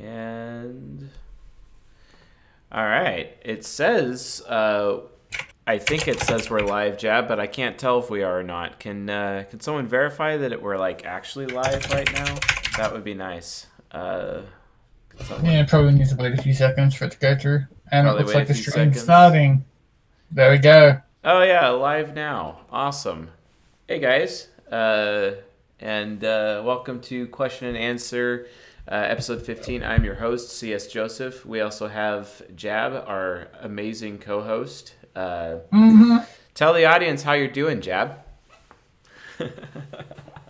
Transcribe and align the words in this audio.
And 0.00 1.10
all 2.70 2.84
right, 2.84 3.36
it 3.44 3.64
says. 3.64 4.42
Uh, 4.48 5.00
I 5.66 5.78
think 5.78 6.08
it 6.08 6.20
says 6.20 6.50
we're 6.50 6.60
live, 6.60 6.98
Jab, 6.98 7.28
but 7.28 7.38
I 7.38 7.46
can't 7.46 7.78
tell 7.78 8.00
if 8.00 8.10
we 8.10 8.22
are 8.24 8.40
or 8.40 8.42
not. 8.42 8.80
Can 8.80 9.08
uh, 9.08 9.44
can 9.48 9.60
someone 9.60 9.86
verify 9.86 10.36
that 10.36 10.52
it, 10.52 10.60
we're 10.62 10.76
like 10.78 11.04
actually 11.04 11.46
live 11.46 11.88
right 11.92 12.10
now? 12.12 12.34
That 12.78 12.92
would 12.92 13.04
be 13.04 13.14
nice. 13.14 13.66
Uh, 13.92 14.40
someone- 15.24 15.44
Yeah, 15.52 15.64
probably 15.66 15.92
needs 15.92 16.10
to 16.10 16.16
wait 16.20 16.36
a 16.36 16.42
few 16.42 16.54
seconds 16.54 16.94
for 16.94 17.04
it 17.04 17.12
to 17.12 17.18
go 17.18 17.36
through. 17.36 17.64
And 17.92 18.06
Probably 18.06 18.22
it 18.22 18.24
looks 18.24 18.34
like 18.34 18.48
the 18.48 18.54
seconds. 18.54 19.02
starting. 19.02 19.64
There 20.30 20.50
we 20.50 20.58
go. 20.58 20.98
Oh 21.24 21.42
yeah, 21.42 21.68
live 21.68 22.14
now. 22.14 22.60
Awesome. 22.72 23.28
Hey 23.86 24.00
guys, 24.00 24.48
uh, 24.70 25.32
and 25.78 26.24
uh, 26.24 26.62
welcome 26.64 27.00
to 27.02 27.26
Question 27.28 27.68
and 27.68 27.76
Answer, 27.76 28.46
uh, 28.90 28.94
episode 28.94 29.42
15. 29.42 29.82
I'm 29.82 30.04
your 30.04 30.16
host, 30.16 30.50
C.S. 30.50 30.86
Joseph. 30.86 31.46
We 31.46 31.60
also 31.60 31.88
have 31.88 32.42
Jab, 32.56 32.92
our 33.06 33.48
amazing 33.60 34.18
co-host. 34.18 34.94
Uh, 35.14 35.56
hmm 35.70 36.18
tell 36.54 36.72
the 36.74 36.84
audience 36.84 37.22
how 37.22 37.32
you're 37.32 37.48
doing, 37.48 37.80
Jab. 37.80 38.18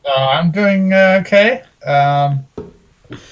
Uh, 0.04 0.28
I'm 0.30 0.50
doing 0.50 0.92
uh, 0.92 1.18
okay. 1.24 1.62
Um, 1.86 2.44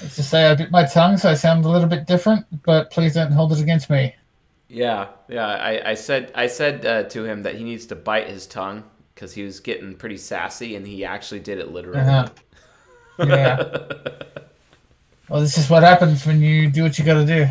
let's 0.01 0.15
just 0.15 0.29
say 0.29 0.45
I 0.47 0.55
bit 0.55 0.71
my 0.71 0.85
tongue, 0.85 1.17
so 1.17 1.29
I 1.29 1.33
sound 1.33 1.65
a 1.65 1.69
little 1.69 1.89
bit 1.89 2.07
different, 2.07 2.45
but 2.63 2.91
please 2.91 3.13
don't 3.15 3.31
hold 3.31 3.51
it 3.51 3.59
against 3.61 3.89
me. 3.89 4.15
Yeah, 4.67 5.09
yeah. 5.27 5.47
I, 5.47 5.91
I 5.91 5.93
said 5.95 6.31
I 6.33 6.47
said 6.47 6.85
uh, 6.85 7.03
to 7.09 7.25
him 7.25 7.43
that 7.43 7.55
he 7.55 7.63
needs 7.63 7.85
to 7.87 7.95
bite 7.95 8.27
his 8.29 8.47
tongue 8.47 8.83
because 9.13 9.33
he 9.33 9.43
was 9.43 9.59
getting 9.59 9.95
pretty 9.95 10.17
sassy, 10.17 10.75
and 10.75 10.87
he 10.87 11.03
actually 11.03 11.41
did 11.41 11.59
it 11.59 11.71
literally. 11.71 12.01
Uh-huh. 12.01 12.29
Yeah. 13.19 13.79
Well, 15.31 15.41
this 15.41 15.57
is 15.57 15.69
what 15.69 15.83
happens 15.83 16.25
when 16.25 16.41
you 16.41 16.69
do 16.69 16.83
what 16.83 16.99
you 16.99 17.05
gotta 17.05 17.25
do. 17.25 17.47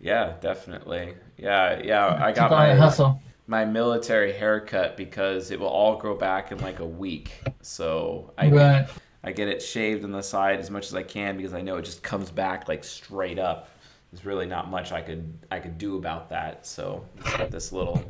yeah, 0.00 0.34
definitely. 0.40 1.14
Yeah, 1.36 1.80
yeah. 1.82 2.18
I 2.22 2.32
got 2.32 2.50
my 2.50 2.74
hustle. 2.74 3.22
my 3.46 3.64
military 3.64 4.32
haircut 4.32 4.96
because 4.96 5.50
it 5.50 5.60
will 5.60 5.68
all 5.68 5.96
grow 5.96 6.16
back 6.16 6.52
in 6.52 6.60
like 6.60 6.80
a 6.80 6.86
week. 6.86 7.32
So 7.62 8.32
I 8.38 8.48
Right. 8.48 8.88
I 9.22 9.32
get 9.32 9.48
it 9.48 9.60
shaved 9.62 10.04
on 10.04 10.12
the 10.12 10.22
side 10.22 10.60
as 10.60 10.70
much 10.70 10.86
as 10.86 10.94
I 10.94 11.02
can 11.02 11.36
because 11.36 11.52
I 11.54 11.60
know 11.62 11.76
it 11.76 11.84
just 11.84 12.02
comes 12.02 12.30
back 12.30 12.68
like 12.68 12.84
straight 12.84 13.38
up. 13.38 13.68
There's 14.12 14.24
really 14.24 14.46
not 14.46 14.70
much 14.70 14.92
I 14.92 15.02
could 15.02 15.38
I 15.50 15.60
could 15.60 15.78
do 15.78 15.96
about 15.96 16.30
that. 16.30 16.66
So 16.66 17.06
let's 17.18 17.36
get 17.36 17.50
this 17.50 17.72
little 17.72 18.02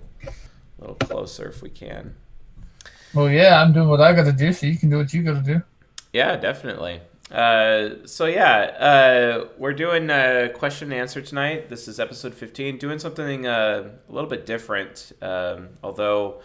little 0.78 0.96
closer 0.96 1.48
if 1.48 1.62
we 1.62 1.70
can. 1.70 2.14
Well, 3.14 3.28
yeah, 3.30 3.60
I'm 3.62 3.72
doing 3.72 3.88
what 3.88 4.00
I 4.00 4.12
gotta 4.14 4.32
do, 4.32 4.52
so 4.52 4.66
you 4.66 4.78
can 4.78 4.90
do 4.90 4.98
what 4.98 5.12
you 5.12 5.22
gotta 5.24 5.42
do. 5.42 5.62
Yeah, 6.12 6.36
definitely. 6.36 7.00
Uh, 7.30 8.04
so 8.06 8.26
yeah, 8.26 8.58
uh, 8.58 9.48
we're 9.56 9.72
doing 9.72 10.10
a 10.10 10.50
question 10.52 10.90
and 10.90 11.00
answer 11.00 11.22
tonight. 11.22 11.68
This 11.68 11.86
is 11.86 12.00
episode 12.00 12.34
15. 12.34 12.78
Doing 12.78 12.98
something 12.98 13.46
uh, 13.46 13.90
a 14.08 14.12
little 14.12 14.28
bit 14.28 14.46
different, 14.46 15.12
um, 15.22 15.68
although 15.82 16.40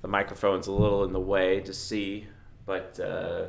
the 0.00 0.08
microphone's 0.08 0.68
a 0.68 0.72
little 0.72 1.02
in 1.02 1.12
the 1.12 1.20
way 1.20 1.60
to 1.60 1.74
see. 1.74 2.28
But 2.66 3.00
uh, 3.00 3.46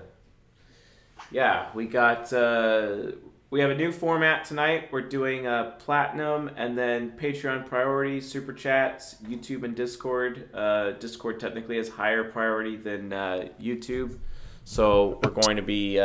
yeah, 1.30 1.68
we 1.76 1.86
got 1.86 2.34
uh, 2.34 3.12
we 3.52 3.60
have 3.60 3.70
a 3.70 3.76
new 3.76 3.92
format 3.92 4.46
tonight. 4.46 4.90
We're 4.92 5.08
doing 5.08 5.46
a 5.46 5.76
platinum 5.78 6.50
and 6.56 6.76
then 6.76 7.12
Patreon 7.12 7.68
priority, 7.68 8.20
super 8.20 8.54
chats, 8.54 9.18
YouTube 9.28 9.62
and 9.64 9.76
Discord. 9.76 10.50
Discord 11.00 11.40
technically 11.40 11.78
has 11.78 11.88
higher 11.88 12.24
priority 12.24 12.78
than 12.78 13.12
YouTube. 13.62 14.18
So 14.64 15.20
we're 15.24 15.32
going 15.32 15.58
to 15.58 15.64
be 15.64 16.00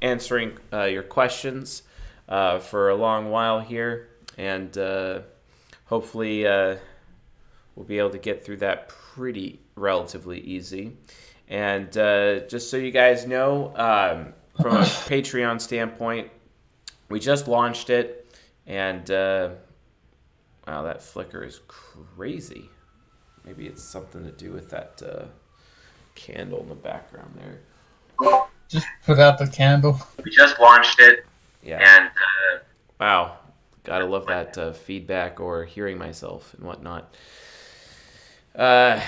answering 0.00 0.58
uh, 0.72 0.84
your 0.84 1.02
questions 1.02 1.82
uh, 2.28 2.58
for 2.58 2.90
a 2.90 2.94
long 2.94 3.30
while 3.30 3.60
here, 3.60 4.08
and 4.36 4.76
uh, 4.76 5.20
hopefully 5.86 6.46
uh, 6.46 6.76
we'll 7.74 7.86
be 7.86 7.98
able 7.98 8.10
to 8.10 8.18
get 8.18 8.44
through 8.44 8.58
that 8.58 8.88
pretty 8.88 9.60
relatively 9.74 10.40
easy. 10.40 10.96
And 11.48 11.96
uh, 11.96 12.40
just 12.40 12.70
so 12.70 12.76
you 12.76 12.90
guys 12.90 13.26
know, 13.26 13.72
um, 13.76 14.34
from 14.60 14.76
a 14.76 14.80
Patreon 15.08 15.60
standpoint, 15.60 16.30
we 17.08 17.20
just 17.20 17.46
launched 17.46 17.90
it, 17.90 18.36
and 18.66 19.08
uh, 19.10 19.50
wow, 20.66 20.82
that 20.82 21.02
flicker 21.02 21.44
is 21.44 21.60
crazy. 21.68 22.68
Maybe 23.44 23.66
it's 23.66 23.82
something 23.82 24.24
to 24.24 24.32
do 24.32 24.52
with 24.52 24.70
that 24.70 25.00
uh, 25.06 25.26
candle 26.16 26.60
in 26.62 26.68
the 26.68 26.74
background 26.74 27.38
there. 27.38 28.46
Just 28.68 28.86
put 29.04 29.18
out 29.18 29.38
the 29.38 29.46
candle. 29.46 29.98
We 30.24 30.30
just 30.30 30.58
launched 30.58 30.98
it, 31.00 31.24
Yeah. 31.62 31.78
and 31.78 32.08
uh, 32.08 32.58
Wow. 33.00 33.36
Gotta 33.84 34.04
love 34.06 34.26
that 34.26 34.58
uh, 34.58 34.72
feedback 34.72 35.38
or 35.38 35.64
hearing 35.64 35.96
myself 35.98 36.52
and 36.54 36.64
whatnot. 36.66 37.14
Uh, 38.54 39.00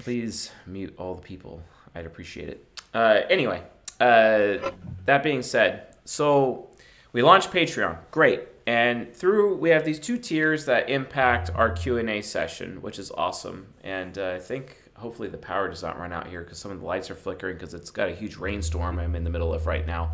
please 0.00 0.50
mute 0.66 0.94
all 0.98 1.14
the 1.14 1.22
people. 1.22 1.62
I'd 1.94 2.06
appreciate 2.06 2.48
it. 2.48 2.66
Uh, 2.92 3.20
anyway, 3.30 3.62
uh, 4.00 4.70
that 5.04 5.22
being 5.22 5.42
said, 5.42 5.94
so 6.04 6.68
we 7.12 7.22
launched 7.22 7.50
Patreon. 7.52 7.98
Great. 8.10 8.40
And 8.66 9.14
through 9.14 9.56
we 9.56 9.70
have 9.70 9.84
these 9.84 10.00
two 10.00 10.16
tiers 10.16 10.64
that 10.64 10.88
impact 10.88 11.50
our 11.54 11.70
Q&A 11.70 12.22
session, 12.22 12.80
which 12.82 12.98
is 12.98 13.10
awesome. 13.12 13.66
And 13.84 14.16
uh, 14.18 14.32
I 14.36 14.40
think 14.40 14.78
hopefully 15.04 15.28
the 15.28 15.36
power 15.36 15.68
does 15.68 15.82
not 15.82 15.98
run 15.98 16.14
out 16.14 16.26
here 16.26 16.40
because 16.40 16.56
some 16.56 16.70
of 16.70 16.80
the 16.80 16.86
lights 16.86 17.10
are 17.10 17.14
flickering 17.14 17.58
because 17.58 17.74
it's 17.74 17.90
got 17.90 18.08
a 18.08 18.14
huge 18.14 18.36
rainstorm 18.36 18.98
I'm 18.98 19.14
in 19.14 19.22
the 19.22 19.28
middle 19.28 19.52
of 19.52 19.66
right 19.66 19.86
now. 19.86 20.12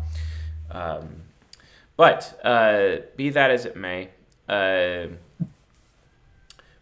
Um, 0.69 1.07
but 1.95 2.37
uh, 2.43 2.97
be 3.15 3.29
that 3.29 3.51
as 3.51 3.63
it 3.63 3.77
may, 3.77 4.09
uh, 4.49 5.07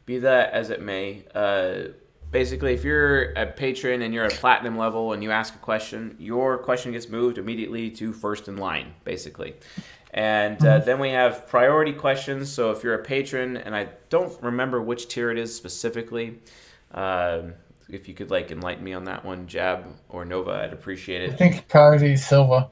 be 0.08 0.18
that 0.18 0.53
as 0.53 0.72
it 0.72 0.81
may, 0.81 1.24
uh, 1.36 1.90
basically, 2.31 2.74
if 2.74 2.84
you're 2.84 3.31
a 3.34 3.46
patron 3.46 4.02
and 4.02 4.12
you're 4.12 4.26
at 4.26 4.34
platinum 4.34 4.76
level 4.76 5.14
and 5.14 5.22
you 5.22 5.30
ask 5.30 5.53
a 5.53 5.59
question, 5.59 6.16
your 6.18 6.58
question 6.58 6.91
gets 6.94 7.09
moved 7.09 7.38
immediately 7.38 7.91
to 7.91 8.12
first 8.12 8.47
in 8.47 8.58
line, 8.58 8.96
basically. 9.03 9.53
And 10.16 10.66
uh, 10.66 10.80
then 10.80 10.97
we 10.97 11.09
have 11.12 11.47
priority 11.47 11.94
questions. 11.94 12.52
So 12.52 12.72
if 12.72 12.84
you're 12.84 12.96
a 12.96 13.03
patron, 13.03 13.56
and 13.56 13.76
I 13.76 13.90
don't 14.09 14.36
remember 14.41 14.81
which 14.81 15.09
tier 15.09 15.30
it 15.30 15.38
is 15.38 15.56
specifically, 15.56 16.40
um, 16.91 17.53
if 17.90 18.08
you 18.08 18.14
could 18.14 18.32
like 18.32 18.52
enlighten 18.52 18.84
me 18.84 18.94
on 18.94 19.06
that 19.06 19.26
one, 19.26 19.48
Jab 19.48 19.86
or 20.10 20.26
Nova, 20.26 20.52
I'd 20.52 20.74
appreciate 20.74 21.24
it 21.24 21.34
I 21.34 21.36
think 21.36 21.68
priority 21.68 22.14
is 22.14 22.26
silver. 22.26 22.68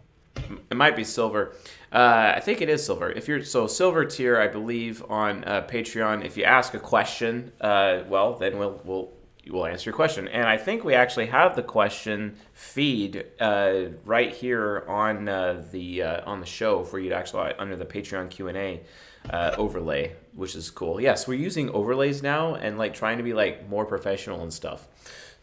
it 0.69 0.77
might 0.77 0.95
be 0.95 1.03
silver. 1.03 1.55
Uh, 1.91 2.33
I 2.35 2.39
think 2.39 2.61
it 2.61 2.69
is 2.69 2.85
silver. 2.85 3.09
If 3.11 3.27
you're 3.27 3.43
so 3.43 3.67
silver 3.67 4.05
tier, 4.05 4.39
I 4.39 4.47
believe 4.47 5.03
on 5.09 5.43
uh, 5.43 5.65
Patreon. 5.67 6.25
If 6.25 6.37
you 6.37 6.43
ask 6.43 6.73
a 6.73 6.79
question, 6.79 7.51
uh, 7.61 8.03
well, 8.07 8.35
then 8.35 8.57
we'll 8.57 8.81
we'll 8.83 9.13
we'll 9.49 9.65
answer 9.65 9.89
your 9.89 9.95
question. 9.95 10.27
And 10.27 10.47
I 10.47 10.57
think 10.57 10.83
we 10.83 10.93
actually 10.93 11.27
have 11.27 11.55
the 11.55 11.63
question 11.63 12.35
feed 12.53 13.25
uh, 13.39 13.85
right 14.05 14.33
here 14.33 14.83
on 14.87 15.27
uh, 15.27 15.63
the 15.71 16.03
uh, 16.03 16.29
on 16.29 16.39
the 16.39 16.45
show 16.45 16.83
for 16.83 16.99
you 16.99 17.09
to 17.09 17.15
actually 17.15 17.53
under 17.57 17.75
the 17.75 17.85
Patreon 17.85 18.29
Q 18.29 18.49
and 18.49 18.57
A 18.57 18.81
uh, 19.29 19.55
overlay, 19.57 20.15
which 20.33 20.55
is 20.55 20.69
cool. 20.69 21.01
Yes, 21.01 21.27
we're 21.27 21.39
using 21.39 21.69
overlays 21.71 22.21
now 22.23 22.55
and 22.55 22.77
like 22.77 22.93
trying 22.93 23.17
to 23.17 23.23
be 23.23 23.33
like 23.33 23.67
more 23.69 23.85
professional 23.85 24.41
and 24.43 24.53
stuff. 24.53 24.87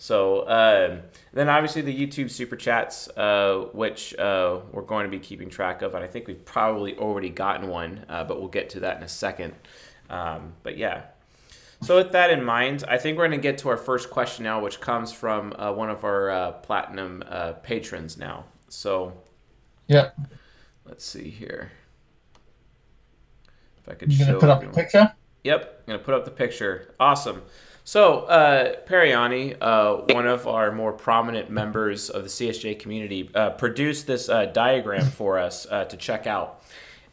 So 0.05 0.47
um, 0.47 1.01
then, 1.33 1.49
obviously, 1.49 1.81
the 1.81 2.07
YouTube 2.07 2.31
super 2.31 2.57
chats, 2.57 3.09
uh, 3.17 3.69
which 3.73 4.15
uh, 4.17 4.61
we're 4.71 4.83
going 4.83 5.05
to 5.05 5.11
be 5.11 5.19
keeping 5.19 5.49
track 5.49 5.81
of, 5.81 5.95
and 5.95 6.05
I 6.05 6.07
think 6.07 6.27
we've 6.27 6.45
probably 6.45 6.95
already 6.99 7.31
gotten 7.31 7.71
one, 7.71 8.05
uh, 8.11 8.23
but 8.23 8.39
we'll 8.39 8.51
get 8.51 8.69
to 8.71 8.81
that 8.81 8.99
in 8.99 9.03
a 9.03 9.09
second. 9.09 9.55
Um, 10.11 10.53
but 10.63 10.77
yeah. 10.77 11.05
So 11.81 11.97
with 11.97 12.13
that 12.13 12.29
in 12.29 12.45
mind, 12.45 12.85
I 12.87 12.99
think 12.99 13.17
we're 13.17 13.27
going 13.29 13.41
to 13.41 13.43
get 13.43 13.57
to 13.61 13.71
our 13.71 13.79
first 13.79 14.11
question 14.11 14.45
now, 14.45 14.61
which 14.61 14.79
comes 14.79 15.11
from 15.11 15.55
uh, 15.59 15.73
one 15.73 15.89
of 15.89 16.05
our 16.05 16.29
uh, 16.29 16.53
platinum 16.53 17.25
uh, 17.27 17.53
patrons 17.53 18.19
now. 18.19 18.45
So 18.69 19.15
yeah, 19.89 20.11
let's 20.85 21.07
see 21.07 21.31
here. 21.31 21.73
If 23.79 23.89
I 23.89 23.95
could 23.95 24.13
You 24.13 24.19
show 24.19 24.27
gonna 24.27 24.39
put 24.39 24.51
up 24.51 24.65
a 24.65 24.69
picture? 24.69 25.15
Yep, 25.45 25.83
I'm 25.87 25.93
gonna 25.95 26.05
put 26.05 26.13
up 26.13 26.27
the 26.27 26.31
picture. 26.31 26.95
Awesome. 27.01 27.41
So, 27.87 28.21
uh, 28.21 28.77
Periani, 28.87 29.59
uh, 29.61 30.15
one 30.15 30.27
of 30.27 30.47
our 30.47 30.73
more 30.73 30.93
prominent 30.93 31.51
members 31.51 32.09
of 32.09 32.23
the 32.23 32.31
CSJ 32.31 32.79
community, 32.81 33.31
uh, 33.35 33.51
produced 33.51 34.07
this 34.07 34.31
uh, 34.31 34.47
diagram 34.47 35.05
for 35.11 35.39
us 35.39 35.67
uh, 35.71 35.85
to 35.85 35.97
check 35.99 36.27
out. 36.27 36.63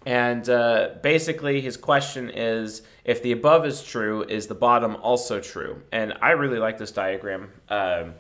And 0.05 0.49
uh, 0.49 0.91
basically, 1.03 1.59
his 1.59 1.75
question 1.75 2.29
is 2.29 2.83
if 3.03 3.21
the 3.21 3.33
above 3.33 3.65
is 3.65 3.83
true, 3.83 4.23
is 4.23 4.47
the 4.47 4.55
bottom 4.55 4.95
also 4.95 5.41
true? 5.41 5.81
And 5.91 6.13
I 6.21 6.31
really 6.31 6.57
like 6.57 6.77
this 6.77 6.91
diagram. 6.91 7.51
Um, 7.67 8.13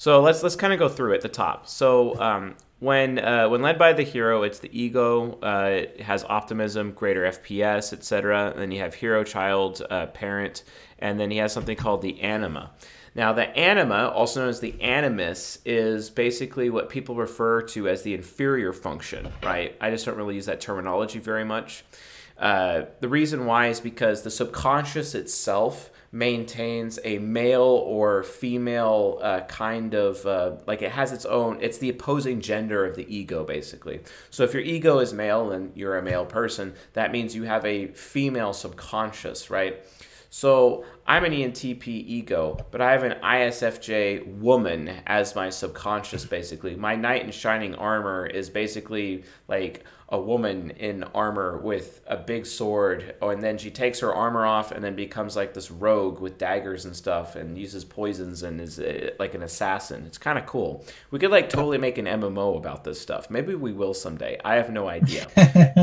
so 0.00 0.22
let's 0.22 0.42
let's 0.42 0.56
kind 0.56 0.72
of 0.72 0.78
go 0.78 0.88
through 0.88 1.12
at 1.12 1.20
the 1.20 1.28
top. 1.28 1.68
So 1.68 2.18
um, 2.18 2.54
when 2.78 3.18
uh, 3.18 3.50
when 3.50 3.60
led 3.60 3.78
by 3.78 3.92
the 3.92 4.02
hero, 4.02 4.44
it's 4.44 4.58
the 4.58 4.70
ego. 4.72 5.38
Uh, 5.42 5.82
it 5.82 6.00
has 6.00 6.24
optimism, 6.24 6.92
greater 6.92 7.24
FPS, 7.24 7.92
etc. 7.92 8.54
Then 8.56 8.70
you 8.70 8.78
have 8.78 8.94
hero, 8.94 9.24
child, 9.24 9.82
uh, 9.90 10.06
parent, 10.06 10.64
and 11.00 11.20
then 11.20 11.30
he 11.30 11.36
has 11.36 11.52
something 11.52 11.76
called 11.76 12.00
the 12.00 12.18
anima. 12.22 12.70
Now, 13.14 13.34
the 13.34 13.54
anima, 13.54 14.08
also 14.08 14.40
known 14.40 14.48
as 14.48 14.60
the 14.60 14.80
animus, 14.80 15.58
is 15.66 16.08
basically 16.08 16.70
what 16.70 16.88
people 16.88 17.14
refer 17.14 17.60
to 17.60 17.86
as 17.86 18.00
the 18.00 18.14
inferior 18.14 18.72
function, 18.72 19.30
right? 19.42 19.76
I 19.82 19.90
just 19.90 20.06
don't 20.06 20.16
really 20.16 20.36
use 20.36 20.46
that 20.46 20.62
terminology 20.62 21.18
very 21.18 21.44
much. 21.44 21.84
Uh, 22.38 22.86
the 23.00 23.08
reason 23.10 23.44
why 23.44 23.66
is 23.66 23.80
because 23.80 24.22
the 24.22 24.30
subconscious 24.30 25.14
itself 25.14 25.89
maintains 26.12 26.98
a 27.04 27.18
male 27.18 27.62
or 27.62 28.24
female 28.24 29.18
uh, 29.22 29.40
kind 29.42 29.94
of 29.94 30.26
uh, 30.26 30.56
like 30.66 30.82
it 30.82 30.90
has 30.90 31.12
its 31.12 31.24
own 31.24 31.56
it's 31.60 31.78
the 31.78 31.88
opposing 31.88 32.40
gender 32.40 32.84
of 32.84 32.96
the 32.96 33.14
ego 33.14 33.44
basically. 33.44 34.00
So 34.30 34.42
if 34.42 34.52
your 34.52 34.62
ego 34.62 34.98
is 34.98 35.12
male 35.12 35.52
and 35.52 35.70
you're 35.76 35.96
a 35.96 36.02
male 36.02 36.26
person 36.26 36.74
that 36.94 37.12
means 37.12 37.36
you 37.36 37.44
have 37.44 37.64
a 37.64 37.88
female 37.88 38.52
subconscious 38.52 39.50
right? 39.50 39.84
So 40.30 40.84
I'm 41.10 41.24
an 41.24 41.32
ENTP 41.32 41.88
ego, 41.88 42.56
but 42.70 42.80
I 42.80 42.92
have 42.92 43.02
an 43.02 43.18
ISFJ 43.20 44.38
woman 44.38 44.86
as 45.08 45.34
my 45.34 45.50
subconscious, 45.50 46.24
basically. 46.24 46.76
My 46.76 46.94
knight 46.94 47.24
in 47.24 47.32
shining 47.32 47.74
armor 47.74 48.26
is 48.26 48.48
basically 48.48 49.24
like 49.48 49.84
a 50.12 50.20
woman 50.20 50.70
in 50.70 51.04
armor 51.14 51.58
with 51.58 52.00
a 52.08 52.16
big 52.16 52.44
sword, 52.44 53.14
oh, 53.22 53.30
and 53.30 53.40
then 53.42 53.56
she 53.58 53.70
takes 53.70 54.00
her 54.00 54.12
armor 54.12 54.44
off 54.44 54.72
and 54.72 54.82
then 54.82 54.96
becomes 54.96 55.36
like 55.36 55.54
this 55.54 55.70
rogue 55.70 56.18
with 56.18 56.36
daggers 56.36 56.84
and 56.84 56.96
stuff 56.96 57.36
and 57.36 57.56
uses 57.56 57.84
poisons 57.84 58.42
and 58.42 58.60
is 58.60 58.80
uh, 58.80 59.10
like 59.20 59.34
an 59.34 59.42
assassin. 59.42 60.04
It's 60.06 60.18
kind 60.18 60.36
of 60.36 60.46
cool. 60.46 60.84
We 61.12 61.20
could 61.20 61.30
like 61.30 61.48
totally 61.48 61.78
make 61.78 61.96
an 61.96 62.06
MMO 62.06 62.56
about 62.56 62.82
this 62.82 63.00
stuff. 63.00 63.30
Maybe 63.30 63.54
we 63.54 63.72
will 63.72 63.94
someday. 63.94 64.40
I 64.44 64.56
have 64.56 64.70
no 64.70 64.88
idea. 64.88 65.28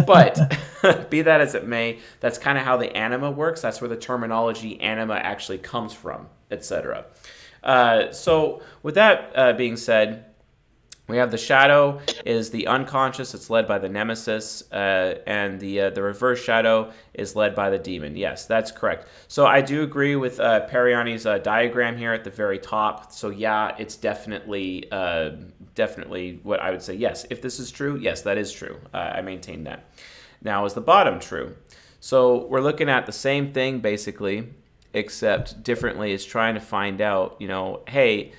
but 0.06 0.58
be 1.10 1.22
that 1.22 1.40
as 1.40 1.56
it 1.56 1.66
may, 1.66 2.00
that's 2.20 2.38
kind 2.38 2.58
of 2.58 2.66
how 2.66 2.76
the 2.76 2.96
anima 2.96 3.32
works. 3.32 3.62
That's 3.62 3.80
where 3.80 3.90
the 3.90 3.96
terminology 3.96 4.80
anima 4.82 5.17
actually 5.24 5.58
comes 5.58 5.94
from, 5.94 6.28
etc. 6.52 7.06
Uh, 7.64 8.12
so, 8.12 8.62
with 8.84 8.96
that 8.96 9.32
uh, 9.36 9.54
being 9.54 9.78
said, 9.78 10.26
we 11.08 11.18
have 11.18 11.32
the 11.32 11.38
shadow 11.38 12.02
is 12.26 12.50
the 12.50 12.68
unconscious. 12.68 13.34
It's 13.34 13.50
led 13.50 13.66
by 13.66 13.80
the 13.80 13.88
nemesis, 13.88 14.70
uh, 14.74 15.20
and 15.26 15.58
the 15.58 15.82
uh, 15.82 15.90
the 15.92 16.02
reverse 16.04 16.44
shadow 16.44 16.92
is 17.14 17.34
led 17.34 17.56
by 17.56 17.70
the 17.70 17.78
demon. 17.78 18.18
Yes, 18.18 18.46
that's 18.46 18.72
correct. 18.72 19.08
So 19.30 19.46
I 19.46 19.62
do 19.62 19.84
agree 19.84 20.18
with 20.18 20.40
uh, 20.42 20.68
Periani's 20.68 21.26
uh, 21.26 21.38
diagram 21.38 21.96
here 21.96 22.12
at 22.12 22.26
the 22.26 22.30
very 22.30 22.60
top. 22.60 23.14
So 23.14 23.30
yeah, 23.30 23.74
it's 23.78 23.96
definitely 23.96 24.92
uh, 24.92 25.32
definitely 25.76 26.42
what 26.44 26.60
I 26.60 26.72
would 26.72 26.82
say. 26.82 26.96
Yes, 26.96 27.26
if 27.30 27.42
this 27.42 27.60
is 27.60 27.72
true, 27.72 27.98
yes, 27.98 28.24
that 28.24 28.38
is 28.38 28.52
true. 28.52 28.78
Uh, 28.94 28.98
I 28.98 29.22
maintain 29.22 29.64
that. 29.64 29.90
Now, 30.42 30.66
is 30.66 30.74
the 30.74 30.82
bottom 30.82 31.20
true? 31.20 31.56
So 32.02 32.46
we're 32.48 32.62
looking 32.62 32.90
at 32.90 33.06
the 33.06 33.12
same 33.14 33.54
thing 33.54 33.80
basically, 33.80 34.50
except 34.94 35.64
differently. 35.64 36.12
Is 36.12 36.26
trying 36.26 36.56
to 36.56 36.62
find 36.62 37.02
out, 37.02 37.36
you 37.40 37.48
know, 37.48 37.82
hey 37.88 38.34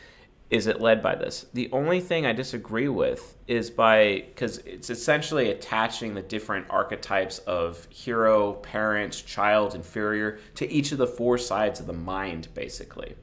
is 0.51 0.67
it 0.67 0.81
led 0.81 1.03
by 1.03 1.15
this? 1.15 1.47
The 1.53 1.69
only 1.73 2.01
thing 2.01 2.25
I 2.25 2.33
disagree 2.33 2.89
with 2.89 3.37
is 3.47 3.71
by 3.71 4.25
because 4.29 4.59
it's 4.59 4.89
essentially 4.89 5.51
attaching 5.51 6.15
the 6.15 6.23
different 6.23 6.67
archetypes 6.71 7.39
of 7.41 7.87
hero, 7.91 8.55
parent, 8.55 9.25
child, 9.27 9.75
inferior 9.75 10.39
to 10.55 10.71
each 10.71 10.93
of 10.93 10.99
the 10.99 11.07
four 11.07 11.37
sides 11.37 11.81
of 11.81 11.87
the 11.87 11.93
mind, 11.93 12.49
basically. 12.55 13.15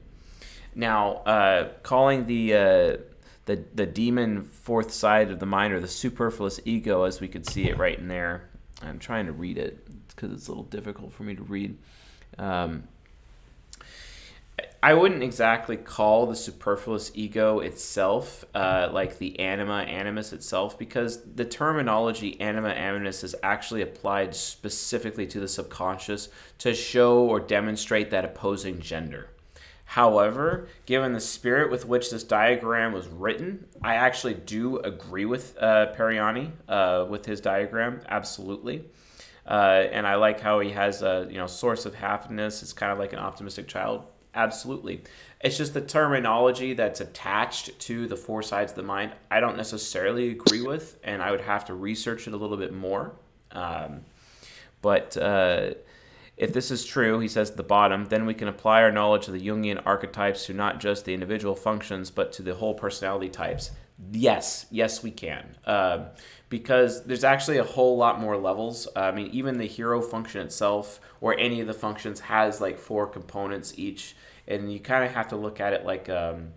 Now, 0.74 1.14
uh, 1.24 1.70
calling 1.82 2.26
the 2.26 2.54
uh, 2.54 2.96
the 3.46 3.64
the 3.74 3.86
demon 3.86 4.44
fourth 4.44 4.92
side 4.92 5.32
of 5.32 5.40
the 5.40 5.46
mind 5.46 5.72
or 5.72 5.80
the 5.80 5.88
superfluous 5.88 6.60
ego, 6.64 7.02
as 7.02 7.20
we 7.20 7.26
could 7.26 7.46
see 7.46 7.68
it 7.68 7.76
right 7.76 7.98
in 7.98 8.06
there. 8.06 8.50
I'm 8.82 9.00
trying 9.00 9.26
to 9.26 9.32
read 9.32 9.58
it 9.58 9.84
because 10.08 10.32
it's 10.32 10.46
a 10.46 10.50
little 10.50 10.64
difficult 10.64 11.12
for 11.12 11.24
me 11.24 11.34
to 11.34 11.42
read. 11.42 11.76
Um, 12.38 12.84
I 14.86 14.94
wouldn't 14.94 15.24
exactly 15.24 15.76
call 15.76 16.26
the 16.26 16.36
superfluous 16.36 17.10
ego 17.12 17.58
itself 17.58 18.44
uh, 18.54 18.88
like 18.92 19.18
the 19.18 19.40
anima 19.40 19.78
animus 19.78 20.32
itself 20.32 20.78
because 20.78 21.24
the 21.24 21.44
terminology 21.44 22.40
anima 22.40 22.68
animus 22.68 23.24
is 23.24 23.34
actually 23.42 23.82
applied 23.82 24.32
specifically 24.36 25.26
to 25.26 25.40
the 25.40 25.48
subconscious 25.48 26.28
to 26.58 26.72
show 26.72 27.18
or 27.18 27.40
demonstrate 27.40 28.10
that 28.10 28.24
opposing 28.24 28.78
gender. 28.78 29.30
However, 29.86 30.68
given 30.84 31.12
the 31.12 31.20
spirit 31.20 31.68
with 31.68 31.84
which 31.84 32.12
this 32.12 32.22
diagram 32.22 32.92
was 32.92 33.08
written, 33.08 33.66
I 33.82 33.96
actually 33.96 34.34
do 34.34 34.78
agree 34.78 35.24
with 35.24 35.58
uh, 35.60 35.94
Periani 35.96 36.52
uh, 36.68 37.06
with 37.08 37.26
his 37.26 37.40
diagram, 37.40 38.02
absolutely. 38.08 38.84
Uh, 39.44 39.88
and 39.90 40.06
I 40.06 40.14
like 40.14 40.38
how 40.38 40.60
he 40.60 40.70
has 40.70 41.02
a 41.02 41.26
you 41.28 41.38
know 41.38 41.48
source 41.48 41.86
of 41.86 41.96
happiness. 41.96 42.62
It's 42.62 42.72
kind 42.72 42.92
of 42.92 43.00
like 43.00 43.12
an 43.12 43.18
optimistic 43.18 43.66
child 43.66 44.06
Absolutely. 44.36 45.00
It's 45.40 45.56
just 45.56 45.72
the 45.72 45.80
terminology 45.80 46.74
that's 46.74 47.00
attached 47.00 47.78
to 47.80 48.06
the 48.06 48.16
four 48.16 48.42
sides 48.42 48.72
of 48.72 48.76
the 48.76 48.82
mind. 48.82 49.12
I 49.30 49.40
don't 49.40 49.56
necessarily 49.56 50.30
agree 50.30 50.60
with, 50.60 50.98
and 51.02 51.22
I 51.22 51.30
would 51.30 51.40
have 51.40 51.64
to 51.66 51.74
research 51.74 52.28
it 52.28 52.34
a 52.34 52.36
little 52.36 52.58
bit 52.58 52.74
more. 52.74 53.16
Um, 53.52 54.02
but 54.82 55.16
uh, 55.16 55.70
if 56.36 56.52
this 56.52 56.70
is 56.70 56.84
true, 56.84 57.18
he 57.18 57.28
says 57.28 57.50
at 57.50 57.56
the 57.56 57.62
bottom, 57.62 58.04
then 58.04 58.26
we 58.26 58.34
can 58.34 58.48
apply 58.48 58.82
our 58.82 58.92
knowledge 58.92 59.26
of 59.26 59.32
the 59.32 59.40
Jungian 59.40 59.80
archetypes 59.86 60.44
to 60.46 60.52
not 60.52 60.80
just 60.80 61.06
the 61.06 61.14
individual 61.14 61.54
functions, 61.54 62.10
but 62.10 62.32
to 62.34 62.42
the 62.42 62.54
whole 62.54 62.74
personality 62.74 63.30
types. 63.30 63.70
Yes, 64.12 64.66
yes, 64.70 65.02
we 65.02 65.10
can. 65.10 65.56
Uh, 65.64 66.08
because 66.50 67.04
there's 67.04 67.24
actually 67.24 67.56
a 67.56 67.64
whole 67.64 67.96
lot 67.96 68.20
more 68.20 68.36
levels. 68.36 68.86
I 68.94 69.10
mean, 69.12 69.28
even 69.32 69.56
the 69.56 69.66
hero 69.66 70.02
function 70.02 70.42
itself, 70.42 71.00
or 71.22 71.38
any 71.38 71.60
of 71.60 71.66
the 71.66 71.74
functions, 71.74 72.20
has 72.20 72.60
like 72.60 72.78
four 72.78 73.06
components 73.06 73.74
each 73.78 74.14
and 74.48 74.72
you 74.72 74.80
kind 74.80 75.04
of 75.04 75.12
have 75.12 75.28
to 75.28 75.36
look 75.36 75.60
at 75.60 75.72
it 75.72 75.84
like 75.84 76.08
um, 76.08 76.48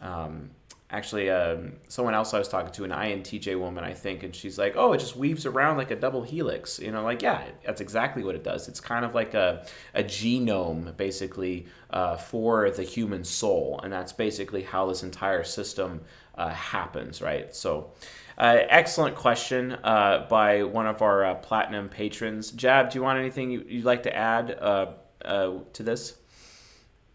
um, 0.00 0.50
actually 0.92 1.30
um, 1.30 1.72
someone 1.88 2.14
else 2.14 2.34
I 2.34 2.38
was 2.38 2.48
talking 2.48 2.70
to, 2.72 2.84
an 2.84 2.90
INTJ 2.90 3.58
woman, 3.58 3.82
I 3.82 3.94
think, 3.94 4.22
and 4.22 4.36
she's 4.36 4.58
like, 4.58 4.74
"Oh, 4.76 4.92
it 4.92 4.98
just 4.98 5.16
weaves 5.16 5.46
around 5.46 5.78
like 5.78 5.90
a 5.90 5.96
double 5.96 6.22
helix." 6.22 6.78
You 6.78 6.92
know, 6.92 7.02
like 7.02 7.22
yeah, 7.22 7.44
that's 7.64 7.80
exactly 7.80 8.22
what 8.22 8.34
it 8.34 8.44
does. 8.44 8.68
It's 8.68 8.80
kind 8.80 9.04
of 9.04 9.14
like 9.14 9.34
a 9.34 9.66
a 9.94 10.04
genome 10.04 10.96
basically 10.96 11.66
uh, 11.90 12.16
for 12.16 12.70
the 12.70 12.82
human 12.82 13.24
soul, 13.24 13.80
and 13.82 13.92
that's 13.92 14.12
basically 14.12 14.62
how 14.62 14.86
this 14.86 15.02
entire 15.02 15.44
system 15.44 16.02
uh, 16.36 16.50
happens, 16.50 17.22
right? 17.22 17.54
So. 17.54 17.92
Uh, 18.38 18.60
excellent 18.70 19.14
question 19.14 19.72
uh, 19.84 20.26
by 20.28 20.62
one 20.62 20.86
of 20.86 21.02
our 21.02 21.22
uh, 21.22 21.34
platinum 21.34 21.90
patrons. 21.90 22.50
Jab, 22.50 22.90
do 22.90 22.98
you 22.98 23.02
want 23.02 23.18
anything 23.18 23.50
you, 23.50 23.58
would 23.58 23.84
like 23.84 24.04
to 24.04 24.16
add 24.16 24.50
uh, 24.58 24.86
to 25.22 25.82
this? 25.82 26.16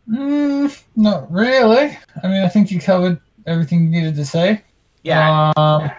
Mm, 0.09 0.81
not 0.95 1.31
really. 1.31 1.97
I 2.23 2.27
mean, 2.27 2.43
I 2.43 2.49
think 2.49 2.71
you 2.71 2.79
covered 2.79 3.19
everything 3.45 3.83
you 3.83 3.89
needed 3.89 4.15
to 4.15 4.25
say. 4.25 4.63
Yeah. 5.03 5.51
Um, 5.57 5.91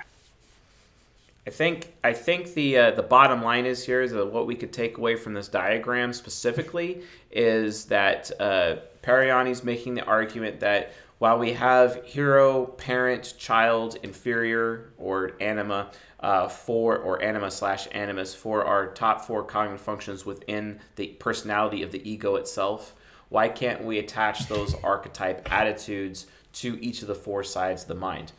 I 1.47 1.51
think 1.51 1.95
I 2.05 2.13
think 2.13 2.53
the 2.53 2.77
uh, 2.77 2.91
the 2.91 3.03
bottom 3.03 3.43
line 3.43 3.65
is 3.65 3.85
here 3.85 4.03
is 4.03 4.13
that 4.13 4.27
what 4.27 4.47
we 4.47 4.55
could 4.55 4.73
take 4.73 4.99
away 4.99 5.17
from 5.17 5.33
this 5.33 5.49
diagram 5.49 6.13
specifically 6.13 7.03
is 7.31 7.87
that 7.87 8.31
uh, 8.39 8.77
Periani's 9.03 9.65
making 9.65 9.95
the 9.95 10.05
argument 10.05 10.61
that 10.61 10.93
while 11.19 11.39
we 11.39 11.55
have 11.55 12.05
hero, 12.05 12.67
parent, 12.67 13.35
child, 13.39 13.97
inferior, 14.03 14.93
or 14.99 15.33
anima 15.41 15.91
uh, 16.21 16.49
for 16.49 16.99
or 16.99 17.23
anima 17.23 17.51
slash 17.51 17.89
animus 17.93 18.35
for 18.35 18.65
our 18.65 18.89
top 18.89 19.25
four 19.25 19.43
cognitive 19.43 19.81
functions 19.81 20.27
within 20.27 20.79
the 20.97 21.07
personality 21.19 21.83
of 21.83 21.93
the 21.93 22.09
ego 22.09 22.37
itself, 22.37 22.95
why 23.29 23.49
can't 23.49 23.85
we 23.85 23.99
attach 23.99 24.47
those 24.47 24.75
archetype 24.83 25.51
attitudes 25.53 26.27
to 26.55 26.83
each 26.83 27.03
of 27.03 27.09
the 27.09 27.15
four 27.15 27.45
sides 27.45 27.83
of 27.83 27.89
the 27.89 27.95
mind? 27.95 28.33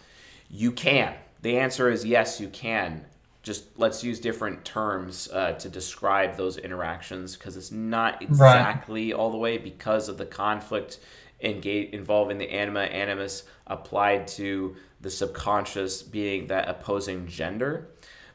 You 0.50 0.72
can. 0.72 1.14
The 1.42 1.58
answer 1.58 1.90
is 1.90 2.06
yes, 2.06 2.40
you 2.40 2.50
can. 2.50 3.06
Just 3.44 3.66
let's 3.78 4.04
use 4.04 4.20
different 4.20 4.66
terms 4.66 5.30
uh, 5.32 5.54
to 5.54 5.70
describe 5.70 6.36
those 6.36 6.58
interactions 6.58 7.38
because 7.38 7.56
it's 7.56 7.72
not 7.72 8.22
exactly 8.22 9.12
right. 9.12 9.20
all 9.20 9.32
the 9.32 9.38
way 9.38 9.58
because 9.58 10.10
of 10.10 10.18
the 10.18 10.26
conflict 10.26 11.00
engage, 11.42 11.94
involving 11.94 12.38
the 12.38 12.52
anima 12.52 12.82
animus 12.82 13.44
applied 13.68 14.28
to 14.28 14.76
the 15.02 15.10
subconscious 15.10 16.04
being 16.04 16.48
that 16.48 16.68
opposing 16.68 17.28
gender. 17.28 17.88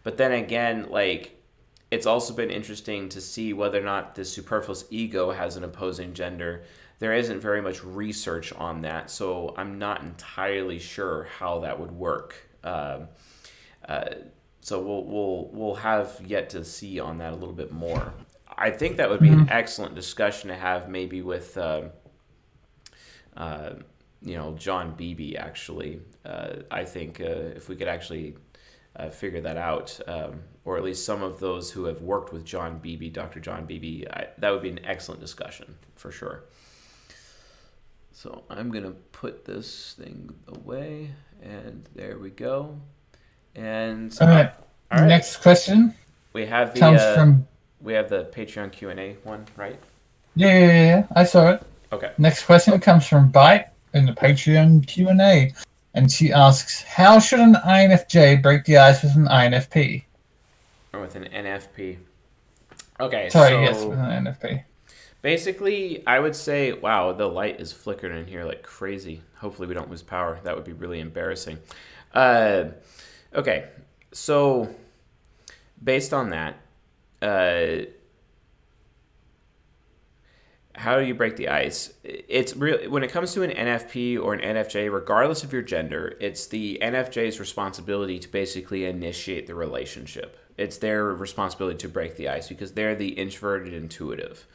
But 0.02 0.16
then 0.16 0.32
again, 0.32 0.88
like 0.88 1.33
it's 1.94 2.06
also 2.06 2.34
been 2.34 2.50
interesting 2.50 3.08
to 3.10 3.20
see 3.20 3.52
whether 3.52 3.80
or 3.80 3.84
not 3.84 4.14
the 4.16 4.24
superfluous 4.24 4.84
ego 4.90 5.30
has 5.30 5.56
an 5.56 5.62
opposing 5.62 6.12
gender. 6.12 6.64
There 6.98 7.14
isn't 7.14 7.40
very 7.40 7.62
much 7.62 7.84
research 7.84 8.52
on 8.52 8.82
that, 8.82 9.10
so 9.10 9.54
I'm 9.56 9.78
not 9.78 10.02
entirely 10.02 10.78
sure 10.78 11.28
how 11.38 11.60
that 11.60 11.78
would 11.78 11.92
work. 11.92 12.34
Um, 12.64 13.08
uh, 13.88 14.06
so 14.60 14.80
we'll 14.80 15.04
we'll 15.04 15.50
we'll 15.52 15.74
have 15.76 16.20
yet 16.24 16.50
to 16.50 16.64
see 16.64 16.98
on 16.98 17.18
that 17.18 17.32
a 17.32 17.36
little 17.36 17.54
bit 17.54 17.70
more. 17.70 18.12
I 18.56 18.70
think 18.70 18.96
that 18.96 19.08
would 19.10 19.20
be 19.20 19.28
mm-hmm. 19.28 19.42
an 19.42 19.50
excellent 19.50 19.94
discussion 19.94 20.48
to 20.48 20.56
have, 20.56 20.88
maybe 20.88 21.22
with. 21.22 21.56
Uh, 21.56 21.82
uh, 23.36 23.74
you 24.24 24.36
know 24.36 24.54
John 24.54 24.94
Beebe 24.96 25.36
actually. 25.36 26.00
Uh, 26.24 26.62
I 26.70 26.84
think 26.84 27.20
uh, 27.20 27.54
if 27.54 27.68
we 27.68 27.76
could 27.76 27.88
actually 27.88 28.36
uh, 28.96 29.10
figure 29.10 29.42
that 29.42 29.58
out, 29.58 30.00
um, 30.06 30.40
or 30.64 30.76
at 30.76 30.82
least 30.84 31.04
some 31.04 31.22
of 31.22 31.40
those 31.40 31.70
who 31.70 31.84
have 31.84 32.00
worked 32.00 32.32
with 32.32 32.44
John 32.44 32.78
Beebe, 32.78 33.10
Dr. 33.10 33.40
John 33.40 33.66
Beebe, 33.66 34.06
I, 34.10 34.28
that 34.38 34.50
would 34.50 34.62
be 34.62 34.70
an 34.70 34.80
excellent 34.84 35.20
discussion 35.20 35.74
for 35.96 36.10
sure. 36.10 36.44
So 38.12 38.44
I'm 38.48 38.70
gonna 38.70 38.92
put 39.12 39.44
this 39.44 39.94
thing 39.98 40.32
away, 40.48 41.10
and 41.42 41.86
there 41.94 42.18
we 42.18 42.30
go. 42.30 42.78
And 43.54 44.16
All 44.20 44.28
right. 44.28 44.52
all 44.90 45.00
right, 45.00 45.08
Next 45.08 45.36
question 45.36 45.94
we 46.32 46.46
have 46.46 46.72
the 46.74 46.80
comes 46.80 47.00
uh, 47.00 47.14
from. 47.14 47.46
we 47.80 47.92
have 47.92 48.08
the 48.08 48.24
Patreon 48.32 48.72
Q 48.72 48.90
and 48.90 49.00
A 49.00 49.16
one, 49.24 49.44
right? 49.56 49.78
Yeah, 50.36 50.58
yeah, 50.58 50.66
yeah. 50.66 51.06
I 51.14 51.24
saw 51.24 51.50
it. 51.50 51.62
Okay. 51.92 52.12
Next 52.18 52.44
question 52.44 52.78
comes 52.80 53.06
from 53.06 53.30
Bite 53.30 53.66
in 53.92 54.06
the 54.06 54.12
Patreon 54.12 54.86
Q 54.86 55.08
and 55.10 55.20
A, 55.20 55.52
and 55.92 56.10
she 56.10 56.32
asks, 56.32 56.82
"How 56.82 57.18
should 57.18 57.40
an 57.40 57.54
INFJ 57.54 58.42
break 58.42 58.64
the 58.64 58.78
ice 58.78 59.02
with 59.02 59.14
an 59.16 59.26
INFP?" 59.26 60.04
Or 60.94 61.00
with 61.00 61.16
an 61.16 61.24
NFP. 61.24 61.98
Okay. 63.00 63.28
Sorry, 63.28 63.50
so 63.50 63.60
yes, 63.60 63.84
with 63.84 63.98
an 63.98 64.24
INFP. 64.24 64.62
Basically, 65.22 66.06
I 66.06 66.20
would 66.20 66.36
say, 66.36 66.72
wow, 66.72 67.12
the 67.12 67.26
light 67.26 67.60
is 67.60 67.72
flickering 67.72 68.18
in 68.18 68.26
here 68.26 68.44
like 68.44 68.62
crazy. 68.62 69.22
Hopefully, 69.36 69.66
we 69.66 69.74
don't 69.74 69.90
lose 69.90 70.02
power. 70.02 70.38
That 70.44 70.54
would 70.54 70.64
be 70.64 70.72
really 70.72 71.00
embarrassing. 71.00 71.58
Uh, 72.12 72.66
okay, 73.34 73.68
so 74.12 74.72
based 75.82 76.12
on 76.12 76.30
that, 76.30 76.56
uh, 77.22 77.86
how 80.74 80.98
do 80.98 81.06
you 81.06 81.14
break 81.14 81.36
the 81.36 81.48
ice? 81.48 81.94
It's 82.04 82.54
real 82.56 82.90
when 82.90 83.02
it 83.02 83.10
comes 83.10 83.32
to 83.34 83.42
an 83.42 83.50
NFP 83.50 84.20
or 84.20 84.34
an 84.34 84.40
NFJ, 84.40 84.92
regardless 84.92 85.42
of 85.42 85.52
your 85.52 85.62
gender, 85.62 86.16
it's 86.20 86.46
the 86.46 86.78
NFJ's 86.82 87.40
responsibility 87.40 88.18
to 88.18 88.28
basically 88.28 88.84
initiate 88.84 89.46
the 89.46 89.54
relationship. 89.54 90.36
It's 90.56 90.78
their 90.78 91.04
responsibility 91.04 91.78
to 91.78 91.88
break 91.88 92.16
the 92.16 92.28
ice 92.28 92.48
because 92.48 92.72
they're 92.72 92.94
the 92.94 93.08
introverted 93.08 93.74
intuitive. 93.74 94.46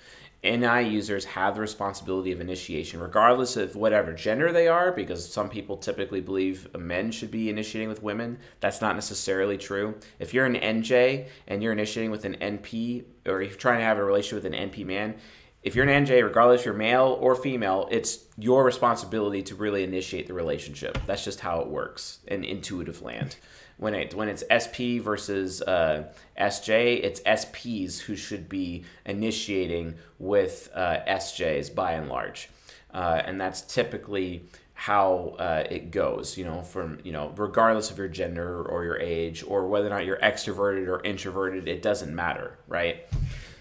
NI 0.42 0.88
users 0.88 1.26
have 1.26 1.56
the 1.56 1.62
responsibility 1.62 2.32
of 2.32 2.40
initiation, 2.40 3.02
regardless 3.02 3.58
of 3.58 3.76
whatever 3.76 4.14
gender 4.14 4.54
they 4.54 4.70
are, 4.70 4.94
because 4.94 5.30
some 5.30 5.50
people 5.50 5.76
typically 5.76 6.22
believe 6.22 6.74
men 6.78 7.12
should 7.12 7.30
be 7.30 7.50
initiating 7.50 7.90
with 7.90 8.02
women. 8.02 8.38
That's 8.62 8.80
not 8.80 8.96
necessarily 8.96 9.58
true. 9.58 9.96
If 10.18 10.34
you're 10.34 10.46
an 10.46 10.56
NJ 10.56 11.28
and 11.48 11.62
you're 11.62 11.74
initiating 11.74 12.12
with 12.12 12.24
an 12.24 12.36
NP, 12.36 13.04
or 13.26 13.42
if 13.42 13.50
you're 13.50 13.60
trying 13.60 13.80
to 13.80 13.86
have 13.86 13.98
a 13.98 14.04
relationship 14.04 14.44
with 14.44 14.54
an 14.54 14.70
NP 14.70 14.86
man, 14.86 15.16
if 15.62 15.76
you're 15.76 15.88
an 15.88 16.06
NJ, 16.06 16.24
regardless 16.24 16.62
if 16.62 16.66
you're 16.68 16.74
male 16.74 17.18
or 17.20 17.36
female, 17.36 17.90
it's 17.92 18.20
your 18.38 18.64
responsibility 18.64 19.44
to 19.44 19.56
really 19.56 19.84
initiate 19.84 20.28
the 20.28 20.34
relationship. 20.34 20.98
That's 21.06 21.26
just 21.26 21.42
how 21.42 21.60
it 21.60 21.68
works 21.68 22.20
in 22.28 22.46
intuitive 22.46 23.02
land. 23.02 23.36
When 23.80 23.96
it 23.96 24.14
when 24.14 24.28
it's 24.28 24.44
SP 24.52 25.00
versus 25.02 25.62
uh, 25.62 26.12
SJ, 26.38 27.02
it's 27.02 27.22
SPs 27.22 28.00
who 28.00 28.16
should 28.16 28.50
be 28.50 28.84
initiating 29.06 29.96
with 30.20 30.70
uh, 30.76 31.00
SJs 31.08 31.74
by 31.74 31.94
and 31.94 32.10
large, 32.10 32.50
uh, 32.94 33.22
and 33.26 33.40
that's 33.40 33.62
typically 33.62 34.44
how 34.74 35.36
uh, 35.40 35.64
it 35.70 35.92
goes. 35.92 36.38
You 36.38 36.44
know, 36.44 36.62
from 36.62 37.00
you 37.04 37.14
know, 37.14 37.34
regardless 37.38 37.90
of 37.90 37.98
your 37.98 38.10
gender 38.10 38.64
or 38.64 38.84
your 38.84 39.00
age 39.00 39.44
or 39.48 39.68
whether 39.68 39.88
or 39.88 39.92
not 39.92 40.06
you're 40.06 40.20
extroverted 40.20 40.88
or 40.88 41.02
introverted, 41.04 41.68
it 41.70 41.82
doesn't 41.82 42.14
matter, 42.14 42.60
right? 42.68 43.08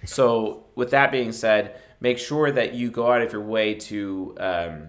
So, 0.05 0.65
with 0.75 0.91
that 0.91 1.13
being 1.13 1.33
said, 1.33 1.81
make 2.01 2.19
sure 2.19 2.51
that 2.51 2.75
you 2.75 2.91
go 2.91 3.13
out 3.13 3.23
of 3.23 3.33
your 3.33 3.43
way 3.43 3.75
to 3.75 4.35
um, 4.39 4.89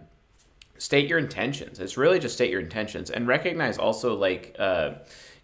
state 0.79 1.07
your 1.07 1.19
intentions. 1.19 1.79
It's 1.79 1.95
really 1.97 2.17
just 2.17 2.33
state 2.33 2.49
your 2.49 2.61
intentions 2.61 3.11
and 3.11 3.27
recognize 3.27 3.77
also, 3.77 4.15
like, 4.15 4.55
uh, 4.57 4.93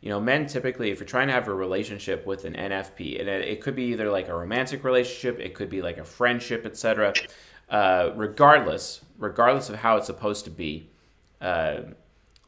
you 0.01 0.09
know, 0.09 0.19
men 0.19 0.47
typically, 0.47 0.89
if 0.91 0.99
you're 0.99 1.07
trying 1.07 1.27
to 1.27 1.33
have 1.33 1.47
a 1.47 1.53
relationship 1.53 2.25
with 2.25 2.45
an 2.45 2.53
NFP, 2.53 3.19
and 3.19 3.29
it, 3.29 3.47
it 3.47 3.61
could 3.61 3.75
be 3.75 3.83
either 3.83 4.09
like 4.09 4.27
a 4.29 4.35
romantic 4.35 4.83
relationship, 4.83 5.39
it 5.39 5.53
could 5.53 5.69
be 5.69 5.81
like 5.83 5.97
a 5.97 6.03
friendship, 6.05 6.65
etc. 6.65 7.13
Uh, 7.69 8.11
regardless, 8.15 9.01
regardless 9.17 9.69
of 9.69 9.75
how 9.77 9.97
it's 9.97 10.07
supposed 10.07 10.45
to 10.45 10.51
be, 10.51 10.89
uh, 11.41 11.77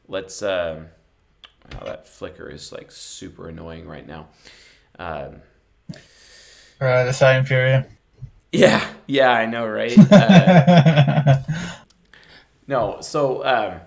let's. 0.08 0.42
Uh, 0.42 0.84
wow, 1.74 1.84
that 1.84 2.08
flicker 2.08 2.48
is 2.48 2.72
like 2.72 2.90
super 2.90 3.48
annoying 3.48 3.86
right 3.86 4.06
now. 4.06 4.28
Um, 4.98 5.42
Right, 6.80 7.02
the 7.04 7.12
same 7.12 7.44
Fury. 7.44 7.82
yeah, 8.52 8.86
yeah, 9.08 9.30
I 9.32 9.46
know, 9.46 9.66
right? 9.66 9.98
Uh, 9.98 11.17
no, 12.68 13.00
so 13.00 13.44
um, 13.44 13.80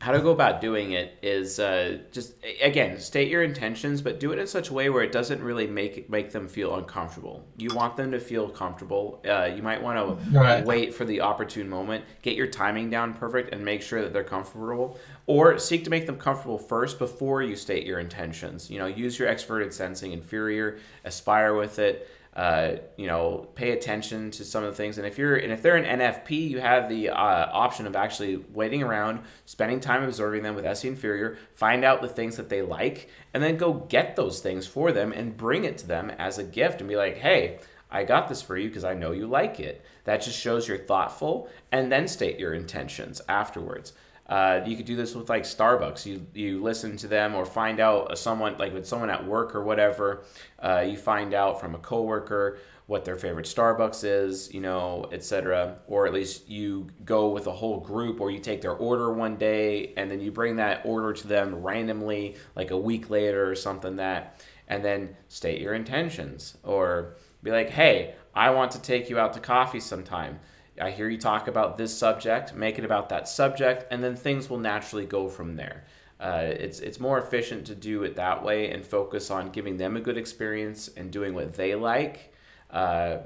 how 0.00 0.10
to 0.10 0.18
go 0.18 0.30
about 0.30 0.60
doing 0.60 0.90
it 0.92 1.16
is 1.22 1.60
uh, 1.60 1.98
just 2.10 2.34
again 2.60 2.98
state 2.98 3.28
your 3.28 3.44
intentions, 3.44 4.02
but 4.02 4.18
do 4.18 4.32
it 4.32 4.38
in 4.40 4.48
such 4.48 4.68
a 4.70 4.72
way 4.74 4.90
where 4.90 5.04
it 5.04 5.12
doesn't 5.12 5.40
really 5.40 5.68
make 5.68 6.10
make 6.10 6.32
them 6.32 6.48
feel 6.48 6.74
uncomfortable. 6.74 7.46
You 7.56 7.68
want 7.72 7.96
them 7.96 8.10
to 8.10 8.18
feel 8.18 8.48
comfortable. 8.48 9.22
Uh, 9.24 9.44
you 9.54 9.62
might 9.62 9.80
want 9.80 9.96
to 10.32 10.36
Right. 10.38 10.64
wait 10.64 10.92
for 10.92 11.04
the 11.04 11.20
opportune 11.20 11.68
moment, 11.68 12.04
get 12.22 12.34
your 12.34 12.48
timing 12.48 12.90
down 12.90 13.14
perfect, 13.14 13.54
and 13.54 13.64
make 13.64 13.80
sure 13.80 14.02
that 14.02 14.12
they're 14.12 14.24
comfortable. 14.24 14.98
Or 15.28 15.56
seek 15.60 15.84
to 15.84 15.90
make 15.90 16.06
them 16.06 16.16
comfortable 16.18 16.58
first 16.58 16.98
before 16.98 17.40
you 17.44 17.54
state 17.54 17.86
your 17.86 18.00
intentions. 18.00 18.68
You 18.68 18.80
know, 18.80 18.86
use 18.86 19.16
your 19.20 19.28
extroverted 19.28 19.72
sensing 19.72 20.10
inferior, 20.10 20.78
aspire 21.04 21.54
with 21.54 21.78
it 21.78 22.08
uh, 22.34 22.76
you 22.96 23.06
know, 23.06 23.46
pay 23.54 23.72
attention 23.72 24.30
to 24.30 24.44
some 24.44 24.64
of 24.64 24.70
the 24.70 24.76
things. 24.76 24.96
And 24.96 25.06
if 25.06 25.18
you're 25.18 25.36
and 25.36 25.52
if 25.52 25.60
they're 25.60 25.76
an 25.76 26.00
NFP, 26.00 26.48
you 26.48 26.60
have 26.60 26.88
the 26.88 27.10
uh, 27.10 27.14
option 27.52 27.86
of 27.86 27.94
actually 27.94 28.36
waiting 28.52 28.82
around, 28.82 29.20
spending 29.44 29.80
time 29.80 30.02
observing 30.02 30.42
them 30.42 30.54
with 30.54 30.64
SE 30.64 30.88
inferior, 30.88 31.36
find 31.54 31.84
out 31.84 32.00
the 32.00 32.08
things 32.08 32.36
that 32.36 32.48
they 32.48 32.62
like, 32.62 33.10
and 33.34 33.42
then 33.42 33.56
go 33.56 33.74
get 33.74 34.16
those 34.16 34.40
things 34.40 34.66
for 34.66 34.92
them 34.92 35.12
and 35.12 35.36
bring 35.36 35.64
it 35.64 35.76
to 35.78 35.86
them 35.86 36.10
as 36.18 36.38
a 36.38 36.44
gift 36.44 36.80
and 36.80 36.88
be 36.88 36.96
like, 36.96 37.18
hey. 37.18 37.58
I 37.94 38.04
got 38.04 38.30
this 38.30 38.40
for 38.40 38.56
you 38.56 38.68
because 38.68 38.84
I 38.84 38.94
know 38.94 39.12
you 39.12 39.26
like 39.26 39.60
it. 39.60 39.84
That 40.04 40.22
just 40.22 40.38
shows 40.38 40.66
you're 40.66 40.78
thoughtful, 40.78 41.50
and 41.70 41.92
then 41.92 42.08
state 42.08 42.38
your 42.38 42.54
intentions 42.54 43.20
afterwards. 43.28 43.92
Uh, 44.26 44.60
you 44.64 44.76
could 44.76 44.86
do 44.86 44.96
this 44.96 45.14
with 45.14 45.28
like 45.28 45.42
Starbucks. 45.42 46.06
You 46.06 46.26
you 46.32 46.62
listen 46.62 46.96
to 46.98 47.08
them 47.08 47.34
or 47.34 47.44
find 47.44 47.80
out 47.80 48.16
someone 48.16 48.56
like 48.58 48.72
with 48.72 48.86
someone 48.86 49.10
at 49.10 49.26
work 49.26 49.54
or 49.54 49.62
whatever. 49.62 50.24
Uh, 50.58 50.84
you 50.86 50.96
find 50.96 51.34
out 51.34 51.60
from 51.60 51.74
a 51.74 51.78
coworker 51.78 52.58
what 52.86 53.04
their 53.04 53.16
favorite 53.16 53.46
Starbucks 53.46 54.04
is, 54.04 54.52
you 54.52 54.60
know, 54.60 55.08
etc. 55.12 55.78
Or 55.86 56.06
at 56.06 56.12
least 56.12 56.48
you 56.48 56.88
go 57.04 57.28
with 57.28 57.46
a 57.46 57.52
whole 57.52 57.80
group, 57.80 58.20
or 58.20 58.30
you 58.30 58.38
take 58.38 58.60
their 58.60 58.72
order 58.72 59.12
one 59.12 59.36
day 59.36 59.92
and 59.96 60.10
then 60.10 60.20
you 60.20 60.30
bring 60.30 60.56
that 60.56 60.82
order 60.84 61.12
to 61.12 61.26
them 61.26 61.54
randomly, 61.56 62.36
like 62.54 62.70
a 62.70 62.76
week 62.76 63.08
later 63.10 63.50
or 63.50 63.54
something 63.54 63.96
that, 63.96 64.44
and 64.68 64.84
then 64.84 65.16
state 65.28 65.60
your 65.60 65.74
intentions 65.74 66.58
or 66.64 67.16
be 67.42 67.50
like, 67.50 67.70
hey, 67.70 68.14
I 68.34 68.50
want 68.50 68.72
to 68.72 68.82
take 68.82 69.10
you 69.10 69.18
out 69.18 69.32
to 69.34 69.40
coffee 69.40 69.80
sometime. 69.80 70.40
I 70.80 70.90
hear 70.90 71.08
you 71.08 71.18
talk 71.18 71.48
about 71.48 71.76
this 71.76 71.96
subject, 71.96 72.54
make 72.54 72.78
it 72.78 72.84
about 72.84 73.08
that 73.10 73.28
subject, 73.28 73.86
and 73.90 74.02
then 74.02 74.16
things 74.16 74.48
will 74.48 74.58
naturally 74.58 75.04
go 75.04 75.28
from 75.28 75.56
there. 75.56 75.84
Uh, 76.18 76.44
it's 76.44 76.78
it's 76.80 77.00
more 77.00 77.18
efficient 77.18 77.66
to 77.66 77.74
do 77.74 78.04
it 78.04 78.16
that 78.16 78.44
way 78.44 78.70
and 78.70 78.86
focus 78.86 79.30
on 79.30 79.50
giving 79.50 79.76
them 79.76 79.96
a 79.96 80.00
good 80.00 80.16
experience 80.16 80.88
and 80.96 81.10
doing 81.10 81.34
what 81.34 81.54
they 81.54 81.74
like. 81.74 82.32
Uh, 82.70 83.18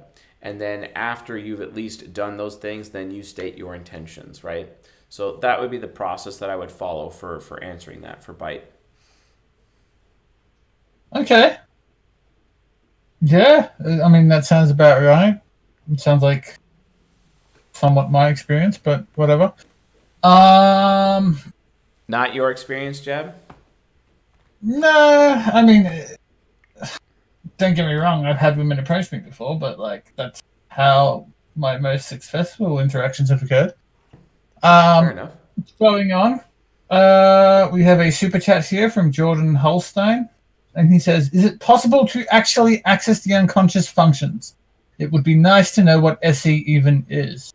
and 0.43 0.61
then 0.61 0.85
after 0.95 1.37
you've 1.37 1.61
at 1.61 1.75
least 1.75 2.13
done 2.13 2.37
those 2.37 2.57
things, 2.57 2.89
then 2.91 3.11
you 3.11 3.23
state 3.23 3.57
your 3.57 3.75
intentions, 3.75 4.43
right? 4.43 4.71
So 5.09 5.37
that 5.39 5.61
would 5.61 5.71
be 5.71 5.79
the 5.79 5.89
process 5.89 6.39
that 6.39 6.51
I 6.51 6.57
would 6.57 6.73
follow 6.73 7.11
for 7.11 7.41
for 7.41 7.63
answering 7.63 8.01
that 8.01 8.25
for 8.25 8.33
bite. 8.33 8.65
Okay. 11.15 11.57
Yeah, 13.21 13.71
I 14.05 14.09
mean 14.09 14.29
that 14.29 14.45
sounds 14.45 14.71
about 14.71 15.03
right. 15.03 15.41
It 15.91 16.01
sounds 16.01 16.23
like 16.23 16.59
somewhat 17.77 18.11
my 18.11 18.29
experience, 18.29 18.79
but 18.79 19.05
whatever. 19.15 19.53
Um, 20.23 21.39
Not 22.09 22.35
your 22.35 22.51
experience, 22.51 23.01
Jeb. 23.01 23.35
no, 24.63 25.43
I 25.53 25.63
mean, 25.63 25.85
don't 27.59 27.75
get 27.75 27.87
me 27.87 27.95
wrong. 27.95 28.27
I've 28.27 28.37
had 28.39 28.57
women 28.57 28.79
approach 28.79 29.13
me 29.13 29.19
before, 29.19 29.59
but 29.59 29.79
like 29.79 30.13
that's 30.17 30.43
how 30.69 31.27
my 31.55 31.79
most 31.79 32.09
successful 32.09 32.81
interactions 32.81 33.31
have 33.31 33.43
occurred. 33.43 33.73
Fair 34.63 34.71
Um, 34.71 35.09
enough. 35.11 35.33
going 35.79 36.13
on. 36.13 36.41
Uh, 36.91 37.69
we 37.73 37.83
have 37.83 38.01
a 38.01 38.11
super 38.11 38.39
chat 38.39 38.65
here 38.67 38.91
from 38.91 39.11
Jordan 39.11 39.55
Holstein, 39.55 40.29
and 40.75 40.93
he 40.93 40.99
says, 40.99 41.31
"Is 41.33 41.45
it 41.45 41.61
possible 41.61 42.07
to 42.09 42.25
actually 42.35 42.85
access 42.85 43.21
the 43.21 43.35
unconscious 43.35 43.89
functions? 43.89 44.55
It 44.99 45.11
would 45.13 45.25
be 45.25 45.35
nice 45.35 45.75
to 45.75 45.83
know 45.85 45.99
what 46.01 46.19
SE 46.23 46.55
even 46.67 47.05
is." 47.09 47.53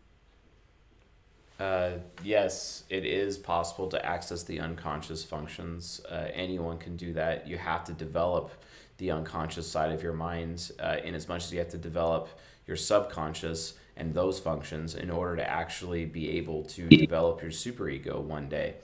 Uh, 1.62 1.92
yes, 2.24 2.82
it 2.90 3.04
is 3.04 3.38
possible 3.38 3.86
to 3.86 4.04
access 4.04 4.42
the 4.42 4.58
unconscious 4.58 5.22
functions. 5.22 6.00
Uh, 6.10 6.26
anyone 6.34 6.76
can 6.76 6.96
do 6.96 7.12
that. 7.12 7.46
You 7.46 7.56
have 7.56 7.84
to 7.84 7.92
develop 7.92 8.50
the 8.98 9.12
unconscious 9.12 9.70
side 9.70 9.92
of 9.92 10.02
your 10.02 10.12
mind 10.12 10.72
uh, 10.80 10.96
in 11.04 11.14
as 11.14 11.28
much 11.28 11.44
as 11.44 11.52
you 11.52 11.60
have 11.60 11.68
to 11.68 11.78
develop 11.78 12.28
your 12.66 12.76
subconscious 12.76 13.74
and 13.96 14.12
those 14.12 14.40
functions 14.40 14.96
in 14.96 15.08
order 15.08 15.36
to 15.36 15.48
actually 15.48 16.04
be 16.04 16.30
able 16.30 16.64
to 16.64 16.88
develop 16.88 17.40
your 17.40 17.52
superego 17.52 18.20
one 18.20 18.48
day, 18.48 18.74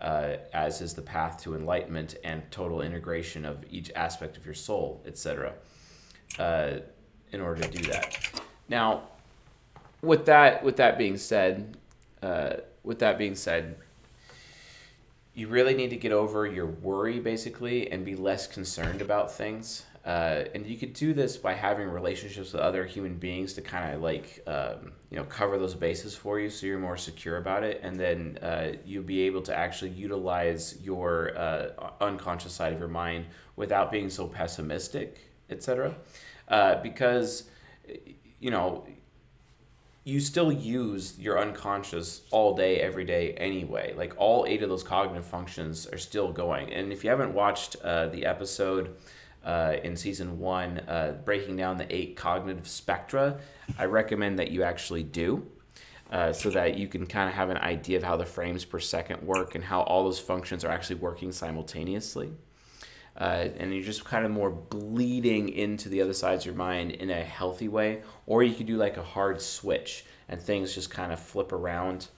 uh, 0.00 0.36
as 0.52 0.80
is 0.80 0.94
the 0.94 1.02
path 1.02 1.42
to 1.42 1.56
enlightenment 1.56 2.14
and 2.22 2.48
total 2.52 2.82
integration 2.82 3.44
of 3.44 3.64
each 3.68 3.90
aspect 3.96 4.36
of 4.36 4.44
your 4.44 4.54
soul, 4.54 5.02
etc. 5.06 5.54
Uh, 6.38 6.74
in 7.32 7.40
order 7.40 7.62
to 7.62 7.68
do 7.68 7.90
that. 7.90 8.40
Now, 8.68 9.08
with 10.02 10.24
that 10.26 10.62
with 10.62 10.76
that 10.76 10.98
being 10.98 11.16
said, 11.16 11.76
uh, 12.22 12.56
with 12.82 12.98
that 13.00 13.18
being 13.18 13.34
said, 13.34 13.76
you 15.34 15.48
really 15.48 15.74
need 15.74 15.90
to 15.90 15.96
get 15.96 16.12
over 16.12 16.46
your 16.46 16.66
worry 16.66 17.20
basically 17.20 17.90
and 17.90 18.04
be 18.04 18.16
less 18.16 18.46
concerned 18.46 19.00
about 19.00 19.30
things. 19.32 19.84
Uh, 20.04 20.44
and 20.54 20.66
you 20.66 20.76
could 20.76 20.94
do 20.94 21.12
this 21.12 21.36
by 21.36 21.52
having 21.52 21.86
relationships 21.86 22.52
with 22.54 22.62
other 22.62 22.86
human 22.86 23.14
beings 23.14 23.52
to 23.52 23.60
kind 23.60 23.94
of 23.94 24.00
like 24.00 24.42
um, 24.46 24.92
you 25.10 25.18
know 25.18 25.24
cover 25.24 25.58
those 25.58 25.74
bases 25.74 26.14
for 26.14 26.40
you 26.40 26.48
so 26.48 26.64
you're 26.66 26.78
more 26.78 26.96
secure 26.96 27.36
about 27.36 27.62
it 27.62 27.80
and 27.82 28.00
then 28.00 28.38
uh, 28.40 28.72
you'll 28.86 29.02
be 29.02 29.20
able 29.20 29.42
to 29.42 29.54
actually 29.54 29.90
utilize 29.90 30.78
your 30.82 31.36
uh, 31.36 31.90
unconscious 32.00 32.54
side 32.54 32.72
of 32.72 32.78
your 32.78 32.88
mind 32.88 33.26
without 33.56 33.92
being 33.92 34.08
so 34.08 34.26
pessimistic 34.26 35.30
etc 35.50 35.94
uh, 36.48 36.80
because 36.80 37.50
you 38.40 38.50
know 38.50 38.86
you 40.08 40.20
still 40.20 40.50
use 40.50 41.18
your 41.18 41.38
unconscious 41.38 42.22
all 42.30 42.56
day, 42.56 42.80
every 42.80 43.04
day 43.04 43.34
anyway. 43.34 43.92
Like 43.94 44.14
all 44.16 44.46
eight 44.48 44.62
of 44.62 44.70
those 44.70 44.82
cognitive 44.82 45.26
functions 45.26 45.86
are 45.86 45.98
still 45.98 46.32
going. 46.32 46.72
And 46.72 46.90
if 46.90 47.04
you 47.04 47.10
haven't 47.10 47.34
watched 47.34 47.76
uh, 47.84 48.06
the 48.06 48.24
episode 48.24 48.96
uh, 49.44 49.76
in 49.84 49.96
season 49.96 50.38
one, 50.38 50.78
uh, 50.88 51.18
breaking 51.26 51.56
down 51.56 51.76
the 51.76 51.94
eight 51.94 52.16
cognitive 52.16 52.66
spectra, 52.66 53.38
I 53.78 53.84
recommend 53.84 54.38
that 54.38 54.50
you 54.50 54.62
actually 54.62 55.02
do. 55.02 55.46
Uh, 56.10 56.32
so 56.32 56.48
that 56.48 56.78
you 56.78 56.88
can 56.88 57.04
kind 57.04 57.28
of 57.28 57.34
have 57.34 57.50
an 57.50 57.58
idea 57.58 57.98
of 57.98 58.02
how 58.02 58.16
the 58.16 58.24
frames 58.24 58.64
per 58.64 58.80
second 58.80 59.20
work 59.20 59.54
and 59.54 59.62
how 59.62 59.82
all 59.82 60.04
those 60.04 60.18
functions 60.18 60.64
are 60.64 60.70
actually 60.70 60.96
working 60.96 61.30
simultaneously 61.30 62.32
uh, 63.18 63.48
and 63.56 63.74
you're 63.74 63.82
just 63.82 64.04
kind 64.04 64.24
of 64.24 64.30
more 64.30 64.50
bleeding 64.50 65.48
into 65.48 65.88
the 65.88 66.00
other 66.00 66.12
sides 66.12 66.42
of 66.42 66.46
your 66.46 66.54
mind 66.54 66.92
in 66.92 67.10
a 67.10 67.22
healthy 67.22 67.68
way. 67.68 68.02
Or 68.26 68.42
you 68.42 68.54
could 68.54 68.66
do 68.66 68.76
like 68.76 68.96
a 68.96 69.02
hard 69.02 69.42
switch 69.42 70.04
and 70.28 70.40
things 70.40 70.74
just 70.74 70.90
kind 70.90 71.12
of 71.12 71.18
flip 71.18 71.52
around 71.52 72.08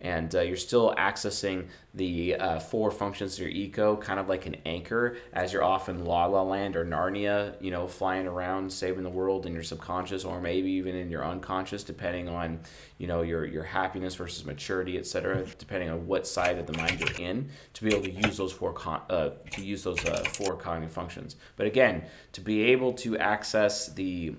and 0.00 0.34
uh, 0.34 0.40
you're 0.40 0.56
still 0.56 0.94
accessing 0.96 1.66
the 1.92 2.36
uh, 2.36 2.60
four 2.60 2.90
functions 2.90 3.34
of 3.34 3.40
your 3.40 3.50
ego, 3.50 3.96
kind 3.96 4.18
of 4.18 4.28
like 4.28 4.46
an 4.46 4.56
anchor, 4.64 5.16
as 5.32 5.52
you're 5.52 5.64
off 5.64 5.88
in 5.88 6.04
La 6.04 6.24
La 6.26 6.42
Land 6.42 6.76
or 6.76 6.84
Narnia, 6.86 7.54
you 7.60 7.70
know, 7.70 7.86
flying 7.86 8.26
around, 8.26 8.72
saving 8.72 9.02
the 9.02 9.10
world 9.10 9.44
in 9.44 9.52
your 9.52 9.62
subconscious, 9.62 10.24
or 10.24 10.40
maybe 10.40 10.70
even 10.70 10.94
in 10.94 11.10
your 11.10 11.24
unconscious, 11.24 11.82
depending 11.82 12.28
on, 12.28 12.60
you 12.98 13.06
know, 13.06 13.22
your 13.22 13.44
your 13.44 13.64
happiness 13.64 14.14
versus 14.14 14.44
maturity, 14.44 14.96
etc. 14.96 15.44
Depending 15.58 15.90
on 15.90 16.06
what 16.06 16.26
side 16.26 16.58
of 16.58 16.66
the 16.66 16.76
mind 16.78 17.00
you're 17.00 17.28
in, 17.28 17.50
to 17.74 17.84
be 17.84 17.94
able 17.94 18.04
to 18.04 18.10
use 18.10 18.36
those 18.36 18.52
four 18.52 18.72
con- 18.72 19.02
uh, 19.10 19.30
to 19.50 19.62
use 19.62 19.82
those 19.82 20.02
uh, 20.06 20.24
four 20.32 20.56
cognitive 20.56 20.92
functions. 20.92 21.36
But 21.56 21.66
again, 21.66 22.04
to 22.32 22.40
be 22.40 22.62
able 22.62 22.92
to 22.94 23.18
access 23.18 23.88
the 23.92 24.34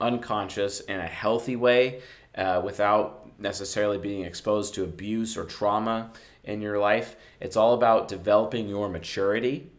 unconscious 0.00 0.80
in 0.80 0.98
a 0.98 1.06
healthy 1.06 1.56
way 1.56 2.00
uh, 2.36 2.60
without 2.64 3.28
necessarily 3.40 3.98
being 3.98 4.24
exposed 4.24 4.74
to 4.74 4.84
abuse 4.84 5.36
or 5.36 5.44
trauma 5.44 6.12
in 6.44 6.60
your 6.60 6.78
life. 6.78 7.16
It's 7.40 7.56
all 7.56 7.74
about 7.74 8.08
developing 8.08 8.68
your 8.68 8.88
maturity, 8.88 9.70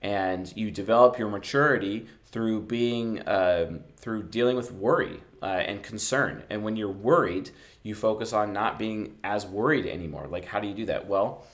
and 0.00 0.54
you 0.56 0.70
develop 0.70 1.18
your 1.18 1.28
maturity 1.28 2.06
through 2.26 2.62
being 2.62 3.26
um, 3.28 3.80
through 3.96 4.24
dealing 4.24 4.56
with 4.56 4.72
worry 4.72 5.22
uh, 5.42 5.46
and 5.46 5.82
concern. 5.82 6.44
And 6.50 6.62
when 6.62 6.76
you're 6.76 6.90
worried, 6.90 7.50
you 7.82 7.94
focus 7.94 8.32
on 8.32 8.52
not 8.52 8.78
being 8.78 9.16
as 9.24 9.46
worried 9.46 9.86
anymore. 9.86 10.26
Like, 10.28 10.44
how 10.44 10.60
do 10.60 10.68
you 10.68 10.74
do 10.74 10.86
that? 10.86 11.08
Well, 11.08 11.46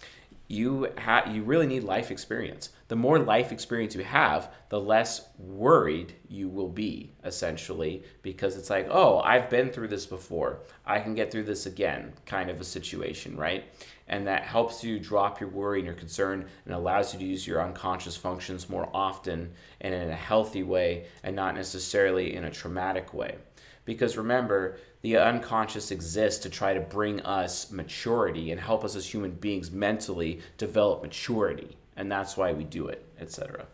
you 0.46 0.92
ha- 0.98 1.30
you 1.30 1.42
really 1.42 1.66
need 1.66 1.84
life 1.84 2.10
experience. 2.10 2.70
The 2.88 2.96
more 2.96 3.18
life 3.18 3.50
experience 3.50 3.94
you 3.94 4.04
have, 4.04 4.50
the 4.68 4.80
less 4.80 5.28
worried 5.38 6.14
you 6.28 6.48
will 6.48 6.68
be 6.68 7.12
essentially 7.24 8.04
because 8.22 8.56
it's 8.56 8.70
like, 8.70 8.86
"Oh, 8.90 9.20
I've 9.20 9.48
been 9.48 9.70
through 9.70 9.88
this 9.88 10.06
before. 10.06 10.60
I 10.84 11.00
can 11.00 11.14
get 11.14 11.30
through 11.30 11.44
this 11.44 11.66
again." 11.66 12.12
kind 12.26 12.50
of 12.50 12.60
a 12.60 12.64
situation, 12.64 13.36
right? 13.36 13.64
And 14.08 14.26
that 14.26 14.42
helps 14.42 14.84
you 14.84 14.98
drop 14.98 15.40
your 15.40 15.48
worry 15.48 15.78
and 15.78 15.86
your 15.86 15.94
concern 15.94 16.46
and 16.64 16.74
allows 16.74 17.12
you 17.12 17.20
to 17.20 17.24
use 17.24 17.46
your 17.46 17.62
unconscious 17.62 18.16
functions 18.16 18.68
more 18.68 18.88
often 18.92 19.52
and 19.80 19.94
in 19.94 20.10
a 20.10 20.16
healthy 20.16 20.62
way 20.62 21.06
and 21.22 21.34
not 21.34 21.54
necessarily 21.54 22.34
in 22.34 22.44
a 22.44 22.50
traumatic 22.50 23.14
way. 23.14 23.36
Because 23.84 24.16
remember, 24.16 24.78
the 25.04 25.18
unconscious 25.18 25.90
exists 25.90 26.42
to 26.42 26.48
try 26.48 26.72
to 26.72 26.80
bring 26.80 27.20
us 27.20 27.70
maturity 27.70 28.50
and 28.50 28.58
help 28.58 28.82
us 28.84 28.96
as 28.96 29.06
human 29.06 29.32
beings 29.32 29.70
mentally 29.70 30.40
develop 30.56 31.02
maturity. 31.02 31.76
And 31.94 32.10
that's 32.10 32.38
why 32.38 32.54
we 32.54 32.64
do 32.64 32.88
it, 32.88 33.06
etc. 33.20 33.66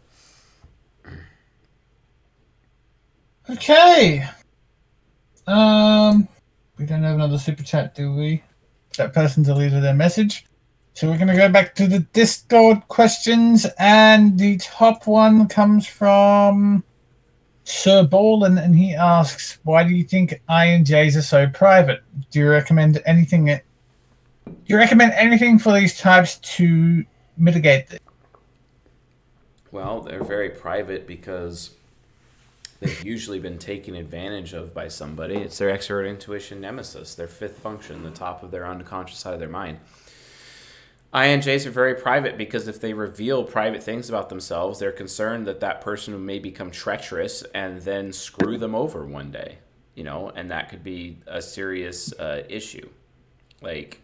Okay. 3.48 4.26
Um, 5.46 6.26
we 6.76 6.84
don't 6.84 7.04
have 7.04 7.14
another 7.14 7.38
super 7.38 7.62
chat, 7.62 7.94
do 7.94 8.12
we? 8.12 8.42
That 8.96 9.14
person 9.14 9.44
deleted 9.44 9.84
their 9.84 9.94
message. 9.94 10.46
So 10.94 11.08
we're 11.08 11.16
going 11.16 11.28
to 11.28 11.36
go 11.36 11.48
back 11.48 11.76
to 11.76 11.86
the 11.86 12.00
Discord 12.00 12.88
questions, 12.88 13.68
and 13.78 14.36
the 14.36 14.56
top 14.56 15.06
one 15.06 15.46
comes 15.46 15.86
from 15.86 16.82
Sir 17.64 18.04
Ball, 18.04 18.44
and 18.44 18.74
he 18.74 18.94
asks, 18.94 19.58
"Why 19.64 19.84
do 19.84 19.90
you 19.90 20.04
think 20.04 20.40
INJs 20.48 21.16
are 21.16 21.22
so 21.22 21.46
private? 21.48 22.02
Do 22.30 22.40
you 22.40 22.48
recommend 22.48 23.00
anything? 23.06 23.50
Eh, 23.50 23.60
do 24.46 24.54
you 24.66 24.76
recommend 24.76 25.12
anything 25.12 25.58
for 25.58 25.72
these 25.72 25.98
types 25.98 26.36
to 26.56 27.04
mitigate 27.36 27.88
this?" 27.88 28.00
Well, 29.72 30.00
they're 30.00 30.24
very 30.24 30.50
private 30.50 31.06
because 31.06 31.70
they've 32.80 33.04
usually 33.04 33.38
been 33.38 33.58
taken 33.58 33.94
advantage 33.94 34.52
of 34.52 34.74
by 34.74 34.88
somebody. 34.88 35.36
It's 35.36 35.58
their 35.58 35.70
extrovert 35.76 36.08
intuition 36.08 36.60
nemesis, 36.60 37.14
their 37.14 37.28
fifth 37.28 37.58
function, 37.58 38.02
the 38.02 38.10
top 38.10 38.42
of 38.42 38.50
their 38.50 38.66
unconscious 38.66 39.18
side 39.18 39.34
of 39.34 39.38
their 39.38 39.48
mind. 39.48 39.78
INJs 41.12 41.66
are 41.66 41.70
very 41.70 41.94
private 41.94 42.38
because 42.38 42.68
if 42.68 42.80
they 42.80 42.92
reveal 42.92 43.42
private 43.42 43.82
things 43.82 44.08
about 44.08 44.28
themselves, 44.28 44.78
they're 44.78 44.92
concerned 44.92 45.46
that 45.46 45.60
that 45.60 45.80
person 45.80 46.24
may 46.24 46.38
become 46.38 46.70
treacherous 46.70 47.42
and 47.54 47.80
then 47.82 48.12
screw 48.12 48.56
them 48.56 48.76
over 48.76 49.04
one 49.04 49.32
day, 49.32 49.58
you 49.94 50.04
know, 50.04 50.30
and 50.36 50.50
that 50.52 50.68
could 50.68 50.84
be 50.84 51.18
a 51.26 51.42
serious 51.42 52.12
uh, 52.20 52.44
issue. 52.48 52.88
Like, 53.60 54.00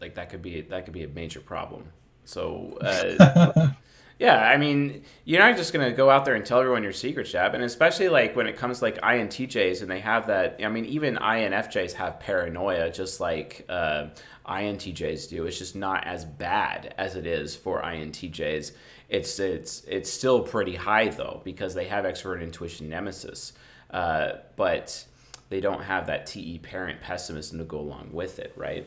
like 0.00 0.14
that 0.16 0.28
could 0.28 0.42
be 0.42 0.60
that 0.60 0.84
could 0.84 0.94
be 0.94 1.04
a 1.04 1.08
major 1.08 1.40
problem. 1.40 1.84
So, 2.24 2.76
uh, 2.82 3.70
yeah, 4.18 4.36
I 4.36 4.58
mean, 4.58 5.04
you're 5.24 5.40
not 5.40 5.56
just 5.56 5.72
gonna 5.72 5.92
go 5.92 6.10
out 6.10 6.26
there 6.26 6.34
and 6.34 6.44
tell 6.44 6.60
everyone 6.60 6.82
your 6.82 6.92
secret, 6.92 7.26
Shab, 7.26 7.54
and 7.54 7.62
especially 7.62 8.10
like 8.10 8.36
when 8.36 8.46
it 8.46 8.58
comes 8.58 8.80
to 8.80 8.84
like 8.84 9.00
INTJs 9.00 9.80
and 9.80 9.90
they 9.90 10.00
have 10.00 10.26
that. 10.26 10.60
I 10.62 10.68
mean, 10.68 10.84
even 10.84 11.16
INFJs 11.16 11.94
have 11.94 12.20
paranoia, 12.20 12.90
just 12.90 13.20
like 13.20 13.64
uh, 13.70 14.08
INTJs 14.48 15.28
do. 15.28 15.46
It's 15.46 15.58
just 15.58 15.74
not 15.76 16.06
as 16.06 16.24
bad 16.24 16.94
as 16.98 17.16
it 17.16 17.26
is 17.26 17.56
for 17.56 17.82
INTJs. 17.82 18.72
It's 19.08 19.38
it's 19.38 19.82
it's 19.84 20.10
still 20.10 20.40
pretty 20.40 20.74
high 20.74 21.08
though 21.08 21.40
because 21.44 21.74
they 21.74 21.86
have 21.86 22.04
extrovert 22.04 22.42
intuition 22.42 22.88
nemesis, 22.88 23.52
uh, 23.90 24.32
but 24.56 25.04
they 25.48 25.60
don't 25.60 25.82
have 25.82 26.06
that 26.08 26.26
TE 26.26 26.58
parent 26.58 27.00
pessimism 27.00 27.58
to 27.58 27.64
go 27.64 27.78
along 27.78 28.08
with 28.12 28.38
it, 28.38 28.52
right? 28.56 28.86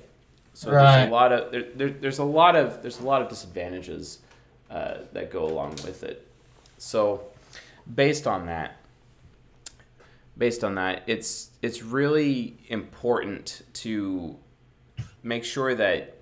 So 0.53 0.71
Right. 0.71 0.95
there's 0.97 1.07
a 1.07 1.11
lot 1.11 1.31
of 1.31 1.51
there, 1.51 1.63
there, 1.75 1.89
there's 1.89 2.19
a 2.19 2.23
lot 2.25 2.55
of 2.55 2.81
there's 2.81 2.99
a 2.99 3.03
lot 3.05 3.21
of 3.21 3.29
disadvantages 3.29 4.19
uh, 4.69 4.99
that 5.13 5.31
go 5.31 5.45
along 5.45 5.71
with 5.85 6.03
it. 6.03 6.27
So 6.77 7.23
based 7.95 8.27
on 8.27 8.45
that, 8.47 8.75
based 10.37 10.63
on 10.63 10.75
that, 10.75 11.03
it's 11.07 11.49
it's 11.61 11.81
really 11.81 12.57
important 12.67 13.61
to 13.73 14.35
make 15.23 15.43
sure 15.43 15.75
that 15.75 16.19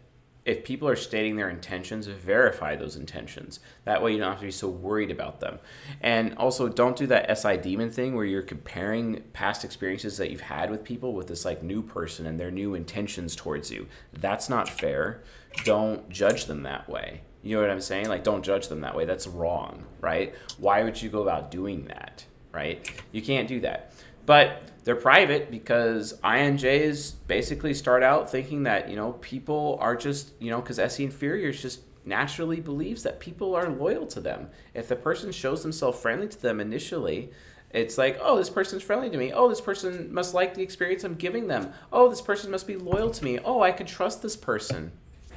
if 0.48 0.64
people 0.64 0.88
are 0.88 0.96
stating 0.96 1.36
their 1.36 1.50
intentions, 1.50 2.08
verify 2.08 2.74
those 2.78 2.96
intentions. 2.96 3.60
That 3.84 4.02
way 4.02 4.14
you 4.14 4.18
don't 4.18 4.30
have 4.30 4.40
to 4.40 4.46
be 4.46 4.52
so 4.52 4.70
worried 4.70 5.12
about 5.12 5.42
them. 5.42 5.60
And 6.00 6.36
also 6.38 6.70
don't 6.70 6.96
do 6.96 7.06
that 7.08 7.38
SI 7.38 7.58
demon 7.58 7.92
thing 7.92 8.16
where 8.16 8.24
you're 8.24 8.42
comparing 8.42 9.24
past 9.34 9.66
experiences 9.66 10.16
that 10.18 10.32
you've 10.32 10.40
had 10.40 10.72
with 10.72 10.86
people 10.86 11.14
with 11.14 11.28
this 11.28 11.44
like 11.44 11.64
new 11.64 11.82
person 11.82 12.26
and 12.26 12.40
their 12.40 12.50
new 12.50 12.76
intentions 12.76 13.36
towards 13.36 13.70
you. 13.70 13.88
That's 14.14 14.48
not 14.48 14.70
fair. 14.70 15.22
Don't 15.66 16.10
judge 16.10 16.46
them 16.46 16.64
that 16.64 16.90
way. 16.90 17.24
You 17.44 17.58
know 17.58 17.62
what 17.62 17.70
I'm 17.70 17.82
saying? 17.82 18.08
Like 18.08 18.24
don't 18.24 18.44
judge 18.44 18.70
them 18.70 18.80
that 18.82 18.96
way. 18.96 19.04
That's 19.04 19.28
wrong, 19.28 19.84
right? 20.00 20.34
Why 20.60 20.82
would 20.84 21.02
you 21.02 21.10
go 21.10 21.24
about 21.24 21.52
doing 21.52 21.88
that, 21.88 22.24
right? 22.54 22.90
You 23.12 23.22
can't 23.22 23.50
do 23.50 23.60
that. 23.62 23.92
But 24.26 24.62
they're 24.88 24.95
private 24.95 25.52
because 25.52 26.17
INJs 26.23 27.15
basically 27.28 27.73
start 27.73 28.04
out 28.04 28.32
thinking 28.32 28.63
that, 28.63 28.89
you 28.89 28.95
know, 28.95 29.12
people 29.19 29.78
are 29.82 29.97
just, 29.97 30.32
you 30.39 30.50
know, 30.50 30.62
because 30.62 30.80
SE 30.80 31.04
Inferiors 31.04 31.62
just 31.62 31.82
naturally 32.06 32.62
believes 32.62 33.04
that 33.04 33.19
people 33.19 33.54
are 33.54 33.67
loyal 33.69 34.08
to 34.08 34.21
them. 34.21 34.47
If 34.73 34.88
the 34.88 34.95
person 34.95 35.34
shows 35.34 35.62
themselves 35.62 36.00
friendly 36.00 36.30
to 36.30 36.41
them 36.41 36.62
initially, 36.62 37.32
it's 37.71 37.97
like, 37.97 38.17
oh, 38.21 38.38
this 38.38 38.50
person's 38.50 38.82
friendly 38.82 39.10
to 39.10 39.17
me. 39.17 39.34
Oh, 39.34 39.50
this 39.50 39.60
person 39.60 40.13
must 40.13 40.34
like 40.34 40.54
the 40.54 40.63
experience 40.63 41.04
I'm 41.04 41.15
giving 41.15 41.47
them. 41.47 41.73
Oh, 41.91 42.10
this 42.10 42.21
person 42.21 42.50
must 42.50 42.65
be 42.65 42.78
loyal 42.78 43.12
to 43.12 43.26
me. 43.26 43.39
Oh, 43.39 43.62
I 43.62 43.73
can 43.73 43.88
trust 43.88 44.21
this 44.21 44.38
person. 44.38 44.93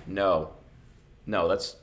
No. 0.06 0.52
No, 1.26 1.48
that's 1.48 1.74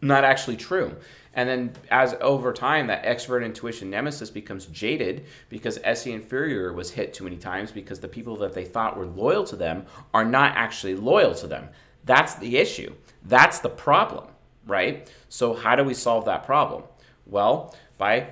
not 0.00 0.24
actually 0.24 0.56
true. 0.56 0.96
And 1.34 1.48
then 1.48 1.72
as 1.90 2.14
over 2.20 2.52
time, 2.52 2.86
that 2.86 3.04
extrovert 3.04 3.44
intuition 3.44 3.90
nemesis 3.90 4.30
becomes 4.30 4.66
jaded 4.66 5.26
because 5.48 5.78
SE 5.84 6.10
inferior 6.10 6.72
was 6.72 6.92
hit 6.92 7.12
too 7.12 7.24
many 7.24 7.36
times 7.36 7.72
because 7.72 8.00
the 8.00 8.08
people 8.08 8.36
that 8.36 8.54
they 8.54 8.64
thought 8.64 8.96
were 8.96 9.06
loyal 9.06 9.44
to 9.44 9.56
them 9.56 9.86
are 10.12 10.24
not 10.24 10.56
actually 10.56 10.94
loyal 10.94 11.34
to 11.34 11.46
them. 11.46 11.68
That's 12.04 12.34
the 12.36 12.56
issue. 12.56 12.94
That's 13.24 13.58
the 13.58 13.70
problem, 13.70 14.26
right? 14.66 15.10
So 15.28 15.54
how 15.54 15.74
do 15.74 15.84
we 15.84 15.94
solve 15.94 16.24
that 16.26 16.44
problem? 16.44 16.84
Well, 17.26 17.74
by 17.98 18.28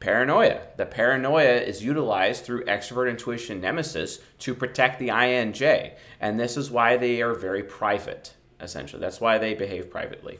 paranoia. 0.00 0.60
The 0.76 0.86
paranoia 0.86 1.56
is 1.56 1.82
utilized 1.82 2.44
through 2.44 2.64
extrovert 2.64 3.10
intuition 3.10 3.60
nemesis 3.60 4.20
to 4.40 4.54
protect 4.54 4.98
the 4.98 5.08
INJ. 5.08 5.94
And 6.20 6.38
this 6.38 6.56
is 6.56 6.70
why 6.70 6.96
they 6.96 7.20
are 7.20 7.34
very 7.34 7.62
private, 7.62 8.34
essentially. 8.60 9.00
That's 9.00 9.20
why 9.20 9.38
they 9.38 9.54
behave 9.54 9.90
privately. 9.90 10.38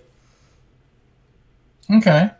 Okay. 1.90 2.30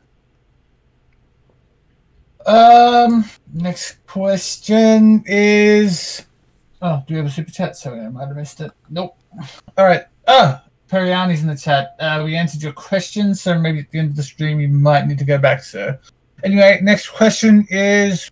Um, 2.47 3.25
next 3.53 4.07
question 4.07 5.23
is. 5.27 6.25
Oh, 6.81 7.03
do 7.07 7.15
we 7.15 7.19
have 7.19 7.27
a 7.27 7.31
super 7.31 7.51
chat? 7.51 7.77
Sorry, 7.77 8.01
I 8.01 8.09
might 8.09 8.29
have 8.29 8.37
missed 8.37 8.61
it. 8.61 8.73
Nope. 8.89 9.19
All 9.77 9.85
right. 9.85 10.05
Oh, 10.27 10.61
Periani's 10.91 11.43
in 11.43 11.49
the 11.49 11.57
chat. 11.57 11.97
Uh, 11.99 12.23
we 12.25 12.37
answered 12.37 12.63
your 12.63 12.73
question, 12.73 13.35
so 13.35 13.59
maybe 13.59 13.81
at 13.81 13.91
the 13.91 13.99
end 13.99 14.11
of 14.11 14.17
the 14.17 14.23
stream 14.23 14.61
you 14.61 14.69
might 14.69 15.07
need 15.07 15.19
to 15.19 15.25
go 15.25 15.39
back, 15.39 15.63
sir. 15.63 15.99
Anyway, 16.45 16.79
next 16.83 17.09
question 17.09 17.67
is. 17.71 18.31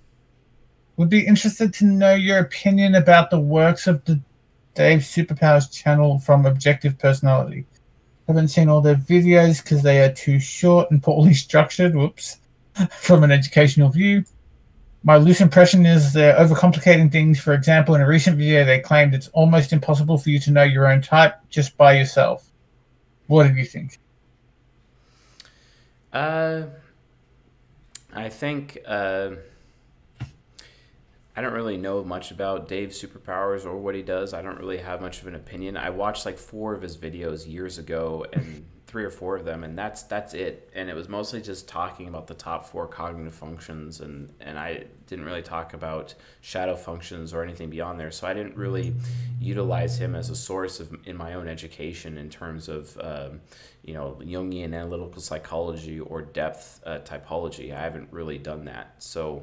Would 0.99 1.11
be 1.11 1.27
interested 1.27 1.75
to 1.75 1.85
know 1.85 2.15
your 2.15 2.39
opinion 2.39 2.95
about 2.95 3.29
the 3.29 3.39
works 3.39 3.87
of 3.87 4.03
the 4.07 4.19
Dave 4.73 5.01
Superpowers 5.01 5.71
channel 5.71 6.19
from 6.19 6.47
Objective 6.47 6.99
Personality. 6.99 7.67
Haven't 8.27 8.49
seen 8.49 8.69
all 8.69 8.81
their 8.81 8.97
videos 8.97 9.63
because 9.63 9.83
they 9.83 10.01
are 10.03 10.13
too 10.13 10.41
short 10.41 10.91
and 10.91 11.03
poorly 11.03 11.35
structured. 11.35 11.95
Whoops. 11.95 12.39
From 13.01 13.25
an 13.25 13.31
educational 13.31 13.89
view. 13.89 14.25
My 15.03 15.17
loose 15.17 15.41
impression 15.41 15.87
is 15.87 16.13
they're 16.13 16.37
overcomplicating 16.37 17.13
things. 17.13 17.39
For 17.39 17.55
example, 17.55 17.95
in 17.95 18.01
a 18.01 18.07
recent 18.07 18.37
video, 18.37 18.65
they 18.65 18.81
claimed 18.81 19.15
it's 19.15 19.29
almost 19.29 19.73
impossible 19.73 20.19
for 20.19 20.31
you 20.31 20.41
to 20.41 20.51
know 20.51 20.65
your 20.65 20.89
own 20.89 21.01
type 21.01 21.37
just 21.49 21.77
by 21.77 21.97
yourself. 21.97 22.51
What 23.29 23.47
do 23.47 23.55
you 23.55 23.65
think? 23.65 23.99
Uh, 26.13 26.63
I 28.13 28.29
think 28.29 28.79
uh, 28.87 29.33
I 31.37 31.43
don't 31.43 31.53
really 31.53 31.77
know 31.77 32.03
much 32.03 32.31
about 32.31 32.67
Dave's 32.67 33.01
superpowers 33.01 33.67
or 33.67 33.77
what 33.77 33.95
he 33.95 34.03
does. 34.03 34.33
I 34.33 34.41
don't 34.41 34.59
really 34.59 34.79
have 34.79 35.03
much 35.03 35.21
of 35.21 35.27
an 35.27 35.35
opinion. 35.35 35.77
I 35.77 35.91
watched 35.91 36.25
like 36.25 36.39
four 36.39 36.75
of 36.75 36.81
his 36.81 36.97
videos 36.97 37.47
years 37.47 37.77
ago, 37.77 38.25
and 38.33 38.65
three 38.87 39.05
or 39.05 39.11
four 39.11 39.37
of 39.37 39.45
them, 39.45 39.65
and 39.65 39.77
that's 39.77 40.05
that's 40.05 40.33
it. 40.33 40.71
And 40.75 40.89
it 40.89 40.95
was 40.95 41.09
mostly 41.09 41.43
just 41.43 41.69
talking 41.69 42.09
about 42.09 42.27
the 42.27 42.35
top 42.35 42.65
four 42.65 42.87
cognitive 42.87 43.35
functions, 43.35 44.01
and 44.01 44.33
and 44.41 44.59
I 44.59 44.85
didn't 45.07 45.27
really 45.27 45.43
talk 45.43 45.75
about 45.75 46.15
shadow 46.41 46.77
functions 46.77 47.35
or 47.35 47.43
anything 47.43 47.69
beyond 47.69 48.01
there. 48.01 48.11
So 48.11 48.27
I 48.27 48.33
didn't 48.33 48.57
really 48.57 48.95
utilize 49.39 49.99
him 49.99 50.15
as 50.15 50.31
a 50.31 50.37
source 50.37 50.81
of 50.81 50.97
in 51.05 51.17
my 51.17 51.35
own 51.35 51.49
education 51.49 52.17
in 52.17 52.31
terms 52.31 52.69
of 52.69 52.97
um, 53.03 53.41
you 53.85 53.93
know 53.93 54.19
Jungian 54.23 54.75
analytical 54.75 55.21
psychology 55.21 56.01
or 56.01 56.23
depth 56.23 56.81
uh, 56.87 57.01
typology. 57.01 57.77
I 57.77 57.81
haven't 57.81 58.11
really 58.13 58.39
done 58.39 58.65
that. 58.65 58.95
So. 58.99 59.43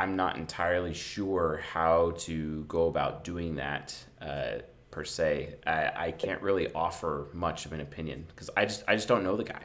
I'm 0.00 0.16
not 0.16 0.36
entirely 0.36 0.94
sure 0.94 1.58
how 1.72 2.12
to 2.20 2.64
go 2.64 2.86
about 2.88 3.22
doing 3.22 3.56
that 3.56 3.94
uh, 4.22 4.60
per 4.90 5.04
se. 5.04 5.56
I, 5.66 5.92
I 6.06 6.10
can't 6.12 6.40
really 6.40 6.72
offer 6.72 7.28
much 7.34 7.66
of 7.66 7.74
an 7.74 7.80
opinion 7.82 8.24
because 8.28 8.48
I 8.56 8.64
just 8.64 8.82
I 8.88 8.96
just 8.96 9.08
don't 9.08 9.22
know 9.22 9.36
the 9.36 9.44
guy. 9.44 9.60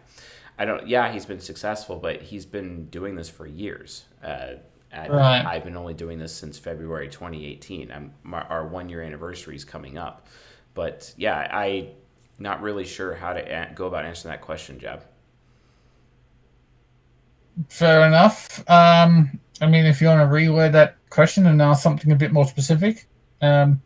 I 0.57 0.65
don't. 0.65 0.85
Yeah, 0.87 1.09
he's 1.11 1.25
been 1.25 1.39
successful, 1.39 1.95
but 1.97 2.21
he's 2.21 2.45
been 2.45 2.87
doing 2.87 3.15
this 3.15 3.29
for 3.29 3.47
years. 3.47 4.05
Uh, 4.21 4.55
right. 4.93 5.45
I've 5.45 5.63
been 5.63 5.77
only 5.77 5.93
doing 5.93 6.19
this 6.19 6.33
since 6.35 6.59
February 6.59 7.07
2018. 7.07 7.91
I'm, 7.91 8.13
my, 8.23 8.41
our 8.41 8.67
one 8.67 8.89
year 8.89 9.03
anniversary 9.03 9.55
is 9.55 9.63
coming 9.63 9.97
up, 9.97 10.27
but 10.73 11.13
yeah, 11.17 11.47
I 11.51 11.91
not 12.39 12.61
really 12.61 12.83
sure 12.85 13.13
how 13.15 13.31
to 13.31 13.39
a- 13.39 13.73
go 13.73 13.87
about 13.87 14.03
answering 14.03 14.31
that 14.33 14.41
question, 14.41 14.79
Jeb. 14.79 15.01
Fair 17.69 18.05
enough. 18.05 18.63
Um, 18.69 19.39
I 19.61 19.67
mean, 19.67 19.85
if 19.85 20.01
you 20.01 20.07
want 20.07 20.19
to 20.19 20.33
reword 20.35 20.73
that 20.73 20.97
question 21.09 21.47
and 21.47 21.61
ask 21.61 21.81
something 21.81 22.11
a 22.11 22.15
bit 22.15 22.33
more 22.33 22.45
specific, 22.45 23.07
um, 23.41 23.81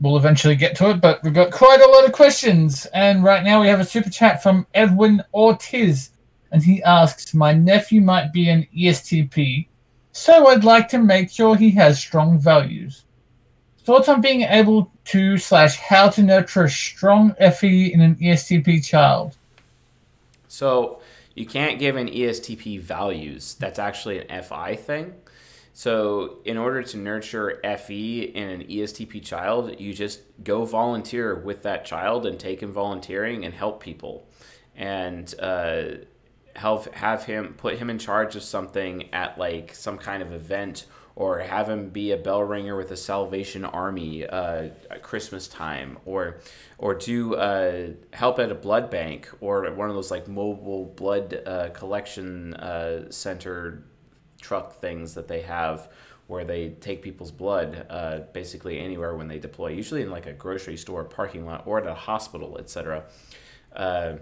we'll 0.00 0.16
eventually 0.16 0.56
get 0.56 0.74
to 0.76 0.90
it. 0.90 1.00
But 1.00 1.22
we've 1.22 1.34
got 1.34 1.52
quite 1.52 1.80
a 1.80 1.90
lot 1.90 2.06
of 2.06 2.12
questions, 2.12 2.86
and 2.86 3.22
right 3.22 3.44
now 3.44 3.60
we 3.60 3.68
have 3.68 3.80
a 3.80 3.84
super 3.84 4.10
chat 4.10 4.42
from 4.42 4.66
Edwin 4.74 5.22
Ortiz, 5.34 6.10
and 6.50 6.62
he 6.62 6.82
asks, 6.82 7.34
"My 7.34 7.52
nephew 7.52 8.00
might 8.00 8.32
be 8.32 8.48
an 8.48 8.66
ESTP, 8.74 9.68
so 10.12 10.46
I'd 10.48 10.64
like 10.64 10.88
to 10.88 10.98
make 10.98 11.30
sure 11.30 11.56
he 11.56 11.70
has 11.72 11.98
strong 11.98 12.38
values. 12.38 13.04
Thoughts 13.84 14.08
on 14.08 14.22
being 14.22 14.42
able 14.42 14.90
to 15.06 15.36
slash 15.36 15.76
how 15.76 16.08
to 16.08 16.22
nurture 16.22 16.64
a 16.64 16.70
strong 16.70 17.34
FE 17.38 17.92
in 17.92 18.00
an 18.00 18.16
ESTP 18.16 18.80
child?" 18.80 19.36
So 20.48 21.00
you 21.34 21.46
can't 21.46 21.78
give 21.78 21.96
an 21.96 22.08
ESTP 22.08 22.80
values. 22.80 23.54
That's 23.54 23.78
actually 23.78 24.26
an 24.26 24.42
FI 24.42 24.76
thing. 24.76 25.14
So, 25.76 26.38
in 26.44 26.56
order 26.56 26.84
to 26.84 26.96
nurture 26.96 27.60
FE 27.78 28.22
in 28.22 28.48
an 28.48 28.62
ESTP 28.62 29.24
child, 29.24 29.80
you 29.80 29.92
just 29.92 30.20
go 30.44 30.64
volunteer 30.64 31.34
with 31.34 31.64
that 31.64 31.84
child 31.84 32.26
and 32.26 32.38
take 32.38 32.62
him 32.62 32.72
volunteering 32.72 33.44
and 33.44 33.52
help 33.52 33.82
people, 33.82 34.28
and 34.76 35.34
uh, 35.40 35.84
help 36.54 36.94
have 36.94 37.24
him 37.24 37.54
put 37.56 37.78
him 37.78 37.90
in 37.90 37.98
charge 37.98 38.36
of 38.36 38.44
something 38.44 39.12
at 39.12 39.36
like 39.36 39.74
some 39.74 39.98
kind 39.98 40.22
of 40.22 40.32
event, 40.32 40.86
or 41.16 41.38
have 41.38 41.68
him 41.68 41.90
be 41.90 42.10
a 42.10 42.16
bell 42.16 42.42
ringer 42.42 42.76
with 42.76 42.90
a 42.90 42.96
Salvation 42.96 43.64
Army 43.64 44.26
uh, 44.26 44.68
at 44.90 45.02
Christmas 45.02 45.46
time, 45.46 45.98
or 46.04 46.38
or 46.78 46.94
do 46.94 47.34
uh, 47.34 47.88
help 48.12 48.38
at 48.38 48.50
a 48.50 48.54
blood 48.54 48.90
bank 48.90 49.30
or 49.40 49.70
one 49.72 49.88
of 49.88 49.94
those 49.94 50.10
like 50.10 50.26
mobile 50.26 50.86
blood 50.96 51.40
uh, 51.46 51.68
collection 51.70 52.54
uh, 52.54 53.10
center 53.10 53.84
truck 54.40 54.80
things 54.80 55.14
that 55.14 55.28
they 55.28 55.40
have 55.40 55.88
where 56.26 56.44
they 56.44 56.70
take 56.80 57.02
people's 57.02 57.30
blood 57.30 57.86
uh, 57.90 58.20
basically 58.32 58.78
anywhere 58.78 59.14
when 59.14 59.28
they 59.28 59.38
deploy, 59.38 59.68
usually 59.68 60.02
in 60.02 60.10
like 60.10 60.26
a 60.26 60.32
grocery 60.32 60.76
store 60.76 61.04
parking 61.04 61.44
lot 61.44 61.66
or 61.66 61.78
at 61.80 61.86
a 61.86 61.94
hospital, 61.94 62.56
etc. 62.58 63.04
Uh, 63.74 64.14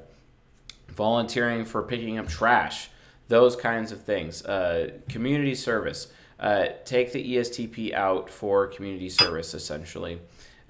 volunteering 0.89 1.65
for 1.65 1.83
picking 1.83 2.19
up 2.19 2.29
trash, 2.29 2.91
those 3.29 3.55
kinds 3.55 3.93
of 3.93 4.03
things. 4.03 4.45
Uh, 4.45 4.91
community 5.09 5.55
service. 5.55 6.13
Uh, 6.43 6.67
take 6.85 7.13
the 7.13 7.37
ESTP 7.37 7.95
out 7.95 8.29
for 8.29 8.67
community 8.67 9.09
service, 9.09 9.55
essentially. 9.55 10.21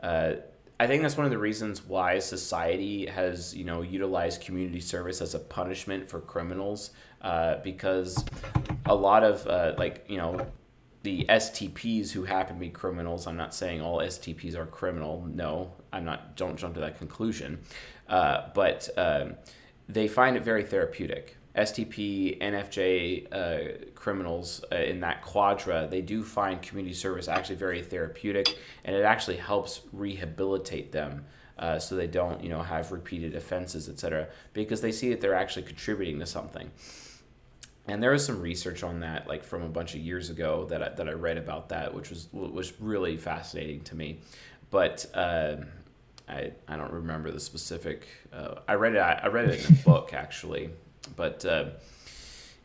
Uh, 0.02 0.34
I 0.78 0.86
think 0.86 1.00
that's 1.00 1.16
one 1.16 1.24
of 1.24 1.32
the 1.32 1.38
reasons 1.38 1.82
why 1.82 2.18
society 2.18 3.06
has, 3.06 3.56
you 3.56 3.64
know, 3.64 3.80
utilized 3.80 4.42
community 4.42 4.80
service 4.80 5.22
as 5.22 5.34
a 5.34 5.38
punishment 5.38 6.10
for 6.10 6.20
criminals, 6.20 6.90
uh, 7.22 7.56
because 7.64 8.22
a 8.84 8.94
lot 8.94 9.24
of 9.24 9.46
uh, 9.46 9.74
like 9.78 10.04
you 10.08 10.18
know 10.18 10.46
the 11.04 11.24
STPs 11.28 12.10
who 12.10 12.24
happen 12.24 12.56
to 12.56 12.60
be 12.60 12.68
criminals. 12.68 13.26
I'm 13.26 13.38
not 13.38 13.54
saying 13.54 13.80
all 13.80 13.98
STPs 13.98 14.56
are 14.56 14.66
criminal. 14.66 15.26
No, 15.32 15.72
I'm 15.90 16.04
not. 16.04 16.36
Don't 16.36 16.56
jump 16.58 16.74
to 16.74 16.80
that 16.80 16.98
conclusion. 16.98 17.60
Uh, 18.08 18.48
but 18.54 18.90
um, 18.98 19.36
they 19.88 20.06
find 20.06 20.36
it 20.36 20.44
very 20.44 20.64
therapeutic. 20.64 21.38
STP, 21.56 22.40
NFJ 22.40 23.26
uh, 23.32 23.90
criminals 23.94 24.64
uh, 24.72 24.76
in 24.76 25.00
that 25.00 25.22
quadra, 25.22 25.86
they 25.90 26.00
do 26.00 26.24
find 26.24 26.62
community 26.62 26.94
service 26.94 27.28
actually 27.28 27.56
very 27.56 27.82
therapeutic, 27.82 28.58
and 28.84 28.96
it 28.96 29.04
actually 29.04 29.36
helps 29.36 29.82
rehabilitate 29.92 30.92
them. 30.92 31.26
Uh, 31.58 31.78
so 31.78 31.94
they 31.94 32.06
don't, 32.06 32.42
you 32.42 32.48
know, 32.48 32.62
have 32.62 32.90
repeated 32.90 33.36
offenses, 33.36 33.88
etc., 33.88 34.26
because 34.54 34.80
they 34.80 34.90
see 34.90 35.10
that 35.10 35.20
they're 35.20 35.34
actually 35.34 35.62
contributing 35.62 36.18
to 36.18 36.26
something. 36.26 36.70
And 37.86 38.02
there 38.02 38.12
was 38.12 38.24
some 38.24 38.40
research 38.40 38.82
on 38.82 39.00
that, 39.00 39.26
like 39.28 39.44
from 39.44 39.62
a 39.62 39.68
bunch 39.68 39.94
of 39.94 40.00
years 40.00 40.30
ago, 40.30 40.66
that 40.70 40.82
I, 40.82 40.88
that 40.90 41.08
I 41.08 41.12
read 41.12 41.36
about 41.36 41.68
that, 41.68 41.92
which 41.92 42.10
was 42.10 42.28
was 42.32 42.80
really 42.80 43.16
fascinating 43.16 43.82
to 43.82 43.94
me. 43.96 44.20
But 44.70 45.04
uh, 45.14 45.56
I 46.28 46.52
I 46.68 46.76
don't 46.76 46.92
remember 46.92 47.30
the 47.30 47.40
specific. 47.40 48.06
Uh, 48.32 48.60
I 48.66 48.74
read 48.74 48.94
it. 48.94 49.00
I 49.00 49.26
read 49.26 49.50
it 49.50 49.68
in 49.68 49.76
a 49.76 49.78
book 49.82 50.14
actually, 50.14 50.70
but 51.16 51.44
uh, 51.44 51.66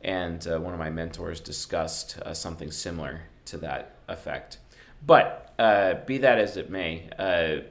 and 0.02 0.48
uh, 0.48 0.60
one 0.60 0.74
of 0.74 0.80
my 0.80 0.90
mentors 0.90 1.40
discussed 1.40 2.20
uh, 2.20 2.34
something 2.34 2.72
similar 2.72 3.22
to 3.46 3.58
that 3.58 3.98
effect. 4.08 4.60
But 5.06 5.54
uh, 5.60 5.96
be 6.06 6.20
that 6.20 6.40
as 6.40 6.58
it 6.58 6.70
may, 6.70 7.10
uh, 7.18 7.68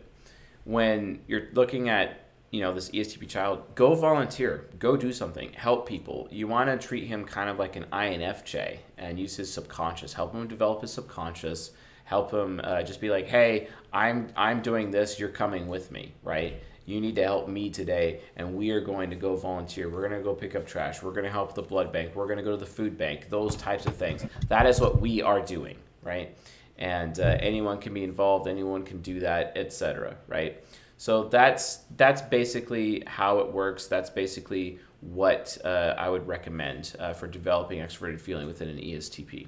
when 0.64 1.20
you're 1.26 1.48
looking 1.52 1.88
at 1.88 2.20
you 2.50 2.60
know 2.60 2.72
this 2.72 2.90
ESTP 2.90 3.28
child, 3.28 3.62
go 3.74 3.94
volunteer, 3.94 4.66
go 4.78 4.96
do 4.96 5.12
something, 5.12 5.52
help 5.52 5.88
people. 5.88 6.28
You 6.30 6.48
want 6.48 6.68
to 6.68 6.86
treat 6.86 7.06
him 7.06 7.24
kind 7.24 7.50
of 7.50 7.58
like 7.58 7.76
an 7.76 7.86
INFJ 7.92 8.78
and 8.98 9.18
use 9.18 9.36
his 9.36 9.52
subconscious, 9.52 10.12
help 10.12 10.32
him 10.32 10.46
develop 10.46 10.80
his 10.80 10.92
subconscious, 10.92 11.72
help 12.04 12.32
him 12.32 12.60
uh, 12.62 12.82
just 12.82 13.00
be 13.00 13.10
like, 13.10 13.26
hey, 13.26 13.68
I'm 13.92 14.28
I'm 14.36 14.62
doing 14.62 14.90
this, 14.90 15.18
you're 15.18 15.28
coming 15.28 15.68
with 15.68 15.90
me, 15.90 16.14
right? 16.22 16.54
You 16.86 17.00
need 17.00 17.16
to 17.16 17.22
help 17.22 17.48
me 17.48 17.68
today, 17.68 18.20
and 18.36 18.54
we 18.54 18.70
are 18.70 18.80
going 18.80 19.10
to 19.10 19.16
go 19.16 19.36
volunteer. 19.36 19.88
We're 19.88 20.08
going 20.08 20.18
to 20.18 20.24
go 20.24 20.34
pick 20.34 20.54
up 20.54 20.66
trash. 20.66 21.02
We're 21.02 21.12
going 21.12 21.24
to 21.24 21.30
help 21.30 21.54
the 21.54 21.62
blood 21.62 21.92
bank. 21.92 22.14
We're 22.14 22.26
going 22.26 22.38
to 22.38 22.44
go 22.44 22.52
to 22.52 22.56
the 22.56 22.64
food 22.64 22.96
bank. 22.96 23.28
Those 23.28 23.56
types 23.56 23.86
of 23.86 23.96
things. 23.96 24.24
That 24.48 24.66
is 24.66 24.80
what 24.80 25.00
we 25.00 25.20
are 25.20 25.40
doing, 25.40 25.76
right? 26.02 26.36
And 26.78 27.18
uh, 27.18 27.36
anyone 27.40 27.78
can 27.78 27.92
be 27.92 28.04
involved. 28.04 28.46
Anyone 28.48 28.84
can 28.84 29.02
do 29.02 29.20
that, 29.20 29.52
etc. 29.56 30.16
Right? 30.28 30.64
So 30.96 31.24
that's 31.24 31.80
that's 31.96 32.22
basically 32.22 33.02
how 33.06 33.40
it 33.40 33.52
works. 33.52 33.86
That's 33.86 34.08
basically 34.08 34.78
what 35.00 35.58
uh, 35.64 35.94
I 35.98 36.08
would 36.08 36.26
recommend 36.26 36.94
uh, 36.98 37.12
for 37.12 37.26
developing 37.26 37.80
extroverted 37.80 38.20
feeling 38.20 38.46
within 38.46 38.68
an 38.68 38.78
ESTP. 38.78 39.46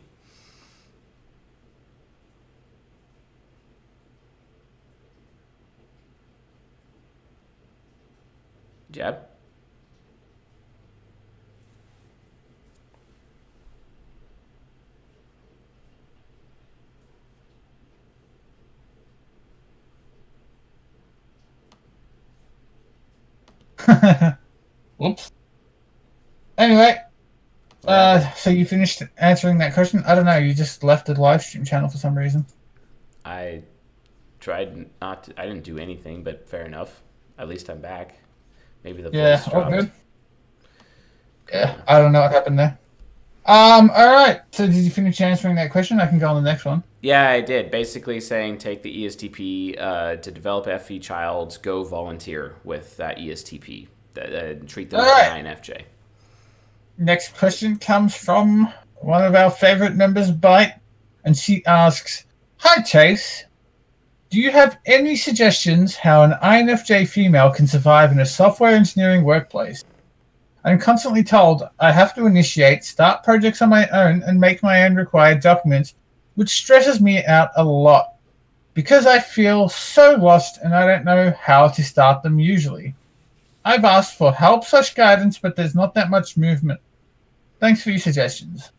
Jeb? 8.91 9.19
Whoops. 24.97 25.33
Anyway, 26.57 26.99
uh, 27.87 28.33
so 28.35 28.51
you 28.51 28.67
finished 28.67 29.03
answering 29.17 29.59
that 29.59 29.73
question? 29.75 30.03
I 30.07 30.15
don't 30.15 30.25
know. 30.25 30.37
You 30.37 30.53
just 30.53 30.83
left 30.83 31.07
the 31.07 31.19
live 31.19 31.43
stream 31.43 31.65
channel 31.65 31.89
for 31.89 31.99
some 31.99 32.17
reason. 32.17 32.47
I 33.25 33.63
tried 34.41 34.89
not 35.01 35.25
to, 35.25 35.41
I 35.41 35.47
didn't 35.47 35.65
do 35.65 35.79
anything, 35.79 36.23
but 36.23 36.49
fair 36.49 36.65
enough. 36.65 37.03
At 37.39 37.49
least 37.49 37.69
I'm 37.71 37.81
back. 37.81 38.19
Maybe 38.89 39.03
the 39.03 39.11
Yeah, 39.13 39.37
voice 39.37 39.49
all 39.53 39.71
good. 39.71 39.91
Yeah, 41.53 41.77
I 41.87 41.99
don't 41.99 42.13
know 42.13 42.23
what 42.23 42.33
happened 42.33 42.59
there. 42.59 42.79
Um, 43.45 43.91
all 43.91 44.07
right. 44.15 44.41
So 44.51 44.65
did 44.67 44.77
you 44.77 44.89
finish 44.91 45.21
answering 45.21 45.57
that 45.57 45.71
question? 45.71 46.01
I 46.01 46.07
can 46.07 46.19
go 46.19 46.29
on 46.29 46.43
the 46.43 46.51
next 46.51 46.65
one. 46.65 46.83
Yeah, 47.03 47.29
I 47.29 47.43
did. 47.43 47.71
Basically 47.71 48.19
saying 48.19 48.57
take 48.59 48.83
the 48.83 49.05
ESTP 49.05 49.79
uh, 49.79 50.17
to 50.17 50.31
develop 50.31 50.65
FE 50.81 50.99
childs, 51.01 51.59
go 51.59 51.85
volunteer 51.85 52.57
with 52.65 52.97
that 52.97 53.19
ESTP. 53.19 53.89
Uh, 54.17 54.21
uh, 54.21 54.55
treat 54.67 54.89
them 54.89 55.01
All 55.01 55.07
like 55.07 55.31
right. 55.33 55.45
an 55.45 55.55
INFJ. 55.55 55.83
Next 56.97 57.37
question 57.37 57.77
comes 57.79 58.17
from 58.17 58.73
one 58.97 59.23
of 59.23 59.35
our 59.35 59.51
favorite 59.51 59.97
members, 59.97 60.31
Bite, 60.31 60.75
and 61.25 61.37
she 61.37 61.65
asks, 61.67 62.25
"Hi 62.57 62.81
Chase, 62.81 63.45
do 64.31 64.39
you 64.39 64.51
have 64.51 64.79
any 64.85 65.17
suggestions 65.17 65.97
how 65.97 66.23
an 66.23 66.33
INFJ 66.43 67.09
female 67.09 67.51
can 67.51 67.67
survive 67.67 68.13
in 68.13 68.21
a 68.21 68.27
software 68.27 68.73
engineering 68.73 69.25
workplace? 69.25 69.85
I'm 70.65 70.79
constantly 70.79 71.25
told 71.25 71.63
I 71.81 71.93
have 71.93 72.15
to 72.17 72.27
initiate, 72.27 72.85
start 72.85 73.25
projects 73.25 73.63
on 73.63 73.71
my 73.71 73.89
own, 73.89 74.23
and 74.25 74.39
make 74.39 74.63
my 74.63 74.83
own 74.83 74.97
required 74.97 75.41
documents, 75.41 75.95
which 76.35 76.51
stresses 76.51 77.01
me 77.01 77.25
out 77.25 77.51
a 77.57 77.65
lot 77.65 78.17
because 78.75 79.07
I 79.07 79.19
feel 79.19 79.69
so 79.69 80.17
lost 80.17 80.59
and 80.63 80.75
I 80.75 80.87
don't 80.87 81.05
know 81.05 81.33
how 81.41 81.69
to 81.69 81.83
start 81.83 82.23
them 82.23 82.39
usually." 82.39 82.95
I've 83.65 83.85
asked 83.85 84.17
for 84.17 84.33
help 84.33 84.65
slash 84.65 84.95
guidance, 84.95 85.39
but 85.39 85.57
there's 85.57 85.75
not 85.75 85.93
that 85.95 86.11
much 86.11 86.37
movement. 86.37 86.81
Thanks 87.61 87.83
for 87.83 87.91
your 87.91 87.99
suggestions. 87.99 88.73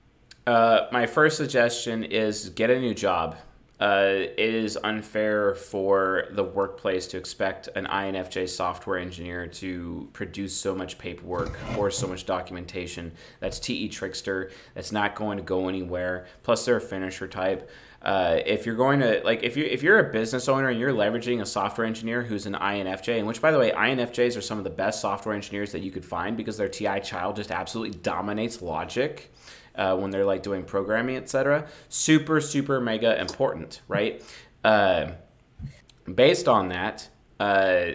Uh, 0.48 0.88
my 0.92 1.06
first 1.06 1.38
suggestion 1.38 2.04
is 2.04 2.50
get 2.50 2.70
a 2.72 2.80
new 2.80 2.96
job. 2.96 3.36
Uh, 3.80 4.26
it 4.38 4.54
is 4.54 4.78
unfair 4.84 5.56
for 5.56 6.26
the 6.32 6.44
workplace 6.44 7.08
to 7.08 7.18
expect 7.18 7.70
an 7.76 7.86
INFJ 7.86 8.50
software 8.50 8.98
engineer 8.98 9.48
to 9.48 10.10
produce 10.12 10.54
so 10.54 10.76
much 10.76 10.98
paperwork 10.98 11.58
or 11.78 11.90
so 11.90 12.06
much 12.06 12.26
documentation. 12.26 13.14
That's 13.40 13.58
TE 13.58 13.88
Trickster. 13.88 14.52
That's 14.74 14.92
not 14.92 15.16
going 15.16 15.38
to 15.38 15.44
go 15.44 15.70
anywhere. 15.70 16.28
Plus, 16.44 16.66
they're 16.66 16.78
a 16.78 16.82
finisher 16.82 17.28
type. 17.28 17.70
Uh, 18.02 18.40
if 18.46 18.66
you're 18.66 18.76
going 18.76 19.00
to 19.02 19.22
like 19.26 19.44
if 19.44 19.58
you 19.58 19.66
if 19.66 19.84
you're 19.84 20.00
a 20.00 20.12
business 20.12 20.48
owner 20.48 20.70
and 20.70 20.80
you're 20.80 20.94
leveraging 20.94 21.42
a 21.42 21.46
software 21.46 21.86
engineer 21.86 22.22
who's 22.22 22.46
an 22.46 22.54
INFJ, 22.54 23.18
and 23.18 23.28
which 23.28 23.42
by 23.42 23.52
the 23.52 23.60
way, 23.60 23.72
INFJs 23.72 24.38
are 24.38 24.42
some 24.42 24.58
of 24.58 24.64
the 24.64 24.70
best 24.70 25.02
software 25.02 25.36
engineers 25.36 25.74
that 25.74 25.82
you 25.82 25.92
could 25.92 26.06
find 26.06 26.38
because 26.38 26.58
their 26.58 26.70
TI 26.70 27.02
child 27.02 27.36
just 27.36 27.52
absolutely 27.52 27.98
dominates 28.00 28.62
logic 28.62 29.32
uh, 29.80 29.96
when 29.96 30.12
they're 30.12 30.26
like 30.26 30.44
doing 30.44 30.64
programming, 30.64 31.16
etc. 31.16 31.66
Super, 31.88 32.42
super 32.42 32.82
mega 32.82 33.20
important, 33.20 33.82
right? 33.88 34.22
Uh, 34.64 35.12
based 36.14 36.50
on 36.50 36.68
that, 36.70 37.08
uh, 37.40 37.92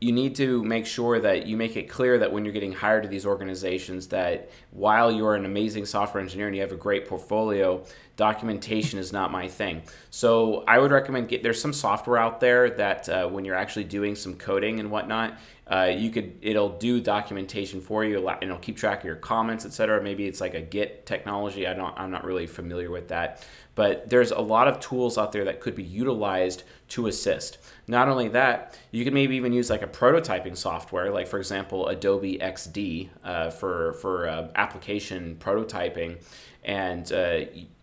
you 0.00 0.12
need 0.12 0.34
to 0.34 0.64
make 0.64 0.86
sure 0.86 1.20
that 1.20 1.46
you 1.46 1.56
make 1.56 1.76
it 1.76 1.84
clear 1.84 2.18
that 2.18 2.32
when 2.32 2.44
you're 2.44 2.54
getting 2.54 2.72
hired 2.72 3.04
to 3.04 3.08
these 3.08 3.26
organizations 3.26 4.08
that 4.08 4.50
while 4.72 5.12
you're 5.12 5.36
an 5.36 5.44
amazing 5.44 5.86
software 5.86 6.22
engineer 6.22 6.48
and 6.48 6.56
you 6.56 6.62
have 6.62 6.72
a 6.72 6.76
great 6.76 7.06
portfolio 7.06 7.84
documentation 8.20 8.98
is 8.98 9.14
not 9.14 9.32
my 9.32 9.48
thing. 9.48 9.82
So 10.10 10.62
i 10.68 10.78
would 10.78 10.90
recommend 10.90 11.28
get 11.28 11.42
there's 11.42 11.60
some 11.60 11.72
software 11.72 12.18
out 12.18 12.38
there 12.38 12.68
that 12.82 13.08
uh, 13.08 13.26
when 13.26 13.46
you're 13.46 13.60
actually 13.64 13.84
doing 13.84 14.14
some 14.14 14.34
coding 14.34 14.78
and 14.78 14.90
whatnot 14.90 15.38
uh, 15.66 15.90
you 15.96 16.10
could 16.10 16.36
it'll 16.42 16.76
do 16.78 17.00
documentation 17.00 17.80
for 17.80 18.04
you 18.04 18.28
and 18.28 18.42
it'll 18.42 18.58
keep 18.58 18.76
track 18.76 18.98
of 18.98 19.06
your 19.06 19.16
comments 19.16 19.64
etc 19.64 20.02
maybe 20.02 20.26
it's 20.26 20.40
like 20.40 20.52
a 20.52 20.60
git 20.60 21.06
technology. 21.06 21.66
I 21.66 21.72
don't 21.72 21.98
i'm 21.98 22.10
not 22.10 22.24
really 22.24 22.46
familiar 22.46 22.90
with 22.90 23.08
that. 23.08 23.46
But 23.74 24.10
there's 24.10 24.32
a 24.32 24.40
lot 24.40 24.68
of 24.68 24.80
tools 24.80 25.16
out 25.16 25.32
there 25.32 25.46
that 25.46 25.60
could 25.60 25.74
be 25.74 25.84
utilized 25.84 26.64
to 26.88 27.06
assist. 27.06 27.56
Not 27.86 28.08
only 28.08 28.28
that 28.40 28.78
you 28.90 29.02
can 29.06 29.14
maybe 29.14 29.36
even 29.36 29.54
use 29.54 29.70
like 29.70 29.82
a 29.82 29.92
prototyping 30.00 30.56
software 30.56 31.10
like 31.10 31.26
for 31.26 31.38
example 31.38 31.88
adobe 31.88 32.36
xd 32.38 33.08
uh, 33.24 33.48
for 33.48 33.94
for 33.94 34.28
uh, 34.28 34.48
application 34.56 35.36
prototyping. 35.40 36.12
And 36.64 37.10
uh, 37.12 37.40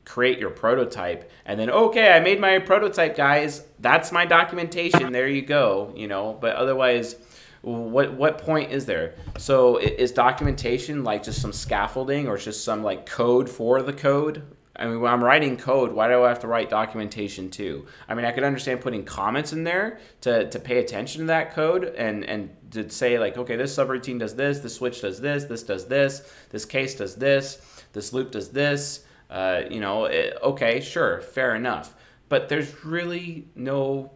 create 0.08 0.39
your 0.39 0.50
prototype 0.50 1.30
and 1.46 1.60
then 1.60 1.70
okay 1.70 2.13
i 2.13 2.20
made 2.20 2.39
my 2.39 2.58
prototype 2.60 3.15
guys 3.15 3.65
that's 3.80 4.12
my 4.12 4.26
documentation 4.26 5.12
there 5.12 5.28
you 5.28 5.41
go 5.41 5.91
you 5.96 6.08
know 6.08 6.38
but 6.39 6.56
otherwise 6.56 7.17
what 7.62 8.13
what 8.13 8.38
point 8.38 8.72
is 8.72 8.86
there 8.86 9.15
so 9.38 9.78
is 9.78 10.13
documentation 10.13 11.04
like 11.04 11.24
just 11.24 11.41
some 11.41 11.52
scaffolding 11.52 12.26
or 12.26 12.38
just 12.38 12.63
some 12.63 12.84
like 12.84 13.06
code 13.06 13.50
for 13.50 13.82
the 13.82 13.91
code 13.91 14.43
I 14.80 14.86
mean, 14.86 15.02
when 15.02 15.12
I'm 15.12 15.24
writing 15.24 15.58
code, 15.58 15.91
why 15.91 16.08
do 16.08 16.24
I 16.24 16.30
have 16.30 16.39
to 16.41 16.48
write 16.48 16.70
documentation 16.70 17.50
too? 17.50 17.88
I 18.08 18.13
mean, 18.13 18.26
I 18.26 18.32
could 18.32 18.43
understand 18.43 18.80
putting 18.80 19.04
comments 19.04 19.52
in 19.52 19.63
there 19.63 20.00
to, 20.22 20.48
to 20.50 20.60
pay 20.60 20.78
attention 20.78 21.22
to 21.22 21.28
that 21.28 21.54
code 21.54 21.86
and, 21.98 22.24
and 22.26 22.56
to 22.72 22.88
say, 22.89 23.17
like, 23.17 23.38
okay, 23.38 23.56
this 23.56 23.76
subroutine 23.76 24.20
does 24.20 24.36
this, 24.36 24.60
this 24.60 24.76
switch 24.76 25.02
does 25.02 25.20
this, 25.20 25.46
this 25.46 25.63
does 25.63 25.88
this, 25.88 26.32
this 26.52 26.63
case 26.63 26.93
does 26.93 27.15
this, 27.15 27.60
this 27.93 28.13
loop 28.13 28.32
does 28.32 28.50
this. 28.50 29.07
Uh, 29.29 29.61
you 29.69 29.79
know, 29.79 30.05
it, 30.05 30.37
okay, 30.41 30.79
sure, 30.79 31.21
fair 31.21 31.55
enough. 31.55 31.93
But 32.29 32.49
there's 32.49 32.83
really 32.83 33.47
no 33.55 34.11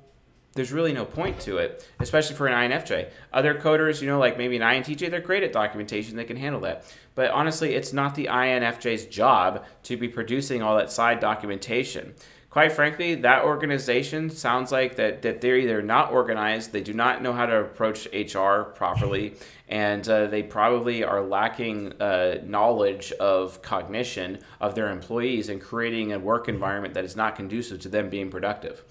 there's 0.53 0.71
really 0.73 0.91
no 0.91 1.05
point 1.05 1.39
to 1.39 1.57
it, 1.57 1.87
especially 1.99 2.35
for 2.35 2.47
an 2.47 2.71
INFJ. 2.71 3.09
Other 3.31 3.55
coders, 3.55 4.01
you 4.01 4.07
know, 4.07 4.19
like 4.19 4.37
maybe 4.37 4.57
an 4.57 4.61
INTJ, 4.61 5.09
they're 5.09 5.21
great 5.21 5.43
at 5.43 5.53
documentation, 5.53 6.17
they 6.17 6.25
can 6.25 6.35
handle 6.35 6.59
that. 6.61 6.93
But 7.15 7.31
honestly, 7.31 7.73
it's 7.73 7.93
not 7.93 8.15
the 8.15 8.25
INFJ's 8.25 9.05
job 9.05 9.63
to 9.83 9.95
be 9.95 10.09
producing 10.09 10.61
all 10.61 10.75
that 10.77 10.91
side 10.91 11.21
documentation. 11.21 12.13
Quite 12.51 12.73
frankly, 12.73 13.15
that 13.15 13.45
organization 13.45 14.29
sounds 14.29 14.73
like 14.73 14.95
that, 14.97 15.21
that 15.21 15.39
they're 15.39 15.55
either 15.55 15.81
not 15.81 16.11
organized, 16.11 16.73
they 16.73 16.81
do 16.81 16.93
not 16.93 17.23
know 17.23 17.31
how 17.31 17.45
to 17.45 17.61
approach 17.61 18.09
HR 18.13 18.63
properly, 18.75 19.35
and 19.69 20.07
uh, 20.09 20.27
they 20.27 20.43
probably 20.43 21.01
are 21.01 21.21
lacking 21.21 21.93
uh, 22.01 22.41
knowledge 22.43 23.13
of 23.13 23.61
cognition 23.61 24.39
of 24.59 24.75
their 24.75 24.89
employees 24.89 25.47
and 25.47 25.61
creating 25.61 26.11
a 26.11 26.19
work 26.19 26.49
environment 26.49 26.93
that 26.93 27.05
is 27.05 27.15
not 27.15 27.37
conducive 27.37 27.79
to 27.79 27.87
them 27.87 28.09
being 28.09 28.29
productive. 28.29 28.83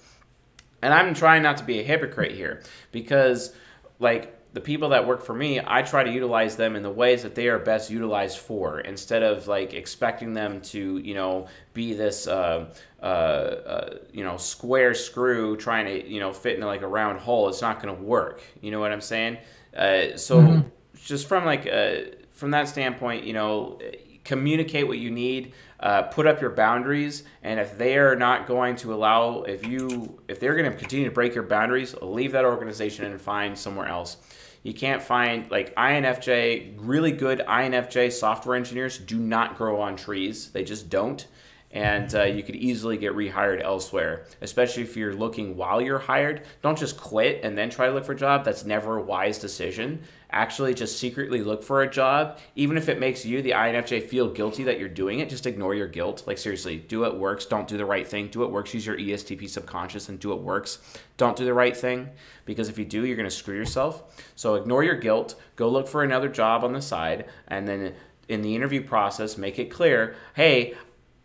And 0.81 0.91
I'm 0.91 1.13
trying 1.13 1.43
not 1.43 1.57
to 1.57 1.63
be 1.63 1.79
a 1.79 1.83
hypocrite 1.83 2.31
here 2.31 2.63
because, 2.91 3.53
like, 3.99 4.40
the 4.53 4.61
people 4.61 4.89
that 4.89 5.07
work 5.07 5.23
for 5.23 5.33
me, 5.33 5.61
I 5.65 5.81
try 5.81 6.03
to 6.03 6.11
utilize 6.11 6.57
them 6.57 6.75
in 6.75 6.83
the 6.83 6.89
ways 6.89 7.23
that 7.23 7.35
they 7.35 7.47
are 7.47 7.57
best 7.57 7.89
utilized 7.89 8.39
for 8.39 8.81
instead 8.81 9.23
of 9.23 9.47
like 9.47 9.73
expecting 9.73 10.33
them 10.33 10.61
to, 10.61 10.97
you 10.97 11.13
know, 11.13 11.47
be 11.73 11.93
this, 11.93 12.27
uh, 12.27 12.73
uh, 13.01 13.05
uh, 13.05 13.97
you 14.11 14.23
know, 14.23 14.35
square 14.35 14.93
screw 14.93 15.55
trying 15.55 15.85
to, 15.85 16.07
you 16.07 16.19
know, 16.19 16.33
fit 16.33 16.55
into 16.55 16.67
like 16.67 16.81
a 16.81 16.87
round 16.87 17.19
hole. 17.19 17.47
It's 17.47 17.61
not 17.61 17.81
going 17.81 17.95
to 17.95 18.01
work. 18.01 18.41
You 18.61 18.71
know 18.71 18.81
what 18.81 18.91
I'm 18.91 19.01
saying? 19.01 19.37
Uh, 19.75 20.17
so, 20.17 20.65
just 20.95 21.27
from 21.27 21.45
like, 21.45 21.65
uh, 21.65 21.95
from 22.31 22.51
that 22.51 22.67
standpoint, 22.67 23.23
you 23.23 23.33
know, 23.33 23.79
communicate 24.23 24.87
what 24.87 24.97
you 24.97 25.09
need 25.09 25.53
uh, 25.79 26.03
put 26.03 26.27
up 26.27 26.41
your 26.41 26.51
boundaries 26.51 27.23
and 27.41 27.59
if 27.59 27.77
they 27.77 27.97
are 27.97 28.15
not 28.15 28.45
going 28.45 28.75
to 28.75 28.93
allow 28.93 29.41
if 29.43 29.65
you 29.65 30.21
if 30.27 30.39
they're 30.39 30.55
going 30.55 30.71
to 30.71 30.77
continue 30.77 31.05
to 31.05 31.11
break 31.11 31.33
your 31.33 31.43
boundaries 31.43 31.95
leave 32.01 32.31
that 32.31 32.45
organization 32.45 33.05
and 33.05 33.19
find 33.19 33.57
somewhere 33.57 33.87
else 33.87 34.17
you 34.63 34.73
can't 34.73 35.01
find 35.01 35.49
like 35.49 35.73
infj 35.75 36.73
really 36.77 37.11
good 37.11 37.41
infj 37.41 38.11
software 38.11 38.55
engineers 38.55 38.97
do 38.97 39.17
not 39.17 39.57
grow 39.57 39.81
on 39.81 39.95
trees. 39.95 40.51
They 40.51 40.63
just 40.63 40.89
don't 40.89 41.27
and 41.73 42.13
uh, 42.15 42.23
you 42.23 42.43
could 42.43 42.55
easily 42.55 42.97
get 42.97 43.13
rehired 43.13 43.63
elsewhere, 43.63 44.25
especially 44.41 44.83
if 44.83 44.97
you're 44.97 45.13
looking 45.13 45.55
while 45.55 45.81
you're 45.81 45.99
hired. 45.99 46.43
Don't 46.61 46.77
just 46.77 46.99
quit 46.99 47.41
and 47.43 47.57
then 47.57 47.69
try 47.69 47.87
to 47.87 47.93
look 47.93 48.05
for 48.05 48.11
a 48.11 48.17
job. 48.17 48.43
That's 48.43 48.65
never 48.65 48.97
a 48.97 49.01
wise 49.01 49.39
decision. 49.39 50.01
Actually, 50.33 50.73
just 50.73 50.97
secretly 50.97 51.41
look 51.41 51.61
for 51.61 51.81
a 51.81 51.89
job, 51.89 52.39
even 52.55 52.77
if 52.77 52.87
it 52.87 52.99
makes 52.99 53.25
you, 53.25 53.41
the 53.41 53.51
INFJ, 53.51 54.07
feel 54.07 54.29
guilty 54.29 54.63
that 54.63 54.79
you're 54.79 54.87
doing 54.87 55.19
it. 55.19 55.29
Just 55.29 55.45
ignore 55.45 55.75
your 55.75 55.87
guilt. 55.87 56.23
Like, 56.25 56.37
seriously, 56.37 56.77
do 56.77 57.01
what 57.01 57.19
works. 57.19 57.45
Don't 57.45 57.67
do 57.67 57.77
the 57.77 57.85
right 57.85 58.07
thing. 58.07 58.29
Do 58.29 58.39
what 58.39 58.51
works. 58.51 58.73
Use 58.73 58.85
your 58.85 58.97
ESTP 58.97 59.49
subconscious 59.49 60.07
and 60.07 60.19
do 60.19 60.29
what 60.29 60.41
works. 60.41 60.79
Don't 61.17 61.35
do 61.35 61.43
the 61.43 61.53
right 61.53 61.75
thing 61.75 62.09
because 62.45 62.69
if 62.69 62.79
you 62.79 62.85
do, 62.85 63.05
you're 63.05 63.17
going 63.17 63.29
to 63.29 63.35
screw 63.35 63.55
yourself. 63.55 64.23
So, 64.35 64.55
ignore 64.55 64.83
your 64.83 64.95
guilt. 64.95 65.35
Go 65.57 65.69
look 65.69 65.87
for 65.87 66.01
another 66.01 66.29
job 66.29 66.63
on 66.63 66.71
the 66.71 66.81
side, 66.81 67.25
and 67.49 67.67
then 67.67 67.93
in 68.29 68.41
the 68.41 68.55
interview 68.55 68.81
process, 68.81 69.37
make 69.37 69.59
it 69.59 69.65
clear 69.65 70.15
hey, 70.35 70.75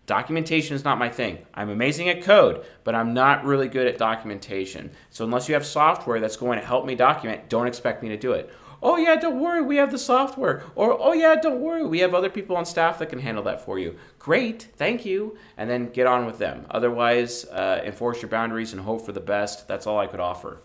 Documentation 0.07 0.77
is 0.77 0.85
not 0.85 0.99
my 0.99 1.09
thing. 1.09 1.39
I'm 1.53 1.69
amazing 1.69 2.09
at 2.09 2.23
code, 2.23 2.65
but 2.85 2.95
I'm 2.95 3.13
not 3.13 3.45
really 3.45 3.69
good 3.69 3.89
at 3.89 3.99
documentation. 3.99 4.93
So 5.11 5.25
unless 5.25 5.49
you 5.49 5.55
have 5.55 5.67
software 5.67 6.21
that's 6.21 6.37
going 6.37 6.61
to 6.61 6.65
help 6.65 6.87
me 6.87 6.95
document, 6.95 7.49
don't 7.49 7.67
expect 7.67 8.03
me 8.05 8.09
to 8.11 8.17
do 8.17 8.33
it. 8.33 8.53
Oh 8.83 8.97
yeah, 8.97 9.17
don't 9.17 9.41
worry, 9.41 9.63
we 9.63 9.77
have 9.77 9.91
the 9.91 9.99
software. 9.99 10.63
Or 10.77 10.97
oh 11.01 11.13
yeah, 11.13 11.35
don't 11.35 11.61
worry, 11.61 11.85
we 11.85 12.01
have 12.01 12.15
other 12.15 12.31
people 12.31 12.57
on 12.57 12.65
staff 12.65 13.01
that 13.01 13.09
can 13.09 13.19
handle 13.19 13.43
that 13.45 13.65
for 13.65 13.79
you. 13.79 13.97
Great, 14.21 14.69
thank 14.77 15.05
you, 15.05 15.37
and 15.57 15.69
then 15.69 15.89
get 15.89 16.07
on 16.07 16.25
with 16.25 16.39
them. 16.39 16.67
Otherwise, 16.71 17.45
uh, 17.47 17.81
enforce 17.85 18.23
your 18.23 18.29
boundaries 18.29 18.73
and 18.73 18.83
hope 18.83 19.05
for 19.05 19.13
the 19.13 19.21
best. 19.21 19.67
That's 19.67 19.87
all 19.87 19.99
I 19.99 20.07
could 20.07 20.21
offer. 20.21 20.61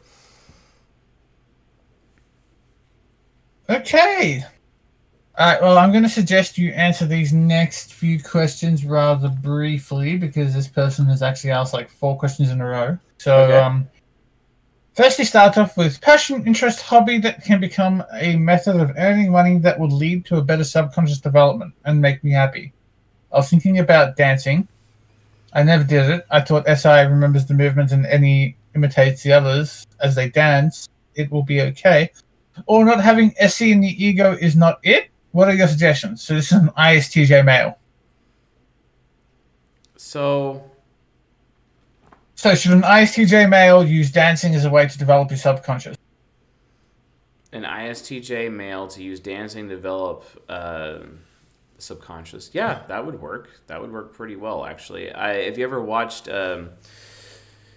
Okay. 3.70 4.44
All 5.42 5.48
right. 5.48 5.60
Well, 5.60 5.80
I'm 5.80 5.90
going 5.92 6.04
to 6.04 6.10
suggest 6.10 6.60
you 6.60 6.70
answer 6.74 7.08
these 7.08 7.34
next 7.34 7.96
few 7.96 8.22
questions 8.22 8.86
rather 8.86 9.28
briefly 9.28 10.16
because 10.16 10.54
this 10.54 10.68
person 10.68 11.08
has 11.08 11.24
actually 11.24 11.50
asked 11.50 11.74
like 11.74 11.90
four 11.90 12.16
questions 12.16 12.52
in 12.52 12.62
a 12.62 12.66
row. 12.68 12.96
So, 13.18 13.46
Okay. 13.46 13.58
um, 13.58 13.90
firstly, 14.94 15.26
start 15.26 15.58
off 15.58 15.78
with 15.78 16.00
passion, 16.00 16.46
interest, 16.46 16.82
hobby 16.82 17.18
that 17.22 17.44
can 17.44 17.60
become 17.60 18.04
a 18.14 18.36
method 18.36 18.76
of 18.76 18.92
earning 19.00 19.32
money 19.32 19.58
that 19.58 19.80
would 19.80 19.92
lead 19.92 20.26
to 20.26 20.38
a 20.38 20.44
better 20.44 20.64
subconscious 20.64 21.20
development 21.20 21.74
and 21.86 22.00
make 22.00 22.24
me 22.24 22.30
happy. 22.30 22.72
I 23.34 23.38
was 23.38 23.50
thinking 23.50 23.80
about 23.80 24.18
dancing. 24.18 24.68
I 25.54 25.64
never 25.64 25.84
did 25.84 26.08
it. 26.08 26.26
I 26.30 26.42
thought 26.42 26.68
SI 26.68 27.02
remembers 27.08 27.48
the 27.48 27.56
movements 27.56 27.94
and 27.94 28.04
NE 28.04 28.56
imitates 28.76 29.24
the 29.24 29.34
others 29.34 29.88
as 30.02 30.14
they 30.14 30.30
dance. 30.30 30.88
It 31.16 31.32
will 31.32 31.42
be 31.42 31.62
okay 31.62 32.12
or 32.66 32.86
not 32.86 33.02
having 33.02 33.34
SE 33.40 33.72
in 33.72 33.82
the 33.82 34.06
ego 34.06 34.34
is 34.40 34.56
not 34.56 34.80
it? 34.84 35.11
What 35.32 35.48
are 35.48 35.54
your 35.54 35.68
suggestions? 35.68 36.22
So 36.24 36.36
this 36.36 36.52
is 36.52 36.58
an 36.58 36.70
ISTJ 36.78 37.46
male. 37.46 37.78
So 39.98 40.64
So 42.36 42.56
should 42.56 42.72
an 42.74 42.82
ISTJ 42.82 43.50
male 43.50 43.86
use 43.86 44.12
dancing 44.12 44.56
as 44.56 44.66
a 44.66 44.70
way 44.70 44.88
to 44.88 44.98
develop 44.98 45.30
your 45.30 45.38
subconscious? 45.38 45.96
an 47.54 47.64
ISTJ 47.64 48.52
male 48.52 48.88
to 48.88 49.04
use 49.04 49.20
dancing 49.20 49.68
to 49.68 49.76
develop 49.76 50.24
uh, 50.48 51.00
subconscious. 51.78 52.52
Yeah, 52.54 52.84
that 52.88 53.06
would 53.06 53.20
work. 53.22 53.50
That 53.68 53.82
would 53.82 53.92
work 53.92 54.14
pretty 54.14 54.38
well, 54.38 54.66
actually. 54.66 55.12
I, 55.12 55.34
if 55.34 55.58
you 55.58 55.64
ever 55.66 55.82
watched, 55.82 56.30
um, 56.30 56.70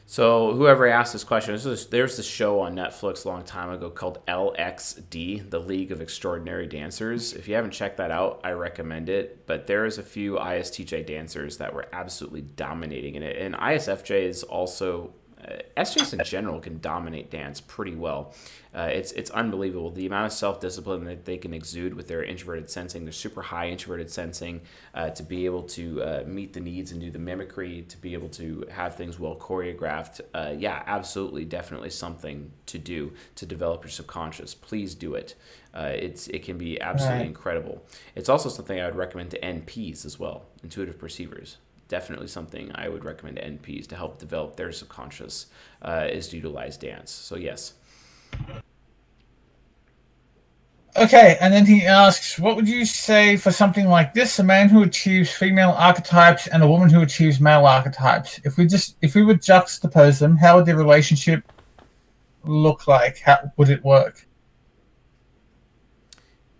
so 0.06 0.52
whoever 0.54 0.86
asked 0.86 1.14
this 1.14 1.24
question, 1.24 1.54
this 1.54 1.64
is, 1.64 1.86
there's 1.86 2.18
this 2.18 2.26
show 2.26 2.60
on 2.60 2.74
Netflix 2.74 3.24
a 3.24 3.28
long 3.28 3.42
time 3.42 3.70
ago 3.70 3.88
called 3.88 4.24
LXD, 4.26 5.48
the 5.48 5.58
League 5.58 5.92
of 5.92 6.02
Extraordinary 6.02 6.66
Dancers. 6.66 7.32
If 7.32 7.48
you 7.48 7.54
haven't 7.54 7.70
checked 7.70 7.96
that 7.96 8.10
out, 8.10 8.40
I 8.44 8.50
recommend 8.50 9.08
it. 9.08 9.46
But 9.46 9.66
there's 9.66 9.96
a 9.96 10.02
few 10.02 10.34
ISTJ 10.34 11.06
dancers 11.06 11.56
that 11.56 11.72
were 11.72 11.86
absolutely 11.92 12.42
dominating 12.42 13.14
in 13.14 13.22
it, 13.22 13.38
and 13.38 13.54
ISFJs 13.54 14.44
also 14.48 15.14
uh, 15.48 15.56
SJs 15.76 16.18
in 16.18 16.24
general 16.24 16.60
can 16.60 16.78
dominate 16.80 17.30
dance 17.30 17.60
pretty 17.60 17.94
well. 17.94 18.34
Uh, 18.74 18.88
it's 18.92 19.12
it's 19.12 19.30
unbelievable 19.30 19.90
the 19.90 20.06
amount 20.06 20.26
of 20.26 20.32
self 20.32 20.60
discipline 20.60 21.04
that 21.04 21.24
they 21.24 21.36
can 21.36 21.54
exude 21.54 21.94
with 21.94 22.08
their 22.08 22.24
introverted 22.24 22.68
sensing. 22.68 23.04
Their 23.04 23.12
super 23.12 23.42
high 23.42 23.68
introverted 23.68 24.10
sensing 24.10 24.62
uh, 24.94 25.10
to 25.10 25.22
be 25.22 25.44
able 25.44 25.62
to 25.64 26.02
uh, 26.02 26.24
meet 26.26 26.52
the 26.52 26.60
needs 26.60 26.90
and 26.90 27.00
do 27.00 27.10
the 27.10 27.18
mimicry, 27.18 27.82
to 27.88 27.96
be 27.98 28.14
able 28.14 28.28
to 28.30 28.66
have 28.70 28.96
things 28.96 29.18
well 29.18 29.36
choreographed. 29.36 30.20
Uh, 30.32 30.54
yeah, 30.56 30.82
absolutely, 30.86 31.44
definitely 31.44 31.90
something 31.90 32.50
to 32.66 32.78
do 32.78 33.12
to 33.36 33.46
develop 33.46 33.84
your 33.84 33.90
subconscious. 33.90 34.54
Please 34.54 34.94
do 34.94 35.14
it. 35.14 35.34
Uh, 35.72 35.92
it's 35.94 36.28
it 36.28 36.42
can 36.44 36.58
be 36.58 36.80
absolutely 36.80 37.18
Right. 37.20 37.26
incredible. 37.26 37.82
It's 38.14 38.28
also 38.28 38.48
something 38.48 38.80
I 38.80 38.86
would 38.86 38.96
recommend 38.96 39.30
to 39.32 39.38
NPs 39.40 40.04
as 40.04 40.18
well, 40.18 40.46
intuitive 40.62 40.98
perceivers 40.98 41.58
definitely 41.96 42.28
something 42.28 42.70
I 42.74 42.88
would 42.88 43.04
recommend 43.04 43.36
to 43.36 43.44
NPs 43.44 43.86
to 43.88 43.96
help 43.96 44.18
develop 44.18 44.56
their 44.56 44.72
subconscious 44.72 45.46
uh, 45.82 46.06
is 46.10 46.28
to 46.28 46.36
utilize 46.36 46.76
dance. 46.76 47.10
So 47.10 47.36
yes, 47.36 47.74
Okay, 50.96 51.36
and 51.40 51.52
then 51.52 51.66
he 51.66 51.84
asks, 51.84 52.38
what 52.38 52.54
would 52.54 52.68
you 52.68 52.84
say 52.84 53.36
for 53.36 53.50
something 53.50 53.88
like 53.88 54.14
this? 54.14 54.38
A 54.38 54.44
man 54.44 54.68
who 54.68 54.84
achieves 54.84 55.30
female 55.32 55.74
archetypes 55.76 56.46
and 56.46 56.62
a 56.62 56.68
woman 56.68 56.88
who 56.88 57.02
achieves 57.02 57.40
male 57.40 57.66
archetypes. 57.66 58.40
If 58.44 58.56
we 58.58 58.66
just 58.66 58.96
if 59.02 59.14
we 59.16 59.24
would 59.24 59.40
juxtapose 59.40 60.20
them, 60.20 60.36
how 60.36 60.56
would 60.56 60.66
their 60.66 60.76
relationship 60.76 61.42
look 62.44 62.86
like? 62.86 63.18
How 63.18 63.38
would 63.56 63.70
it 63.70 63.84
work? 63.84 64.24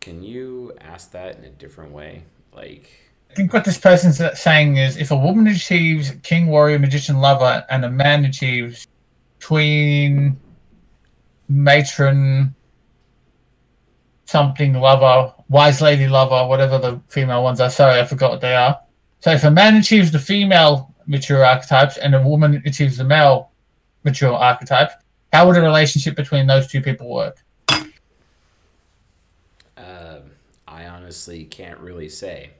can 0.04 0.22
you 0.22 0.70
ask 0.82 1.12
that 1.12 1.38
in 1.38 1.44
a 1.44 1.50
different 1.50 1.90
way? 1.90 2.24
Like, 2.52 2.90
think 3.34 3.52
what 3.52 3.64
this 3.64 3.78
person's 3.78 4.20
saying 4.38 4.76
is 4.76 4.96
if 4.96 5.10
a 5.10 5.16
woman 5.16 5.46
achieves 5.48 6.12
king, 6.22 6.46
warrior, 6.46 6.78
magician, 6.78 7.18
lover, 7.18 7.64
and 7.68 7.84
a 7.84 7.90
man 7.90 8.24
achieves 8.24 8.86
queen, 9.42 10.38
matron, 11.48 12.54
something 14.24 14.74
lover, 14.74 15.34
wise 15.48 15.82
lady 15.82 16.08
lover, 16.08 16.46
whatever 16.48 16.78
the 16.78 17.00
female 17.08 17.42
ones 17.42 17.60
are. 17.60 17.70
Sorry, 17.70 18.00
I 18.00 18.04
forgot 18.04 18.30
what 18.30 18.40
they 18.40 18.54
are. 18.54 18.78
So 19.20 19.32
if 19.32 19.44
a 19.44 19.50
man 19.50 19.76
achieves 19.76 20.10
the 20.10 20.18
female 20.18 20.94
mature 21.06 21.44
archetypes 21.44 21.96
and 21.98 22.14
a 22.14 22.22
woman 22.22 22.62
achieves 22.64 22.96
the 22.96 23.04
male 23.04 23.50
mature 24.04 24.32
archetype, 24.32 24.92
how 25.32 25.46
would 25.46 25.56
a 25.56 25.60
relationship 25.60 26.14
between 26.14 26.46
those 26.46 26.66
two 26.68 26.80
people 26.80 27.10
work? 27.10 27.36
um, 29.76 30.22
I 30.68 30.86
honestly 30.86 31.44
can't 31.44 31.78
really 31.78 32.08
say 32.08 32.50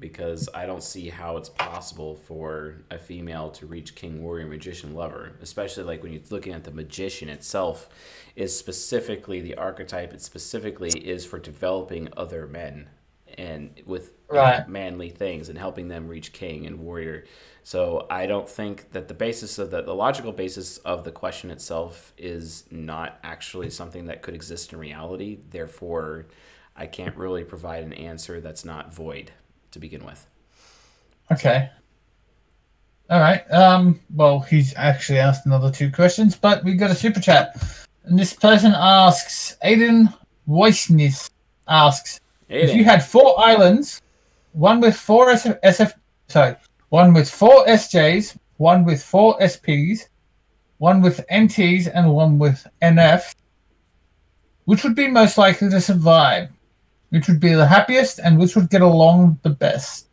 because 0.00 0.48
I 0.54 0.66
don't 0.66 0.82
see 0.82 1.08
how 1.08 1.36
it's 1.36 1.50
possible 1.50 2.16
for 2.16 2.82
a 2.90 2.98
female 2.98 3.50
to 3.52 3.66
reach 3.66 3.94
king, 3.94 4.22
warrior, 4.22 4.46
magician, 4.46 4.94
lover. 4.94 5.32
Especially 5.42 5.84
like 5.84 6.02
when 6.02 6.12
you're 6.12 6.22
looking 6.30 6.54
at 6.54 6.64
the 6.64 6.70
magician 6.70 7.28
itself, 7.28 7.88
is 8.34 8.56
specifically 8.56 9.40
the 9.40 9.56
archetype. 9.56 10.12
It 10.12 10.22
specifically 10.22 10.90
is 10.90 11.24
for 11.26 11.38
developing 11.38 12.08
other 12.16 12.46
men 12.46 12.88
and 13.38 13.70
with 13.86 14.12
Right. 14.28 14.68
manly 14.68 15.10
things 15.10 15.48
and 15.48 15.58
helping 15.58 15.88
them 15.88 16.06
reach 16.06 16.32
king 16.32 16.64
and 16.66 16.78
warrior. 16.78 17.24
So 17.64 18.06
I 18.08 18.26
don't 18.26 18.48
think 18.48 18.92
that 18.92 19.08
the 19.08 19.14
basis 19.14 19.58
of 19.58 19.70
the, 19.72 19.82
the 19.82 19.94
logical 19.94 20.30
basis 20.32 20.78
of 20.78 21.02
the 21.04 21.10
question 21.10 21.50
itself 21.50 22.12
is 22.16 22.64
not 22.70 23.18
actually 23.24 23.70
something 23.70 24.06
that 24.06 24.22
could 24.22 24.34
exist 24.34 24.72
in 24.72 24.78
reality. 24.78 25.40
Therefore, 25.50 26.26
I 26.76 26.86
can't 26.86 27.16
really 27.16 27.44
provide 27.44 27.82
an 27.82 27.92
answer 27.92 28.40
that's 28.40 28.64
not 28.64 28.94
void 28.94 29.32
to 29.72 29.78
begin 29.78 30.04
with. 30.04 30.26
Okay. 31.32 31.70
All 33.08 33.20
right. 33.20 33.42
Um. 33.50 34.00
Well, 34.14 34.40
he's 34.40 34.74
actually 34.76 35.18
asked 35.18 35.46
another 35.46 35.70
two 35.70 35.90
questions, 35.90 36.36
but 36.36 36.64
we 36.64 36.74
got 36.74 36.90
a 36.90 36.94
super 36.94 37.20
chat, 37.20 37.56
and 38.04 38.18
this 38.18 38.32
person 38.32 38.72
asks, 38.74 39.56
Aiden 39.64 40.12
Weissnis 40.48 41.30
asks, 41.68 42.20
if 42.48 42.74
you 42.74 42.84
had 42.84 43.04
four 43.04 43.38
islands, 43.38 44.02
one 44.52 44.80
with 44.80 44.96
four 44.96 45.26
SF, 45.28 45.60
SF 45.62 45.92
sorry, 46.28 46.56
one 46.88 47.12
with 47.12 47.30
four 47.30 47.64
SJs, 47.66 48.36
one 48.56 48.84
with 48.84 49.02
four 49.02 49.38
SPs, 49.38 50.08
one 50.78 51.02
with 51.02 51.24
NTs, 51.30 51.90
and 51.92 52.12
one 52.12 52.38
with 52.38 52.66
NF, 52.82 53.34
which 54.64 54.84
would 54.84 54.94
be 54.94 55.08
most 55.08 55.38
likely 55.38 55.68
to 55.70 55.80
survive? 55.80 56.50
Which 57.10 57.28
would 57.28 57.40
be 57.40 57.54
the 57.54 57.66
happiest, 57.66 58.18
and 58.18 58.38
which 58.38 58.56
would 58.56 58.70
get 58.70 58.82
along 58.82 59.40
the 59.42 59.50
best? 59.50 60.06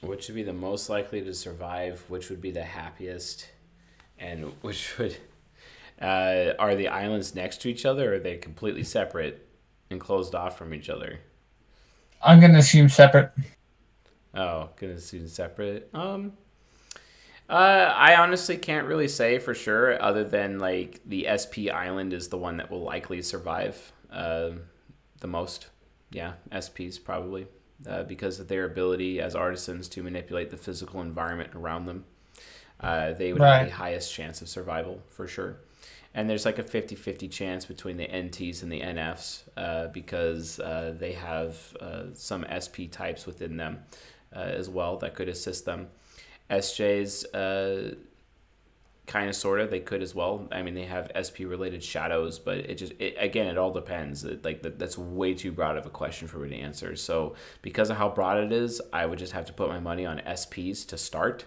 which 0.00 0.28
would 0.28 0.34
be 0.34 0.42
the 0.42 0.52
most 0.52 0.88
likely 0.88 1.20
to 1.22 1.34
survive, 1.34 2.04
which 2.08 2.30
would 2.30 2.40
be 2.40 2.50
the 2.50 2.62
happiest, 2.62 3.48
and 4.18 4.52
which 4.62 4.96
would 4.98 5.16
uh, 6.00 6.52
are 6.58 6.76
the 6.76 6.88
islands 6.88 7.34
next 7.34 7.60
to 7.62 7.68
each 7.68 7.84
other 7.84 8.12
or 8.12 8.16
are 8.16 8.20
they 8.20 8.36
completely 8.36 8.84
separate 8.84 9.46
and 9.90 10.00
closed 10.00 10.34
off 10.34 10.56
from 10.56 10.72
each 10.72 10.88
other? 10.88 11.18
I'm 12.22 12.40
going 12.40 12.52
to 12.52 12.58
assume 12.58 12.88
separate. 12.88 13.32
Oh, 14.34 14.68
gonna 14.76 14.92
assume 14.92 15.26
separate. 15.26 15.88
Um, 15.94 16.34
uh, 17.48 17.92
I 17.96 18.16
honestly 18.16 18.56
can't 18.56 18.86
really 18.86 19.08
say 19.08 19.38
for 19.38 19.54
sure, 19.54 20.00
other 20.00 20.22
than 20.22 20.58
like 20.58 21.00
the 21.06 21.26
SP 21.32 21.72
island 21.72 22.12
is 22.12 22.28
the 22.28 22.36
one 22.36 22.58
that 22.58 22.70
will 22.70 22.82
likely 22.82 23.22
survive 23.22 23.92
uh, 24.12 24.50
the 25.20 25.26
most. 25.26 25.68
Yeah, 26.10 26.34
SPs 26.52 27.02
probably. 27.02 27.46
uh, 27.86 28.02
because 28.04 28.40
of 28.40 28.48
their 28.48 28.64
ability 28.64 29.20
as 29.20 29.36
artisans 29.36 29.88
to 29.88 30.02
manipulate 30.02 30.50
the 30.50 30.56
physical 30.56 31.00
environment 31.00 31.50
around 31.54 31.86
them. 31.86 32.04
Uh, 32.80 33.12
they 33.12 33.32
would 33.32 33.42
have 33.42 33.66
the 33.66 33.74
highest 33.74 34.12
chance 34.12 34.40
of 34.42 34.48
survival 34.48 35.02
for 35.08 35.26
sure. 35.26 35.56
And 36.14 36.28
there's 36.28 36.44
like 36.44 36.58
a 36.58 36.62
50 36.62 36.94
50 36.96 37.28
chance 37.28 37.66
between 37.66 37.96
the 37.96 38.06
NTs 38.06 38.62
and 38.62 38.72
the 38.72 38.80
NFs 38.80 39.42
uh, 39.56 39.88
because 39.88 40.58
uh, 40.60 40.94
they 40.98 41.12
have 41.12 41.76
uh, 41.80 42.04
some 42.14 42.44
SP 42.50 42.90
types 42.90 43.26
within 43.26 43.56
them 43.56 43.80
uh, 44.34 44.38
as 44.40 44.68
well 44.68 44.96
that 44.98 45.14
could 45.14 45.28
assist 45.28 45.64
them. 45.64 45.88
SJs, 46.50 47.26
uh, 47.34 47.94
kind 49.08 49.28
of 49.28 49.34
sort 49.34 49.58
of 49.60 49.70
they 49.70 49.80
could 49.80 50.02
as 50.02 50.14
well 50.14 50.46
i 50.52 50.62
mean 50.62 50.74
they 50.74 50.84
have 50.84 51.10
sp 51.24 51.40
related 51.46 51.82
shadows 51.82 52.38
but 52.38 52.58
it 52.58 52.76
just 52.76 52.92
it, 53.00 53.16
again 53.18 53.46
it 53.48 53.58
all 53.58 53.72
depends 53.72 54.24
It- 54.24 54.44
like 54.44 54.62
that, 54.62 54.78
that's 54.78 54.96
way 54.98 55.34
too 55.34 55.50
broad 55.50 55.76
of 55.76 55.86
a 55.86 55.90
question 55.90 56.28
for 56.28 56.38
me 56.38 56.50
to 56.50 56.56
answer 56.56 56.94
so 56.94 57.34
because 57.62 57.90
of 57.90 57.96
how 57.96 58.08
broad 58.10 58.38
it 58.38 58.52
is 58.52 58.80
i 58.92 59.04
would 59.06 59.18
just 59.18 59.32
have 59.32 59.46
to 59.46 59.52
put 59.52 59.68
my 59.68 59.80
money 59.80 60.06
on 60.06 60.18
sps 60.20 60.86
to 60.88 60.98
start 60.98 61.46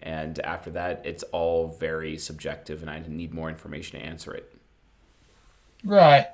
and 0.00 0.38
after 0.40 0.70
that 0.70 1.02
it's 1.04 1.24
all 1.24 1.68
very 1.68 2.16
subjective 2.16 2.80
and 2.82 2.90
i 2.90 3.02
need 3.06 3.34
more 3.34 3.50
information 3.50 4.00
to 4.00 4.06
answer 4.06 4.32
it 4.32 4.54
Right. 5.84 6.26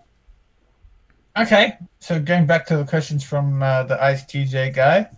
Okay, 1.36 1.74
so 2.00 2.18
going 2.20 2.46
back 2.46 2.66
to 2.66 2.76
the 2.76 2.84
questions 2.84 3.22
from 3.22 3.62
uh, 3.62 3.82
the 3.84 3.96
ISTJ 3.96 4.74
guy. 4.74 5.08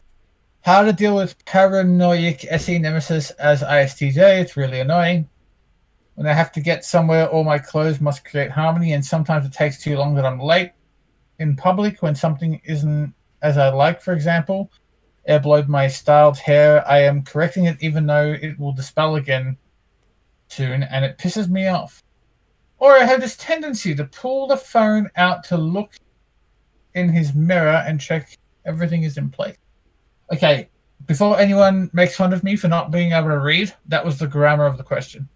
How 0.62 0.82
to 0.82 0.92
deal 0.92 1.14
with 1.16 1.42
paranoid 1.46 2.44
SE 2.50 2.78
nemesis 2.78 3.30
as 3.32 3.62
ISTJ? 3.62 4.40
It's 4.40 4.56
really 4.56 4.80
annoying. 4.80 5.28
When 6.18 6.26
I 6.26 6.32
have 6.32 6.50
to 6.54 6.60
get 6.60 6.84
somewhere, 6.84 7.28
all 7.28 7.44
my 7.44 7.60
clothes 7.60 8.00
must 8.00 8.24
create 8.24 8.50
harmony, 8.50 8.92
and 8.92 9.06
sometimes 9.06 9.46
it 9.46 9.52
takes 9.52 9.80
too 9.80 9.96
long 9.96 10.16
that 10.16 10.26
I'm 10.26 10.40
late 10.40 10.72
in 11.38 11.54
public 11.54 12.02
when 12.02 12.16
something 12.16 12.60
isn't 12.64 13.14
as 13.40 13.56
I 13.56 13.68
like, 13.68 14.00
for 14.00 14.14
example. 14.14 14.72
Air 15.28 15.38
blowed 15.38 15.68
my 15.68 15.86
styled 15.86 16.36
hair. 16.36 16.84
I 16.88 17.02
am 17.02 17.22
correcting 17.22 17.66
it 17.66 17.76
even 17.80 18.04
though 18.04 18.32
it 18.32 18.58
will 18.58 18.72
dispel 18.72 19.14
again 19.14 19.56
soon, 20.48 20.82
and 20.82 21.04
it 21.04 21.18
pisses 21.18 21.48
me 21.48 21.68
off. 21.68 22.02
Or 22.78 22.94
I 22.94 23.04
have 23.04 23.20
this 23.20 23.36
tendency 23.36 23.94
to 23.94 24.04
pull 24.04 24.48
the 24.48 24.56
phone 24.56 25.08
out 25.14 25.44
to 25.44 25.56
look 25.56 25.94
in 26.94 27.10
his 27.10 27.32
mirror 27.32 27.84
and 27.86 28.00
check 28.00 28.36
everything 28.66 29.04
is 29.04 29.18
in 29.18 29.30
place. 29.30 29.56
Okay, 30.32 30.68
before 31.06 31.38
anyone 31.38 31.90
makes 31.92 32.16
fun 32.16 32.32
of 32.32 32.42
me 32.42 32.56
for 32.56 32.66
not 32.66 32.90
being 32.90 33.12
able 33.12 33.28
to 33.28 33.38
read, 33.38 33.72
that 33.86 34.04
was 34.04 34.18
the 34.18 34.26
grammar 34.26 34.66
of 34.66 34.78
the 34.78 34.82
question. 34.82 35.28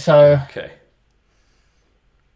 So, 0.00 0.40
okay 0.50 0.72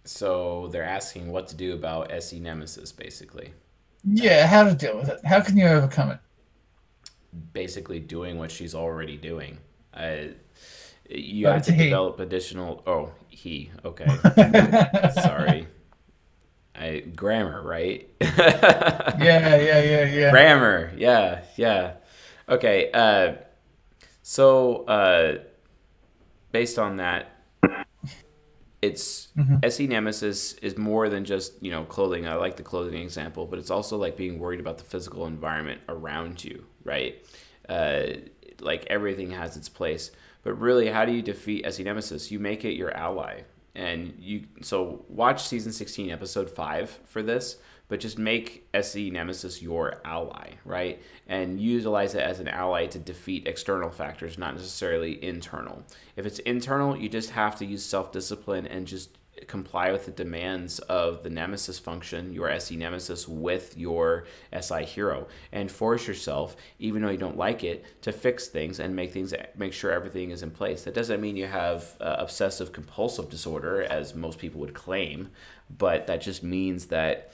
so 0.05 0.69
they're 0.69 0.83
asking 0.85 1.31
what 1.31 1.47
to 1.49 1.57
do 1.57 1.73
about 1.75 2.11
se 2.23 2.39
nemesis 2.41 2.93
basically 2.93 3.53
yeah, 4.05 4.47
how 4.47 4.65
to 4.65 4.75
deal 4.75 4.97
with 4.99 5.09
it? 5.09 5.25
How 5.25 5.41
can 5.41 5.57
you 5.57 5.67
overcome 5.67 6.11
it? 6.11 6.19
basically 7.53 8.01
doing 8.01 8.39
what 8.39 8.51
she's 8.51 8.75
already 8.75 9.17
doing. 9.17 9.59
Uh, 9.93 10.29
you 11.09 11.47
But 11.47 11.55
have 11.55 11.63
to 11.67 11.73
he. 11.73 11.85
develop 11.85 12.21
additional. 12.21 12.83
Oh, 12.87 13.13
he. 13.29 13.71
Okay, 13.85 14.07
sorry. 15.23 15.69
I 16.75 17.01
grammar, 17.01 17.63
right? 17.63 18.09
Yeah, 19.17 19.57
yeah, 19.57 19.81
yeah, 19.83 20.05
yeah. 20.05 20.31
Grammar. 20.31 20.93
Yeah, 20.97 21.43
yeah. 21.57 21.95
Okay. 22.49 22.91
Uh, 22.93 23.35
so 24.23 24.85
uh, 24.87 25.39
based 26.53 26.79
on 26.79 26.97
that, 26.97 27.34
it's 28.87 29.29
Mhm. 29.37 29.65
SE 29.65 29.87
Nemesis 29.87 30.55
is 30.69 30.77
more 30.77 31.09
than 31.09 31.25
just 31.25 31.51
you 31.65 31.71
know 31.71 31.85
clothing. 31.85 32.27
I 32.27 32.35
like 32.35 32.57
the 32.57 32.63
clothing 32.63 33.01
example, 33.03 33.47
but 33.47 33.59
it's 33.59 33.71
also 33.71 33.97
like 33.97 34.17
being 34.17 34.39
worried 34.39 34.61
about 34.61 34.79
the 34.79 34.85
physical 34.85 35.27
environment 35.27 35.81
around 35.89 36.45
you, 36.45 36.65
right? 36.85 37.15
Uh, 37.69 38.05
like 38.61 38.87
everything 38.89 39.31
has 39.33 39.57
its 39.57 39.69
place, 39.69 40.11
but 40.43 40.53
really, 40.61 40.89
how 40.89 41.05
do 41.05 41.13
you 41.13 41.23
defeat 41.23 41.65
SE 41.67 41.83
Nemesis? 41.83 42.31
You 42.31 42.39
make 42.39 42.65
it 42.65 42.75
your 42.75 42.91
ally, 42.97 43.43
and 43.75 44.15
you. 44.19 44.45
So 44.63 45.05
watch 45.09 45.41
season 45.49 45.73
sixteen, 45.73 46.11
episode 46.11 46.51
five 46.51 46.99
for 47.07 47.23
this. 47.23 47.57
But 47.89 48.01
just 48.01 48.19
make 48.19 48.67
SE 48.73 49.11
Nemesis 49.11 49.61
your 49.61 50.01
ally, 50.05 50.53
right? 50.65 51.03
And 51.27 51.61
utilize 51.61 52.15
it 52.15 52.23
as 52.23 52.41
an 52.41 52.49
ally 52.49 52.87
to 52.87 52.99
defeat 52.99 53.47
external 53.47 53.91
factors, 53.91 54.39
not 54.39 54.55
necessarily 54.55 55.23
internal. 55.23 55.83
If 56.17 56.25
it's 56.25 56.39
internal, 56.41 56.97
you 56.97 57.09
just 57.09 57.31
have 57.31 57.57
to 57.57 57.67
use 57.67 57.85
self 57.85 58.11
discipline 58.11 58.67
and 58.67 58.87
just 58.87 59.19
comply 59.47 59.93
with 59.93 60.07
the 60.07 60.11
demands 60.11 60.79
of 60.81 61.23
the 61.23 61.31
Nemesis 61.31 61.79
function, 61.79 62.33
your 62.33 62.49
SE 62.51 62.77
Nemesis, 62.77 63.29
with 63.29 63.77
your 63.77 64.25
SI 64.59 64.85
hero, 64.85 65.27
and 65.53 65.71
force 65.71 66.07
yourself, 66.07 66.57
even 66.79 67.03
though 67.03 67.11
you 67.11 67.19
don't 67.19 67.37
like 67.37 67.65
it, 67.65 67.85
to 68.03 68.13
fix 68.13 68.49
things 68.49 68.81
and 68.81 68.95
make 68.95 69.13
things 69.13 69.35
make 69.57 69.73
sure 69.73 69.91
everything 69.91 70.31
is 70.31 70.43
in 70.43 70.51
place. 70.51 70.85
That 70.85 70.95
doesn't 70.95 71.21
mean 71.21 71.37
you 71.37 71.47
have 71.47 71.97
uh, 72.01 72.17
obsessive 72.19 72.73
compulsive 72.73 73.31
disorder, 73.31 73.83
as 73.83 74.15
most 74.15 74.39
people 74.39 74.61
would 74.61 74.75
claim, 74.75 75.31
but 75.77 76.07
that 76.07 76.21
just 76.21 76.43
means 76.43 76.87
that 76.87 77.33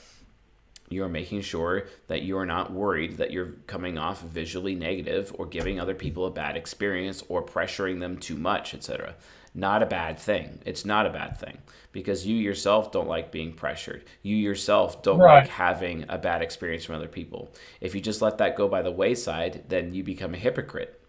you're 0.90 1.08
making 1.08 1.40
sure 1.40 1.84
that 2.08 2.22
you 2.22 2.36
are 2.36 2.44
not 2.46 2.72
worried 2.72 3.16
that 3.18 3.30
you're 3.30 3.52
coming 3.68 3.96
off 3.96 4.22
visually 4.22 4.74
negative 4.74 5.32
or 5.38 5.46
giving 5.46 5.78
other 5.78 5.94
people 5.94 6.26
a 6.26 6.30
bad 6.30 6.56
experience 6.56 7.22
or 7.28 7.44
pressuring 7.44 8.00
them 8.00 8.18
too 8.18 8.36
much, 8.36 8.74
etc. 8.74 9.14
Not 9.54 9.82
a 9.84 9.86
bad 9.86 10.18
thing. 10.18 10.58
It's 10.66 10.84
not 10.84 11.06
a 11.06 11.10
bad 11.10 11.38
thing 11.38 11.58
because 11.92 12.26
you 12.26 12.36
yourself 12.36 12.90
don't 12.90 13.08
like 13.08 13.30
being 13.30 13.52
pressured. 13.52 14.04
You 14.22 14.34
yourself 14.36 15.00
don't 15.02 15.18
Right. 15.20 15.42
like 15.42 15.48
having 15.48 16.06
a 16.08 16.18
bad 16.18 16.42
experience 16.42 16.84
from 16.84 16.96
other 16.96 17.08
people. 17.08 17.52
If 17.80 17.94
you 17.94 18.00
just 18.00 18.20
let 18.20 18.38
that 18.38 18.56
go 18.56 18.68
by 18.68 18.82
the 18.82 18.90
wayside, 18.92 19.64
then 19.68 19.94
you 19.94 20.02
become 20.02 20.34
a 20.34 20.38
hypocrite. 20.38 20.99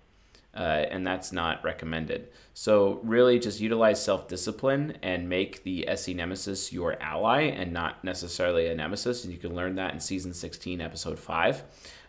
Uh, 0.53 0.85
and 0.89 1.07
that's 1.07 1.31
not 1.31 1.63
recommended. 1.63 2.27
So 2.53 2.99
really, 3.03 3.39
just 3.39 3.61
utilize 3.61 4.03
self-discipline 4.03 4.97
and 5.01 5.29
make 5.29 5.63
the 5.63 5.87
SE 5.87 6.13
Nemesis 6.13 6.73
your 6.73 7.01
ally, 7.01 7.43
and 7.43 7.71
not 7.71 8.03
necessarily 8.03 8.67
a 8.67 8.75
nemesis. 8.75 9.23
And 9.23 9.31
you 9.31 9.39
can 9.39 9.55
learn 9.55 9.75
that 9.75 9.93
in 9.93 9.99
season 9.99 10.33
16, 10.33 10.81
episode 10.81 11.17
five. 11.17 11.63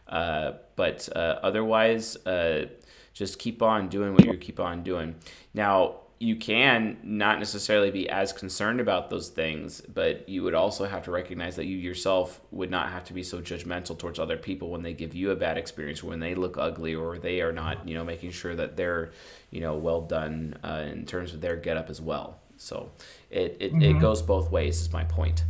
Uh, 0.09 0.53
but 0.75 1.09
uh, 1.15 1.39
otherwise, 1.43 2.17
uh, 2.27 2.67
just 3.15 3.39
keep 3.39 3.63
on 3.63 3.89
doing 3.89 4.15
what 4.15 4.25
you 4.25 4.37
keep 4.37 4.59
on 4.59 4.83
doing. 4.83 5.15
Now, 5.55 6.02
you 6.23 6.37
can 6.37 6.97
not 7.03 7.41
necessarily 7.41 7.91
be 7.91 8.09
as 8.09 8.33
concerned 8.33 8.81
about 8.81 9.11
those 9.11 9.29
things, 9.29 9.81
but 9.81 10.29
you 10.29 10.45
would 10.45 10.55
also 10.55 10.85
have 10.85 11.03
to 11.03 11.11
recognize 11.11 11.57
that 11.57 11.67
you 11.67 11.77
yourself 11.77 12.41
would 12.53 12.71
not 12.71 12.91
have 12.91 13.03
to 13.03 13.13
be 13.13 13.25
so 13.25 13.41
judgmental 13.41 13.99
towards 13.99 14.21
other 14.21 14.37
people 14.37 14.71
when 14.71 14.83
they 14.83 14.93
give 14.93 15.17
you 15.17 15.33
a 15.33 15.35
bad 15.35 15.59
experience, 15.59 16.01
or 16.01 16.07
when 16.07 16.21
they 16.21 16.37
look 16.37 16.57
ugly, 16.57 16.95
or 16.95 17.19
they 17.19 17.41
are 17.41 17.51
not, 17.51 17.89
you 17.89 17.95
know, 17.95 18.05
making 18.05 18.31
sure 18.31 18.55
that 18.55 18.77
they're, 18.77 19.11
you 19.51 19.61
know, 19.61 19.75
well 19.75 20.01
done 20.01 20.57
uh, 20.63 20.85
in 20.93 21.05
terms 21.07 21.35
of 21.35 21.41
their 21.41 21.57
getup 21.57 21.91
as 21.91 22.01
well. 22.01 22.39
So 22.57 22.93
it, 23.29 23.57
it, 23.59 23.83
it 23.83 23.99
goes 23.99 24.23
both 24.23 24.53
ways. 24.53 24.81
Is 24.81 24.93
my 24.93 25.03
point. 25.03 25.43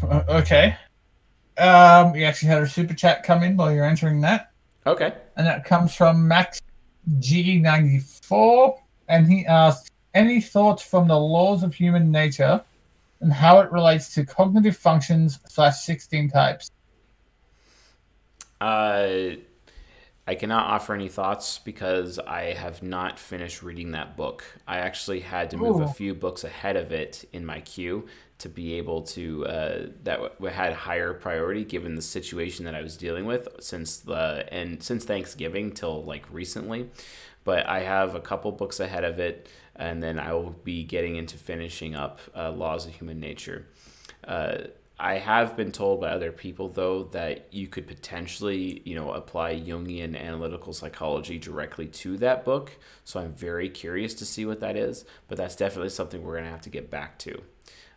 Uh, 0.00 0.22
Okay. 0.28 0.76
Um, 1.58 2.12
we 2.12 2.24
actually 2.24 2.48
had 2.48 2.62
a 2.62 2.68
super 2.68 2.94
chat 2.94 3.24
come 3.24 3.42
in 3.42 3.56
while 3.56 3.72
you're 3.72 3.84
answering 3.84 4.20
that. 4.20 4.52
Okay. 4.86 5.12
and 5.36 5.44
that 5.46 5.64
comes 5.64 5.94
from 5.94 6.28
Max 6.28 6.60
G94, 7.18 8.78
and 9.08 9.26
he 9.26 9.46
asked, 9.46 9.90
"Any 10.14 10.40
thoughts 10.40 10.82
from 10.82 11.08
the 11.08 11.18
laws 11.18 11.62
of 11.62 11.74
human 11.74 12.10
nature 12.10 12.62
and 13.20 13.32
how 13.32 13.60
it 13.60 13.70
relates 13.72 14.14
to 14.14 14.24
cognitive 14.24 14.76
functions 14.76 15.38
slash 15.48 15.80
sixteen 15.80 16.28
types?" 16.30 16.70
Uh, 18.60 19.36
I 20.26 20.34
cannot 20.34 20.70
offer 20.70 20.94
any 20.94 21.08
thoughts 21.08 21.58
because 21.58 22.18
I 22.18 22.54
have 22.54 22.82
not 22.82 23.18
finished 23.18 23.62
reading 23.62 23.90
that 23.92 24.16
book. 24.16 24.42
I 24.66 24.78
actually 24.78 25.20
had 25.20 25.50
to 25.50 25.58
move 25.58 25.80
a 25.80 25.88
few 25.88 26.14
books 26.14 26.44
ahead 26.44 26.76
of 26.76 26.92
it 26.92 27.28
in 27.34 27.44
my 27.44 27.60
queue 27.60 28.06
to 28.44 28.50
be 28.50 28.74
able 28.74 29.00
to 29.00 29.46
uh, 29.46 29.86
that 30.02 30.20
w- 30.20 30.52
had 30.52 30.74
higher 30.74 31.14
priority 31.14 31.64
given 31.64 31.94
the 31.94 32.02
situation 32.02 32.66
that 32.66 32.74
I 32.74 32.82
was 32.82 32.94
dealing 32.94 33.24
with 33.24 33.48
since 33.58 33.96
the 33.96 34.46
and 34.52 34.82
since 34.82 35.06
Thanksgiving 35.06 35.72
till 35.72 36.04
like 36.04 36.26
recently. 36.30 36.90
But 37.42 37.66
I 37.66 37.80
have 37.80 38.14
a 38.14 38.20
couple 38.20 38.52
books 38.52 38.80
ahead 38.80 39.02
of 39.02 39.18
it, 39.18 39.48
and 39.76 40.02
then 40.02 40.18
I 40.18 40.34
will 40.34 40.50
be 40.62 40.84
getting 40.84 41.16
into 41.16 41.38
finishing 41.38 41.94
up 41.94 42.20
uh, 42.36 42.50
Laws 42.52 42.86
of 42.86 42.94
Human 42.94 43.18
Nature. 43.18 43.66
Uh, 44.22 44.58
I 44.98 45.14
have 45.14 45.56
been 45.56 45.72
told 45.72 46.02
by 46.02 46.10
other 46.10 46.30
people 46.30 46.68
though 46.68 47.04
that 47.12 47.48
you 47.50 47.66
could 47.66 47.86
potentially, 47.86 48.82
you 48.84 48.94
know, 48.94 49.10
apply 49.12 49.58
Jungian 49.58 50.20
analytical 50.20 50.74
psychology 50.74 51.38
directly 51.38 51.86
to 51.86 52.18
that 52.18 52.44
book. 52.44 52.72
So 53.04 53.20
I'm 53.20 53.32
very 53.32 53.70
curious 53.70 54.12
to 54.14 54.26
see 54.26 54.44
what 54.44 54.60
that 54.60 54.76
is, 54.76 55.06
but 55.28 55.38
that's 55.38 55.56
definitely 55.56 55.88
something 55.88 56.22
we're 56.22 56.34
going 56.34 56.44
to 56.44 56.50
have 56.50 56.60
to 56.62 56.70
get 56.70 56.90
back 56.90 57.18
to. 57.20 57.42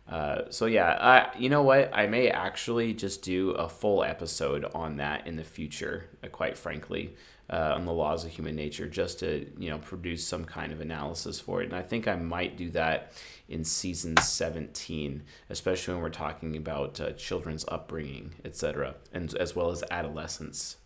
Uh, 0.08 0.50
so 0.50 0.66
yeah, 0.66 1.30
you 1.38 1.48
know 1.50 1.62
what? 1.62 1.90
I 1.92 2.06
may 2.06 2.30
actually 2.30 2.94
just 2.94 3.22
do 3.22 3.50
a 3.50 3.68
full 3.68 4.02
episode 4.02 4.64
on 4.74 4.96
that 4.96 5.26
in 5.26 5.36
the 5.36 5.44
future. 5.44 6.08
Uh, 6.24 6.28
quite 6.28 6.56
frankly, 6.56 7.14
uh, 7.50 7.72
on 7.74 7.84
the 7.84 7.92
laws 7.92 8.24
of 8.24 8.30
human 8.30 8.56
nature, 8.56 8.88
just 8.88 9.18
to 9.18 9.46
you 9.58 9.68
know 9.68 9.78
produce 9.78 10.26
some 10.26 10.46
kind 10.46 10.72
of 10.72 10.80
analysis 10.80 11.38
for 11.38 11.60
it. 11.60 11.66
And 11.66 11.74
I 11.74 11.82
think 11.82 12.08
I 12.08 12.16
might 12.16 12.56
do 12.56 12.70
that 12.70 13.12
in 13.48 13.64
season 13.64 14.16
17, 14.16 15.22
especially 15.50 15.94
when 15.94 16.02
we're 16.02 16.10
talking 16.10 16.56
about 16.56 17.00
uh, 17.00 17.12
children's 17.12 17.66
upbringing, 17.68 18.34
etc., 18.46 18.94
and 19.12 19.34
as 19.34 19.54
well 19.54 19.70
as 19.70 19.84
adolescence. 19.90 20.78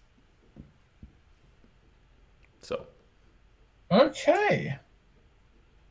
So. 2.60 2.86
Okay. 3.92 4.78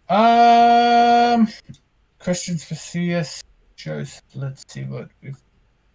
Um, 0.10 1.48
questions 2.22 2.64
for 2.64 2.76
CS 2.76 3.44
Joseph. 3.76 4.24
Let's 4.36 4.64
see 4.68 4.84
what 4.84 5.10
we've 5.22 5.42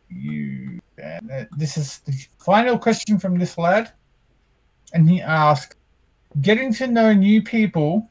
you. 0.08 0.80
And 0.98 1.30
uh, 1.30 1.44
this 1.56 1.76
is 1.76 1.98
the 2.00 2.12
final 2.38 2.78
question 2.78 3.18
from 3.18 3.38
this 3.38 3.58
lad, 3.58 3.92
and 4.92 5.08
he 5.08 5.20
asked, 5.20 5.76
"Getting 6.40 6.72
to 6.74 6.86
know 6.86 7.12
new 7.12 7.42
people, 7.42 8.10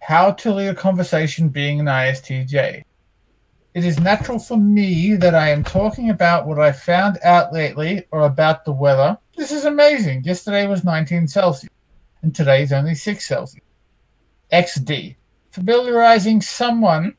how 0.00 0.32
to 0.32 0.54
lead 0.54 0.68
a 0.68 0.74
conversation 0.74 1.48
being 1.48 1.80
an 1.80 1.86
ISTJ." 1.86 2.82
It 3.72 3.84
is 3.84 4.00
natural 4.00 4.38
for 4.38 4.56
me 4.56 5.14
that 5.14 5.34
I 5.34 5.50
am 5.50 5.62
talking 5.62 6.10
about 6.10 6.46
what 6.46 6.58
I 6.58 6.72
found 6.72 7.18
out 7.22 7.52
lately 7.52 8.04
or 8.10 8.22
about 8.22 8.64
the 8.64 8.72
weather. 8.72 9.16
This 9.36 9.52
is 9.52 9.64
amazing. 9.64 10.24
Yesterday 10.24 10.66
was 10.66 10.82
19 10.82 11.28
Celsius, 11.28 11.72
and 12.22 12.34
today 12.34 12.62
is 12.62 12.72
only 12.72 12.96
6 12.96 13.26
Celsius. 13.26 13.64
XD 14.52 15.14
familiarizing 15.50 16.40
someone 16.40 17.14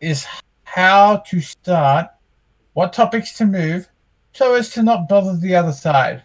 is 0.00 0.26
how 0.64 1.16
to 1.28 1.40
start, 1.40 2.08
what 2.74 2.92
topics 2.92 3.36
to 3.38 3.46
move, 3.46 3.88
so 4.32 4.54
as 4.54 4.70
to 4.70 4.82
not 4.82 5.08
bother 5.08 5.36
the 5.36 5.54
other 5.54 5.72
side. 5.72 6.22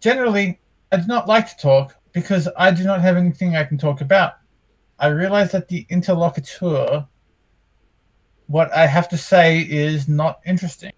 Generally, 0.00 0.60
I 0.90 0.96
do 0.96 1.06
not 1.06 1.28
like 1.28 1.48
to 1.48 1.56
talk 1.56 1.96
because 2.12 2.48
I 2.56 2.70
do 2.70 2.84
not 2.84 3.00
have 3.00 3.16
anything 3.16 3.56
I 3.56 3.64
can 3.64 3.78
talk 3.78 4.00
about. 4.00 4.34
I 4.98 5.08
realize 5.08 5.52
that 5.52 5.68
the 5.68 5.86
interlocutor, 5.88 7.06
what 8.46 8.72
I 8.72 8.86
have 8.86 9.08
to 9.08 9.16
say 9.16 9.60
is 9.60 10.08
not 10.08 10.40
interesting. 10.44 10.92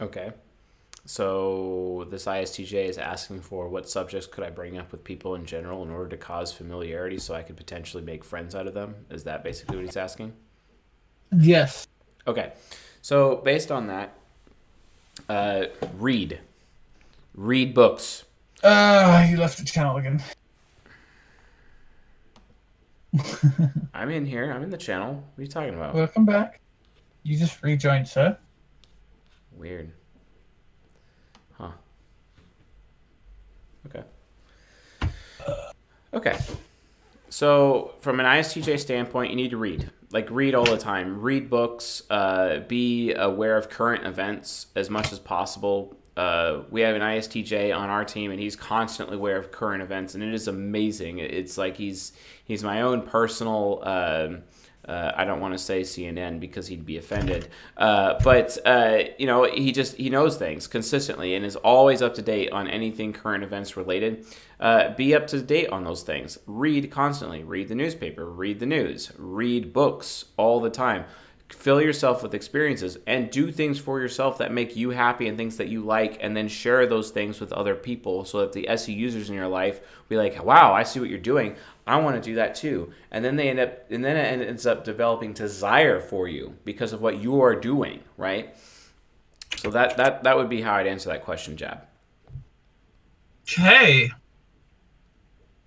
Okay. 0.00 0.32
So 1.08 2.06
this 2.10 2.26
ISTJ 2.26 2.86
is 2.86 2.98
asking 2.98 3.40
for 3.40 3.70
what 3.70 3.88
subjects 3.88 4.26
could 4.26 4.44
I 4.44 4.50
bring 4.50 4.76
up 4.76 4.92
with 4.92 5.02
people 5.02 5.36
in 5.36 5.46
general 5.46 5.82
in 5.82 5.90
order 5.90 6.10
to 6.10 6.18
cause 6.18 6.52
familiarity 6.52 7.16
so 7.16 7.32
I 7.34 7.40
could 7.40 7.56
potentially 7.56 8.02
make 8.02 8.22
friends 8.22 8.54
out 8.54 8.66
of 8.66 8.74
them? 8.74 8.94
Is 9.08 9.24
that 9.24 9.42
basically 9.42 9.76
what 9.76 9.86
he's 9.86 9.96
asking? 9.96 10.34
Yes. 11.34 11.86
Okay. 12.26 12.52
So 13.00 13.36
based 13.36 13.72
on 13.72 13.86
that, 13.86 14.12
uh, 15.30 15.64
read. 15.96 16.40
Read 17.34 17.72
books. 17.72 18.24
Uh, 18.62 19.26
you 19.30 19.38
left 19.38 19.56
the 19.56 19.64
channel 19.64 19.96
again. 19.96 20.22
I'm 23.94 24.10
in 24.10 24.26
here. 24.26 24.52
I'm 24.52 24.62
in 24.62 24.68
the 24.68 24.76
channel. 24.76 25.14
What 25.14 25.38
are 25.38 25.42
you 25.42 25.48
talking 25.48 25.72
about? 25.72 25.94
Welcome 25.94 26.26
back. 26.26 26.60
You 27.22 27.38
just 27.38 27.62
rejoined, 27.62 28.08
sir. 28.08 28.36
Weird. 29.52 29.90
Okay. 33.86 34.02
Okay. 36.12 36.36
So, 37.30 37.94
from 38.00 38.20
an 38.20 38.26
ISTJ 38.26 38.78
standpoint, 38.80 39.30
you 39.30 39.36
need 39.36 39.50
to 39.50 39.58
read. 39.58 39.90
Like, 40.10 40.30
read 40.30 40.54
all 40.54 40.64
the 40.64 40.78
time. 40.78 41.20
Read 41.20 41.50
books. 41.50 42.02
Uh, 42.08 42.60
be 42.60 43.12
aware 43.12 43.56
of 43.56 43.68
current 43.68 44.06
events 44.06 44.68
as 44.74 44.88
much 44.88 45.12
as 45.12 45.18
possible. 45.18 45.96
Uh, 46.16 46.62
we 46.70 46.80
have 46.80 46.96
an 46.96 47.02
ISTJ 47.02 47.76
on 47.76 47.90
our 47.90 48.04
team, 48.04 48.30
and 48.30 48.40
he's 48.40 48.56
constantly 48.56 49.16
aware 49.16 49.36
of 49.36 49.52
current 49.52 49.82
events, 49.82 50.14
and 50.14 50.24
it 50.24 50.34
is 50.34 50.48
amazing. 50.48 51.18
It's 51.18 51.56
like 51.56 51.76
he's 51.76 52.12
he's 52.44 52.64
my 52.64 52.80
own 52.80 53.02
personal. 53.02 53.82
Um, 53.84 54.42
uh, 54.88 55.12
I 55.14 55.24
don't 55.24 55.40
want 55.40 55.52
to 55.52 55.58
say 55.58 55.82
CNN 55.82 56.40
because 56.40 56.66
he'd 56.66 56.86
be 56.86 56.96
offended, 56.96 57.48
uh, 57.76 58.18
but 58.24 58.56
uh, 58.64 59.00
you 59.18 59.26
know 59.26 59.44
he 59.44 59.70
just 59.70 59.96
he 59.96 60.08
knows 60.08 60.36
things 60.36 60.66
consistently 60.66 61.34
and 61.34 61.44
is 61.44 61.56
always 61.56 62.00
up 62.00 62.14
to 62.14 62.22
date 62.22 62.50
on 62.50 62.66
anything 62.66 63.12
current 63.12 63.44
events 63.44 63.76
related. 63.76 64.24
Uh, 64.58 64.94
be 64.94 65.14
up 65.14 65.26
to 65.28 65.40
date 65.42 65.68
on 65.68 65.84
those 65.84 66.02
things. 66.02 66.38
Read 66.46 66.90
constantly. 66.90 67.44
Read 67.44 67.68
the 67.68 67.74
newspaper. 67.74 68.24
Read 68.24 68.60
the 68.60 68.66
news. 68.66 69.12
Read 69.18 69.72
books 69.72 70.24
all 70.36 70.58
the 70.58 70.70
time. 70.70 71.04
Fill 71.50 71.80
yourself 71.80 72.22
with 72.22 72.34
experiences 72.34 72.98
and 73.06 73.30
do 73.30 73.50
things 73.50 73.78
for 73.78 74.00
yourself 74.00 74.36
that 74.38 74.52
make 74.52 74.76
you 74.76 74.90
happy 74.90 75.28
and 75.28 75.38
things 75.38 75.56
that 75.56 75.68
you 75.68 75.80
like, 75.82 76.18
and 76.20 76.36
then 76.36 76.46
share 76.46 76.86
those 76.86 77.10
things 77.10 77.40
with 77.40 77.52
other 77.54 77.74
people 77.74 78.26
so 78.26 78.40
that 78.40 78.52
the 78.52 78.68
SE 78.68 78.92
users 78.92 79.30
in 79.30 79.34
your 79.34 79.48
life 79.48 79.80
be 80.08 80.16
like, 80.16 80.44
"Wow, 80.44 80.74
I 80.74 80.82
see 80.82 81.00
what 81.00 81.08
you're 81.08 81.18
doing. 81.18 81.56
I 81.88 81.96
want 81.96 82.22
to 82.22 82.22
do 82.22 82.34
that 82.36 82.54
too. 82.54 82.92
And 83.10 83.24
then 83.24 83.36
they 83.36 83.48
end 83.48 83.58
up, 83.58 83.90
and 83.90 84.04
then 84.04 84.16
it 84.16 84.46
ends 84.46 84.66
up 84.66 84.84
developing 84.84 85.32
desire 85.32 86.00
for 86.00 86.28
you 86.28 86.54
because 86.64 86.92
of 86.92 87.00
what 87.00 87.18
you 87.18 87.40
are 87.42 87.54
doing, 87.54 88.00
right? 88.18 88.54
So 89.56 89.70
that 89.70 89.96
that 89.96 90.22
that 90.22 90.36
would 90.36 90.50
be 90.50 90.60
how 90.60 90.74
I'd 90.74 90.86
answer 90.86 91.08
that 91.08 91.24
question, 91.24 91.56
Jab. 91.56 91.80
Okay. 93.42 94.10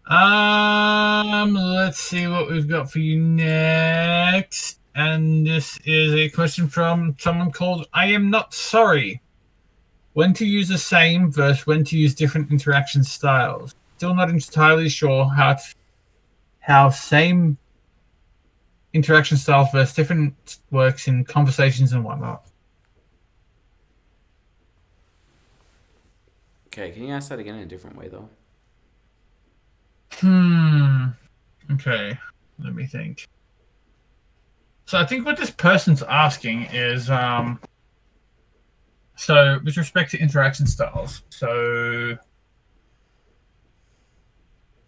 Um, 0.05 1.55
let's 1.55 1.99
see 1.99 2.27
what 2.27 2.51
we've 2.51 2.67
got 2.67 2.91
for 2.91 2.99
you 2.99 3.19
next. 3.19 4.79
And 4.93 5.47
this 5.47 5.79
is 5.85 6.13
a 6.13 6.29
question 6.29 6.67
from 6.67 7.15
someone 7.17 7.51
called 7.51 7.87
I 7.93 8.07
Am 8.07 8.29
Not 8.29 8.53
Sorry. 8.53 9.21
When 10.13 10.33
to 10.33 10.45
use 10.45 10.67
the 10.67 10.77
same 10.77 11.31
versus 11.31 11.65
when 11.65 11.83
to 11.85 11.97
use 11.97 12.13
different 12.13 12.51
interaction 12.51 13.03
styles. 13.03 13.73
Still 13.97 14.13
not 14.13 14.29
entirely 14.29 14.89
sure 14.89 15.25
how 15.25 15.53
to 15.53 15.75
how 16.61 16.89
same 16.89 17.57
interaction 18.93 19.37
styles 19.37 19.69
versus 19.71 19.93
different 19.93 20.59
works 20.69 21.07
in 21.07 21.23
conversations 21.25 21.91
and 21.91 22.03
whatnot. 22.03 22.45
Okay, 26.67 26.91
can 26.91 27.03
you 27.03 27.13
ask 27.13 27.29
that 27.29 27.39
again 27.39 27.55
in 27.55 27.63
a 27.63 27.65
different 27.65 27.97
way 27.97 28.07
though? 28.07 28.29
Hmm. 30.13 31.07
Okay. 31.71 32.17
Let 32.59 32.75
me 32.75 32.85
think. 32.85 33.27
So 34.85 34.97
I 34.97 35.05
think 35.05 35.25
what 35.25 35.37
this 35.37 35.49
person's 35.49 36.03
asking 36.03 36.67
is 36.71 37.09
um 37.09 37.59
so 39.15 39.59
with 39.63 39.77
respect 39.77 40.11
to 40.11 40.19
interaction 40.19 40.65
styles, 40.65 41.23
so 41.29 42.17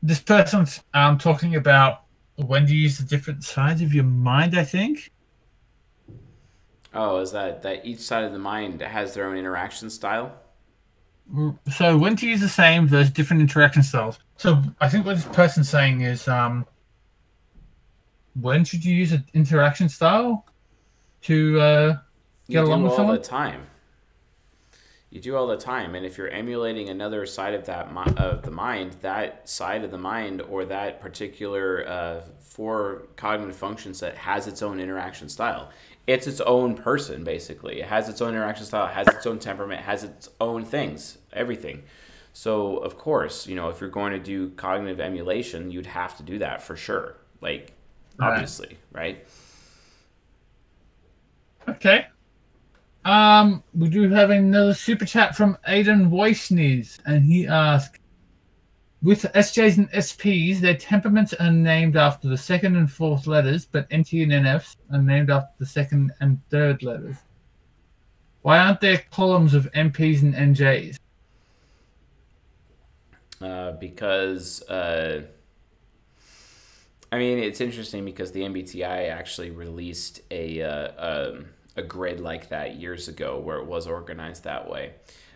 this 0.04 0.20
person's 0.20 0.82
um 0.93 1.18
talking 1.18 1.56
about 1.56 2.04
when 2.36 2.68
you 2.68 2.76
use 2.76 2.97
the 2.99 3.06
different 3.06 3.43
sides 3.43 3.82
of 3.82 3.93
your 3.93 4.04
mind, 4.04 4.58
I 4.58 4.64
think. 4.66 5.12
Oh, 6.93 7.18
is 7.20 7.32
that 7.32 7.64
that 7.64 7.86
each 7.86 7.99
side 7.99 8.24
of 8.24 8.34
the 8.34 8.39
mind 8.39 8.82
has 8.82 9.14
their 9.14 9.26
own 9.28 9.38
interaction 9.38 9.89
style? 9.89 10.32
So 11.72 11.97
when 11.97 12.16
to 12.18 12.28
use 12.28 12.41
the 12.41 12.49
same 12.49 12.86
versus 12.88 13.10
different 13.12 13.41
interaction 13.41 13.82
styles. 13.82 14.20
So 14.38 14.62
I 14.82 14.89
think 14.89 15.06
what 15.06 15.16
this 15.16 15.26
person's 15.26 15.70
saying 15.70 16.01
is 16.01 16.28
um 16.28 16.66
when 18.39 18.66
should 18.66 18.84
you 18.84 18.93
use 18.93 19.12
an 19.14 19.24
interaction 19.34 19.88
style 19.89 20.45
to 21.22 21.60
uh 21.62 21.97
You 22.47 22.54
get 22.54 22.62
do 22.62 22.68
along 22.68 22.84
with 22.84 22.91
all 22.91 22.97
someone? 22.97 23.16
the 23.16 23.22
time. 23.22 23.68
You 25.14 25.22
do 25.22 25.36
all 25.36 25.45
the 25.45 25.57
time, 25.57 25.93
and 25.93 26.07
if 26.07 26.18
you're 26.18 26.28
emulating 26.30 26.89
another 26.89 27.28
side 27.28 27.53
of 27.53 27.68
that 27.68 27.93
mi- 27.93 28.16
of 28.18 28.41
the 28.41 28.49
mind, 28.49 28.93
that 29.01 29.47
side 29.47 29.84
of 29.84 29.91
the 29.91 29.97
mind 29.99 30.41
or 30.41 30.66
that 30.66 31.01
particular 31.01 31.88
uh, 31.88 32.22
four 32.39 33.03
cognitive 33.16 33.55
functions 33.55 33.99
that 33.99 34.16
has 34.18 34.47
its 34.47 34.64
own 34.64 34.80
interaction 34.80 35.30
style, 35.30 35.70
it's 36.07 36.26
its 36.26 36.41
own 36.41 36.74
person 36.74 37.24
basically. 37.24 37.80
It 37.82 37.86
has 37.86 38.09
its 38.09 38.22
own 38.24 38.30
interaction 38.34 38.66
style, 38.66 38.88
it 38.88 38.93
has 38.95 39.07
its 39.07 39.28
own 39.28 39.38
temperament, 39.38 39.82
it 39.82 39.84
has 39.84 40.03
its 40.03 40.30
own 40.41 40.66
things, 40.66 41.20
everything. 41.32 41.84
So 42.34 42.78
of 42.78 42.97
course, 42.97 43.45
you 43.45 43.53
know, 43.55 43.70
if 43.70 43.82
you're 43.82 43.91
going 43.91 44.14
to 44.14 44.20
do 44.20 44.49
cognitive 44.55 44.99
emulation, 44.99 45.70
you'd 45.70 45.86
have 45.86 46.18
to 46.18 46.24
do 46.24 46.39
that 46.39 46.64
for 46.64 46.76
sure. 46.76 47.18
Like 47.39 47.74
Right. 48.18 48.32
obviously, 48.34 48.80
right? 48.91 49.24
Okay. 51.68 52.07
Um, 53.06 53.64
we 53.74 53.89
do 53.89 54.10
have 54.10 54.30
another 54.30 54.74
super 54.74 55.06
chat 55.06 55.36
from 55.36 55.58
Aidan 55.68 56.10
Weissnes, 56.10 56.99
and 57.06 57.24
he 57.24 57.47
asked, 57.47 57.99
"With 59.01 59.24
SJs 59.34 59.78
and 59.78 59.89
SPs, 59.91 60.60
their 60.62 60.78
temperaments 60.78 61.34
are 61.34 61.51
named 61.51 61.97
after 61.97 62.30
the 62.30 62.38
second 62.38 62.78
and 62.78 62.89
fourth 62.89 63.28
letters, 63.28 63.66
but 63.66 63.91
NT 63.93 64.24
and 64.24 64.32
NFs 64.32 64.78
are 64.91 65.01
named 65.01 65.30
after 65.30 65.54
the 65.60 65.66
second 65.66 66.14
and 66.22 66.39
third 66.49 66.82
letters. 66.84 67.18
Why 68.41 68.60
aren't 68.60 68.82
there 68.82 69.04
columns 69.12 69.54
of 69.54 69.70
NPs 69.74 70.22
and 70.22 70.34
NJs?" 70.34 70.97
uh, 73.43 73.74
because 73.74 74.62
uh, 74.70 75.24
I 77.12 77.18
mean, 77.18 77.38
it's 77.39 77.62
interesting 77.62 78.06
because 78.06 78.32
the 78.32 78.41
MBTI 78.41 79.10
actually 79.12 79.51
released 79.51 80.22
a 80.32 80.62
uh, 80.62 80.91
um, 80.97 81.45
a 81.76 81.82
grid 81.82 82.20
like 82.20 82.50
that 82.50 82.76
years 82.76 83.08
ago, 83.08 83.40
where 83.40 83.58
it 83.58 83.66
was 83.66 83.88
organized 83.88 84.44
that 84.44 84.70
way. 84.70 84.94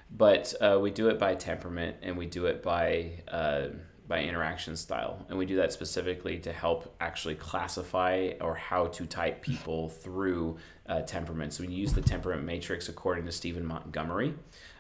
But 0.10 0.54
uh, 0.62 0.80
we 0.82 0.92
do 0.92 1.10
it 1.10 1.20
by 1.20 1.36
temperament, 1.36 1.98
and 2.02 2.18
we 2.18 2.26
do 2.26 2.46
it 2.46 2.64
by 2.64 3.24
uh, 3.28 3.68
by 4.08 4.22
interaction 4.22 4.78
style, 4.78 5.26
and 5.28 5.38
we 5.38 5.46
do 5.46 5.58
that 5.58 5.74
specifically 5.74 6.40
to 6.40 6.54
help 6.54 6.96
actually 7.02 7.36
classify 7.36 8.32
or 8.40 8.56
how 8.56 8.88
to 8.88 9.06
type 9.06 9.42
people 9.42 9.90
through 10.04 10.58
uh, 10.88 11.02
temperament. 11.02 11.52
So 11.54 11.66
we 11.66 11.74
use 11.74 11.92
the 11.92 12.02
temperament 12.02 12.46
matrix 12.46 12.88
according 12.88 13.26
to 13.26 13.32
Stephen 13.32 13.66
Montgomery. 13.66 14.34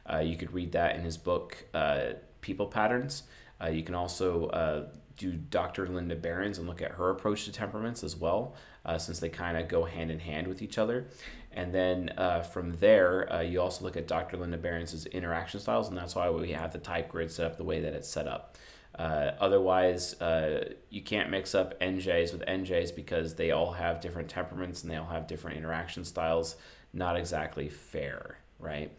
Uh, 0.09 0.19
you 0.19 0.37
could 0.37 0.53
read 0.53 0.71
that 0.71 0.95
in 0.95 1.01
his 1.01 1.17
book 1.17 1.57
uh, 1.73 2.13
People 2.39 2.67
Patterns. 2.67 3.23
Uh, 3.61 3.67
you 3.67 3.83
can 3.83 3.95
also 3.95 4.87
do 5.17 5.33
Dr. 5.33 5.87
Linda 5.87 6.15
Berens 6.15 6.59
and 6.59 6.67
look 6.67 6.81
at 6.81 6.91
her 6.91 7.09
approach 7.09 7.45
to 7.45 7.51
temperaments 7.51 8.03
as 8.03 8.15
well, 8.15 8.55
uh, 8.85 8.97
since 8.97 9.19
they 9.19 9.29
kind 9.29 9.57
of 9.57 9.67
go 9.67 9.83
hand 9.83 10.11
in 10.11 10.19
hand 10.19 10.47
with 10.47 10.61
each 10.61 10.77
other. 10.77 11.07
And 11.57 11.73
then 11.73 12.13
uh, 12.17 12.41
from 12.41 12.73
there, 12.73 13.33
uh, 13.33 13.41
you 13.41 13.59
also 13.59 13.83
look 13.83 13.97
at 13.97 14.07
Dr. 14.07 14.37
Linda 14.37 14.59
Berens' 14.59 15.07
interaction 15.07 15.59
styles, 15.59 15.89
and 15.89 15.97
that's 15.97 16.13
why 16.13 16.29
we 16.29 16.51
have 16.51 16.71
the 16.71 16.77
type 16.77 17.09
grid 17.09 17.31
set 17.31 17.47
up 17.47 17.57
the 17.57 17.63
way 17.63 17.81
that 17.81 17.93
it's 17.93 18.07
set 18.07 18.27
up. 18.27 18.55
Uh, 18.93 19.31
otherwise, 19.39 20.13
uh, 20.21 20.71
you 20.91 21.01
can't 21.01 21.31
mix 21.31 21.55
up 21.55 21.79
NJs 21.79 22.31
with 22.31 22.45
NJs 22.45 22.95
because 22.95 23.33
they 23.33 23.49
all 23.49 23.71
have 23.71 24.01
different 24.01 24.29
temperaments 24.29 24.83
and 24.83 24.91
they 24.91 24.97
all 24.97 25.07
have 25.07 25.25
different 25.25 25.57
interaction 25.57 26.05
styles. 26.05 26.57
Not 26.93 27.17
exactly 27.17 27.69
fair, 27.69 28.37
right? 28.59 28.95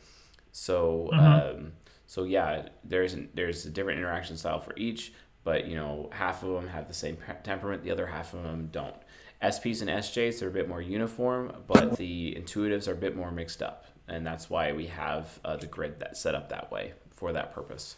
So, 0.51 1.11
mm-hmm. 1.13 1.61
um, 1.61 1.73
so 2.09 2.25
yeah, 2.25 2.71
there's 2.83 3.15
an, 3.15 3.29
there's 3.35 3.67
a 3.67 3.71
different 3.71 4.01
interaction 4.01 4.37
style 4.37 4.59
for 4.59 4.77
each, 4.77 5.13
but 5.45 5.69
you 5.69 5.77
know, 5.77 6.11
half 6.13 6.43
of 6.43 6.51
them 6.51 6.67
have 6.67 6.89
the 6.89 6.95
same 6.95 7.19
temperament, 7.45 7.85
the 7.85 7.93
other 7.93 8.09
half 8.09 8.35
of 8.35 8.43
them 8.43 8.69
don't. 8.73 8.97
SPs 9.43 9.80
and 9.82 9.91
SJs 9.91 10.43
are 10.43 10.49
a 10.49 10.51
bit 10.51 10.68
more 10.68 10.82
uniform, 10.82 11.53
but 11.66 11.97
the 11.97 12.34
intuitives 12.34 12.89
are 12.89 12.93
a 12.93 12.97
bit 12.97 13.16
more 13.16 13.30
mixed 13.30 13.62
up, 13.62 13.86
and 14.09 14.26
that's 14.26 14.51
why 14.51 14.72
we 14.72 14.86
have 14.86 15.39
uh, 15.45 15.57
the 15.57 15.66
grid 15.66 16.01
that 16.01 16.16
set 16.16 16.34
up 16.34 16.49
that 16.49 16.70
way 16.72 16.93
for 17.12 17.32
that 17.32 17.55
purpose. 17.55 17.97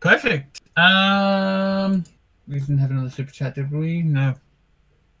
Perfect. 0.00 0.60
Um, 0.76 2.04
we 2.48 2.60
didn't 2.60 2.78
have 2.78 2.90
another 2.90 3.10
super 3.10 3.30
chat, 3.30 3.54
did 3.54 3.70
we? 3.70 4.02
No. 4.02 4.34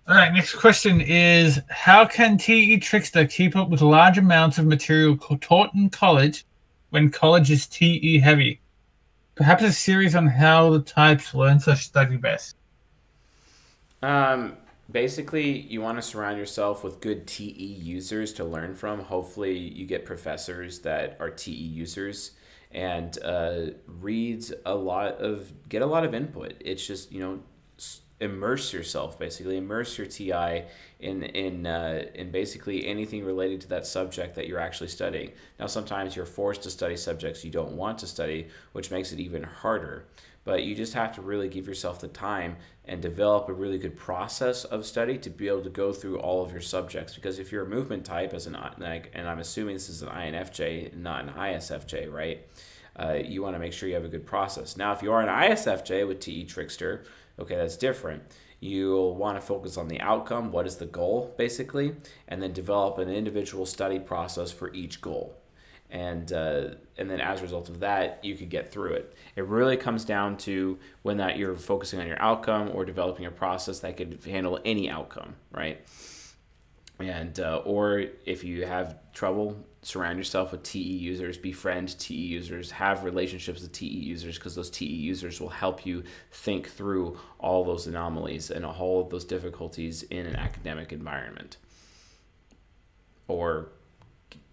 All 0.08 0.14
right. 0.14 0.32
Next 0.32 0.54
question 0.54 1.00
is: 1.00 1.60
How 1.68 2.06
can 2.06 2.38
TE 2.38 2.78
Trickster 2.78 3.26
keep 3.26 3.56
up 3.56 3.68
with 3.68 3.80
large 3.80 4.18
amounts 4.18 4.58
of 4.58 4.66
material 4.66 5.16
taught 5.16 5.74
in 5.74 5.90
college 5.90 6.46
when 6.90 7.10
college 7.10 7.50
is 7.50 7.66
TE 7.66 8.18
heavy? 8.20 8.60
Perhaps 9.34 9.64
a 9.64 9.72
series 9.72 10.14
on 10.14 10.26
how 10.26 10.70
the 10.70 10.80
types 10.80 11.34
learn 11.34 11.58
to 11.60 11.76
study 11.76 12.16
best. 12.16 12.55
Um, 14.06 14.56
basically, 14.88 15.50
you 15.62 15.80
want 15.80 15.98
to 15.98 16.02
surround 16.02 16.38
yourself 16.38 16.84
with 16.84 17.00
good 17.00 17.26
TE 17.26 17.50
users 17.50 18.32
to 18.34 18.44
learn 18.44 18.76
from. 18.76 19.00
Hopefully, 19.00 19.58
you 19.58 19.84
get 19.84 20.04
professors 20.04 20.78
that 20.80 21.16
are 21.18 21.28
TE 21.28 21.50
users 21.50 22.30
and 22.70 23.18
uh, 23.24 23.70
reads 24.00 24.52
a 24.64 24.76
lot 24.76 25.14
of 25.14 25.52
get 25.68 25.82
a 25.82 25.86
lot 25.86 26.04
of 26.04 26.14
input. 26.14 26.54
It's 26.60 26.86
just 26.86 27.10
you 27.10 27.18
know 27.20 27.40
immerse 28.18 28.72
yourself 28.72 29.18
basically 29.18 29.58
immerse 29.58 29.98
your 29.98 30.06
TI 30.06 30.62
in 31.00 31.24
in 31.24 31.66
uh, 31.66 32.04
in 32.14 32.30
basically 32.30 32.86
anything 32.86 33.24
related 33.24 33.60
to 33.62 33.68
that 33.68 33.86
subject 33.86 34.36
that 34.36 34.46
you're 34.46 34.60
actually 34.60 34.88
studying. 34.88 35.32
Now 35.58 35.66
sometimes 35.66 36.14
you're 36.14 36.26
forced 36.26 36.62
to 36.62 36.70
study 36.70 36.96
subjects 36.96 37.44
you 37.44 37.50
don't 37.50 37.72
want 37.72 37.98
to 37.98 38.06
study, 38.06 38.46
which 38.70 38.92
makes 38.92 39.10
it 39.10 39.18
even 39.18 39.42
harder. 39.42 40.06
But 40.46 40.62
you 40.62 40.76
just 40.76 40.94
have 40.94 41.12
to 41.16 41.22
really 41.22 41.48
give 41.48 41.66
yourself 41.66 42.00
the 42.00 42.06
time 42.06 42.56
and 42.84 43.02
develop 43.02 43.48
a 43.48 43.52
really 43.52 43.78
good 43.78 43.96
process 43.96 44.64
of 44.64 44.86
study 44.86 45.18
to 45.18 45.28
be 45.28 45.48
able 45.48 45.62
to 45.62 45.70
go 45.70 45.92
through 45.92 46.20
all 46.20 46.40
of 46.44 46.52
your 46.52 46.60
subjects. 46.60 47.16
Because 47.16 47.40
if 47.40 47.50
you're 47.50 47.64
a 47.64 47.68
movement 47.68 48.04
type 48.04 48.32
as 48.32 48.46
an 48.46 48.56
like, 48.78 49.10
and 49.12 49.28
I'm 49.28 49.40
assuming 49.40 49.74
this 49.74 49.88
is 49.88 50.02
an 50.02 50.08
INFJ, 50.08 50.96
not 50.96 51.24
an 51.24 51.34
ISFJ, 51.34 52.12
right? 52.12 52.46
Uh, 52.94 53.14
you 53.14 53.42
want 53.42 53.56
to 53.56 53.58
make 53.58 53.72
sure 53.72 53.88
you 53.88 53.96
have 53.96 54.04
a 54.04 54.08
good 54.08 54.24
process. 54.24 54.76
Now, 54.76 54.92
if 54.92 55.02
you 55.02 55.12
are 55.12 55.20
an 55.20 55.28
ISFJ 55.28 56.06
with 56.06 56.20
TE 56.20 56.44
Trickster, 56.44 57.02
okay, 57.40 57.56
that's 57.56 57.76
different. 57.76 58.22
You'll 58.60 59.16
want 59.16 59.38
to 59.38 59.44
focus 59.44 59.76
on 59.76 59.88
the 59.88 60.00
outcome, 60.00 60.52
what 60.52 60.66
is 60.68 60.76
the 60.76 60.86
goal, 60.86 61.34
basically, 61.36 61.96
and 62.28 62.40
then 62.40 62.52
develop 62.52 62.98
an 62.98 63.10
individual 63.10 63.66
study 63.66 63.98
process 63.98 64.52
for 64.52 64.72
each 64.72 65.00
goal 65.00 65.36
and 65.90 66.32
uh, 66.32 66.68
and 66.98 67.10
then 67.10 67.20
as 67.20 67.40
a 67.40 67.42
result 67.42 67.68
of 67.68 67.80
that 67.80 68.20
you 68.22 68.36
could 68.36 68.48
get 68.48 68.70
through 68.72 68.94
it. 68.94 69.14
It 69.36 69.44
really 69.44 69.76
comes 69.76 70.04
down 70.04 70.36
to 70.38 70.78
when 71.02 71.18
that 71.18 71.36
you're 71.36 71.54
focusing 71.54 72.00
on 72.00 72.06
your 72.06 72.20
outcome 72.20 72.70
or 72.74 72.84
developing 72.84 73.26
a 73.26 73.30
process 73.30 73.80
that 73.80 73.96
could 73.96 74.18
handle 74.24 74.58
any 74.64 74.90
outcome 74.90 75.34
right? 75.52 75.80
And 76.98 77.38
uh, 77.40 77.62
or 77.64 78.04
if 78.24 78.42
you 78.42 78.64
have 78.64 78.96
trouble 79.12 79.66
surround 79.82 80.18
yourself 80.18 80.50
with 80.50 80.62
te 80.62 80.80
users 80.80 81.38
befriend 81.38 81.96
te 81.98 82.14
users 82.14 82.70
have 82.72 83.04
relationships 83.04 83.62
with 83.62 83.70
te 83.70 83.86
users 83.86 84.36
because 84.36 84.54
those 84.54 84.70
te 84.70 84.86
users 84.86 85.40
will 85.40 85.48
help 85.48 85.86
you 85.86 86.02
think 86.32 86.68
through 86.68 87.18
all 87.38 87.64
those 87.64 87.86
anomalies 87.86 88.50
and 88.50 88.64
all 88.64 89.00
of 89.00 89.10
those 89.10 89.24
difficulties 89.24 90.02
in 90.04 90.26
an 90.26 90.36
academic 90.36 90.92
environment. 90.92 91.58
Or 93.28 93.72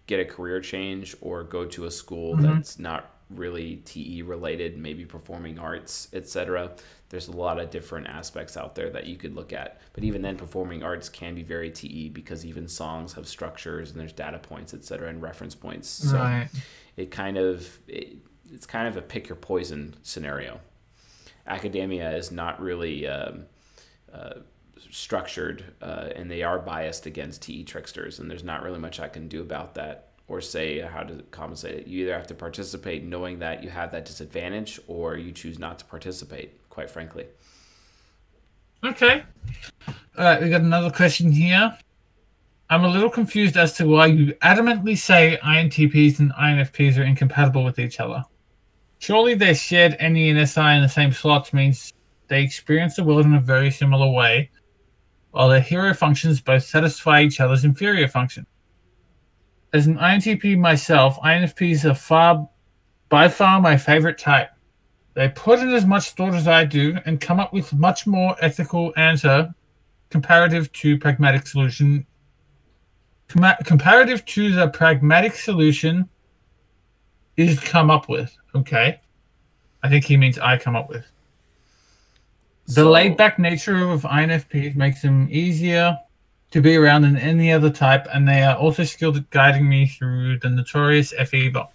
get 0.06 0.20
a 0.20 0.24
career 0.24 0.60
change 0.60 1.16
or 1.20 1.42
go 1.44 1.64
to 1.64 1.86
a 1.86 1.90
school 1.90 2.34
mm-hmm. 2.34 2.42
that's 2.42 2.78
not 2.78 3.10
really 3.30 3.76
TE 3.84 4.22
related, 4.22 4.76
maybe 4.76 5.04
performing 5.04 5.58
arts, 5.58 6.08
etc. 6.12 6.72
There's 7.08 7.28
a 7.28 7.32
lot 7.32 7.58
of 7.58 7.70
different 7.70 8.06
aspects 8.06 8.56
out 8.56 8.74
there 8.74 8.90
that 8.90 9.06
you 9.06 9.16
could 9.16 9.34
look 9.34 9.52
at. 9.52 9.80
But 9.92 10.04
even 10.04 10.22
then, 10.22 10.36
performing 10.36 10.82
arts 10.82 11.08
can 11.08 11.34
be 11.34 11.42
very 11.42 11.70
TE 11.70 12.10
because 12.10 12.44
even 12.44 12.68
songs 12.68 13.12
have 13.14 13.26
structures 13.26 13.90
and 13.90 14.00
there's 14.00 14.12
data 14.12 14.38
points, 14.38 14.74
etc., 14.74 15.08
and 15.08 15.22
reference 15.22 15.54
points. 15.54 15.88
So 15.88 16.18
right. 16.18 16.48
it 16.96 17.10
kind 17.10 17.36
of 17.38 17.78
it, 17.88 18.18
it's 18.52 18.66
kind 18.66 18.88
of 18.88 18.96
a 18.96 19.02
pick 19.02 19.28
your 19.28 19.36
poison 19.36 19.94
scenario. 20.02 20.60
Academia 21.46 22.14
is 22.16 22.30
not 22.30 22.60
really. 22.60 23.06
Um, 23.06 23.46
uh, 24.12 24.34
structured 24.90 25.64
uh, 25.82 26.10
and 26.14 26.30
they 26.30 26.42
are 26.42 26.58
biased 26.58 27.06
against 27.06 27.42
TE 27.42 27.64
tricksters, 27.64 28.18
and 28.18 28.30
there's 28.30 28.44
not 28.44 28.62
really 28.62 28.78
much 28.78 29.00
I 29.00 29.08
can 29.08 29.28
do 29.28 29.40
about 29.40 29.74
that 29.74 30.08
or 30.26 30.40
say 30.40 30.80
how 30.80 31.02
to 31.02 31.22
compensate 31.30 31.74
it. 31.74 31.86
You 31.86 32.02
either 32.02 32.14
have 32.14 32.26
to 32.28 32.34
participate 32.34 33.04
knowing 33.04 33.38
that 33.40 33.62
you 33.62 33.70
have 33.70 33.92
that 33.92 34.06
disadvantage, 34.06 34.80
or 34.86 35.16
you 35.16 35.32
choose 35.32 35.58
not 35.58 35.78
to 35.80 35.84
participate, 35.84 36.68
quite 36.70 36.90
frankly. 36.90 37.26
Okay. 38.82 39.22
All 39.88 39.94
right, 40.24 40.42
we 40.42 40.48
got 40.48 40.62
another 40.62 40.90
question 40.90 41.30
here. 41.30 41.76
I'm 42.70 42.84
a 42.84 42.88
little 42.88 43.10
confused 43.10 43.56
as 43.56 43.74
to 43.74 43.86
why 43.86 44.06
you 44.06 44.32
adamantly 44.42 44.96
say 44.96 45.38
INTPs 45.42 46.18
and 46.18 46.32
INFPs 46.32 46.98
are 46.98 47.02
incompatible 47.02 47.64
with 47.64 47.78
each 47.78 48.00
other. 48.00 48.24
Surely 48.98 49.34
their 49.34 49.54
shared 49.54 49.96
NE 50.00 50.30
and 50.30 50.48
SI 50.48 50.76
in 50.76 50.82
the 50.82 50.88
same 50.88 51.12
slots 51.12 51.52
means 51.52 51.92
they 52.28 52.42
experience 52.42 52.96
the 52.96 53.04
world 53.04 53.26
in 53.26 53.34
a 53.34 53.40
very 53.40 53.70
similar 53.70 54.10
way, 54.10 54.50
while 55.34 55.48
the 55.48 55.58
hero 55.58 55.92
functions 55.92 56.40
both 56.40 56.62
satisfy 56.62 57.20
each 57.20 57.40
other's 57.40 57.64
inferior 57.64 58.06
function. 58.06 58.46
As 59.72 59.88
an 59.88 59.96
INTP 59.96 60.56
myself, 60.56 61.18
INFPs 61.24 61.84
are 61.90 61.94
far, 61.94 62.48
by 63.08 63.28
far 63.28 63.60
my 63.60 63.76
favorite 63.76 64.16
type. 64.16 64.50
They 65.14 65.28
put 65.28 65.58
in 65.58 65.70
as 65.70 65.84
much 65.84 66.10
thought 66.10 66.34
as 66.34 66.46
I 66.46 66.64
do 66.64 66.96
and 67.04 67.20
come 67.20 67.40
up 67.40 67.52
with 67.52 67.72
much 67.72 68.06
more 68.06 68.36
ethical 68.40 68.92
answer 68.96 69.52
comparative 70.08 70.70
to 70.74 70.96
pragmatic 71.00 71.48
solution. 71.48 72.06
Com- 73.26 73.56
comparative 73.64 74.24
to 74.26 74.52
the 74.52 74.68
pragmatic 74.68 75.34
solution 75.34 76.08
is 77.36 77.58
come 77.58 77.90
up 77.90 78.08
with. 78.08 78.32
Okay, 78.54 79.00
I 79.82 79.88
think 79.88 80.04
he 80.04 80.16
means 80.16 80.38
I 80.38 80.58
come 80.58 80.76
up 80.76 80.88
with. 80.88 81.10
The 82.66 82.72
so, 82.72 82.90
laid 82.90 83.16
back 83.16 83.38
nature 83.38 83.90
of 83.90 84.02
INFPs 84.02 84.74
makes 84.74 85.02
them 85.02 85.28
easier 85.30 85.98
to 86.50 86.60
be 86.60 86.76
around 86.76 87.02
than 87.02 87.16
any 87.16 87.52
other 87.52 87.68
type, 87.68 88.06
and 88.14 88.26
they 88.26 88.42
are 88.42 88.56
also 88.56 88.84
skilled 88.84 89.16
at 89.16 89.28
guiding 89.30 89.68
me 89.68 89.86
through 89.86 90.38
the 90.38 90.48
notorious 90.48 91.12
FE 91.12 91.48
bot. 91.50 91.72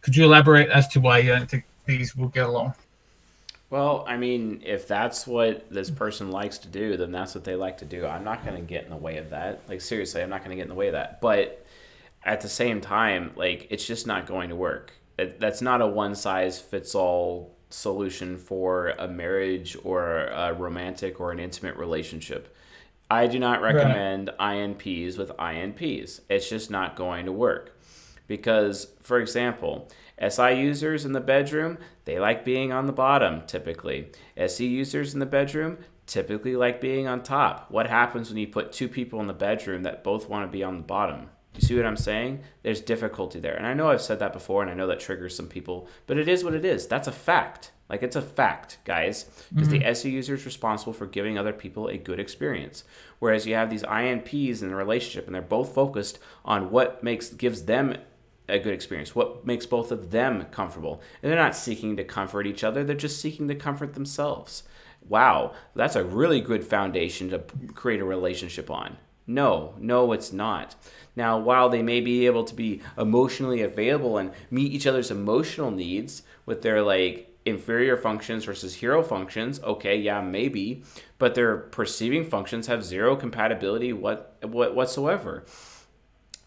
Could 0.00 0.16
you 0.16 0.24
elaborate 0.24 0.68
as 0.70 0.88
to 0.88 1.00
why 1.00 1.18
you 1.18 1.30
don't 1.30 1.50
think 1.50 1.64
these 1.86 2.16
will 2.16 2.28
get 2.28 2.46
along? 2.46 2.74
Well, 3.70 4.04
I 4.06 4.16
mean, 4.16 4.62
if 4.64 4.86
that's 4.86 5.26
what 5.26 5.70
this 5.70 5.90
person 5.90 6.30
likes 6.30 6.58
to 6.58 6.68
do, 6.68 6.96
then 6.96 7.10
that's 7.10 7.34
what 7.34 7.44
they 7.44 7.54
like 7.54 7.78
to 7.78 7.84
do. 7.84 8.06
I'm 8.06 8.24
not 8.24 8.44
going 8.44 8.56
to 8.56 8.62
get 8.62 8.84
in 8.84 8.90
the 8.90 8.96
way 8.96 9.16
of 9.16 9.30
that. 9.30 9.62
Like, 9.66 9.80
seriously, 9.80 10.22
I'm 10.22 10.30
not 10.30 10.40
going 10.40 10.50
to 10.50 10.56
get 10.56 10.64
in 10.64 10.68
the 10.68 10.74
way 10.74 10.88
of 10.88 10.92
that. 10.92 11.20
But 11.20 11.64
at 12.22 12.40
the 12.40 12.48
same 12.48 12.80
time, 12.80 13.32
like, 13.34 13.66
it's 13.70 13.86
just 13.86 14.06
not 14.06 14.26
going 14.26 14.50
to 14.50 14.56
work. 14.56 14.92
It, 15.18 15.40
that's 15.40 15.62
not 15.62 15.80
a 15.80 15.86
one 15.86 16.14
size 16.14 16.60
fits 16.60 16.94
all 16.94 17.51
solution 17.72 18.36
for 18.36 18.90
a 18.98 19.08
marriage 19.08 19.76
or 19.82 20.26
a 20.26 20.52
romantic 20.52 21.20
or 21.20 21.32
an 21.32 21.40
intimate 21.40 21.76
relationship. 21.76 22.54
I 23.10 23.26
do 23.26 23.38
not 23.38 23.60
recommend 23.60 24.30
right. 24.38 24.56
INPs 24.56 25.18
with 25.18 25.36
INPs. 25.36 26.20
It's 26.30 26.48
just 26.48 26.70
not 26.70 26.96
going 26.96 27.26
to 27.26 27.32
work 27.32 27.76
Because, 28.26 28.88
for 29.00 29.18
example, 29.18 29.88
SI 30.18 30.52
users 30.52 31.04
in 31.04 31.12
the 31.12 31.20
bedroom, 31.20 31.78
they 32.04 32.18
like 32.18 32.44
being 32.44 32.72
on 32.72 32.86
the 32.86 32.92
bottom 32.92 33.42
typically. 33.46 34.12
SE 34.36 34.66
users 34.66 35.12
in 35.12 35.20
the 35.20 35.26
bedroom 35.26 35.78
typically 36.06 36.56
like 36.56 36.80
being 36.80 37.06
on 37.06 37.22
top. 37.22 37.70
What 37.70 37.86
happens 37.86 38.28
when 38.28 38.38
you 38.38 38.46
put 38.46 38.72
two 38.72 38.88
people 38.88 39.20
in 39.20 39.26
the 39.26 39.34
bedroom 39.34 39.82
that 39.82 40.04
both 40.04 40.28
want 40.28 40.46
to 40.46 40.52
be 40.52 40.64
on 40.64 40.76
the 40.76 40.82
bottom? 40.82 41.28
You 41.54 41.60
see 41.60 41.76
what 41.76 41.86
I'm 41.86 41.96
saying? 41.96 42.40
There's 42.62 42.80
difficulty 42.80 43.38
there. 43.38 43.54
And 43.54 43.66
I 43.66 43.74
know 43.74 43.90
I've 43.90 44.00
said 44.00 44.18
that 44.20 44.32
before 44.32 44.62
and 44.62 44.70
I 44.70 44.74
know 44.74 44.86
that 44.86 45.00
triggers 45.00 45.36
some 45.36 45.48
people, 45.48 45.88
but 46.06 46.16
it 46.16 46.28
is 46.28 46.44
what 46.44 46.54
it 46.54 46.64
is. 46.64 46.86
That's 46.86 47.08
a 47.08 47.12
fact. 47.12 47.72
Like 47.90 48.02
it's 48.02 48.16
a 48.16 48.22
fact, 48.22 48.78
guys, 48.84 49.24
because 49.52 49.68
mm-hmm. 49.68 49.80
the 49.80 49.86
SE 49.88 50.08
user 50.08 50.34
is 50.34 50.46
responsible 50.46 50.94
for 50.94 51.06
giving 51.06 51.36
other 51.36 51.52
people 51.52 51.88
a 51.88 51.98
good 51.98 52.18
experience. 52.18 52.84
Whereas 53.18 53.46
you 53.46 53.54
have 53.54 53.68
these 53.68 53.82
INPs 53.82 54.62
in 54.62 54.68
the 54.68 54.74
relationship 54.74 55.26
and 55.26 55.34
they're 55.34 55.42
both 55.42 55.74
focused 55.74 56.18
on 56.44 56.70
what 56.70 57.04
makes 57.04 57.28
gives 57.28 57.64
them 57.64 57.98
a 58.48 58.58
good 58.58 58.72
experience, 58.72 59.14
what 59.14 59.46
makes 59.46 59.66
both 59.66 59.92
of 59.92 60.10
them 60.10 60.46
comfortable. 60.50 61.02
And 61.22 61.30
they're 61.30 61.38
not 61.38 61.54
seeking 61.54 61.96
to 61.96 62.04
comfort 62.04 62.46
each 62.46 62.64
other, 62.64 62.82
they're 62.82 62.96
just 62.96 63.20
seeking 63.20 63.46
to 63.48 63.54
comfort 63.54 63.92
themselves. 63.92 64.62
Wow, 65.06 65.52
that's 65.74 65.96
a 65.96 66.04
really 66.04 66.40
good 66.40 66.64
foundation 66.64 67.28
to 67.30 67.40
create 67.74 68.00
a 68.00 68.04
relationship 68.04 68.70
on. 68.70 68.96
No, 69.26 69.74
no, 69.78 70.12
it's 70.12 70.32
not. 70.32 70.74
Now, 71.14 71.38
while 71.38 71.68
they 71.68 71.82
may 71.82 72.00
be 72.00 72.26
able 72.26 72.44
to 72.44 72.54
be 72.54 72.80
emotionally 72.96 73.62
available 73.62 74.16
and 74.18 74.32
meet 74.50 74.72
each 74.72 74.86
other's 74.86 75.10
emotional 75.10 75.70
needs 75.70 76.22
with 76.46 76.62
their 76.62 76.82
like 76.82 77.28
inferior 77.44 77.96
functions 77.96 78.44
versus 78.44 78.74
hero 78.76 79.02
functions, 79.02 79.60
okay, 79.62 79.96
yeah, 79.96 80.20
maybe, 80.20 80.84
but 81.18 81.34
their 81.34 81.56
perceiving 81.56 82.24
functions 82.24 82.66
have 82.66 82.84
zero 82.84 83.16
compatibility 83.16 83.92
what, 83.92 84.36
what 84.42 84.74
whatsoever. 84.74 85.44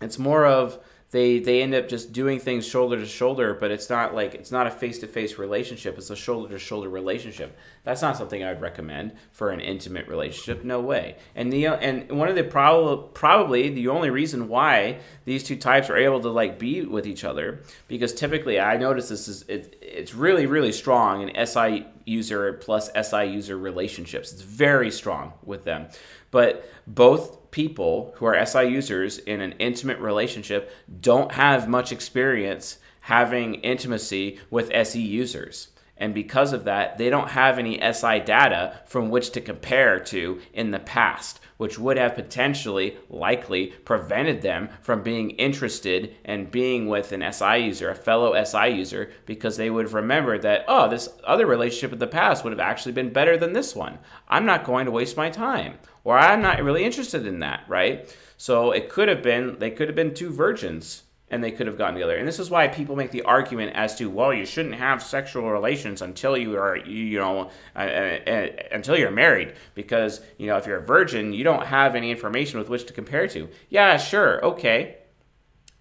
It's 0.01 0.19
more 0.19 0.45
of 0.45 0.79
they 1.15 1.39
they 1.39 1.61
end 1.61 1.73
up 1.73 1.87
just 1.87 2.11
doing 2.11 2.39
things 2.39 2.67
shoulder 2.67 2.97
to 2.97 3.05
shoulder, 3.05 3.53
but 3.53 3.71
it's 3.71 3.89
not 3.89 4.13
like 4.13 4.35
it's 4.35 4.51
not 4.51 4.67
a 4.67 4.71
face 4.71 4.99
to 4.99 5.07
face 5.07 5.37
relationship. 5.37 5.97
It's 5.97 6.09
a 6.09 6.15
shoulder 6.15 6.49
to 6.49 6.59
shoulder 6.59 6.89
relationship. 6.89 7.57
That's 7.83 8.01
not 8.01 8.17
something 8.17 8.43
I 8.43 8.49
would 8.49 8.61
recommend 8.61 9.13
for 9.31 9.51
an 9.51 9.61
intimate 9.61 10.07
relationship. 10.07 10.63
No 10.63 10.81
way. 10.81 11.15
And 11.35 11.53
the 11.53 11.67
uh, 11.67 11.75
and 11.77 12.11
one 12.11 12.27
of 12.27 12.35
the 12.35 12.43
probably 12.43 13.07
probably 13.13 13.69
the 13.69 13.87
only 13.87 14.09
reason 14.09 14.47
why 14.49 14.99
these 15.23 15.43
two 15.43 15.55
types 15.55 15.89
are 15.89 15.97
able 15.97 16.19
to 16.21 16.29
like 16.29 16.59
be 16.59 16.81
with 16.81 17.07
each 17.07 17.23
other 17.23 17.61
because 17.87 18.13
typically 18.13 18.59
I 18.59 18.77
notice 18.77 19.09
this 19.09 19.27
is 19.27 19.43
it, 19.43 19.77
it's 19.81 20.13
really 20.13 20.45
really 20.45 20.71
strong 20.71 21.27
in 21.27 21.47
SI 21.47 21.85
user 22.05 22.53
plus 22.53 22.89
SI 23.01 23.25
user 23.25 23.57
relationships. 23.57 24.33
It's 24.33 24.41
very 24.41 24.91
strong 24.91 25.33
with 25.43 25.63
them, 25.63 25.87
but 26.31 26.69
both 26.87 27.44
people 27.55 28.13
who 28.17 28.25
are 28.25 28.45
SI 28.45 28.65
users 28.65 29.17
in 29.17 29.39
an 29.39 29.53
intimate 29.59 29.97
relationship 29.99 30.69
don't 30.99 31.31
have 31.31 31.69
much 31.69 31.93
experience 31.93 32.79
having 32.99 33.55
intimacy 33.55 34.37
with 34.49 34.69
SE 34.73 34.99
users. 34.99 35.69
And 35.95 36.13
because 36.13 36.51
of 36.51 36.65
that, 36.65 36.97
they 36.97 37.09
don't 37.09 37.29
have 37.29 37.57
any 37.57 37.79
SI 37.93 38.19
data 38.19 38.81
from 38.85 39.09
which 39.09 39.29
to 39.31 39.39
compare 39.39 40.01
to 40.01 40.41
in 40.53 40.71
the 40.71 40.79
past, 40.79 41.39
which 41.55 41.79
would 41.79 41.95
have 41.95 42.15
potentially, 42.15 42.97
likely, 43.09 43.67
prevented 43.85 44.41
them 44.41 44.67
from 44.81 45.01
being 45.01 45.29
interested 45.29 46.13
and 46.25 46.51
being 46.51 46.87
with 46.89 47.13
an 47.13 47.23
SI 47.31 47.59
user, 47.59 47.89
a 47.89 47.95
fellow 47.95 48.33
SI 48.43 48.67
user, 48.67 49.13
because 49.25 49.55
they 49.55 49.69
would 49.69 49.85
have 49.85 49.93
remembered 49.93 50.41
that, 50.41 50.65
oh, 50.67 50.89
this 50.89 51.07
other 51.23 51.45
relationship 51.45 51.93
in 51.93 51.99
the 51.99 52.05
past 52.07 52.43
would 52.43 52.51
have 52.51 52.59
actually 52.59 52.91
been 52.91 53.13
better 53.13 53.37
than 53.37 53.53
this 53.53 53.73
one. 53.73 53.99
I'm 54.27 54.45
not 54.45 54.65
going 54.65 54.87
to 54.87 54.91
waste 54.91 55.15
my 55.15 55.29
time 55.29 55.75
or 56.05 56.17
I'm 56.17 56.41
not 56.41 56.63
really 56.63 56.85
interested 56.85 57.27
in 57.27 57.39
that, 57.39 57.65
right? 57.67 58.15
So 58.37 58.71
it 58.71 58.87
could 58.87 59.09
have 59.09 59.21
been, 59.21 59.59
they 59.59 59.71
could 59.71 59.89
have 59.89 59.95
been 59.95 60.13
two 60.13 60.29
virgins 60.29 61.03
and 61.29 61.43
they 61.43 61.51
could 61.51 61.65
have 61.65 61.77
gotten 61.77 61.95
together. 61.95 62.15
And 62.15 62.27
this 62.27 62.39
is 62.39 62.51
why 62.51 62.67
people 62.67 62.95
make 62.95 63.11
the 63.11 63.23
argument 63.23 63.75
as 63.75 63.95
to, 63.95 64.09
well, 64.09 64.31
you 64.31 64.45
shouldn't 64.45 64.75
have 64.75 65.01
sexual 65.01 65.51
relations 65.51 66.01
until 66.01 66.37
you 66.37 66.55
are, 66.57 66.77
you 66.77 67.17
know, 67.17 67.49
uh, 67.75 67.79
uh, 67.79 68.19
uh, 68.27 68.47
until 68.71 68.97
you're 68.97 69.11
married, 69.11 69.55
because 69.73 70.21
you 70.37 70.45
know 70.45 70.57
if 70.57 70.67
you're 70.67 70.77
a 70.77 70.85
virgin, 70.85 71.33
you 71.33 71.43
don't 71.43 71.65
have 71.65 71.95
any 71.95 72.11
information 72.11 72.59
with 72.59 72.69
which 72.69 72.85
to 72.85 72.93
compare 72.93 73.27
to. 73.29 73.49
Yeah, 73.69 73.97
sure, 73.97 74.43
okay, 74.45 74.97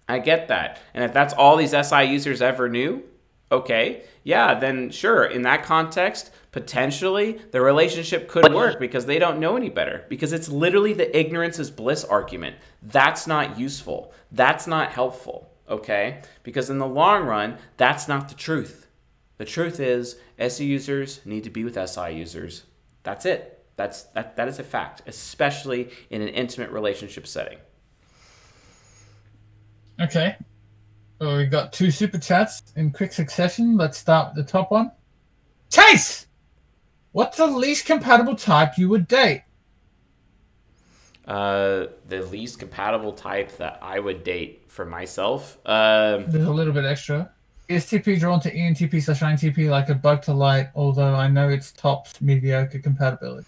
I 0.09 0.19
get 0.19 0.47
that. 0.47 0.79
And 0.95 1.03
if 1.03 1.13
that's 1.13 1.33
all 1.33 1.57
these 1.57 1.75
SI 1.79 2.05
users 2.05 2.41
ever 2.41 2.67
knew, 2.67 3.03
okay, 3.51 4.03
yeah, 4.23 4.55
then 4.55 4.89
sure, 4.89 5.25
in 5.25 5.43
that 5.43 5.63
context, 5.63 6.31
potentially 6.55 7.37
the 7.51 7.59
relationship 7.59 8.29
could 8.29 8.53
work 8.53 8.79
because 8.79 9.05
they 9.05 9.19
don't 9.19 9.41
know 9.41 9.57
any 9.57 9.67
better. 9.67 10.05
Because 10.07 10.31
it's 10.31 10.47
literally 10.47 10.93
the 10.93 11.15
ignorance 11.15 11.59
is 11.59 11.69
bliss 11.69 12.05
argument. 12.05 12.55
That's 12.81 13.27
not 13.27 13.59
useful. 13.59 14.13
That's 14.31 14.65
not 14.65 14.93
helpful. 14.93 15.51
Okay? 15.69 16.21
Because 16.43 16.69
in 16.69 16.77
the 16.77 16.87
long 16.87 17.25
run, 17.25 17.57
that's 17.75 18.07
not 18.07 18.29
the 18.29 18.35
truth. 18.35 18.87
The 19.37 19.43
truth 19.43 19.81
is 19.81 20.15
SE 20.39 20.63
users 20.63 21.19
need 21.25 21.43
to 21.43 21.49
be 21.49 21.65
with 21.65 21.77
SI 21.89 22.13
users. 22.13 22.63
That's 23.03 23.25
it. 23.25 23.65
That's 23.75 24.03
that 24.13 24.37
that 24.37 24.47
is 24.47 24.57
a 24.57 24.63
fact, 24.63 25.01
especially 25.07 25.89
in 26.09 26.21
an 26.21 26.29
intimate 26.29 26.69
relationship 26.69 27.27
setting. 27.27 27.57
Okay. 29.99 30.37
So 31.19 31.35
we've 31.35 31.51
got 31.51 31.73
two 31.73 31.91
super 31.91 32.17
chats 32.17 32.63
in 32.77 32.93
quick 32.93 33.11
succession. 33.11 33.75
Let's 33.75 33.97
start 33.97 34.33
with 34.33 34.45
the 34.45 34.49
top 34.49 34.71
one. 34.71 34.91
Chase! 35.69 36.27
What's 37.15 37.37
the 37.37 37.47
least 37.47 37.85
compatible 37.85 38.35
type 38.35 38.77
you 38.77 38.89
would 38.89 39.07
date? 39.07 39.43
Uh, 41.25 41.85
the 42.09 42.23
least 42.29 42.59
compatible 42.59 43.13
type 43.13 43.55
that 43.55 43.79
I 43.81 44.01
would 44.01 44.25
date 44.25 44.65
for 44.67 44.85
myself. 44.85 45.57
Um, 45.65 46.25
There's 46.27 46.45
a 46.45 46.51
little 46.51 46.73
bit 46.73 46.83
extra. 46.83 47.31
Is 47.69 47.85
TP 47.85 48.19
drawn 48.19 48.41
to 48.41 48.53
ENTP 48.53 49.01
slash 49.01 49.21
INTP 49.21 49.69
like 49.69 49.87
a 49.87 49.95
bug 49.95 50.23
to 50.23 50.33
light? 50.33 50.71
Although 50.75 51.15
I 51.15 51.29
know 51.29 51.47
it's 51.47 51.71
tops 51.71 52.19
mediocre 52.19 52.79
compatibility. 52.79 53.47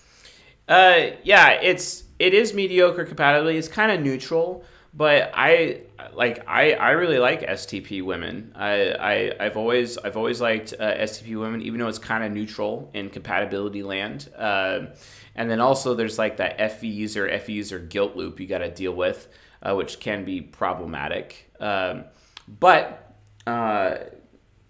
Uh, 0.70 1.08
yeah, 1.24 1.60
it's 1.62 2.06
it 2.20 2.34
is 2.34 2.54
mediocre 2.54 3.04
compatibility. 3.04 3.58
It's 3.58 3.68
kind 3.68 3.92
of 3.92 4.00
neutral, 4.00 4.64
but 4.94 5.32
I 5.34 5.82
like 6.14 6.48
I, 6.48 6.74
I 6.74 6.92
really 6.92 7.20
like 7.20 7.42
STP 7.42 8.04
women. 8.04 8.52
I, 8.56 8.92
I 8.92 9.36
I've 9.40 9.58
always 9.58 9.98
I've 9.98 10.18
always 10.18 10.42
liked 10.42 10.74
uh, 10.80 10.96
STP 10.96 11.40
women, 11.40 11.62
even 11.62 11.80
though 11.80 11.88
it's 11.88 12.00
kind 12.00 12.24
of 12.24 12.32
neutral 12.32 12.90
in 12.94 13.10
compatibility 13.10 13.84
land. 13.84 14.30
Uh, 14.38 14.88
and 15.36 15.50
then 15.50 15.60
also 15.60 15.94
there's 15.94 16.18
like 16.18 16.38
that 16.38 16.72
FE 16.80 16.88
user 16.88 17.38
FE 17.40 17.54
user 17.54 17.80
guilt 17.80 18.16
loop 18.16 18.40
you 18.40 18.48
got 18.48 18.60
to 18.60 18.72
deal 18.72 18.94
with, 18.94 19.28
uh, 19.62 19.76
which 19.76 20.00
can 20.00 20.26
be 20.26 20.42
problematic. 20.42 21.52
Um, 21.60 22.06
but 22.48 23.14
uh, 23.46 23.98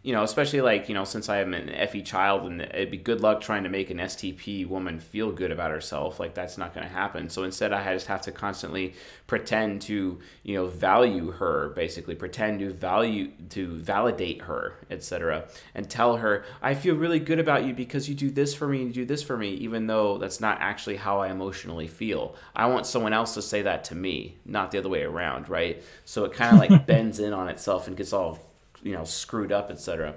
you 0.08 0.14
know, 0.14 0.24
especially 0.24 0.62
like, 0.62 0.88
you 0.88 0.96
know, 0.96 1.04
since 1.04 1.28
I 1.28 1.40
am 1.40 1.54
an 1.54 1.86
FE 1.90 2.02
child 2.02 2.50
and 2.50 2.62
it'd 2.62 2.90
be 2.90 2.96
good 2.98 3.20
luck 3.20 3.42
trying 3.42 3.64
to 3.64 3.70
make 3.70 3.90
an 3.90 3.98
STP 3.98 4.66
woman 4.66 5.02
feel 5.02 5.34
good 5.34 5.52
about 5.52 5.70
herself. 5.70 6.18
Like 6.18 6.34
that's 6.34 6.58
not 6.58 6.74
going 6.74 6.88
to 6.88 6.94
happen. 6.94 7.28
So 7.28 7.44
instead 7.44 7.74
I 7.74 7.94
just 7.94 8.08
have 8.08 8.22
to 8.22 8.32
constantly 8.32 8.94
pretend 9.28 9.82
to, 9.82 10.18
you 10.44 10.56
know, 10.56 10.68
value 10.68 11.32
her, 11.32 11.74
basically 11.76 12.16
pretend 12.16 12.60
to 12.60 12.72
value, 12.72 13.32
to 13.50 13.68
validate 13.68 14.44
her, 14.44 14.76
etc. 14.90 15.44
And 15.76 15.90
tell 15.90 16.16
her, 16.16 16.46
I 16.62 16.74
feel 16.74 16.96
really 16.96 17.20
good 17.20 17.40
about 17.40 17.66
you 17.66 17.74
because 17.74 18.08
you 18.08 18.16
do 18.16 18.32
this 18.32 18.56
for 18.56 18.66
me 18.66 18.84
and 18.84 18.88
you 18.88 19.04
do 19.04 19.06
this 19.06 19.24
for 19.24 19.36
me, 19.36 19.56
even 19.56 19.88
though 19.88 20.18
that's 20.20 20.40
not 20.40 20.60
actually 20.62 20.96
how 20.96 21.20
I 21.20 21.32
emotionally 21.32 21.90
feel. 21.90 22.38
I 22.56 22.68
want 22.68 22.86
someone 22.86 23.12
else 23.12 23.34
to 23.34 23.42
say 23.42 23.64
that 23.64 23.84
to 23.84 23.96
me, 23.96 24.38
not 24.46 24.72
the 24.72 24.78
other 24.78 24.88
way 24.88 25.04
around, 25.04 25.50
right? 25.50 25.84
So 26.06 26.24
it 26.24 26.32
kind 26.32 26.56
of 26.56 26.62
like 26.62 26.86
bends 26.88 27.20
in 27.20 27.34
on 27.34 27.50
itself 27.50 27.90
and 27.90 27.98
gets 27.98 28.14
all 28.14 28.47
you 28.88 28.94
know 28.94 29.04
screwed 29.04 29.52
up, 29.52 29.70
etc. 29.70 30.16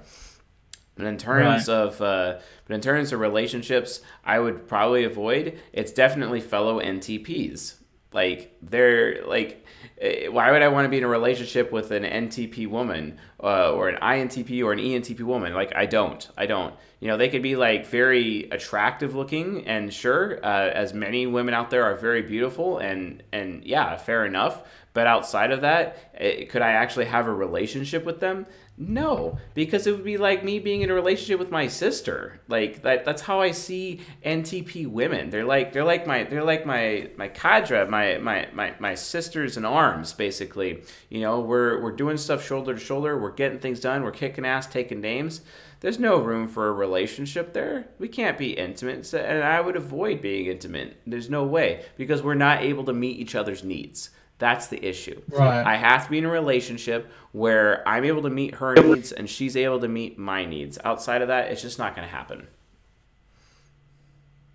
But 0.94 1.06
in 1.06 1.18
terms 1.18 1.68
right. 1.68 1.74
of 1.74 2.00
uh, 2.00 2.38
but 2.66 2.74
in 2.74 2.80
terms 2.80 3.12
of 3.12 3.20
relationships, 3.20 4.00
I 4.24 4.38
would 4.38 4.68
probably 4.68 5.04
avoid. 5.04 5.58
It's 5.72 5.92
definitely 5.92 6.40
fellow 6.40 6.80
NTPs. 6.80 7.74
Like 8.12 8.56
they're 8.60 9.24
like, 9.24 9.64
eh, 10.00 10.28
why 10.28 10.50
would 10.50 10.62
I 10.62 10.68
want 10.68 10.84
to 10.84 10.88
be 10.88 10.98
in 10.98 11.04
a 11.04 11.08
relationship 11.08 11.70
with 11.70 11.92
an 11.92 12.02
NTP 12.02 12.68
woman 12.68 13.18
uh, 13.42 13.72
or 13.72 13.88
an 13.88 13.96
INTP 14.02 14.64
or 14.64 14.72
an 14.72 14.80
ENTP 14.80 15.20
woman? 15.20 15.54
Like 15.54 15.72
I 15.74 15.86
don't. 15.86 16.28
I 16.36 16.46
don't. 16.46 16.74
You 16.98 17.08
know, 17.08 17.16
they 17.16 17.28
could 17.28 17.42
be 17.42 17.56
like 17.56 17.86
very 17.86 18.48
attractive 18.50 19.14
looking, 19.14 19.66
and 19.66 19.94
sure, 19.94 20.44
uh, 20.44 20.70
as 20.70 20.92
many 20.92 21.26
women 21.26 21.54
out 21.54 21.70
there 21.70 21.84
are 21.84 21.94
very 21.94 22.22
beautiful, 22.22 22.78
and 22.78 23.22
and 23.32 23.64
yeah, 23.64 23.96
fair 23.96 24.26
enough. 24.26 24.62
But 24.92 25.06
outside 25.06 25.52
of 25.52 25.60
that, 25.60 25.96
it, 26.14 26.48
could 26.50 26.62
I 26.62 26.72
actually 26.72 27.04
have 27.06 27.28
a 27.28 27.32
relationship 27.32 28.04
with 28.04 28.18
them? 28.20 28.46
No, 28.76 29.38
because 29.54 29.86
it 29.86 29.92
would 29.92 30.04
be 30.04 30.16
like 30.16 30.42
me 30.42 30.58
being 30.58 30.80
in 30.80 30.90
a 30.90 30.94
relationship 30.94 31.38
with 31.38 31.50
my 31.50 31.68
sister. 31.68 32.40
Like 32.48 32.82
that 32.82 33.04
that's 33.04 33.22
how 33.22 33.40
I 33.40 33.50
see 33.50 34.00
NTP 34.24 34.86
women. 34.88 35.30
They're 35.30 35.44
like 35.44 35.72
they're 35.72 35.84
like 35.84 36.06
my 36.06 36.24
they're 36.24 36.42
like 36.42 36.64
my 36.64 37.10
my 37.16 37.28
cadre, 37.28 37.86
my 37.88 38.18
my 38.18 38.48
my, 38.52 38.74
my 38.80 38.94
sisters 38.94 39.56
in 39.56 39.64
arms 39.64 40.12
basically. 40.12 40.82
You 41.08 41.20
know, 41.20 41.40
we're 41.40 41.80
we're 41.80 41.92
doing 41.92 42.16
stuff 42.16 42.44
shoulder 42.44 42.74
to 42.74 42.80
shoulder, 42.80 43.18
we're 43.18 43.32
getting 43.32 43.58
things 43.58 43.80
done, 43.80 44.02
we're 44.02 44.12
kicking 44.12 44.46
ass, 44.46 44.66
taking 44.66 45.00
names. 45.00 45.42
There's 45.80 45.98
no 45.98 46.18
room 46.18 46.48
for 46.48 46.68
a 46.68 46.72
relationship 46.72 47.52
there. 47.52 47.86
We 47.98 48.08
can't 48.08 48.36
be 48.36 48.52
intimate, 48.52 49.12
and 49.14 49.42
I 49.42 49.60
would 49.60 49.76
avoid 49.76 50.20
being 50.20 50.46
intimate. 50.46 51.00
There's 51.06 51.30
no 51.30 51.44
way 51.44 51.84
because 51.96 52.22
we're 52.22 52.34
not 52.34 52.62
able 52.62 52.84
to 52.84 52.92
meet 52.92 53.18
each 53.18 53.34
other's 53.34 53.64
needs 53.64 54.10
That's 54.40 54.68
the 54.68 54.84
issue. 54.84 55.20
Right. 55.28 55.62
I 55.62 55.76
have 55.76 56.06
to 56.06 56.10
be 56.10 56.18
in 56.18 56.24
a 56.24 56.30
relationship 56.30 57.12
where 57.32 57.86
I'm 57.86 58.04
able 58.04 58.22
to 58.22 58.30
meet 58.30 58.54
her 58.56 58.74
needs 58.74 59.12
and 59.12 59.28
she's 59.28 59.54
able 59.54 59.78
to 59.80 59.86
meet 59.86 60.18
my 60.18 60.46
needs. 60.46 60.78
Outside 60.82 61.20
of 61.22 61.28
that, 61.28 61.52
it's 61.52 61.62
just 61.62 61.78
not 61.78 61.94
going 61.94 62.08
to 62.08 62.12
happen. 62.12 62.48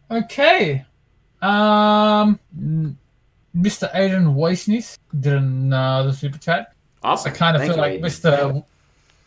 Okay. 0.09 0.83
Um, 1.41 2.39
Mr. 3.55 3.93
Aiden 3.93 4.35
Weissnis 4.35 4.97
did 5.19 5.33
another 5.33 6.11
super 6.13 6.39
chat. 6.39 6.73
Awesome. 7.03 7.31
I 7.31 7.35
kind 7.35 7.55
of 7.55 7.61
Thank 7.61 7.73
feel 7.73 7.85
you, 7.85 8.01
like 8.01 8.01
Aiden. 8.01 8.05
Mr. 8.05 8.65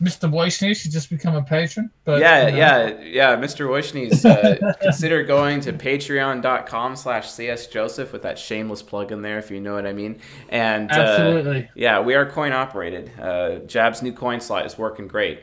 Mr. 0.03 0.30
Weissnis 0.30 0.76
should 0.76 0.92
just 0.92 1.11
become 1.11 1.34
a 1.34 1.42
patron. 1.42 1.90
But 2.05 2.20
yeah, 2.20 2.46
you 2.46 2.53
know, 2.53 2.57
yeah, 2.59 3.01
yeah. 3.01 3.36
Mr. 3.36 3.68
Wishneys, 3.68 4.24
uh, 4.24 4.72
consider 4.80 5.24
going 5.24 5.61
to 5.62 5.72
patreon.com 5.72 6.94
slash 6.94 7.26
csjoseph 7.26 8.12
with 8.12 8.22
that 8.22 8.38
shameless 8.38 8.82
plug 8.82 9.11
in 9.11 9.22
there, 9.22 9.38
if 9.38 9.51
you 9.51 9.61
know 9.61 9.74
what 9.74 9.86
I 9.86 9.92
mean. 9.92 10.20
And 10.51 10.90
uh, 10.92 10.94
Absolutely. 10.94 11.68
yeah, 11.74 12.01
we 12.01 12.14
are 12.14 12.30
coin 12.30 12.53
operated. 12.53 13.11
Uh, 13.18 13.59
Jab's 13.66 14.01
new 14.01 14.12
coin 14.12 14.40
slot 14.40 14.66
is 14.66 14.78
working 14.78 15.09
great. 15.09 15.40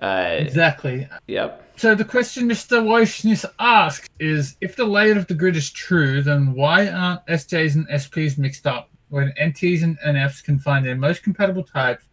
Uh, 0.00 0.36
Exactly. 0.38 1.08
yep. 1.26 1.64
So 1.76 1.96
the 1.96 2.04
question 2.04 2.48
Mr. 2.48 2.80
Weissnis 2.82 3.44
asks 3.58 4.08
is, 4.20 4.56
if 4.60 4.76
the 4.76 4.84
layout 4.84 5.16
of 5.16 5.26
the 5.26 5.34
grid 5.34 5.56
is 5.56 5.70
true, 5.70 6.22
then 6.22 6.54
why 6.54 6.88
aren't 6.88 7.26
SJs 7.26 7.74
and 7.74 7.88
SPs 7.88 8.38
mixed 8.38 8.66
up 8.66 8.90
when 9.08 9.32
NTs 9.40 9.82
and 9.82 9.98
NFs 10.06 10.42
can 10.42 10.58
find 10.58 10.86
their 10.86 10.94
most 10.94 11.24
compatible 11.24 11.64
types 11.64 12.04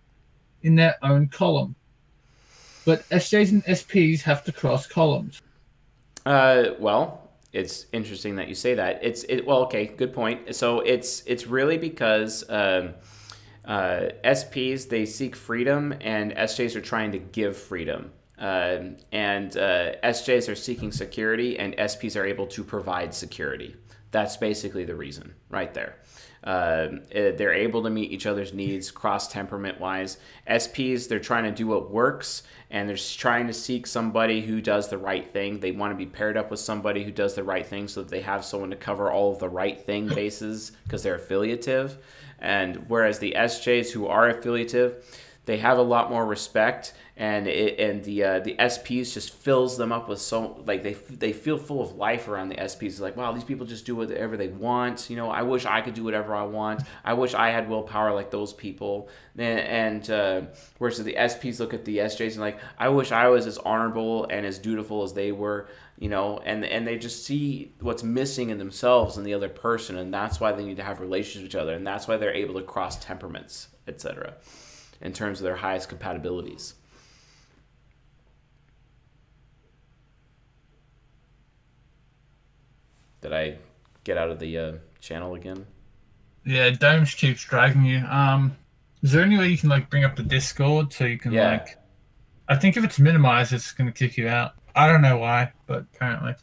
in 0.66 0.76
their 0.76 0.96
own 1.02 1.28
column? 1.28 1.76
But 2.86 3.08
SJs 3.10 3.52
and 3.52 3.64
SPs 3.66 4.22
have 4.22 4.44
to 4.44 4.52
cross 4.52 4.86
columns. 4.88 5.42
Uh, 6.26 6.72
well, 6.80 7.30
it's 7.54 7.86
interesting 7.94 8.36
that 8.36 8.48
you 8.48 8.56
say 8.56 8.74
that. 8.74 9.00
It's 9.02 9.24
it. 9.24 9.46
Well, 9.46 9.64
okay, 9.64 9.86
good 9.86 10.14
point. 10.14 10.56
So 10.56 10.82
it's 10.82 11.24
it's 11.26 11.48
really 11.48 11.78
because 11.78 12.44
um, 12.50 12.94
uh, 13.64 14.10
SPs 14.24 14.90
they 14.90 15.06
seek 15.06 15.36
freedom 15.36 15.94
and 16.02 16.34
SJs 16.34 16.76
are 16.76 16.82
trying 16.82 17.12
to 17.14 17.20
give 17.20 17.56
freedom. 17.58 18.12
Um, 18.38 18.98
and 19.14 19.56
uh, 19.56 19.96
SJs 20.04 20.52
are 20.52 20.56
seeking 20.56 20.92
security, 20.92 21.58
and 21.58 21.74
SPs 21.78 22.20
are 22.20 22.26
able 22.26 22.48
to 22.48 22.64
provide 22.64 23.14
security. 23.14 23.76
That's 24.12 24.36
basically 24.36 24.84
the 24.84 24.96
reason, 24.96 25.34
right 25.50 25.74
there. 25.74 25.96
Um, 26.46 27.02
uh, 27.10 27.34
they're 27.36 27.54
able 27.54 27.82
to 27.84 27.90
meet 27.90 28.12
each 28.12 28.28
other's 28.28 28.54
needs 28.54 28.92
cross 28.92 29.28
temperament 29.28 29.80
wise. 29.80 30.18
SPs, 30.48 31.08
they're 31.08 31.20
trying 31.20 31.46
to 31.46 31.52
do 31.52 31.66
what 31.68 31.90
works 31.90 32.44
and 32.70 32.88
they're 32.88 32.98
trying 32.98 33.48
to 33.48 33.54
seek 33.54 33.88
somebody 33.88 34.42
who 34.42 34.62
does 34.62 34.88
the 34.88 34.98
right 34.98 35.32
thing. 35.32 35.60
They 35.60 35.72
want 35.72 35.92
to 35.92 35.98
be 35.98 36.06
paired 36.06 36.38
up 36.38 36.52
with 36.52 36.60
somebody 36.60 37.04
who 37.04 37.12
does 37.12 37.34
the 37.34 37.44
right 37.44 37.66
thing 37.66 37.88
so 37.88 38.02
that 38.04 38.10
they 38.10 38.22
have 38.22 38.46
someone 38.46 38.70
to 38.70 38.76
cover 38.76 39.12
all 39.12 39.32
of 39.32 39.40
the 39.40 39.50
right 39.50 39.80
thing 39.80 40.08
bases 40.16 40.72
because 40.84 41.02
they're 41.02 41.16
affiliative. 41.16 41.98
And 42.40 42.86
whereas 42.90 43.18
the 43.18 43.34
SJs 43.36 43.92
who 43.92 44.08
are 44.08 44.30
affiliative, 44.30 45.04
they 45.46 45.58
have 45.58 45.78
a 45.78 45.84
lot 45.84 46.10
more 46.10 46.26
respect 46.26 46.94
and 47.18 47.48
it, 47.48 47.80
and 47.80 48.04
the 48.04 48.24
uh, 48.24 48.40
the 48.40 48.56
SPs 48.56 49.14
just 49.14 49.34
fills 49.34 49.78
them 49.78 49.94
up 49.94 50.10
with 50.10 50.20
so 50.20 50.62
like 50.66 50.84
they 50.84 50.94
they 50.94 51.32
feel 51.32 51.58
full 51.58 51.82
of 51.82 51.96
life 51.96 52.28
around 52.28 52.50
the 52.50 52.56
SPs. 52.56 52.84
It's 52.84 53.00
like 53.00 53.16
wow, 53.16 53.32
these 53.32 53.46
people 53.46 53.66
just 53.66 53.86
do 53.86 53.96
whatever 53.96 54.36
they 54.36 54.50
want. 54.50 55.10
You 55.10 55.16
know, 55.16 55.30
I 55.30 55.44
wish 55.44 55.66
I 55.66 55.80
could 55.80 55.94
do 55.94 56.04
whatever 56.04 56.36
I 56.36 56.44
want. 56.44 56.82
I 57.06 57.14
wish 57.14 57.34
I 57.34 57.52
had 57.52 57.70
willpower 57.70 58.14
like 58.14 58.32
those 58.32 58.52
people. 58.52 59.08
And, 59.38 59.60
and 59.60 60.10
uh, 60.10 60.42
whereas 60.78 61.02
the 61.02 61.14
SPs 61.14 61.60
look 61.60 61.74
at 61.74 61.86
the 61.86 62.00
SJs 62.00 62.34
and 62.34 62.42
like 62.42 62.60
I 62.78 62.90
wish 62.90 63.14
I 63.14 63.30
was 63.30 63.48
as 63.48 63.58
honorable 63.60 64.26
and 64.30 64.46
as 64.46 64.60
dutiful 64.60 65.04
as 65.04 65.14
they 65.14 65.32
were. 65.32 65.70
You 65.98 66.10
know, 66.10 66.40
and 66.44 66.66
and 66.66 66.86
they 66.86 66.98
just 66.98 67.26
see 67.26 67.74
what's 67.80 68.04
missing 68.04 68.50
in 68.50 68.58
themselves 68.58 69.16
and 69.16 69.26
the 69.26 69.34
other 69.34 69.48
person, 69.48 69.98
and 69.98 70.14
that's 70.14 70.42
why 70.42 70.52
they 70.52 70.66
need 70.66 70.76
to 70.76 70.84
have 70.84 71.00
relationships 71.00 71.44
with 71.44 71.52
each 71.52 71.56
other, 71.56 71.74
and 71.76 71.88
that's 71.88 72.10
why 72.10 72.18
they're 72.18 72.34
able 72.34 72.56
to 72.56 72.64
cross 72.64 72.98
temperaments, 72.98 73.70
etc 73.88 74.34
in 75.02 75.12
terms 75.12 75.40
of 75.40 75.44
their 75.44 75.58
highest 75.58 75.90
compatibilities. 75.90 76.75
Did 83.26 83.34
I 83.34 83.58
get 84.04 84.20
out 84.20 84.30
of 84.30 84.38
the 84.38 84.56
uh, 84.56 84.74
channel 85.02 85.34
again? 85.34 85.66
Yeah, 86.46 86.70
Domes 86.70 87.16
keeps 87.16 87.44
dragging 87.44 87.84
you. 87.84 88.06
Um, 88.06 88.56
is 89.02 89.12
there 89.14 89.24
any 89.24 89.36
way 89.36 89.48
you 89.48 89.58
can 89.58 89.68
like 89.68 89.90
bring 89.90 90.04
up 90.04 90.16
the 90.16 90.22
Discord 90.22 90.94
so 90.94 91.06
you 91.06 91.18
can 91.18 91.32
Yeah. 91.32 91.54
like? 91.54 91.76
I 92.48 92.56
think 92.56 92.78
if 92.78 92.84
it's 92.84 93.00
minimized, 93.00 93.52
it's 93.52 93.72
gonna 93.72 93.92
kick 93.92 94.16
you 94.16 94.28
out. 94.28 94.52
I 94.76 94.88
don't 94.88 95.02
know 95.02 95.18
why, 95.18 95.52
but 95.66 95.88
apparently. 95.96 96.36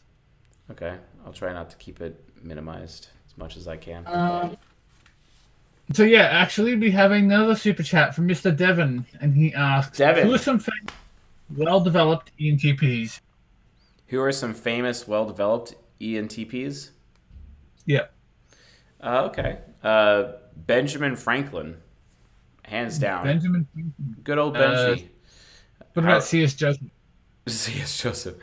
Okay, 0.71 0.97
I'll 1.25 1.31
try 1.31 1.53
not 1.53 1.69
to 1.69 1.77
keep 1.77 2.01
it 2.01 2.21
minimized 2.43 3.07
as 3.27 3.37
much 3.37 3.55
as 3.55 3.65
I 3.65 3.77
can. 3.77 4.05
Um, 4.05 4.57
so 5.93 6.03
yeah, 6.03 6.23
actually, 6.23 6.75
we 6.75 6.91
have 6.91 7.13
another 7.13 7.55
super 7.55 7.83
chat 7.83 8.13
from 8.13 8.27
Mr. 8.27 8.53
Devon, 8.53 9.05
and 9.21 9.37
he 9.37 9.53
asks, 9.53 9.99
Devon. 9.99 10.27
"Who 10.27 10.33
are 10.33 10.37
some 10.37 10.59
famous, 10.59 10.93
well-developed 11.55 12.31
ENTPs?" 12.37 13.21
Who 14.07 14.19
are 14.19 14.33
some 14.33 14.53
famous, 14.53 15.07
well-developed 15.07 15.75
ENTPs? 16.03 16.89
Yeah, 17.85 18.05
Uh, 19.01 19.27
okay, 19.29 19.59
uh, 19.83 20.33
Benjamin 20.55 21.15
Franklin, 21.15 21.77
hands 22.63 22.97
down. 22.99 23.25
Benjamin. 23.25 23.67
Good 24.23 24.37
old 24.37 24.55
Uh, 24.57 24.61
Benji. 24.95 25.07
What 25.93 26.05
How- 26.05 26.11
about 26.11 26.23
C.S. 26.23 26.53
Joseph? 26.53 26.87
C.S. 27.47 28.01
Joseph. 28.01 28.35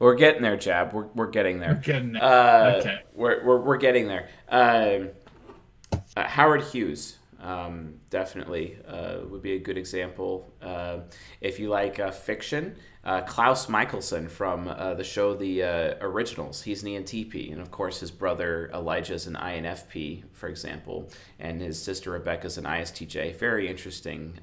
We're 0.00 0.14
getting 0.16 0.42
there, 0.42 0.56
Jab. 0.56 0.92
We're, 0.92 1.06
we're 1.14 1.30
getting 1.30 1.60
there. 1.60 1.74
We're 1.74 1.80
getting 1.80 2.12
there. 2.12 2.22
Uh, 2.24 2.74
Okay. 2.80 2.98
We're, 3.14 3.44
we're, 3.44 3.60
we're 3.60 3.76
getting 3.76 4.08
there. 4.08 4.28
Um 4.48 5.10
uh, 6.16 6.24
Howard 6.26 6.62
Hughes, 6.64 7.18
um, 7.40 7.94
definitely 8.10 8.78
uh, 8.86 9.18
would 9.28 9.42
be 9.42 9.54
a 9.54 9.58
good 9.58 9.78
example. 9.78 10.52
Uh, 10.60 10.98
if 11.40 11.58
you 11.58 11.68
like 11.68 11.98
uh, 11.98 12.10
fiction, 12.10 12.76
uh, 13.04 13.22
Klaus 13.22 13.66
Mikaelson 13.66 14.30
from 14.30 14.68
uh, 14.68 14.94
the 14.94 15.04
show 15.04 15.34
The 15.34 15.62
uh, 15.62 15.94
Originals, 16.00 16.62
he's 16.62 16.82
an 16.82 16.90
ENTP. 16.90 17.52
And 17.52 17.60
of 17.60 17.70
course, 17.70 18.00
his 18.00 18.10
brother 18.10 18.70
Elijah 18.74 19.14
is 19.14 19.26
an 19.26 19.34
INFP, 19.34 20.24
for 20.32 20.48
example, 20.48 21.10
and 21.38 21.60
his 21.60 21.80
sister 21.80 22.10
Rebekah 22.10 22.46
is 22.46 22.58
an 22.58 22.64
ISTJ. 22.64 23.36
Very 23.36 23.68
interesting 23.68 24.38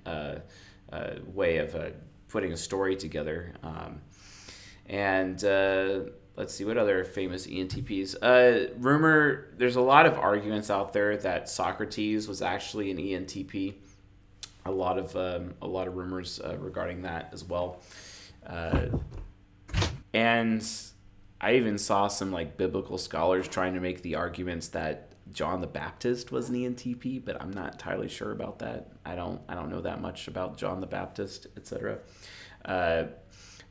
way 1.33 1.57
of 1.57 1.93
putting 2.27 2.51
a 2.51 2.57
story 2.57 2.95
together. 2.95 3.53
Um, 3.63 4.01
and 4.87 5.39
let's 6.37 6.53
see 6.53 6.63
what 6.63 6.77
other 6.77 7.03
famous 7.03 7.47
ENTPs. 7.47 8.15
Uh, 8.21 8.73
rumor 8.77 9.49
there's 9.57 9.75
a 9.75 9.81
lot 9.81 10.05
of 10.05 10.17
arguments 10.17 10.69
out 10.69 10.93
there 10.93 11.17
that 11.17 11.49
Socrates 11.49 12.27
was 12.27 12.41
actually 12.41 12.91
an 12.91 12.97
ENTP. 12.97 13.73
A 14.65 14.71
lot 14.71 14.97
of 14.97 15.15
um, 15.15 15.55
a 15.61 15.67
lot 15.67 15.87
of 15.87 15.95
rumors 15.95 16.39
uh, 16.39 16.55
regarding 16.57 17.01
that 17.01 17.29
as 17.33 17.43
well. 17.43 17.81
Uh, 18.45 18.87
and 20.13 20.65
I 21.41 21.55
even 21.55 21.77
saw 21.77 22.07
some 22.07 22.31
like 22.31 22.57
biblical 22.57 22.97
scholars 22.97 23.47
trying 23.47 23.73
to 23.73 23.79
make 23.79 24.01
the 24.01 24.15
arguments 24.15 24.69
that 24.69 25.09
John 25.33 25.61
the 25.61 25.67
Baptist 25.67 26.31
was 26.31 26.49
an 26.49 26.55
ENTP, 26.55 27.23
but 27.23 27.41
I'm 27.41 27.51
not 27.51 27.73
entirely 27.73 28.07
sure 28.07 28.31
about 28.31 28.59
that. 28.59 28.91
I 29.05 29.15
don't 29.15 29.41
I 29.49 29.55
don't 29.55 29.69
know 29.69 29.81
that 29.81 30.01
much 30.01 30.27
about 30.27 30.57
John 30.57 30.81
the 30.81 30.87
Baptist, 30.87 31.47
etc. 31.57 31.99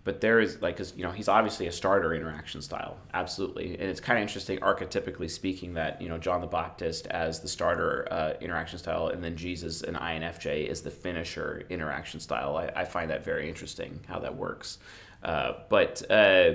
But 0.07 0.21
there 0.21 0.39
is 0.39 0.63
like 0.63 0.77
because 0.77 0.95
you 0.97 1.03
know 1.03 1.11
he's 1.11 1.27
obviously 1.27 1.67
a 1.67 1.73
starter 1.73 2.15
interaction 2.15 2.63
style 2.63 2.97
absolutely. 3.13 3.73
And 3.73 3.91
it's 3.91 3.99
kind 3.99 4.17
of 4.17 4.23
interesting 4.23 4.61
archetypically 4.61 5.29
speaking 5.29 5.75
that 5.75 6.01
you 6.01 6.09
know 6.09 6.17
john 6.17 6.41
the 6.41 6.47
baptist 6.47 7.09
as 7.09 7.41
the 7.41 7.49
starter 7.49 8.07
uh, 8.13 8.35
interaction 8.41 8.79
style 8.79 9.09
and 9.09 9.23
then 9.23 9.37
jesus 9.37 9.83
and 9.83 9.97
infj 9.97 10.69
is 10.69 10.83
the 10.83 10.93
finisher 10.93 11.67
interaction 11.71 12.21
style. 12.21 12.57
I, 12.57 12.83
I 12.83 12.85
find 12.85 13.11
that 13.11 13.25
very 13.25 13.49
interesting 13.49 13.99
how 14.07 14.21
that 14.21 14.37
works. 14.37 14.79
Uh, 15.25 15.55
but 15.69 16.09
uh, 16.09 16.55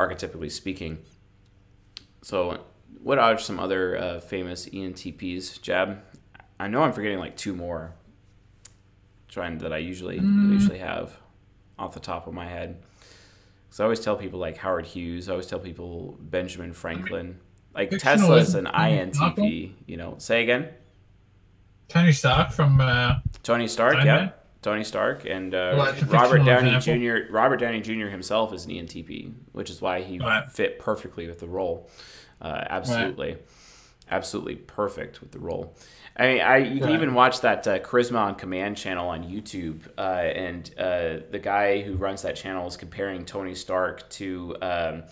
archetypically 0.00 0.50
speaking 0.50 0.98
so 2.22 2.64
what 3.00 3.20
are 3.20 3.38
some 3.38 3.60
other 3.60 3.96
uh, 3.96 4.18
famous 4.18 4.66
entps 4.70 5.62
jab 5.62 6.02
i 6.58 6.66
know 6.66 6.82
i'm 6.82 6.92
forgetting 6.92 7.20
like 7.20 7.36
two 7.36 7.54
more 7.54 7.92
trying 9.28 9.58
that 9.58 9.72
i 9.72 9.78
usually 9.78 10.16
usually 10.16 10.78
have 10.78 11.16
off 11.78 11.94
the 11.94 12.00
top 12.00 12.26
of 12.26 12.34
my 12.34 12.46
head. 12.46 12.82
Because 13.66 13.80
I 13.80 13.84
always 13.84 14.00
tell 14.00 14.16
people 14.16 14.38
like 14.40 14.56
Howard 14.58 14.86
Hughes. 14.86 15.28
I 15.28 15.32
always 15.32 15.46
tell 15.46 15.58
people 15.58 16.16
Benjamin 16.20 16.72
Franklin. 16.72 17.38
Like 17.74 17.90
Fictional, 17.90 18.16
Tesla's 18.28 18.54
an 18.54 18.64
INTP. 18.66 19.72
You 19.86 19.96
know, 19.96 20.14
say 20.18 20.42
again. 20.42 20.68
Tony 21.88 22.12
Stark 22.12 22.50
from 22.50 22.80
uh, 22.80 23.16
Tony 23.42 23.68
Stark, 23.68 23.94
Iron 23.96 24.06
yeah. 24.06 24.16
Man? 24.16 24.32
Tony 24.60 24.84
Stark 24.84 25.24
and 25.24 25.54
uh, 25.54 25.74
Well, 25.76 25.94
Robert 26.08 26.44
Downey 26.44 26.74
example. 26.74 27.24
Jr. 27.26 27.32
Robert 27.32 27.58
Downey 27.58 27.80
Jr. 27.80 28.08
himself 28.08 28.52
is 28.52 28.66
an 28.66 28.72
ENTP, 28.72 29.32
which 29.52 29.70
is 29.70 29.80
why 29.80 30.02
he 30.02 30.18
Right. 30.18 30.50
fit 30.50 30.78
perfectly 30.78 31.26
with 31.28 31.38
the 31.38 31.46
role. 31.46 31.88
Uh, 32.42 32.64
absolutely, 32.68 33.36
absolutely 34.10 34.56
perfect 34.56 35.20
with 35.20 35.30
the 35.30 35.38
role. 35.38 35.74
I 36.18 36.26
mean, 36.26 36.40
I 36.40 36.56
you 36.58 36.80
can 36.80 36.88
Right. 36.88 36.94
even 36.94 37.14
watch 37.14 37.42
that 37.42 37.66
uh, 37.68 37.78
Charisma 37.78 38.18
on 38.18 38.34
Command 38.34 38.76
channel 38.76 39.08
on 39.08 39.22
YouTube, 39.24 39.86
uh, 39.96 40.00
and 40.00 40.68
uh, 40.76 41.18
the 41.30 41.38
guy 41.40 41.80
who 41.82 41.94
runs 41.94 42.22
that 42.22 42.34
channel 42.34 42.66
is 42.66 42.76
comparing 42.76 43.24
Tony 43.24 43.54
Stark 43.54 44.08
to 44.10 44.56
um, 44.60 45.04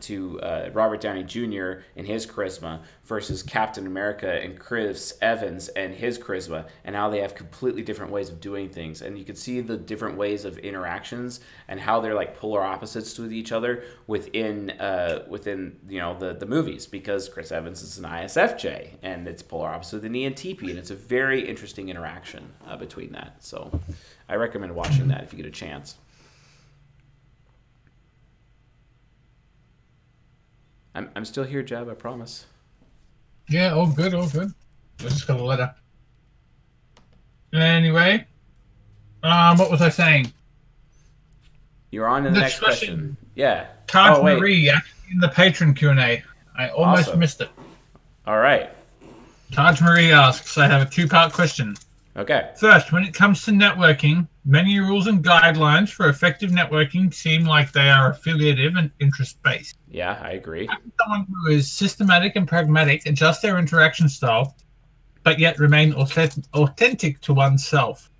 to 0.00 0.40
uh, 0.40 0.70
Robert 0.72 1.00
Downey 1.00 1.24
Jr. 1.24 1.80
and 1.96 2.06
his 2.06 2.26
charisma 2.26 2.80
versus 3.04 3.42
Captain 3.42 3.86
America 3.86 4.30
and 4.30 4.58
Chris 4.58 5.16
Evans 5.20 5.68
and 5.68 5.94
his 5.94 6.18
charisma, 6.18 6.68
and 6.84 6.94
how 6.94 7.08
they 7.08 7.20
have 7.20 7.34
completely 7.34 7.82
different 7.82 8.12
ways 8.12 8.28
of 8.28 8.40
doing 8.40 8.68
things. 8.68 9.02
And 9.02 9.18
you 9.18 9.24
can 9.24 9.36
see 9.36 9.60
the 9.60 9.76
different 9.76 10.16
ways 10.16 10.44
of 10.44 10.58
interactions 10.58 11.40
and 11.68 11.80
how 11.80 12.00
they're 12.00 12.14
like 12.14 12.36
polar 12.36 12.62
opposites 12.62 13.12
to 13.14 13.30
each 13.30 13.52
other 13.52 13.84
within 14.06 14.70
uh, 14.70 15.24
within 15.28 15.78
you 15.88 15.98
know 15.98 16.18
the 16.18 16.34
the 16.34 16.46
movies 16.46 16.86
because 16.86 17.28
Chris 17.28 17.52
Evans 17.52 17.82
is 17.82 17.98
an 17.98 18.04
ISFJ 18.04 18.96
and 19.02 19.26
it's 19.26 19.42
polar 19.42 19.68
opposite 19.68 20.02
than 20.02 20.12
ENTP, 20.12 20.62
and 20.62 20.78
it's 20.78 20.90
a 20.90 20.96
very 20.96 21.46
interesting 21.46 21.88
interaction 21.88 22.52
uh, 22.66 22.76
between 22.76 23.12
that. 23.12 23.36
So 23.40 23.80
I 24.28 24.36
recommend 24.36 24.74
watching 24.74 25.08
that 25.08 25.24
if 25.24 25.32
you 25.32 25.36
get 25.36 25.46
a 25.46 25.50
chance. 25.50 25.96
I'm, 30.94 31.10
I'm 31.14 31.24
still 31.24 31.44
here, 31.44 31.62
Jeb. 31.62 31.88
I 31.88 31.94
promise. 31.94 32.46
Yeah, 33.48 33.72
all 33.72 33.86
good, 33.86 34.14
all 34.14 34.28
good. 34.28 34.52
I 35.00 35.02
just 35.04 35.26
got 35.26 35.38
a 35.40 35.44
letter. 35.44 35.74
Anyway, 37.52 38.26
um, 39.22 39.56
what 39.56 39.70
was 39.70 39.80
I 39.80 39.88
saying? 39.88 40.32
You're 41.90 42.06
on 42.06 42.24
to 42.24 42.30
the 42.30 42.40
Next 42.40 42.58
question. 42.58 42.88
question. 42.98 43.16
Yeah. 43.34 43.66
Card 43.86 44.18
Oh. 44.18 44.22
Marie 44.22 44.68
in 44.68 45.18
the 45.20 45.28
patron 45.28 45.72
Q 45.72 45.90
and 45.90 46.00
A. 46.00 46.22
I 46.58 46.68
almost 46.70 47.08
Awesome. 47.08 47.20
missed 47.20 47.40
it. 47.40 47.48
All 48.26 48.38
right. 48.38 48.70
Taj 49.52 49.80
Marie 49.80 50.12
asks, 50.12 50.58
I 50.58 50.66
have 50.66 50.86
a 50.86 50.90
two-part 50.90 51.32
question. 51.32 51.74
Okay. 52.18 52.50
First, 52.60 52.92
when 52.92 53.04
it 53.04 53.14
comes 53.14 53.44
to 53.44 53.50
networking, 53.52 54.28
many 54.44 54.78
rules 54.78 55.06
and 55.06 55.24
guidelines 55.24 55.88
for 55.88 56.08
effective 56.10 56.50
networking 56.50 57.14
seem 57.14 57.44
like 57.46 57.72
they 57.72 57.88
are 57.88 58.10
affiliative 58.10 58.76
and 58.76 58.90
interest-based. 59.00 59.77
Yeah, 59.90 60.18
I 60.22 60.32
agree. 60.32 60.68
Someone 61.00 61.26
who 61.44 61.52
is 61.52 61.70
systematic 61.70 62.36
and 62.36 62.46
pragmatic 62.46 63.06
adjust 63.06 63.42
their 63.42 63.58
interaction 63.58 64.08
style, 64.08 64.54
but 65.22 65.38
yet 65.38 65.58
remain 65.58 65.94
authentic, 65.94 66.44
authentic 66.54 67.20
to 67.22 67.32
oneself. 67.32 68.10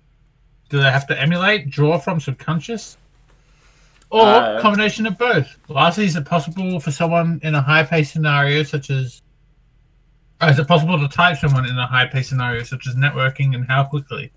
Do 0.69 0.77
they 0.79 0.89
have 0.91 1.07
to 1.07 1.19
emulate, 1.19 1.69
draw 1.69 1.97
from 1.97 2.19
subconscious, 2.19 2.97
or 4.09 4.25
Uh, 4.25 4.61
combination 4.61 5.05
of 5.05 5.17
both? 5.17 5.57
Lastly, 5.67 6.05
is 6.05 6.15
it 6.15 6.25
possible 6.25 6.79
for 6.79 6.91
someone 6.91 7.39
in 7.43 7.53
a 7.55 7.61
high-paced 7.61 8.11
scenario 8.11 8.63
such 8.63 8.89
as 8.89 9.21
or 10.41 10.49
is 10.49 10.57
it 10.57 10.67
possible 10.67 10.97
to 10.97 11.07
type 11.07 11.37
someone 11.37 11.65
in 11.65 11.77
a 11.77 11.85
high-paced 11.85 12.29
scenario 12.29 12.63
such 12.63 12.87
as 12.87 12.95
networking, 12.95 13.55
and 13.55 13.67
how 13.67 13.83
quickly? 13.83 14.31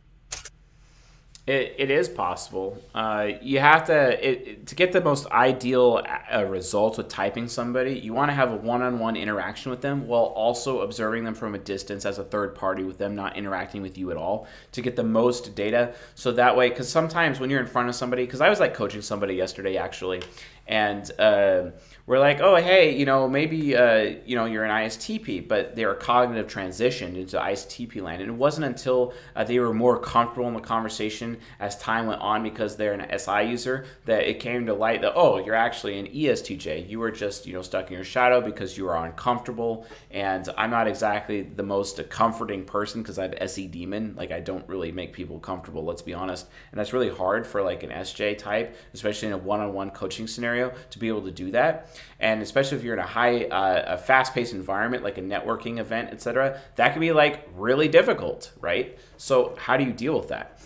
It, 1.45 1.75
it 1.77 1.91
is 1.91 2.09
possible. 2.09 2.81
Uh, 2.95 3.31
you 3.43 3.59
have 3.59 3.87
to 3.87 4.29
it, 4.29 4.69
to 4.69 4.77
get 4.77 4.93
the 4.93 5.01
most 5.01 5.27
ideal 5.27 6.01
uh, 6.33 6.45
results 6.45 6.99
with 6.99 7.09
typing 7.09 7.49
somebody. 7.49 7.99
You 7.99 8.15
want 8.15 8.31
to 8.31 8.35
have 8.35 8.53
a 8.53 8.57
one-on-one 8.57 9.17
interaction 9.17 9.73
with 9.73 9.81
them 9.81 10.07
while 10.07 10.27
also 10.27 10.83
observing 10.83 11.25
them 11.25 11.35
from 11.35 11.57
a 11.57 11.59
distance 11.59 12.07
as 12.07 12.21
a 12.21 12.25
third 12.25 12.55
party, 12.55 12.85
with 12.85 12.99
them 12.99 13.17
not 13.17 13.37
interacting 13.37 13.83
with 13.83 13.99
you 13.99 14.13
at 14.13 14.17
all, 14.17 14.47
to 14.71 14.83
get 14.83 14.95
the 14.95 15.03
most 15.03 15.57
data. 15.57 15.95
So 16.15 16.31
that 16.31 16.57
way, 16.57 16.69
because 16.69 16.89
sometimes 16.89 17.41
when 17.41 17.51
you're 17.51 17.61
in 17.61 17.67
front 17.67 17.89
of 17.89 17.97
somebody, 17.97 18.25
because 18.25 18.41
I 18.41 18.49
was 18.49 18.61
like 18.61 18.75
coaching 18.75 19.03
somebody 19.03 19.35
yesterday 19.35 19.77
actually, 19.77 20.23
and 20.69 21.11
uh, 21.19 21.71
we're 22.07 22.19
like, 22.19 22.41
oh 22.41 22.57
hey, 22.57 22.97
you 22.97 23.07
know 23.07 23.29
maybe 23.29 23.77
uh, 23.77 24.17
you 24.27 24.35
know 24.35 24.45
you're 24.45 24.65
an 24.65 24.71
ISTP, 24.71 25.47
but 25.47 25.77
they're 25.77 25.93
a 25.93 25.97
cognitive 25.97 26.49
transition 26.49 27.15
into 27.15 27.39
ISTP 27.39 28.03
land, 28.03 28.21
and 28.21 28.31
it 28.31 28.35
wasn't 28.35 28.67
until 28.67 29.15
uh, 29.37 29.45
they 29.45 29.59
were 29.59 29.73
more 29.73 29.99
comfortable 29.99 30.49
in 30.49 30.55
the 30.55 30.61
conversation 30.61 31.39
as 31.61 31.79
time 31.79 32.07
went 32.07 32.21
on 32.21 32.43
because 32.43 32.77
they're 32.77 32.93
an 32.93 33.19
SI 33.19 33.43
user 33.45 33.85
that 34.07 34.29
it 34.29 34.41
came 34.41 34.67
to 34.67 34.75
light 34.75 35.03
that 35.03 35.13
oh 35.15 35.39
you're 35.39 35.55
actually 35.55 35.99
an 35.99 36.07
ESTJ. 36.07 36.89
You 36.89 36.99
were 36.99 37.13
just 37.13 37.47
you 37.47 37.53
know 37.53 37.63
stuck 37.63 37.89
in 37.89 37.95
your 37.95 38.05
shadow 38.05 38.41
because 38.41 38.77
you 38.77 38.85
were 38.85 38.97
uncomfortable, 38.97 39.87
and 40.11 40.49
I'm 40.59 40.71
not 40.71 40.89
exactly 40.89 41.43
the 41.43 41.63
most 41.63 42.09
comforting 42.11 42.65
person 42.65 43.03
because 43.03 43.19
I 43.19 43.23
have 43.23 43.35
SE 43.43 43.69
demon. 43.69 44.15
Like 44.17 44.33
I 44.33 44.41
don't 44.41 44.67
really 44.69 44.91
make 44.91 45.13
people 45.13 45.39
comfortable. 45.39 45.85
Let's 45.85 46.03
be 46.03 46.15
honest, 46.15 46.49
and 46.73 46.81
that's 46.81 46.93
really 46.93 47.11
hard 47.11 47.47
for 47.47 47.63
like 47.63 47.85
an 47.85 47.91
SJ 47.91 48.39
type, 48.39 48.77
especially 48.93 49.29
in 49.29 49.35
a 49.35 49.39
one-on-one 49.39 49.91
coaching 49.91 50.27
scenario, 50.27 50.73
to 50.91 50.99
be 50.99 51.07
able 51.07 51.23
to 51.23 51.31
do 51.31 51.53
that. 51.53 51.91
And 52.21 52.43
especially 52.43 52.79
if 52.79 52.85
you're 52.85 52.95
in 52.95 53.01
a 53.01 53.07
high, 53.07 53.45
uh, 53.45 53.95
a 53.95 53.99
fast-paced 53.99 54.53
environment 54.53 55.03
like 55.03 55.19
a 55.19 55.23
networking 55.23 55.79
event, 55.79 56.11
etc., 56.11 56.61
that 56.77 56.93
can 56.93 57.01
be 57.01 57.13
like 57.13 57.49
really 57.55 57.89
difficult, 57.89 58.53
right? 58.61 58.99
So 59.17 59.57
how 59.59 59.77
do 59.77 59.85
you 59.85 59.93
deal 59.93 60.19
with 60.19 60.29
that? 60.29 60.59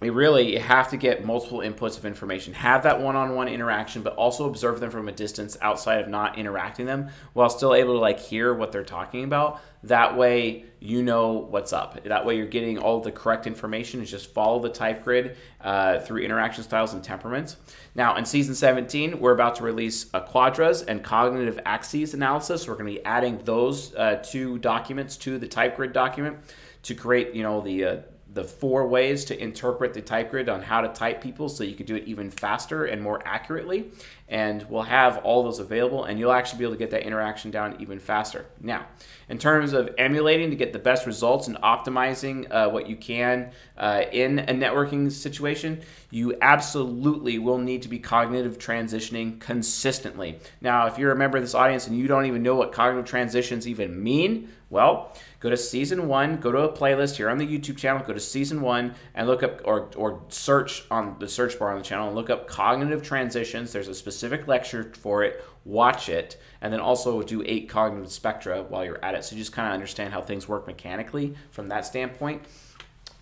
We 0.00 0.10
really 0.10 0.56
have 0.56 0.90
to 0.90 0.96
get 0.96 1.24
multiple 1.24 1.58
inputs 1.58 1.98
of 1.98 2.04
information 2.04 2.54
have 2.54 2.82
that 2.82 3.00
one-on-one 3.00 3.48
interaction 3.48 4.02
but 4.02 4.14
also 4.14 4.48
observe 4.48 4.80
them 4.80 4.90
from 4.90 5.08
a 5.08 5.12
distance 5.12 5.56
outside 5.60 6.00
of 6.00 6.08
not 6.08 6.38
interacting 6.38 6.86
them 6.86 7.08
while 7.32 7.50
still 7.50 7.74
able 7.74 7.94
to 7.94 8.00
like 8.00 8.18
hear 8.18 8.54
what 8.54 8.72
they're 8.72 8.84
talking 8.84 9.24
about. 9.24 9.60
That 9.84 10.16
way 10.16 10.64
you 10.80 11.02
know 11.02 11.32
what's 11.50 11.72
up. 11.72 12.02
That 12.04 12.24
way 12.24 12.36
you're 12.36 12.46
getting 12.46 12.78
all 12.78 13.00
the 13.00 13.12
correct 13.12 13.46
information. 13.46 14.00
Is 14.02 14.10
just 14.10 14.32
follow 14.32 14.60
the 14.60 14.68
type 14.68 15.04
grid 15.04 15.36
uh, 15.60 16.00
through 16.00 16.22
interaction 16.22 16.64
styles 16.64 16.94
and 16.94 17.02
temperaments. 17.02 17.56
Now 17.94 18.16
in 18.16 18.24
season 18.24 18.54
17 18.54 19.20
we're 19.20 19.32
about 19.32 19.56
to 19.56 19.64
release 19.64 20.06
a 20.14 20.20
quadras 20.20 20.82
and 20.82 21.02
cognitive 21.02 21.58
axes 21.64 22.14
analysis. 22.14 22.66
We're 22.66 22.74
going 22.74 22.92
to 22.92 23.00
be 23.00 23.04
adding 23.04 23.38
those 23.44 23.94
uh, 23.94 24.22
two 24.24 24.58
documents 24.58 25.16
to 25.18 25.38
the 25.38 25.48
type 25.48 25.76
grid 25.76 25.92
document 25.92 26.38
to 26.82 26.94
create 26.94 27.34
you 27.34 27.42
know 27.42 27.60
the 27.60 27.84
uh, 27.84 27.96
the 28.34 28.44
four 28.44 28.86
ways 28.86 29.24
to 29.24 29.42
interpret 29.42 29.94
the 29.94 30.02
type 30.02 30.30
grid 30.30 30.48
on 30.48 30.62
how 30.62 30.82
to 30.82 30.88
type 30.88 31.22
people 31.22 31.48
so 31.48 31.64
you 31.64 31.74
can 31.74 31.86
do 31.86 31.96
it 31.96 32.04
even 32.06 32.30
faster 32.30 32.84
and 32.84 33.02
more 33.02 33.20
accurately. 33.24 33.90
And 34.28 34.62
we'll 34.68 34.82
have 34.82 35.18
all 35.18 35.42
those 35.42 35.58
available, 35.58 36.04
and 36.04 36.18
you'll 36.18 36.32
actually 36.32 36.58
be 36.58 36.64
able 36.64 36.74
to 36.74 36.78
get 36.78 36.90
that 36.90 37.04
interaction 37.04 37.50
down 37.50 37.80
even 37.80 37.98
faster. 37.98 38.44
Now, 38.60 38.86
in 39.30 39.38
terms 39.38 39.72
of 39.72 39.88
emulating 39.96 40.50
to 40.50 40.56
get 40.56 40.74
the 40.74 40.78
best 40.78 41.06
results 41.06 41.48
and 41.48 41.56
optimizing 41.62 42.46
uh, 42.50 42.68
what 42.68 42.86
you 42.90 42.96
can 42.96 43.52
uh, 43.78 44.02
in 44.12 44.40
a 44.40 44.52
networking 44.52 45.10
situation, 45.10 45.80
you 46.10 46.36
absolutely 46.42 47.38
will 47.38 47.56
need 47.56 47.80
to 47.82 47.88
be 47.88 47.98
cognitive 47.98 48.58
transitioning 48.58 49.40
consistently. 49.40 50.38
Now, 50.60 50.86
if 50.86 50.98
you're 50.98 51.12
a 51.12 51.16
member 51.16 51.38
of 51.38 51.42
this 51.42 51.54
audience 51.54 51.86
and 51.86 51.96
you 51.96 52.06
don't 52.06 52.26
even 52.26 52.42
know 52.42 52.56
what 52.56 52.72
cognitive 52.72 53.06
transitions 53.06 53.66
even 53.66 54.02
mean, 54.02 54.50
well, 54.70 55.16
go 55.40 55.48
to 55.48 55.56
season 55.56 56.08
one, 56.08 56.36
go 56.36 56.52
to 56.52 56.58
a 56.58 56.72
playlist 56.72 57.16
here 57.16 57.30
on 57.30 57.38
the 57.38 57.46
YouTube 57.46 57.78
channel, 57.78 58.04
go 58.06 58.12
to 58.12 58.20
season 58.20 58.60
one 58.60 58.94
and 59.14 59.26
look 59.26 59.42
up 59.42 59.62
or, 59.64 59.88
or 59.96 60.22
search 60.28 60.84
on 60.90 61.16
the 61.18 61.28
search 61.28 61.58
bar 61.58 61.72
on 61.72 61.78
the 61.78 61.84
channel 61.84 62.08
and 62.08 62.14
look 62.14 62.28
up 62.28 62.46
cognitive 62.46 63.02
transitions. 63.02 63.72
There's 63.72 63.88
a 63.88 63.94
specific 63.94 64.46
lecture 64.46 64.92
for 64.94 65.24
it. 65.24 65.42
Watch 65.64 66.08
it, 66.08 66.40
and 66.62 66.72
then 66.72 66.80
also 66.80 67.22
do 67.22 67.42
eight 67.44 67.68
cognitive 67.68 68.10
spectra 68.10 68.62
while 68.62 68.84
you're 68.84 69.04
at 69.04 69.14
it. 69.14 69.24
So 69.24 69.36
you 69.36 69.42
just 69.42 69.52
kind 69.52 69.68
of 69.68 69.74
understand 69.74 70.14
how 70.14 70.22
things 70.22 70.48
work 70.48 70.66
mechanically 70.66 71.34
from 71.50 71.68
that 71.68 71.84
standpoint. 71.84 72.42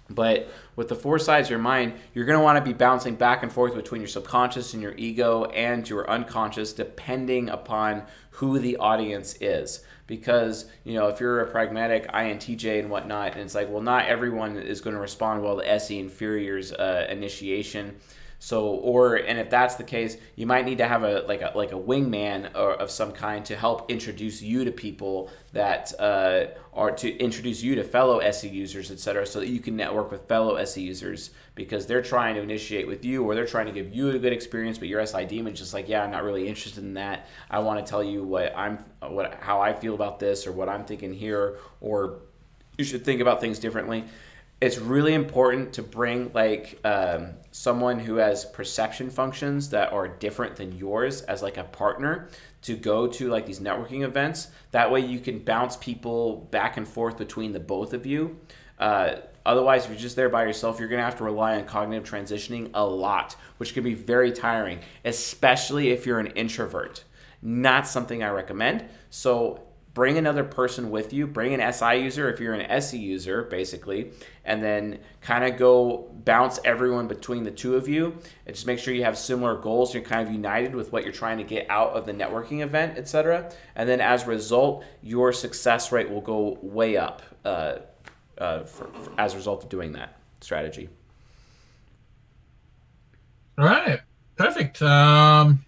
But 0.09 0.49
with 0.76 0.88
the 0.88 0.94
four 0.94 1.18
sides 1.18 1.49
of 1.49 1.51
your 1.51 1.59
mind, 1.59 1.94
you're 2.14 2.24
going 2.24 2.38
to 2.38 2.44
want 2.44 2.59
to 2.59 2.64
be 2.64 2.72
bouncing 2.72 3.16
back 3.16 3.42
and 3.42 3.53
forth 3.53 3.74
between 3.74 4.01
your 4.01 4.09
subconscious 4.09 4.74
and 4.74 4.82
your 4.82 4.94
ego 4.97 5.47
and 5.47 5.88
your 5.88 6.09
unconscious, 6.09 6.72
depending 6.72 7.49
upon 7.49 8.05
who 8.30 8.59
the 8.61 8.76
audience 8.76 9.36
is. 9.40 9.84
Because, 10.07 10.66
you 10.84 10.94
know, 10.94 11.09
if 11.09 11.18
you're 11.18 11.40
a 11.40 11.50
pragmatic 11.50 12.07
INTJ 12.12 12.78
and 12.78 12.90
whatnot, 12.90 13.32
and 13.32 13.40
it's 13.40 13.54
like, 13.54 13.68
well, 13.68 13.82
not 13.82 14.07
everyone 14.07 14.57
is 14.57 14.80
going 14.80 14.94
to 14.94 15.00
respond 15.00 15.42
well 15.42 15.57
to 15.59 15.68
SE 15.68 15.98
Inferior's 15.98 16.72
uh, 16.72 17.07
initiation. 17.11 17.96
So, 18.39 18.66
or 18.66 19.16
and 19.16 19.39
if 19.39 19.49
that's 19.49 19.76
the 19.76 19.84
case, 19.84 20.16
you 20.34 20.47
might 20.47 20.66
need 20.66 20.78
to 20.78 20.87
have 20.87 21.03
a 21.03 21.20
like 21.22 21.41
a 21.41 21.53
like 21.55 21.72
a 21.72 21.76
wingman 21.76 22.55
or 22.55 22.74
of 22.74 22.91
some 22.91 23.12
kind 23.12 23.45
to 23.47 23.57
help 23.57 23.91
introduce 23.91 24.43
you 24.43 24.64
to 24.64 24.70
people 24.70 25.30
that 25.53 25.93
uh, 25.99 26.47
are 26.74 26.91
to 26.91 27.16
introduce 27.16 27.62
you 27.62 27.74
to 27.76 27.84
fellow 27.84 28.18
SE 28.18 28.49
users, 28.49 28.91
etc., 28.91 29.26
so 29.26 29.41
that 29.41 29.49
you 29.49 29.61
can 29.61 29.74
network 29.74 30.11
with 30.11 30.28
fellow 30.28 30.57
SE 30.57 30.80
users 30.80 31.30
because 31.55 31.87
they're 31.87 32.03
trying 32.03 32.34
to 32.34 32.43
initiate 32.43 32.87
with 32.87 33.05
you 33.05 33.24
or 33.24 33.34
they're 33.34 33.47
trying 33.47 33.66
to 33.66 33.72
give 33.72 33.95
you 33.95 34.11
a 34.11 34.18
good 34.18 34.34
experience, 34.34 34.76
but 34.76 34.89
your 34.89 35.05
SI 35.07 35.24
demon's 35.24 35.59
just 35.59 35.72
like, 35.72 35.89
yeah, 35.89 36.05
I'm 36.05 36.11
not 36.11 36.22
really 36.22 36.47
interested 36.47 36.84
in 36.84 36.95
that. 36.95 37.26
I 37.51 37.61
want 37.61 37.84
to 37.84 37.91
tell 37.91 38.05
you 38.05 38.22
what 38.22 38.53
I'm 38.57 38.78
what 39.01 39.39
how 39.41 39.62
I 39.62 39.72
feel 39.72 39.95
about 39.95 40.20
this 40.20 40.47
or 40.47 40.53
what 40.53 40.68
I'm 40.68 40.84
thinking 40.84 41.14
here, 41.14 41.57
or 41.80 42.18
you 42.76 42.84
should 42.84 43.05
think 43.05 43.22
about 43.22 43.41
things 43.41 43.59
differently 43.59 44.05
it's 44.61 44.78
really 44.78 45.12
important 45.12 45.74
to 45.74 45.82
bring 45.82 46.30
like 46.32 46.80
um, 46.84 47.34
someone 47.50 47.98
who 47.98 48.16
has 48.16 48.46
perception 48.46 49.11
functions 49.11 49.68
that 49.70 49.92
are 49.92 50.09
different 50.09 50.57
than 50.57 50.72
yours 50.72 51.20
as 51.22 51.42
like 51.42 51.59
a 51.59 51.64
partner 51.64 52.28
to 52.62 52.74
go 52.74 53.07
to 53.07 53.28
like 53.28 53.44
these 53.44 53.61
networking 53.61 54.02
events. 54.02 54.48
That 54.70 54.90
way 54.90 55.00
you 55.00 55.20
can 55.20 55.40
bounce 55.40 55.76
people 55.76 56.48
back 56.50 56.78
and 56.78 56.88
forth 56.88 57.18
between 57.18 57.52
the 57.52 57.61
both 57.61 57.92
of 57.92 58.07
you. 58.07 58.38
Uh, 58.78 59.16
otherwise 59.44 59.84
if 59.84 59.90
you're 59.90 59.98
just 59.98 60.16
there 60.16 60.28
by 60.28 60.44
yourself 60.44 60.78
you're 60.78 60.88
going 60.88 60.98
to 60.98 61.04
have 61.04 61.16
to 61.16 61.24
rely 61.24 61.57
on 61.57 61.64
cognitive 61.64 62.09
transitioning 62.09 62.70
a 62.74 62.84
lot 62.84 63.34
which 63.57 63.72
can 63.72 63.82
be 63.82 63.94
very 63.94 64.30
tiring 64.30 64.78
especially 65.04 65.90
if 65.90 66.07
you're 66.07 66.18
an 66.18 66.28
introvert. 66.28 67.04
Not 67.42 67.86
something 67.86 68.22
i 68.22 68.30
recommend. 68.30 68.86
So 69.11 69.65
bring 69.97 70.18
another 70.18 70.44
person 70.44 70.90
with 70.90 71.14
you, 71.14 71.26
bring 71.26 71.55
an 71.55 71.72
SI 71.72 71.97
user 71.97 72.28
if 72.28 72.38
you're 72.38 72.53
an 72.53 72.70
SE 72.70 72.99
user, 72.99 73.44
basically, 73.44 74.12
and 74.44 74.62
then 74.62 74.99
kind 75.22 75.42
of 75.42 75.59
go 75.59 76.11
bounce 76.22 76.61
everyone 76.66 77.09
between 77.09 77.44
the 77.44 77.51
two 77.51 77.76
of 77.76 77.88
you 77.88 78.14
and 78.44 78.55
just 78.55 78.66
make 78.66 78.78
sure 78.78 78.92
you 78.92 79.05
have 79.05 79.16
similar 79.16 79.57
goals. 79.57 79.94
You're 79.94 80.03
kind 80.03 80.28
of 80.28 80.30
united 80.30 80.74
with 80.74 80.92
what 80.92 81.03
you're 81.03 81.14
trying 81.14 81.38
to 81.38 81.44
get 81.44 81.70
out 81.70 81.92
of 81.92 82.05
the 82.05 82.12
networking 82.12 82.61
event, 82.61 82.99
etc. 82.99 83.51
And 83.74 83.88
then 83.88 84.03
as 84.03 84.24
a 84.24 84.26
result, 84.26 84.84
your 85.03 85.32
success 85.32 85.90
rate 85.90 86.11
will 86.11 86.20
go 86.20 86.59
way 86.61 86.99
up 86.99 87.22
uh, 87.47 87.78
uh, 88.36 88.64
for, 88.64 88.88
for, 88.88 89.12
as 89.18 89.32
a 89.32 89.38
result 89.38 89.64
of 89.64 89.70
doing 89.70 89.92
that 89.92 90.20
strategy. 90.42 90.90
All 93.57 93.64
right, 93.64 94.01
perfect. 94.36 94.82
Um, 94.82 95.64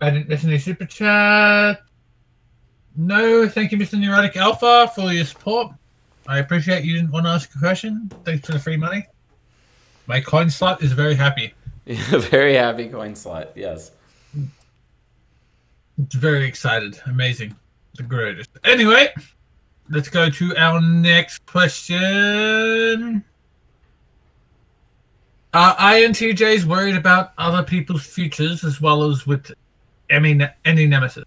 I 0.00 0.10
didn't 0.10 0.28
miss 0.28 0.44
any 0.44 0.58
super 0.58 0.84
chat. 0.84 1.80
No, 2.96 3.48
thank 3.48 3.72
you, 3.72 3.78
Mr. 3.78 3.98
Neurotic 3.98 4.36
Alpha, 4.36 4.90
for 4.94 5.12
your 5.12 5.24
support. 5.24 5.72
I 6.26 6.38
appreciate 6.38 6.84
you 6.84 6.94
didn't 6.94 7.10
want 7.10 7.26
to 7.26 7.30
ask 7.30 7.54
a 7.54 7.58
question. 7.58 8.10
Thanks 8.24 8.46
for 8.46 8.52
the 8.52 8.58
free 8.58 8.76
money. 8.76 9.06
My 10.06 10.20
coin 10.20 10.50
slot 10.50 10.82
is 10.82 10.92
very 10.92 11.14
happy. 11.14 11.54
very 11.86 12.54
happy 12.54 12.88
coin 12.88 13.14
slot, 13.14 13.52
yes. 13.54 13.92
It's 15.98 16.14
very 16.14 16.46
excited. 16.46 17.00
Amazing. 17.06 17.54
The 17.94 18.02
greatest. 18.02 18.50
Anyway, 18.64 19.08
let's 19.88 20.08
go 20.08 20.28
to 20.28 20.56
our 20.56 20.80
next 20.80 21.44
question. 21.46 23.24
Are 25.54 25.76
INTJs 25.76 26.64
worried 26.64 26.96
about 26.96 27.32
other 27.38 27.62
people's 27.62 28.04
futures 28.04 28.62
as 28.62 28.80
well 28.80 29.04
as 29.04 29.26
with 29.26 29.50
any, 30.10 30.34
NE 30.34 30.86
nemesis? 30.86 31.24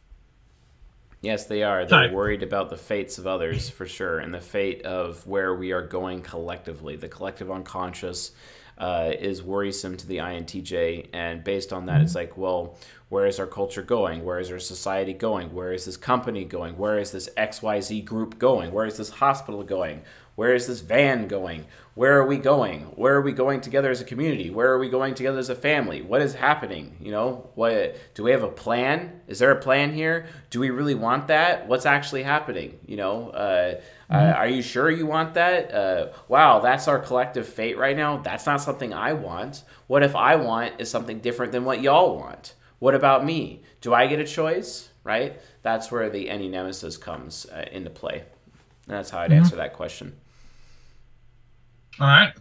Yes, 1.21 1.47
they 1.47 1.63
are. 1.63 1.79
They're 1.81 1.89
Sorry. 1.89 2.11
worried 2.11 2.43
about 2.43 2.69
the 2.69 2.77
fates 2.77 3.17
of 3.17 3.27
others 3.27 3.69
for 3.69 3.85
sure, 3.85 4.19
and 4.19 4.33
the 4.33 4.39
fate 4.39 4.83
of 4.83 5.25
where 5.27 5.53
we 5.53 5.73
are 5.73 5.85
going 5.85 6.21
collectively. 6.21 6.95
The 6.95 7.09
collective 7.09 7.51
unconscious 7.51 8.31
uh, 8.77 9.11
is 9.19 9.43
worrisome 9.43 9.97
to 9.97 10.07
the 10.07 10.17
INTJ, 10.17 11.09
and 11.11 11.43
based 11.43 11.73
on 11.73 11.87
that, 11.87 11.95
mm-hmm. 11.95 12.03
it's 12.05 12.15
like, 12.15 12.37
well, 12.37 12.77
where 13.09 13.25
is 13.25 13.39
our 13.39 13.47
culture 13.47 13.81
going? 13.81 14.23
Where 14.23 14.39
is 14.39 14.49
our 14.49 14.59
society 14.59 15.13
going? 15.13 15.53
Where 15.53 15.73
is 15.73 15.85
this 15.85 15.97
company 15.97 16.45
going? 16.45 16.77
Where 16.77 16.97
is 16.97 17.11
this 17.11 17.27
XYZ 17.35 18.05
group 18.05 18.39
going? 18.39 18.71
Where 18.71 18.85
is 18.85 18.95
this 18.95 19.09
hospital 19.09 19.63
going? 19.63 20.03
Where 20.39 20.55
is 20.55 20.67
this 20.67 20.79
van 20.79 21.27
going? 21.27 21.65
Where 21.95 22.17
are 22.17 22.25
we 22.25 22.37
going? 22.37 22.83
Where 22.95 23.13
are 23.15 23.21
we 23.21 23.33
going 23.33 23.59
together 23.59 23.91
as 23.91 23.99
a 23.99 24.05
community? 24.05 24.49
Where 24.49 24.71
are 24.71 24.79
we 24.79 24.87
going 24.87 25.13
together 25.13 25.37
as 25.37 25.49
a 25.49 25.53
family? 25.53 26.01
What 26.01 26.21
is 26.21 26.33
happening? 26.33 26.95
You 27.01 27.11
know, 27.11 27.49
what 27.55 27.97
do 28.13 28.23
we 28.23 28.31
have 28.31 28.43
a 28.43 28.47
plan? 28.47 29.19
Is 29.27 29.39
there 29.39 29.51
a 29.51 29.59
plan 29.59 29.91
here? 29.91 30.27
Do 30.49 30.61
we 30.61 30.69
really 30.69 30.95
want 30.95 31.27
that? 31.27 31.67
What's 31.67 31.85
actually 31.85 32.23
happening? 32.23 32.79
You 32.85 32.95
know, 32.95 33.31
uh, 33.31 33.81
uh, 34.09 34.15
mm-hmm. 34.15 34.37
are 34.37 34.47
you 34.47 34.61
sure 34.61 34.89
you 34.89 35.05
want 35.05 35.33
that? 35.33 35.73
Uh, 35.73 36.07
wow, 36.29 36.61
that's 36.61 36.87
our 36.87 36.99
collective 36.99 37.45
fate 37.45 37.77
right 37.77 37.97
now. 37.97 38.19
That's 38.19 38.45
not 38.45 38.61
something 38.61 38.93
I 38.93 39.11
want. 39.11 39.63
What 39.87 40.03
if 40.03 40.15
I 40.15 40.37
want 40.37 40.79
is 40.79 40.89
something 40.89 41.19
different 41.19 41.51
than 41.51 41.65
what 41.65 41.81
y'all 41.81 42.15
want? 42.15 42.53
What 42.79 42.95
about 42.95 43.25
me? 43.25 43.63
Do 43.81 43.93
I 43.93 44.07
get 44.07 44.21
a 44.21 44.25
choice? 44.25 44.87
Right? 45.03 45.37
That's 45.63 45.91
where 45.91 46.09
the 46.09 46.29
NE 46.29 46.47
nemesis 46.47 46.95
comes 46.95 47.45
uh, 47.47 47.65
into 47.73 47.89
play. 47.89 48.23
And 48.87 48.95
that's 48.95 49.09
how 49.09 49.19
I'd 49.19 49.31
mm-hmm. 49.31 49.41
answer 49.41 49.57
that 49.57 49.73
question. 49.73 50.15
All 51.99 52.07
right. 52.07 52.33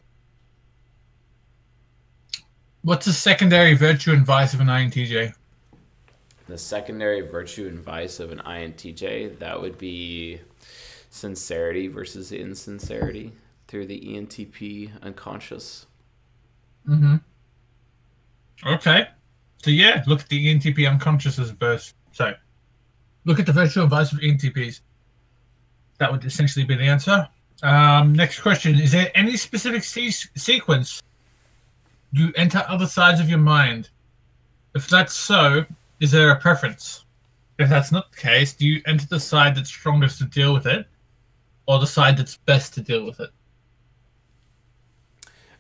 What's 2.83 3.07
the 3.07 3.13
secondary 3.13 3.75
virtue 3.75 4.13
and 4.13 4.25
vice 4.25 4.55
of 4.55 4.61
an 4.61 4.69
INTJ? 4.69 5.33
The 6.47 6.59
secondary 6.59 7.23
virtue 7.23 7.67
and 7.67 7.81
vice 7.81 8.21
of 8.21 8.31
an 8.31 8.39
INTJ, 8.39 9.39
that 9.41 9.61
would 9.61 9.77
be 9.77 10.41
sincerity 11.11 11.89
versus 11.89 12.33
insincerity 12.33 13.33
through 13.67 13.87
the 13.87 14.01
ENTP 14.01 14.91
unconscious. 15.03 15.87
Mm-hmm. 16.89 17.17
Okay. 18.67 19.09
So 19.63 19.71
yeah, 19.71 20.03
look 20.07 20.21
at 20.21 20.29
the 20.29 20.55
ENTP 20.55 20.89
unconscious 20.89 21.39
as 21.39 21.51
a 21.51 21.55
verse. 21.55 21.93
So 22.13 22.33
look 23.25 23.41
at 23.41 23.47
the 23.47 23.53
virtue 23.53 23.81
and 23.81 23.91
vice 23.91 24.13
of 24.13 24.21
ENTPs. 24.21 24.81
That 25.99 26.13
would 26.13 26.25
essentially 26.25 26.65
be 26.65 26.77
the 26.77 26.85
answer. 26.85 27.29
Um, 27.63 28.13
next 28.13 28.41
question: 28.41 28.79
Is 28.79 28.93
there 28.93 29.11
any 29.15 29.37
specific 29.37 29.83
se- 29.83 30.31
sequence 30.37 31.03
you 32.13 32.33
enter 32.37 32.65
other 32.69 32.87
sides 32.87 33.21
of 33.21 33.29
your 33.29 33.39
mind? 33.39 33.91
If 34.75 34.89
that's 34.89 35.15
so, 35.15 35.65
is 36.01 36.11
there 36.11 36.31
a 36.31 36.41
preference? 36.41 37.05
If 37.59 37.69
that's 37.69 37.91
not 37.91 38.13
the 38.13 38.19
case, 38.19 38.53
do 38.53 38.67
you 38.67 38.81
enter 38.87 39.07
the 39.07 39.19
side 39.19 39.57
that's 39.57 39.69
strongest 39.69 40.19
to 40.19 40.25
deal 40.25 40.55
with 40.55 40.67
it, 40.67 40.87
or 41.67 41.81
the 41.81 41.87
side 41.87 42.17
that's 42.17 42.37
best 42.37 42.75
to 42.75 42.81
deal 42.81 43.05
with 43.05 43.19
it? 43.21 43.31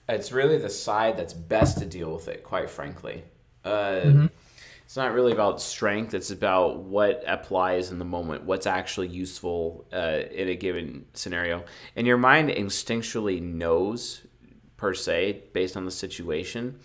It's 0.08 0.32
really 0.32 0.58
the 0.58 0.70
side 0.70 1.16
that's 1.16 1.34
best 1.34 1.78
to 1.78 1.84
deal 1.84 2.14
with 2.14 2.28
it, 2.28 2.44
quite 2.44 2.70
frankly. 2.70 3.24
Uh, 3.64 4.00
mm-hmm 4.04 4.26
it's 4.88 4.96
not 4.96 5.12
really 5.12 5.32
about 5.32 5.60
strength. 5.60 6.14
It's 6.14 6.30
about 6.30 6.78
what 6.78 7.22
applies 7.26 7.90
in 7.90 7.98
the 7.98 8.06
moment, 8.06 8.44
what's 8.44 8.66
actually 8.66 9.08
useful 9.08 9.84
uh, 9.92 10.20
in 10.30 10.48
a 10.48 10.54
given 10.54 11.04
scenario. 11.12 11.62
And 11.94 12.06
your 12.06 12.16
mind 12.16 12.48
instinctually 12.48 13.42
knows, 13.42 14.22
per 14.78 14.94
se, 14.94 15.42
based 15.52 15.76
on 15.76 15.84
the 15.84 15.90
situation. 15.90 16.78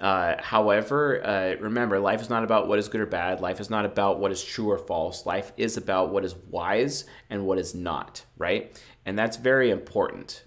Uh, 0.00 0.34
however, 0.42 1.24
uh, 1.24 1.54
remember, 1.62 2.00
life 2.00 2.20
is 2.20 2.28
not 2.28 2.42
about 2.42 2.66
what 2.66 2.80
is 2.80 2.88
good 2.88 3.02
or 3.02 3.06
bad. 3.06 3.40
Life 3.40 3.60
is 3.60 3.70
not 3.70 3.84
about 3.84 4.18
what 4.18 4.32
is 4.32 4.42
true 4.42 4.68
or 4.68 4.78
false. 4.78 5.24
Life 5.24 5.52
is 5.56 5.76
about 5.76 6.10
what 6.10 6.24
is 6.24 6.34
wise 6.50 7.04
and 7.30 7.46
what 7.46 7.58
is 7.58 7.72
not, 7.72 8.24
right? 8.36 8.76
And 9.06 9.16
that's 9.16 9.36
very 9.36 9.70
important. 9.70 10.42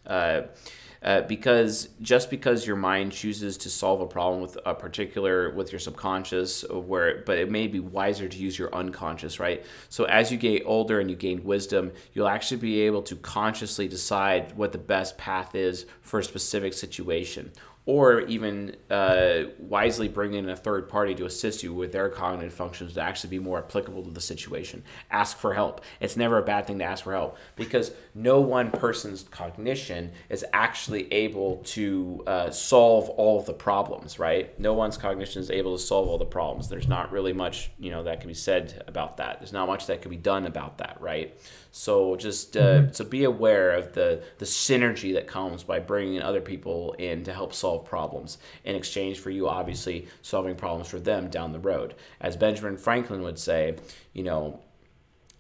Uh, 1.04 1.22
because 1.22 1.90
just 2.02 2.30
because 2.30 2.66
your 2.66 2.76
mind 2.76 3.12
chooses 3.12 3.58
to 3.58 3.70
solve 3.70 4.02
a 4.02 4.08
problem 4.08 4.42
with 4.42 4.58
a 4.66 4.74
particular 4.74 5.52
with 5.52 5.72
your 5.72 5.80
subconscious 5.80 6.64
where 6.70 7.24
but 7.26 7.38
it 7.38 7.52
may 7.52 7.68
be 7.68 7.80
wiser 7.80 8.28
to 8.28 8.38
use 8.38 8.58
your 8.58 8.74
unconscious 8.74 9.40
right? 9.40 9.64
So 9.90 10.06
as 10.06 10.32
you 10.32 10.38
get 10.38 10.64
older 10.66 11.00
and 11.00 11.10
you 11.10 11.16
gain 11.16 11.44
wisdom 11.44 11.92
you'll 12.14 12.28
actually 12.28 12.58
be 12.58 12.82
able 12.82 13.04
to 13.04 13.16
consciously 13.18 13.88
decide 13.88 14.58
what 14.58 14.72
the 14.72 14.78
best 14.80 15.18
path 15.18 15.54
is 15.54 15.86
for 16.02 16.20
a 16.20 16.24
specific 16.24 16.74
situation 16.74 17.52
or 17.88 18.20
even 18.24 18.76
uh, 18.90 19.44
wisely 19.60 20.10
bring 20.10 20.34
in 20.34 20.50
a 20.50 20.58
third 20.58 20.90
party 20.90 21.16
to 21.16 21.26
assist 21.26 21.64
you 21.64 21.74
with 21.74 21.94
their 21.94 22.10
cognitive 22.10 22.54
functions 22.54 22.94
to 22.94 23.02
actually 23.02 23.30
be 23.30 23.40
more 23.40 23.60
applicable 23.60 24.04
to 24.04 24.12
the 24.12 24.20
situation. 24.20 24.84
Ask 25.10 25.38
for 25.38 25.54
help. 25.54 25.82
It's 26.02 26.18
never 26.18 26.38
a 26.38 26.44
bad 26.44 26.68
thing 26.68 26.80
to 26.80 26.84
ask 26.84 27.06
for 27.06 27.14
help 27.14 27.38
because 27.56 27.94
no 28.14 28.42
one 28.42 28.72
person's 28.72 29.24
cognition 29.24 30.12
is 30.28 30.44
actually 30.52 31.12
able 31.14 31.62
to 31.64 32.24
uh, 32.28 32.50
solve 32.50 33.08
all 33.12 33.42
the 33.42 33.54
problems, 33.54 34.20
right? 34.20 34.60
No 34.60 34.74
one's 34.74 34.98
cognition 34.98 35.42
is 35.42 35.50
able 35.50 35.78
to 35.78 35.82
solve 35.82 36.10
all 36.10 36.18
the 36.18 36.26
problems. 36.26 36.68
There's 36.68 36.90
not 36.90 37.14
really 37.14 37.32
much, 37.32 37.72
you 37.80 37.90
know, 37.90 38.04
that 38.04 38.20
can 38.20 38.28
be 38.28 38.34
said 38.34 38.84
about 38.88 39.16
that. 39.18 39.40
There's 39.40 39.54
not 39.54 39.66
much 39.66 39.88
that 39.88 40.02
can 40.02 40.12
be 40.12 40.18
done 40.18 40.46
about 40.46 40.80
that, 40.80 40.98
right? 41.00 41.40
So 41.78 42.16
just 42.16 42.58
uh, 42.58 42.60
mm-hmm. 42.60 42.92
so 42.92 43.06
be 43.06 43.24
aware 43.24 43.76
of 43.76 43.94
the 43.94 44.24
the 44.40 44.46
synergy 44.46 45.14
that 45.14 45.28
comes 45.28 45.62
by 45.64 45.78
bringing 45.78 46.24
other 46.24 46.42
people 46.42 46.94
in 46.94 47.24
to 47.26 47.34
help 47.34 47.54
solve 47.54 47.86
problems 47.86 48.40
in 48.66 48.76
exchange 48.76 49.20
for 49.20 49.30
you 49.30 49.48
obviously 49.48 50.08
solving 50.24 50.56
problems 50.56 50.90
for 50.90 51.00
them 51.00 51.30
down 51.30 51.52
the 51.52 51.60
road. 51.60 51.94
As 52.20 52.36
Benjamin 52.36 52.78
Franklin 52.78 53.22
would 53.22 53.38
say, 53.38 53.76
you 54.14 54.24
know, 54.24 54.60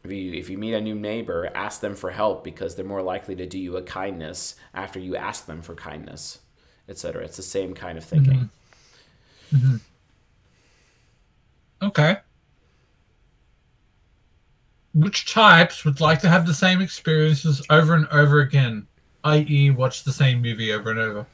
if 0.04 0.12
you, 0.12 0.34
if 0.34 0.48
you 0.52 0.60
meet 0.60 0.76
a 0.76 0.80
new 0.80 0.94
neighbor, 0.94 1.50
ask 1.56 1.82
them 1.82 1.96
for 1.96 2.12
help 2.12 2.44
because 2.44 2.76
they're 2.76 2.86
more 2.86 3.02
likely 3.02 3.36
to 3.36 3.48
do 3.48 3.58
you 3.58 3.76
a 3.76 3.82
kindness 3.82 4.56
after 4.76 5.00
you 5.00 5.16
ask 5.16 5.48
them 5.48 5.64
for 5.64 5.74
kindness, 5.74 6.38
etc. 6.88 7.24
It's 7.24 7.38
the 7.38 7.44
same 7.44 7.74
kind 7.74 7.98
of 7.98 8.04
thinking. 8.04 8.52
Mm-hmm. 9.52 9.58
Mm-hmm. 9.58 9.76
Okay 11.88 12.18
which 14.98 15.32
types 15.32 15.86
would 15.86 16.02
like 16.02 16.20
to 16.22 16.30
have 16.30 16.48
the 16.48 16.54
same 16.54 16.82
experiences 16.82 17.62
over 17.70 17.93
and 17.93 18.08
over 18.08 18.39
again, 18.39 18.88
i.e., 19.24 19.70
watch 19.70 20.04
the 20.04 20.12
same 20.12 20.41
movie 20.41 20.74
over 20.74 20.89
and 20.89 21.00
over? 21.00 21.26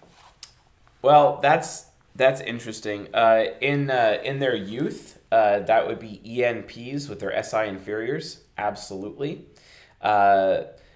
Well, 1.01 1.39
that's 1.41 1.85
that's 2.15 2.41
interesting. 2.41 3.07
Uh, 3.13 3.45
in 3.61 3.89
uh, 3.89 4.19
in 4.23 4.39
their 4.39 4.55
youth, 4.55 5.19
uh, 5.31 5.59
that 5.59 5.87
would 5.87 5.99
be 5.99 6.21
ENPs 6.25 7.07
with 7.07 7.21
their 7.21 7.41
SI 7.41 7.67
inferiors. 7.67 8.43
Absolutely. 8.57 9.45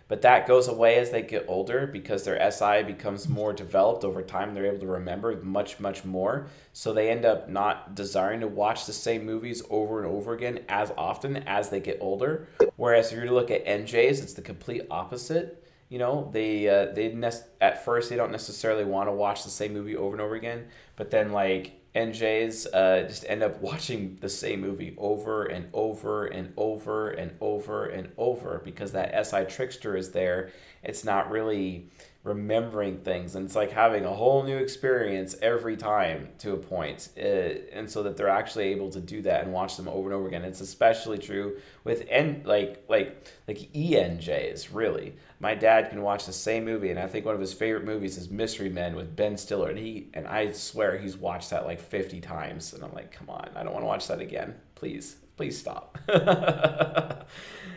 But 0.07 0.21
that 0.21 0.47
goes 0.47 0.67
away 0.67 0.95
as 0.95 1.11
they 1.11 1.21
get 1.21 1.45
older 1.47 1.85
because 1.85 2.23
their 2.23 2.51
SI 2.51 2.83
becomes 2.83 3.27
more 3.27 3.51
developed 3.51 4.05
over 4.05 4.21
time. 4.21 4.53
They're 4.53 4.67
able 4.67 4.79
to 4.79 4.87
remember 4.87 5.35
much, 5.41 5.79
much 5.79 6.05
more. 6.05 6.47
So 6.71 6.93
they 6.93 7.09
end 7.09 7.25
up 7.25 7.49
not 7.49 7.93
desiring 7.93 8.39
to 8.39 8.47
watch 8.47 8.85
the 8.85 8.93
same 8.93 9.25
movies 9.25 9.61
over 9.69 10.01
and 10.01 10.07
over 10.07 10.33
again 10.33 10.61
as 10.69 10.93
often 10.97 11.37
as 11.45 11.69
they 11.69 11.81
get 11.81 11.97
older. 11.99 12.47
Whereas 12.77 13.11
if 13.11 13.21
you 13.21 13.31
look 13.31 13.51
at 13.51 13.65
NJs, 13.65 14.23
it's 14.23 14.33
the 14.33 14.41
complete 14.41 14.83
opposite. 14.89 15.63
You 15.89 15.99
know, 15.99 16.29
they 16.33 16.67
uh, 16.67 16.93
they 16.93 17.13
at 17.61 17.85
first 17.85 18.09
they 18.09 18.17
don't 18.17 18.31
necessarily 18.31 18.83
want 18.83 19.07
to 19.07 19.13
watch 19.13 19.43
the 19.43 19.49
same 19.49 19.73
movie 19.73 19.95
over 19.95 20.13
and 20.13 20.21
over 20.21 20.35
again, 20.35 20.67
but 20.97 21.11
then 21.11 21.31
like 21.31 21.76
NJs 21.95 22.67
uh, 22.73 23.07
just 23.07 23.25
end 23.27 23.43
up 23.43 23.61
watching 23.61 24.17
the 24.21 24.29
same 24.29 24.61
movie 24.61 24.95
over 24.97 25.45
and 25.45 25.67
over 25.73 26.25
and 26.25 26.53
over 26.57 27.09
and 27.09 27.31
over 27.41 27.85
and 27.85 28.11
over 28.17 28.61
because 28.63 28.91
that 28.91 29.25
SI 29.25 29.45
trickster 29.45 29.95
is 29.95 30.11
there. 30.11 30.51
It's 30.83 31.03
not 31.03 31.31
really 31.31 31.89
remembering 32.27 32.99
things. 32.99 33.35
And 33.35 33.45
it's 33.45 33.55
like 33.55 33.71
having 33.71 34.05
a 34.05 34.13
whole 34.13 34.43
new 34.43 34.57
experience 34.57 35.35
every 35.41 35.77
time 35.77 36.29
to 36.39 36.53
a 36.53 36.57
point 36.57 37.09
uh, 37.17 37.21
and 37.21 37.89
so 37.89 38.03
that 38.03 38.17
they're 38.17 38.29
actually 38.29 38.65
able 38.65 38.89
to 38.91 38.99
do 38.99 39.21
that 39.23 39.43
and 39.43 39.53
watch 39.53 39.77
them 39.77 39.87
over 39.87 40.09
and 40.09 40.13
over 40.13 40.27
again. 40.27 40.43
It's 40.43 40.61
especially 40.61 41.17
true 41.17 41.57
with 41.83 42.05
n 42.09 42.41
like 42.45 42.83
like 42.89 43.27
like 43.47 43.57
enjs 43.73 44.69
really. 44.73 45.15
My 45.39 45.55
dad 45.55 45.89
can 45.89 46.01
watch 46.01 46.25
the 46.25 46.33
same 46.33 46.65
movie 46.65 46.89
and 46.89 46.99
i 46.99 47.07
think 47.07 47.25
one 47.25 47.35
of 47.35 47.41
his 47.41 47.53
favorite 47.53 47.85
movies 47.85 48.17
is 48.17 48.29
mystery 48.29 48.69
men 48.69 48.95
with 48.95 49.15
ben 49.15 49.37
stiller 49.37 49.69
and 49.69 49.77
he 49.77 50.07
and 50.13 50.27
i 50.27 50.51
swear 50.51 50.97
he's 50.97 51.15
watched 51.15 51.51
that 51.51 51.65
like 51.65 51.79
50 51.79 52.19
times 52.21 52.73
and 52.73 52.83
i'm 52.83 52.93
like 52.93 53.11
come 53.11 53.29
on 53.29 53.49
i 53.55 53.63
don't 53.63 53.73
want 53.73 53.83
to 53.83 53.87
watch 53.87 54.07
that 54.07 54.19
again. 54.19 54.55
Please 54.75 55.17
please 55.37 55.57
stop 55.57 55.97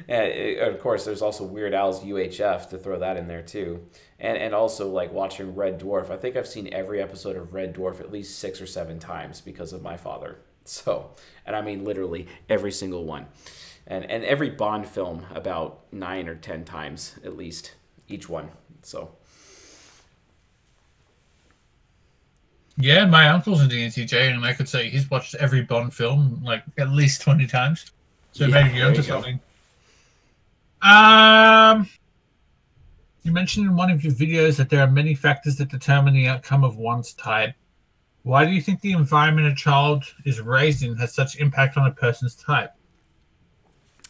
and 0.09 0.33
eh, 0.33 0.55
of 0.67 0.81
course 0.81 1.05
there's 1.05 1.23
also 1.23 1.45
weird 1.45 1.75
al's 1.75 2.01
uhf 2.05 2.69
to 2.69 2.79
throw 2.79 2.99
that 2.99 3.17
in 3.17 3.29
there 3.29 3.43
too 3.43 3.87
and 4.21 4.37
and 4.37 4.55
also 4.55 4.89
like 4.89 5.13
watching 5.13 5.55
Red 5.55 5.81
Dwarf. 5.81 6.11
I 6.11 6.17
think 6.17 6.37
I've 6.37 6.47
seen 6.47 6.73
every 6.73 7.03
episode 7.03 7.37
of 7.37 7.55
Red 7.55 7.75
Dwarf 7.75 8.01
at 8.01 8.13
least 8.13 8.39
six 8.39 8.61
or 8.61 8.67
seven 8.67 8.99
times 8.99 9.41
because 9.41 9.73
of 9.73 9.83
my 9.83 9.97
father. 9.97 10.39
So, 10.63 11.11
and 11.47 11.57
I 11.57 11.63
mean 11.63 11.85
literally 11.85 12.29
every 12.49 12.71
single 12.71 13.05
one, 13.05 13.27
and 13.87 14.05
and 14.05 14.23
every 14.25 14.51
Bond 14.51 14.87
film 14.87 15.27
about 15.35 15.81
nine 15.91 16.29
or 16.29 16.35
ten 16.37 16.65
times 16.65 17.19
at 17.25 17.37
least 17.37 17.75
each 18.09 18.29
one. 18.29 18.51
So. 18.83 19.11
Yeah, 22.77 23.07
my 23.07 23.29
uncle's 23.31 23.63
an 23.63 23.71
ENTJ, 23.71 24.33
and 24.33 24.45
I 24.45 24.53
could 24.53 24.69
say 24.69 24.91
he's 24.91 25.11
watched 25.11 25.35
every 25.37 25.63
Bond 25.63 25.93
film 25.93 26.41
like 26.45 26.63
at 26.79 26.91
least 26.91 27.23
twenty 27.23 27.47
times. 27.47 27.91
So 28.33 28.45
Yeah, 28.45 28.63
maybe 28.63 28.79
you're 28.79 28.89
onto 28.89 29.01
you 29.01 29.09
go. 29.09 29.25
Um, 30.82 31.89
you 33.23 33.32
mentioned 33.32 33.66
in 33.66 33.77
one 33.77 33.90
of 33.90 34.02
your 34.02 34.12
videos 34.12 34.57
that 34.57 34.70
there 34.70 34.81
are 34.81 34.90
many 34.90 35.15
factors 35.15 35.57
that 35.57 35.69
determine 35.69 36.15
the 36.15 36.27
outcome 36.27 36.65
of 36.65 36.77
one's 36.77 37.12
type. 37.15 37.55
Why 38.23 38.44
do 38.44 38.52
you 38.52 38.61
think 38.61 38.81
the 38.81 38.93
environment 38.93 39.47
a 39.47 39.55
child 39.55 40.05
is 40.24 40.40
raised 40.40 40.82
in 40.82 40.97
has 40.97 41.15
such 41.15 41.36
impact 41.36 41.77
on 41.77 41.86
a 41.86 41.90
person's 41.90 42.35
type? 42.35 42.73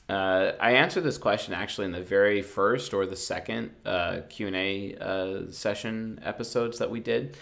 Uh, 0.09 0.53
I 0.61 0.73
answered 0.73 1.05
this 1.05 1.19
question 1.19 1.55
actually 1.55 1.85
in 1.85 1.93
the 1.93 2.03
very 2.03 2.43
first 2.43 2.93
or 2.93 3.07
the 3.07 3.15
second 3.15 3.71
uh, 3.85 4.23
Q 4.29 4.49
and 4.49 4.57
A 4.57 4.97
uh, 4.97 5.53
session 5.53 6.19
episodes 6.25 6.79
that 6.79 6.91
we 6.91 6.99
did. 6.99 7.37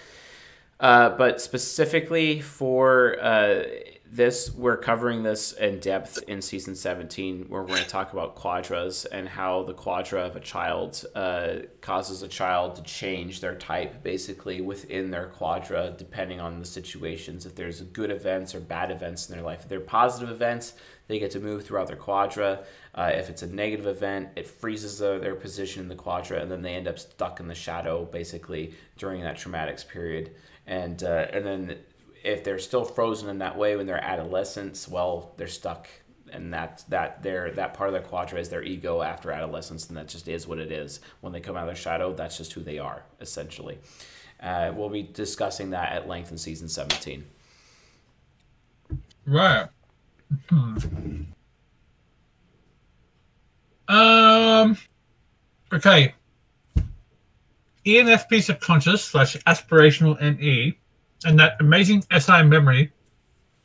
Uh, 0.80 1.10
but 1.10 1.40
specifically 1.40 2.40
for 2.40 3.16
uh, 3.20 3.62
this, 4.10 4.54
we're 4.54 4.76
covering 4.76 5.22
this 5.22 5.52
in 5.52 5.80
depth 5.80 6.18
in 6.28 6.40
season 6.40 6.74
17, 6.74 7.46
where 7.48 7.60
we're 7.60 7.68
going 7.68 7.82
to 7.82 7.88
talk 7.88 8.12
about 8.12 8.34
quadras 8.34 9.04
and 9.04 9.28
how 9.28 9.64
the 9.64 9.74
quadra 9.74 10.22
of 10.22 10.36
a 10.36 10.40
child 10.40 11.04
uh, 11.14 11.56
causes 11.80 12.22
a 12.22 12.28
child 12.28 12.76
to 12.76 12.82
change 12.82 13.40
their 13.40 13.54
type 13.54 14.02
basically 14.02 14.60
within 14.60 15.10
their 15.10 15.26
quadra, 15.26 15.94
depending 15.96 16.40
on 16.40 16.58
the 16.58 16.64
situations. 16.64 17.44
If 17.44 17.54
there's 17.54 17.82
good 17.82 18.10
events 18.10 18.54
or 18.54 18.60
bad 18.60 18.90
events 18.90 19.28
in 19.28 19.34
their 19.34 19.44
life, 19.44 19.60
if 19.62 19.68
they're 19.68 19.80
positive 19.80 20.30
events, 20.30 20.74
they 21.06 21.18
get 21.18 21.30
to 21.32 21.40
move 21.40 21.64
throughout 21.64 21.86
their 21.86 21.96
quadra. 21.96 22.64
Uh, 22.94 23.10
if 23.14 23.28
it's 23.28 23.42
a 23.42 23.46
negative 23.46 23.86
event, 23.86 24.28
it 24.36 24.46
freezes 24.46 24.98
their, 24.98 25.18
their 25.18 25.34
position 25.34 25.82
in 25.82 25.88
the 25.88 25.94
quadra, 25.94 26.40
and 26.40 26.50
then 26.50 26.62
they 26.62 26.74
end 26.74 26.88
up 26.88 26.98
stuck 26.98 27.40
in 27.40 27.48
the 27.48 27.54
shadow 27.54 28.04
basically 28.04 28.74
during 28.96 29.22
that 29.22 29.36
traumatics 29.36 29.86
period. 29.86 30.34
And 30.66 31.02
uh, 31.02 31.26
and 31.32 31.46
then 31.46 31.78
if 32.28 32.44
they're 32.44 32.58
still 32.58 32.84
frozen 32.84 33.30
in 33.30 33.38
that 33.38 33.56
way 33.56 33.74
when 33.74 33.86
they're 33.86 34.02
adolescents, 34.02 34.86
well, 34.86 35.32
they're 35.36 35.48
stuck, 35.48 35.88
and 36.30 36.52
that 36.52 36.84
that 36.88 37.22
their 37.22 37.50
that 37.52 37.74
part 37.74 37.88
of 37.88 37.94
their 37.94 38.02
quadra 38.02 38.38
is 38.38 38.50
their 38.50 38.62
ego 38.62 39.00
after 39.00 39.32
adolescence, 39.32 39.88
and 39.88 39.96
that 39.96 40.08
just 40.08 40.28
is 40.28 40.46
what 40.46 40.58
it 40.58 40.70
is. 40.70 41.00
When 41.22 41.32
they 41.32 41.40
come 41.40 41.56
out 41.56 41.62
of 41.62 41.68
their 41.68 41.76
shadow, 41.76 42.12
that's 42.12 42.36
just 42.36 42.52
who 42.52 42.62
they 42.62 42.78
are 42.78 43.02
essentially. 43.20 43.78
Uh, 44.40 44.72
we'll 44.74 44.90
be 44.90 45.02
discussing 45.02 45.70
that 45.70 45.92
at 45.92 46.06
length 46.06 46.30
in 46.30 46.38
season 46.38 46.68
17. 46.68 47.24
Right. 49.26 49.66
Hmm. 50.48 51.22
Um. 53.88 54.76
Okay. 55.72 56.14
ENFP 57.86 58.42
subconscious 58.42 59.02
slash 59.02 59.36
aspirational 59.38 60.20
NE, 60.20 60.78
and 61.24 61.38
that 61.38 61.56
amazing 61.60 62.04
SI 62.16 62.42
memory 62.42 62.92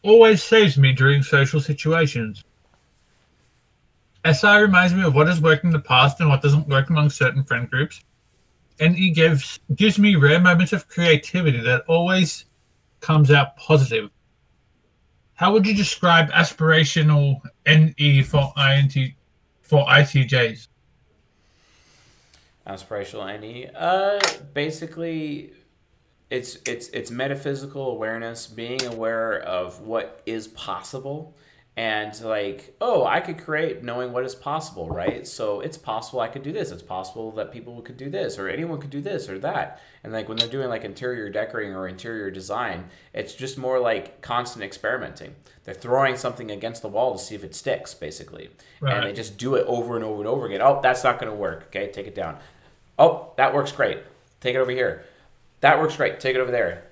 always 0.04 0.44
saves 0.44 0.78
me 0.78 0.94
during 0.94 1.24
social 1.24 1.60
situations. 1.60 2.44
SI 4.32 4.58
reminds 4.58 4.94
me 4.94 5.04
of 5.04 5.16
what 5.16 5.28
has 5.28 5.42
worked 5.42 5.64
in 5.64 5.72
the 5.72 5.80
past 5.80 6.20
and 6.20 6.30
what 6.30 6.42
doesn't 6.42 6.68
work 6.68 6.90
among 6.90 7.10
certain 7.10 7.44
friend 7.44 7.70
groups. 7.70 8.02
NE 8.80 9.12
gives 9.12 9.60
gives 9.76 10.00
me 10.00 10.16
rare 10.16 10.40
moments 10.40 10.74
of 10.74 10.88
creativity 10.88 11.60
that 11.62 11.84
always 11.88 12.46
comes 13.02 13.32
out 13.32 13.56
positive. 13.58 14.10
How 15.36 15.52
would 15.52 15.68
you 15.68 15.76
describe 15.76 16.32
aspirational 16.32 17.42
NE 17.66 18.24
for 18.24 18.54
INT 18.58 18.96
for 19.62 19.86
ITJs? 19.86 20.68
Aspirational 22.66 23.40
NE. 23.42 23.68
Uh, 23.76 24.20
basically, 24.54 25.52
it's 26.34 26.58
it's 26.66 26.88
it's 26.88 27.12
metaphysical 27.12 27.92
awareness, 27.92 28.48
being 28.48 28.84
aware 28.88 29.40
of 29.42 29.82
what 29.82 30.24
is 30.26 30.48
possible, 30.48 31.38
and 31.78 32.20
like, 32.22 32.76
oh, 32.82 33.06
I 33.06 33.20
could 33.20 33.38
create 33.38 33.84
knowing 33.84 34.12
what 34.12 34.26
is 34.26 34.34
possible, 34.34 34.90
right? 34.90 35.28
So 35.28 35.60
it's 35.60 35.78
possible 35.78 36.22
I 36.22 36.28
could 36.28 36.42
do 36.42 36.52
this. 36.52 36.72
It's 36.72 36.82
possible 36.82 37.32
that 37.34 37.52
people 37.52 37.80
could 37.84 37.98
do 37.98 38.10
this, 38.10 38.40
or 38.40 38.50
anyone 38.50 38.82
could 38.82 38.90
do 38.90 39.00
this 39.00 39.30
or 39.30 39.38
that. 39.40 39.80
And 40.04 40.12
like 40.12 40.28
when 40.28 40.40
they're 40.40 40.48
doing 40.48 40.70
like 40.70 40.84
interior 40.84 41.30
decorating 41.30 41.76
or 41.76 41.88
interior 41.88 42.32
design, 42.32 42.86
it's 43.14 43.36
just 43.36 43.60
more 43.60 43.80
like 43.80 44.22
constant 44.22 44.64
experimenting. 44.64 45.36
They're 45.66 45.76
throwing 45.76 46.18
something 46.18 46.50
against 46.50 46.82
the 46.82 46.88
wall 46.88 47.14
to 47.14 47.20
see 47.24 47.36
if 47.36 47.44
it 47.44 47.54
sticks, 47.54 47.94
basically, 47.94 48.50
and 48.82 49.06
they 49.06 49.14
just 49.14 49.38
do 49.38 49.54
it 49.54 49.68
over 49.68 49.96
and 49.96 50.04
over 50.04 50.18
and 50.18 50.28
over 50.28 50.48
again. 50.48 50.64
Oh, 50.64 50.80
that's 50.82 51.04
not 51.04 51.20
going 51.20 51.32
to 51.32 51.38
work. 51.38 51.66
Okay, 51.68 51.92
take 51.92 52.08
it 52.08 52.16
down. 52.16 52.40
Oh, 52.98 53.34
that 53.38 53.54
works 53.54 53.72
great. 53.72 54.00
Take 54.42 54.56
it 54.56 54.58
over 54.58 54.72
here. 54.72 55.06
That 55.64 55.80
works 55.80 55.95
great. 55.95 56.19
Take 56.19 56.35
it 56.35 56.40
over 56.40 56.52
there. 56.52 56.84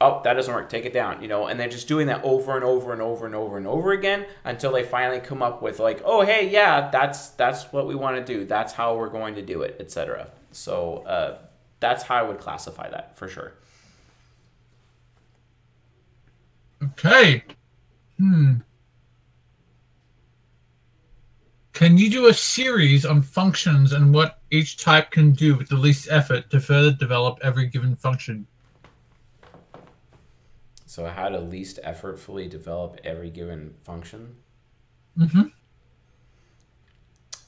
Oh, 0.00 0.20
that 0.22 0.34
doesn't 0.34 0.54
work. 0.54 0.68
Take 0.68 0.84
it 0.84 0.92
down. 0.92 1.22
You 1.22 1.26
know, 1.26 1.48
and 1.48 1.58
they're 1.58 1.68
just 1.68 1.88
doing 1.88 2.06
that 2.06 2.22
over 2.22 2.54
and 2.54 2.64
over 2.64 2.92
and 2.92 3.02
over 3.02 3.26
and 3.26 3.34
over 3.34 3.56
and 3.56 3.66
over 3.66 3.90
again 3.90 4.26
until 4.44 4.70
they 4.70 4.84
finally 4.84 5.18
come 5.18 5.42
up 5.42 5.60
with 5.60 5.80
like, 5.80 6.00
oh, 6.04 6.24
hey, 6.24 6.48
yeah, 6.48 6.88
that's 6.88 7.30
that's 7.30 7.72
what 7.72 7.88
we 7.88 7.96
want 7.96 8.24
to 8.24 8.24
do. 8.24 8.44
That's 8.44 8.72
how 8.72 8.96
we're 8.96 9.08
going 9.08 9.34
to 9.34 9.42
do 9.42 9.62
it, 9.62 9.76
etc. 9.80 10.28
So 10.52 10.98
uh, 10.98 11.38
that's 11.80 12.04
how 12.04 12.14
I 12.14 12.22
would 12.22 12.38
classify 12.38 12.88
that 12.90 13.18
for 13.18 13.26
sure. 13.26 13.54
Okay. 16.80 17.42
Hmm. 18.18 18.54
Can 21.72 21.96
you 21.96 22.10
do 22.10 22.26
a 22.26 22.34
series 22.34 23.06
on 23.06 23.22
functions 23.22 23.92
and 23.92 24.12
what 24.12 24.40
each 24.50 24.76
type 24.76 25.10
can 25.10 25.32
do 25.32 25.56
with 25.56 25.68
the 25.68 25.76
least 25.76 26.08
effort 26.10 26.50
to 26.50 26.60
further 26.60 26.92
develop 26.92 27.38
every 27.42 27.66
given 27.66 27.96
function? 27.96 28.46
So 30.84 31.06
how 31.06 31.30
to 31.30 31.40
least 31.40 31.80
effortfully 31.84 32.50
develop 32.50 33.00
every 33.04 33.30
given 33.30 33.74
function. 33.84 34.36
Mm-hmm. 35.18 35.44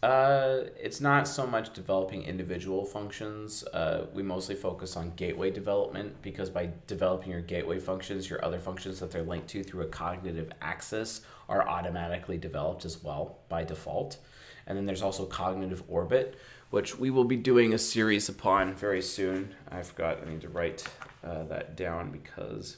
Uh, 0.05 0.65
it's 0.79 1.01
not 1.01 1.27
so 1.27 1.47
much 1.47 1.73
developing 1.73 2.23
individual 2.25 2.85
functions. 2.85 3.65
Uh, 3.73 4.05
we 4.13 4.23
mostly 4.23 4.55
focus 4.55 4.99
on 4.99 5.11
gateway 5.17 5.51
development 5.51 6.15
because 6.21 6.51
by 6.51 6.69
developing 6.87 7.33
your 7.33 7.41
gateway 7.41 7.79
functions, 7.79 8.29
your 8.29 8.45
other 8.45 8.59
functions 8.59 9.01
that 9.01 9.11
they're 9.11 9.23
linked 9.23 9.49
to 9.49 9.65
through 9.65 9.81
a 9.81 9.87
cognitive 9.87 10.53
axis 10.61 11.23
are 11.49 11.67
automatically 11.67 12.37
developed 12.37 12.85
as 12.85 13.03
well 13.03 13.39
by 13.49 13.65
default. 13.65 14.19
And 14.67 14.77
then 14.77 14.85
there's 14.85 15.01
also 15.01 15.25
cognitive 15.25 15.83
orbit, 15.89 16.37
which 16.69 16.99
we 16.99 17.09
will 17.09 17.25
be 17.25 17.37
doing 17.37 17.73
a 17.73 17.79
series 17.79 18.29
upon 18.29 18.75
very 18.75 19.01
soon. 19.01 19.55
I 19.71 19.81
forgot, 19.81 20.19
I 20.23 20.29
need 20.29 20.43
to 20.43 20.51
write 20.51 20.87
uh, 21.25 21.45
that 21.45 21.77
down 21.77 22.11
because 22.11 22.77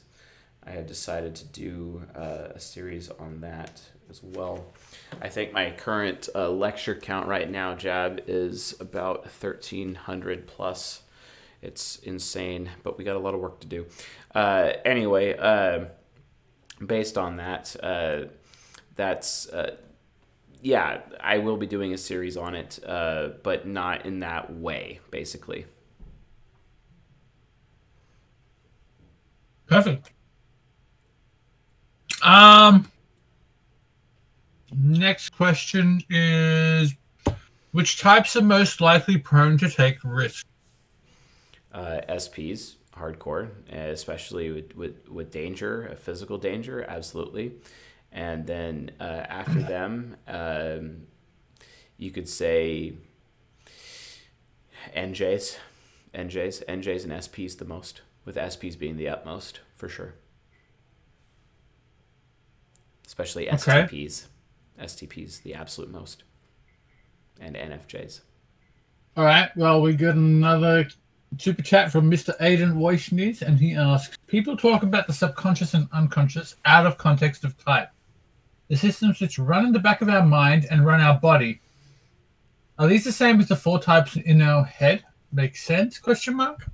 I 0.63 0.69
had 0.69 0.87
decided 0.87 1.35
to 1.35 1.45
do 1.47 2.03
uh, 2.15 2.53
a 2.55 2.59
series 2.61 3.09
on 3.09 3.41
that 3.41 3.81
as 4.09 4.21
well. 4.23 4.65
I 5.21 5.29
think 5.29 5.53
my 5.53 5.71
current 5.71 6.29
uh, 6.35 6.49
lecture 6.49 6.95
count 6.95 7.27
right 7.27 7.49
now, 7.49 7.75
Jab, 7.75 8.21
is 8.27 8.75
about 8.79 9.23
1,300 9.23 10.47
plus. 10.47 11.03
It's 11.61 11.97
insane, 11.97 12.69
but 12.83 12.97
we 12.97 13.03
got 13.03 13.15
a 13.15 13.19
lot 13.19 13.33
of 13.33 13.39
work 13.39 13.59
to 13.61 13.67
do. 13.67 13.85
Uh, 14.33 14.73
anyway, 14.85 15.35
uh, 15.37 15.85
based 16.85 17.17
on 17.17 17.37
that, 17.37 17.75
uh, 17.81 18.25
that's. 18.95 19.49
Uh, 19.49 19.77
yeah, 20.61 21.01
I 21.19 21.37
will 21.37 21.57
be 21.57 21.67
doing 21.67 21.93
a 21.93 21.97
series 21.97 22.35
on 22.35 22.55
it, 22.55 22.79
uh, 22.85 23.29
but 23.43 23.67
not 23.67 24.05
in 24.05 24.19
that 24.19 24.53
way, 24.53 24.99
basically. 25.11 25.65
Perfect. 29.67 30.11
Um. 32.23 32.89
Next 34.79 35.31
question 35.35 36.03
is 36.09 36.93
which 37.71 37.99
types 37.99 38.35
are 38.35 38.41
most 38.41 38.79
likely 38.79 39.17
prone 39.17 39.57
to 39.57 39.69
take 39.69 39.97
risks? 40.03 40.45
Uh, 41.73 42.01
SPs, 42.09 42.75
hardcore, 42.95 43.49
especially 43.71 44.51
with, 44.51 44.75
with, 44.75 45.09
with 45.09 45.31
danger, 45.31 45.95
physical 45.99 46.37
danger, 46.37 46.85
absolutely. 46.87 47.53
And 48.11 48.45
then 48.45 48.91
uh, 48.99 49.03
after 49.03 49.61
them, 49.61 50.15
um, 50.27 51.07
you 51.97 52.11
could 52.11 52.29
say 52.29 52.93
NJs, 54.95 55.57
NJs, 56.13 56.65
NJs 56.65 57.03
and 57.03 57.13
SPs 57.13 57.57
the 57.57 57.65
most, 57.65 58.01
with 58.25 58.35
SPs 58.35 58.77
being 58.77 58.97
the 58.97 59.09
utmost 59.09 59.61
for 59.75 59.89
sure. 59.89 60.13
Especially 63.05 63.49
Okay. 63.49 63.87
STPs. 64.81 65.41
The 65.43 65.53
absolute 65.53 65.91
most. 65.91 66.23
And 67.39 67.55
NFJs. 67.55 68.21
All 69.15 69.25
right. 69.25 69.49
Well, 69.55 69.81
we 69.81 69.93
got 69.93 70.15
another 70.15 70.87
super 71.37 71.61
chat 71.61 71.91
from 71.91 72.09
Mr. 72.09 72.37
Aiden 72.39 72.73
Weishniz, 72.73 73.41
and 73.41 73.59
he 73.59 73.75
asks 73.75 74.17
People 74.27 74.55
talk 74.55 74.83
about 74.83 75.07
the 75.07 75.13
subconscious 75.13 75.73
and 75.73 75.87
unconscious 75.91 76.55
out 76.65 76.85
of 76.85 76.97
context 76.97 77.43
of 77.43 77.57
type. 77.63 77.89
The 78.69 78.77
systems 78.77 79.19
which 79.19 79.39
run 79.39 79.65
in 79.65 79.71
the 79.71 79.79
back 79.79 80.01
of 80.01 80.09
our 80.09 80.25
mind 80.25 80.67
and 80.69 80.85
run 80.85 81.01
our 81.01 81.19
body. 81.19 81.61
Are 82.79 82.87
these 82.87 83.03
the 83.03 83.11
same 83.11 83.39
as 83.39 83.47
the 83.47 83.55
four 83.55 83.79
types 83.79 84.15
in 84.15 84.41
our 84.41 84.63
head? 84.63 85.03
Makes 85.31 85.63
sense? 85.63 85.97
Question 85.97 86.35
mark. 86.35 86.69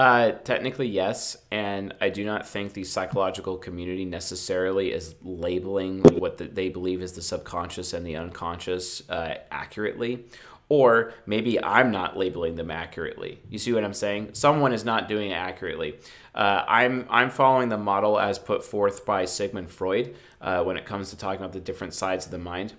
Uh, 0.00 0.32
technically, 0.44 0.88
yes, 0.88 1.36
and 1.50 1.92
I 2.00 2.08
do 2.08 2.24
not 2.24 2.48
think 2.48 2.72
the 2.72 2.84
psychological 2.84 3.58
community 3.58 4.06
necessarily 4.06 4.92
is 4.92 5.14
labeling 5.22 6.00
what 6.18 6.38
the, 6.38 6.44
they 6.44 6.70
believe 6.70 7.02
is 7.02 7.12
the 7.12 7.20
subconscious 7.20 7.92
and 7.92 8.06
the 8.06 8.16
unconscious 8.16 9.02
uh, 9.10 9.34
accurately, 9.50 10.24
or 10.70 11.12
maybe 11.26 11.62
I'm 11.62 11.90
not 11.90 12.16
labeling 12.16 12.54
them 12.54 12.70
accurately. 12.70 13.40
You 13.50 13.58
see 13.58 13.74
what 13.74 13.84
I'm 13.84 13.92
saying? 13.92 14.30
Someone 14.32 14.72
is 14.72 14.86
not 14.86 15.06
doing 15.06 15.32
it 15.32 15.34
accurately. 15.34 15.98
Uh, 16.34 16.64
I'm 16.66 17.04
I'm 17.10 17.28
following 17.28 17.68
the 17.68 17.76
model 17.76 18.18
as 18.18 18.38
put 18.38 18.64
forth 18.64 19.04
by 19.04 19.26
Sigmund 19.26 19.70
Freud 19.70 20.14
uh, 20.40 20.64
when 20.64 20.78
it 20.78 20.86
comes 20.86 21.10
to 21.10 21.18
talking 21.18 21.42
about 21.42 21.52
the 21.52 21.60
different 21.60 21.92
sides 21.92 22.24
of 22.24 22.30
the 22.32 22.38
mind 22.38 22.72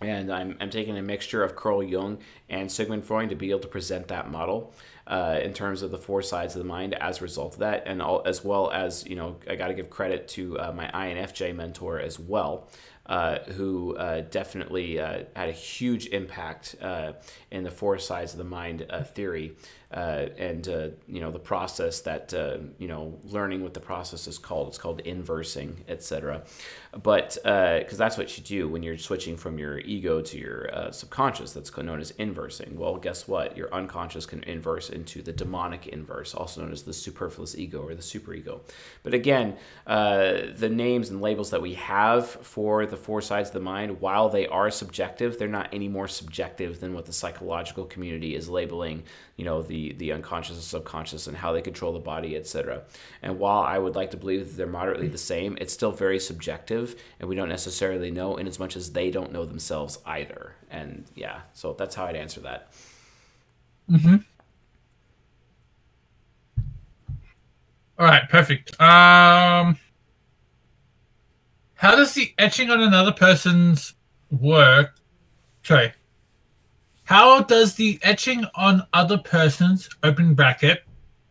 and 0.00 0.32
I'm, 0.32 0.56
I'm 0.60 0.70
taking 0.70 0.96
a 0.96 1.02
mixture 1.02 1.42
of 1.42 1.56
Carl 1.56 1.82
Jung 1.82 2.18
and 2.48 2.70
Sigmund 2.70 3.04
Freud 3.04 3.30
to 3.30 3.36
be 3.36 3.50
able 3.50 3.60
to 3.60 3.68
present 3.68 4.08
that 4.08 4.30
model 4.30 4.72
uh, 5.08 5.40
in 5.42 5.54
terms 5.54 5.82
of 5.82 5.90
the 5.90 5.98
four 5.98 6.22
sides 6.22 6.54
of 6.54 6.62
the 6.62 6.68
mind 6.68 6.94
as 6.94 7.20
a 7.20 7.22
result 7.22 7.54
of 7.54 7.60
that, 7.60 7.82
and 7.86 8.00
all, 8.02 8.22
as 8.26 8.44
well 8.44 8.70
as 8.70 9.06
you 9.06 9.16
know, 9.16 9.36
I 9.48 9.56
got 9.56 9.68
to 9.68 9.74
give 9.74 9.90
credit 9.90 10.28
to 10.28 10.58
uh, 10.60 10.72
my 10.72 10.88
INFJ 10.88 11.56
mentor 11.56 11.98
as 11.98 12.18
well. 12.18 12.68
Uh, 13.06 13.38
who 13.52 13.96
uh, 13.96 14.20
definitely 14.30 15.00
uh, 15.00 15.20
had 15.34 15.48
a 15.48 15.52
huge 15.52 16.08
impact 16.08 16.76
uh, 16.82 17.14
in 17.50 17.64
the 17.64 17.70
four 17.70 17.98
sides 17.98 18.32
of 18.32 18.38
the 18.38 18.44
mind 18.44 18.84
uh, 18.90 19.02
theory 19.02 19.56
uh, 19.90 20.26
and 20.36 20.68
uh, 20.68 20.88
you 21.06 21.18
know 21.18 21.30
the 21.30 21.38
process 21.38 22.00
that 22.02 22.34
uh, 22.34 22.58
you 22.78 22.86
know 22.86 23.18
learning 23.24 23.62
what 23.62 23.72
the 23.72 23.80
process 23.80 24.26
is 24.26 24.36
called 24.36 24.68
it's 24.68 24.76
called 24.76 25.00
inversing 25.00 25.82
etc 25.88 26.42
but 27.02 27.38
because 27.42 27.96
that's 27.96 28.18
what 28.18 28.36
you 28.36 28.44
do 28.44 28.68
when 28.68 28.82
you're 28.82 28.98
switching 28.98 29.36
from 29.36 29.58
your 29.58 29.78
ego 29.80 30.20
to 30.20 30.36
your 30.36 30.74
uh, 30.74 30.90
subconscious 30.90 31.52
that's 31.52 31.74
known 31.78 32.00
as 32.00 32.10
inversing. 32.12 32.76
Well 32.76 32.96
guess 32.96 33.26
what? 33.26 33.56
Your 33.56 33.72
unconscious 33.72 34.26
can 34.26 34.42
inverse 34.42 34.90
into 34.90 35.22
the 35.22 35.32
demonic 35.32 35.86
inverse 35.86 36.34
also 36.34 36.62
known 36.62 36.72
as 36.72 36.82
the 36.82 36.92
superfluous 36.92 37.56
ego 37.56 37.80
or 37.80 37.94
the 37.94 38.02
superego. 38.02 38.60
But 39.02 39.14
again 39.14 39.56
uh, 39.86 40.48
the 40.54 40.68
names 40.68 41.08
and 41.08 41.22
labels 41.22 41.50
that 41.50 41.62
we 41.62 41.74
have 41.74 42.28
for 42.28 42.84
the 42.84 42.96
four 42.96 43.22
sides 43.22 43.48
of 43.50 43.54
the 43.54 43.60
mind 43.60 44.00
while 44.00 44.28
they 44.28 44.46
are 44.48 44.70
subjective 44.70 45.38
they're 45.38 45.48
not 45.48 45.68
any 45.72 45.88
more 45.88 46.08
subjective 46.08 46.80
than 46.80 46.92
what 46.92 47.06
the 47.06 47.12
psychological 47.12 47.84
community 47.84 48.34
is 48.34 48.48
labeling 48.48 49.02
you 49.36 49.44
know 49.44 49.62
the 49.62 49.77
the 49.98 50.12
unconscious 50.12 50.56
and 50.56 50.64
subconscious 50.64 51.26
and 51.26 51.36
how 51.36 51.52
they 51.52 51.62
control 51.62 51.92
the 51.92 51.98
body 51.98 52.36
etc 52.36 52.82
and 53.22 53.38
while 53.38 53.62
i 53.62 53.78
would 53.78 53.96
like 53.96 54.10
to 54.10 54.16
believe 54.16 54.46
that 54.46 54.56
they're 54.56 54.66
moderately 54.66 55.08
the 55.08 55.18
same 55.18 55.56
it's 55.60 55.72
still 55.72 55.92
very 55.92 56.18
subjective 56.18 56.96
and 57.20 57.28
we 57.28 57.36
don't 57.36 57.48
necessarily 57.48 58.10
know 58.10 58.36
in 58.36 58.46
as 58.46 58.58
much 58.58 58.76
as 58.76 58.92
they 58.92 59.10
don't 59.10 59.32
know 59.32 59.44
themselves 59.44 59.98
either 60.06 60.54
and 60.70 61.04
yeah 61.14 61.40
so 61.52 61.72
that's 61.74 61.94
how 61.94 62.04
i'd 62.06 62.16
answer 62.16 62.40
that 62.40 62.72
Mm-hmm. 63.90 64.16
All 67.98 68.06
right, 68.06 68.28
perfect. 68.28 68.80
Um, 68.80 69.78
how 71.74 71.96
does 71.96 72.14
the 72.14 72.32
etching 72.38 72.70
on 72.70 72.80
another 72.80 73.12
person's 73.12 73.94
work? 74.30 74.94
Sorry. 75.62 75.92
How 77.08 77.40
does 77.40 77.74
the 77.74 77.98
etching 78.02 78.44
on 78.54 78.86
other 78.92 79.16
person's 79.16 79.88
open 80.02 80.34
bracket 80.34 80.84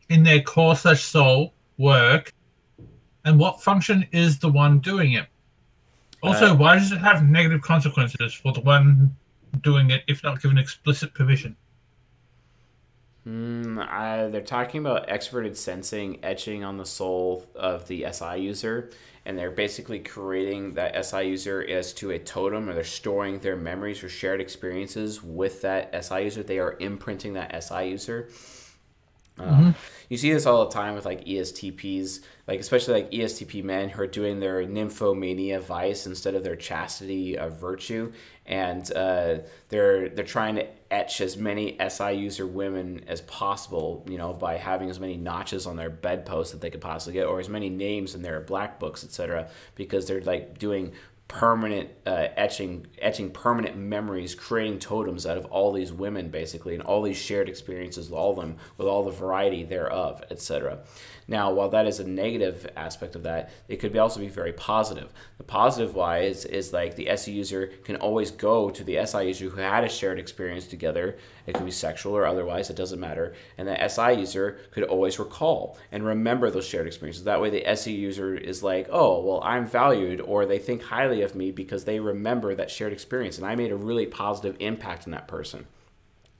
in 0.10 0.24
their 0.24 0.42
core 0.42 0.76
slash 0.76 1.04
soul 1.04 1.54
work, 1.78 2.34
and 3.26 3.38
what 3.38 3.62
function 3.62 4.04
is 4.12 4.40
the 4.40 4.50
one 4.50 4.80
doing 4.80 5.14
it? 5.14 5.28
Also, 6.24 6.54
Uh, 6.54 6.56
why 6.56 6.80
does 6.80 6.92
it 6.92 6.98
have 6.98 7.24
negative 7.24 7.62
consequences 7.62 8.34
for 8.34 8.54
the 8.54 8.62
one 8.62 9.16
doing 9.62 9.92
it 9.92 10.04
if 10.08 10.24
not 10.24 10.42
given 10.42 10.58
explicit 10.58 11.14
permission? 11.14 11.56
Mm, 13.28 13.86
I, 13.86 14.28
they're 14.28 14.42
talking 14.42 14.80
about 14.80 15.10
extroverted 15.10 15.58
sensing 15.58 16.20
etching 16.24 16.64
on 16.64 16.78
the 16.78 16.86
soul 16.86 17.46
of 17.56 17.88
the 17.88 18.06
SI 18.10 18.38
user, 18.38 18.90
and 19.26 19.38
they're 19.38 19.52
basically 19.52 20.00
creating 20.00 20.76
that 20.76 21.06
SI 21.06 21.24
user 21.24 21.62
as 21.68 21.92
to 21.96 22.12
a 22.12 22.20
totem, 22.20 22.70
or 22.70 22.74
they're 22.74 22.86
storing 22.86 23.40
their 23.40 23.58
memories 23.58 24.02
or 24.02 24.08
shared 24.08 24.40
experiences 24.40 25.22
with 25.22 25.62
that 25.64 26.06
SI 26.06 26.24
user. 26.24 26.42
They 26.42 26.60
are 26.60 26.78
imprinting 26.80 27.34
that 27.34 27.64
SI 27.64 27.90
user. 27.90 28.30
Um, 29.40 29.76
You 30.10 30.16
see 30.18 30.32
this 30.32 30.46
all 30.46 30.66
the 30.66 30.72
time 30.72 30.96
with 30.96 31.06
like 31.06 31.26
ESTPs, 31.26 32.22
like 32.48 32.62
especially 32.62 32.94
like 32.94 33.12
ESTP 33.12 33.62
men 33.64 33.90
who 33.90 34.02
are 34.02 34.08
doing 34.08 34.40
their 34.40 34.66
nymphomania 34.66 35.60
vice 35.60 36.08
instead 36.08 36.34
of 36.34 36.44
their 36.44 36.56
chastity 36.56 37.38
of 37.38 37.60
virtue, 37.60 38.14
and 38.46 38.90
uh, 38.96 39.40
they're 39.68 40.08
they're 40.10 40.24
trying 40.24 40.56
to 40.56 40.68
etch 40.90 41.20
as 41.20 41.36
many 41.36 41.78
SI 41.90 42.14
user 42.14 42.48
women 42.48 43.04
as 43.08 43.20
possible, 43.22 44.06
you 44.08 44.18
know, 44.18 44.32
by 44.32 44.56
having 44.56 44.90
as 44.90 45.00
many 45.00 45.18
notches 45.18 45.68
on 45.68 45.76
their 45.76 45.90
bedpost 45.90 46.54
that 46.54 46.62
they 46.62 46.70
could 46.70 46.80
possibly 46.82 47.14
get, 47.14 47.26
or 47.28 47.42
as 47.42 47.50
many 47.50 47.70
names 47.70 48.16
in 48.16 48.22
their 48.22 48.40
black 48.40 48.80
books, 48.80 49.04
etc., 49.04 49.50
because 49.76 50.08
they're 50.08 50.22
like 50.22 50.58
doing 50.58 50.94
permanent 51.28 51.90
uh, 52.06 52.28
etching 52.38 52.88
etching 53.00 53.30
permanent 53.30 53.76
memories 53.76 54.34
creating 54.34 54.80
totems 54.80 55.26
out 55.26 55.38
of 55.38 55.46
all 55.46 55.74
these 55.74 55.92
women 55.92 56.30
basically 56.30 56.74
and 56.74 56.82
all 56.84 57.02
these 57.02 57.18
shared 57.18 57.50
experiences 57.50 58.12
all 58.12 58.32
of 58.32 58.38
them 58.38 58.56
with 58.78 58.88
all 58.88 59.04
the 59.04 59.12
variety 59.12 59.64
thereof 59.64 60.24
etc 60.32 60.80
now 61.28 61.52
while 61.52 61.70
that 61.70 61.88
is 61.88 62.00
a 62.00 62.08
negative 62.08 62.70
aspect 62.76 63.16
of 63.16 63.24
that 63.24 63.52
it 63.68 63.78
could 63.78 63.92
be 63.92 64.00
also 64.00 64.20
be 64.20 64.28
very 64.28 64.54
positive. 64.54 65.12
The 65.38 65.44
positive 65.44 65.96
wise 65.96 66.46
is 66.46 66.74
like 66.74 66.96
the 66.96 67.10
SE 67.10 67.32
user 67.32 67.68
can 67.84 67.98
always 67.98 68.32
go 68.32 68.70
to 68.70 68.84
the 68.84 69.06
SI 69.06 69.28
user 69.28 69.50
who 69.50 69.60
had 69.60 69.84
a 69.84 69.90
shared 69.90 70.20
experience 70.20 70.68
together. 70.68 71.18
It 71.46 71.56
could 71.56 71.66
be 71.66 71.72
sexual 71.72 72.16
or 72.16 72.26
otherwise 72.26 72.70
it 72.70 72.76
doesn't 72.76 73.00
matter. 73.00 73.34
And 73.58 73.68
the 73.68 73.88
SI 73.88 74.20
user 74.20 74.60
could 74.72 74.84
always 74.84 75.20
recall 75.20 75.78
and 75.92 76.06
remember 76.06 76.50
those 76.50 76.68
shared 76.68 76.88
experiences. 76.88 77.24
That 77.24 77.42
way 77.42 77.50
the 77.50 77.66
SE 77.68 77.92
user 77.92 78.36
is 78.36 78.64
like 78.64 78.88
oh 78.92 79.22
well 79.22 79.42
I'm 79.44 79.66
valued 79.66 80.22
or 80.22 80.46
they 80.46 80.60
think 80.60 80.84
highly 80.84 81.22
of 81.22 81.36
me 81.36 81.52
because 81.52 81.84
they 81.84 82.00
remember 82.00 82.56
that 82.56 82.72
shared 82.72 82.94
experience. 82.94 83.38
And 83.38 83.46
I 83.46 83.56
made 83.56 83.72
a 83.72 83.78
really 83.78 84.06
positive 84.06 84.56
impact 84.60 85.06
on 85.06 85.12
that 85.12 85.28
person 85.28 85.68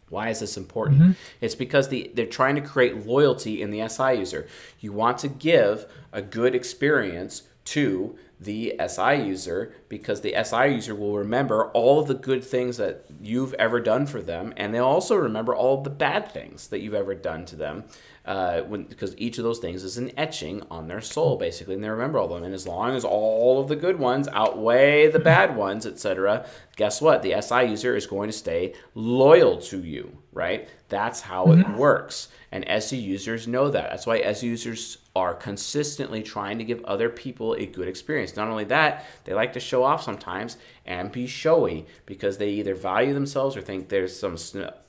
why 0.10 0.30
is 0.30 0.40
this 0.40 0.58
important? 0.58 1.02
Mm-hmm. 1.02 1.12
It's 1.42 1.56
because 1.56 1.90
the, 1.90 2.12
they're 2.14 2.26
trying 2.26 2.56
to 2.56 2.62
create 2.62 3.06
loyalty 3.06 3.62
in 3.62 3.72
the 3.72 3.88
SI 3.88 4.14
user. 4.14 4.48
You 4.80 4.94
want 4.94 5.18
to 5.20 5.28
give 5.28 5.86
a 6.14 6.22
good 6.22 6.56
experience 6.56 7.44
to 7.66 8.18
the 8.40 8.80
SI 8.88 9.16
user 9.16 9.74
because 9.90 10.22
the 10.22 10.36
SI 10.44 10.68
user 10.68 10.94
will 10.94 11.18
remember 11.18 11.70
all 11.72 12.00
of 12.00 12.08
the 12.08 12.14
good 12.14 12.44
things 12.44 12.78
that 12.78 13.06
you've 13.20 13.54
ever 13.56 13.80
done 13.80 14.06
for 14.06 14.22
them, 14.22 14.54
and 14.56 14.74
they'll 14.74 14.86
also 14.86 15.16
remember 15.16 15.56
all 15.56 15.82
the 15.82 15.90
bad 15.90 16.32
things 16.32 16.68
that 16.68 16.80
you've 16.80 16.94
ever 16.94 17.16
done 17.16 17.46
to 17.46 17.56
them. 17.56 17.84
Uh, 18.28 18.62
when, 18.64 18.84
because 18.84 19.16
each 19.18 19.38
of 19.38 19.46
those 19.46 19.60
things 19.60 19.86
is 19.86 19.98
an 19.98 20.12
etching 20.18 20.62
on 20.70 20.90
their 20.90 21.00
soul, 21.00 21.38
basically, 21.38 21.76
and 21.76 21.82
they 21.82 21.90
remember 21.90 22.20
all 22.20 22.26
of 22.26 22.32
them. 22.32 22.44
And 22.44 22.54
as 22.54 22.68
long 22.68 22.94
as 22.94 23.06
all 23.06 23.62
of 23.62 23.70
the 23.70 23.76
good 23.78 23.98
ones 23.98 24.28
outweigh 24.34 25.10
the 25.10 25.20
bad 25.20 25.56
ones, 25.56 25.86
etc., 25.86 26.46
guess 26.76 27.02
what? 27.02 27.22
The 27.22 27.42
SI 27.42 27.64
user 27.64 27.96
is 27.96 28.06
going 28.06 28.28
to 28.28 28.38
stay 28.38 28.74
loyal 28.96 29.62
to 29.62 29.82
you, 29.82 30.12
right? 30.34 30.68
That's 30.90 31.22
how 31.22 31.54
it 31.54 31.70
works. 31.78 32.28
And 32.52 32.68
SE 32.68 32.98
users 32.98 33.48
know 33.48 33.70
that. 33.70 33.92
That's 33.92 34.06
why 34.06 34.20
SE 34.20 34.46
users 34.46 34.98
are 35.16 35.34
consistently 35.34 36.22
trying 36.22 36.58
to 36.58 36.66
give 36.66 36.84
other 36.84 37.10
people 37.10 37.54
a 37.54 37.66
good 37.66 37.88
experience. 37.88 38.36
Not 38.36 38.50
only 38.50 38.66
that, 38.66 39.06
they 39.24 39.34
like 39.34 39.54
to 39.54 39.62
show 39.62 39.84
off 39.84 40.04
sometimes 40.04 40.58
and 40.86 41.14
be 41.14 41.28
showy 41.28 41.86
because 42.06 42.38
they 42.38 42.50
either 42.50 42.76
value 42.76 43.14
themselves 43.14 43.56
or 43.56 43.62
think 43.62 43.88
there's 43.88 44.18
some 44.18 44.36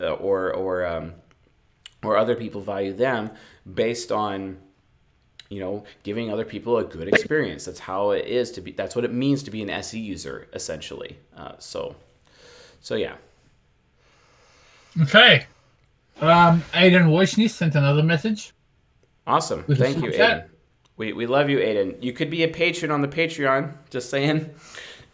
uh, 0.00 0.10
or 0.14 0.52
or 0.52 0.84
um, 0.84 1.14
or 2.02 2.16
other 2.16 2.34
people 2.34 2.60
value 2.60 2.92
them 2.92 3.30
based 3.74 4.12
on 4.12 4.58
you 5.48 5.60
know, 5.60 5.84
giving 6.02 6.30
other 6.30 6.44
people 6.44 6.76
a 6.76 6.84
good 6.84 7.08
experience. 7.08 7.64
That's 7.64 7.78
how 7.78 8.10
it 8.10 8.26
is 8.26 8.50
to 8.52 8.60
be. 8.60 8.72
That's 8.72 8.94
what 8.94 9.04
it 9.04 9.12
means 9.12 9.42
to 9.44 9.50
be 9.50 9.62
an 9.62 9.70
SE 9.70 9.98
user, 9.98 10.46
essentially. 10.52 11.16
Uh, 11.36 11.52
so, 11.58 11.96
so 12.80 12.96
yeah. 12.96 13.14
Okay. 15.00 15.46
Um, 16.20 16.62
Aiden 16.74 17.06
Wojcicki 17.08 17.48
sent 17.48 17.74
another 17.74 18.02
message. 18.02 18.52
Awesome. 19.26 19.64
With 19.66 19.78
Thank 19.78 20.02
you. 20.02 20.10
Aiden. 20.10 20.48
We, 20.98 21.12
we 21.12 21.26
love 21.26 21.48
you, 21.48 21.58
Aiden. 21.58 22.02
You 22.02 22.12
could 22.12 22.28
be 22.28 22.42
a 22.42 22.48
patron 22.48 22.90
on 22.90 23.00
the 23.02 23.08
Patreon. 23.08 23.72
Just 23.90 24.10
saying. 24.10 24.50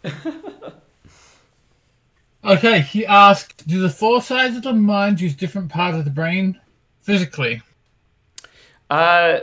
Okay, 2.45 2.81
he 2.81 3.07
asked, 3.07 3.65
do 3.67 3.81
the 3.81 3.89
four 3.89 4.21
sides 4.21 4.55
of 4.55 4.61
the 4.61 4.73
mind 4.73 5.19
use 5.19 5.33
different 5.33 5.69
parts 5.69 5.97
of 5.97 6.05
the 6.05 6.11
brain 6.11 6.59
physically? 7.05 7.61
Uh, 8.89 9.39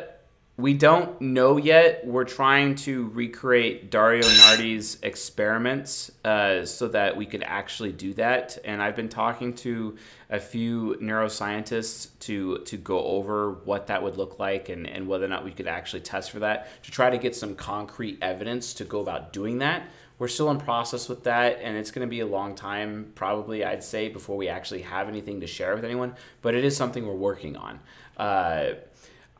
we 0.56 0.74
don't 0.74 1.20
know 1.20 1.56
yet. 1.56 2.04
We're 2.04 2.24
trying 2.24 2.74
to 2.86 3.08
recreate 3.08 3.90
Dario 3.90 4.22
Nardi's 4.22 4.98
experiments 5.02 6.10
uh, 6.24 6.66
so 6.66 6.88
that 6.88 7.16
we 7.16 7.24
could 7.24 7.42
actually 7.42 7.92
do 7.92 8.12
that. 8.14 8.58
And 8.64 8.82
I've 8.82 8.96
been 8.96 9.08
talking 9.08 9.54
to 9.54 9.96
a 10.28 10.40
few 10.40 10.96
neuroscientists 11.00 12.08
to 12.20 12.58
to 12.58 12.76
go 12.76 13.00
over 13.00 13.52
what 13.64 13.86
that 13.86 14.02
would 14.02 14.16
look 14.16 14.38
like 14.38 14.68
and, 14.68 14.86
and 14.86 15.06
whether 15.06 15.24
or 15.24 15.28
not 15.28 15.44
we 15.44 15.52
could 15.52 15.68
actually 15.68 16.00
test 16.00 16.32
for 16.32 16.40
that 16.40 16.68
to 16.82 16.90
try 16.90 17.10
to 17.10 17.18
get 17.18 17.34
some 17.34 17.54
concrete 17.54 18.18
evidence 18.20 18.74
to 18.74 18.84
go 18.84 19.00
about 19.00 19.32
doing 19.32 19.58
that. 19.58 19.88
We're 20.22 20.28
still 20.28 20.52
in 20.52 20.58
process 20.58 21.08
with 21.08 21.24
that, 21.24 21.58
and 21.60 21.76
it's 21.76 21.90
going 21.90 22.06
to 22.06 22.08
be 22.08 22.20
a 22.20 22.26
long 22.26 22.54
time, 22.54 23.10
probably, 23.16 23.64
I'd 23.64 23.82
say, 23.82 24.08
before 24.08 24.36
we 24.36 24.46
actually 24.46 24.82
have 24.82 25.08
anything 25.08 25.40
to 25.40 25.48
share 25.48 25.74
with 25.74 25.84
anyone. 25.84 26.14
But 26.42 26.54
it 26.54 26.64
is 26.64 26.76
something 26.76 27.04
we're 27.04 27.14
working 27.14 27.56
on. 27.56 27.80
Uh, 28.16 28.74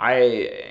I 0.01 0.15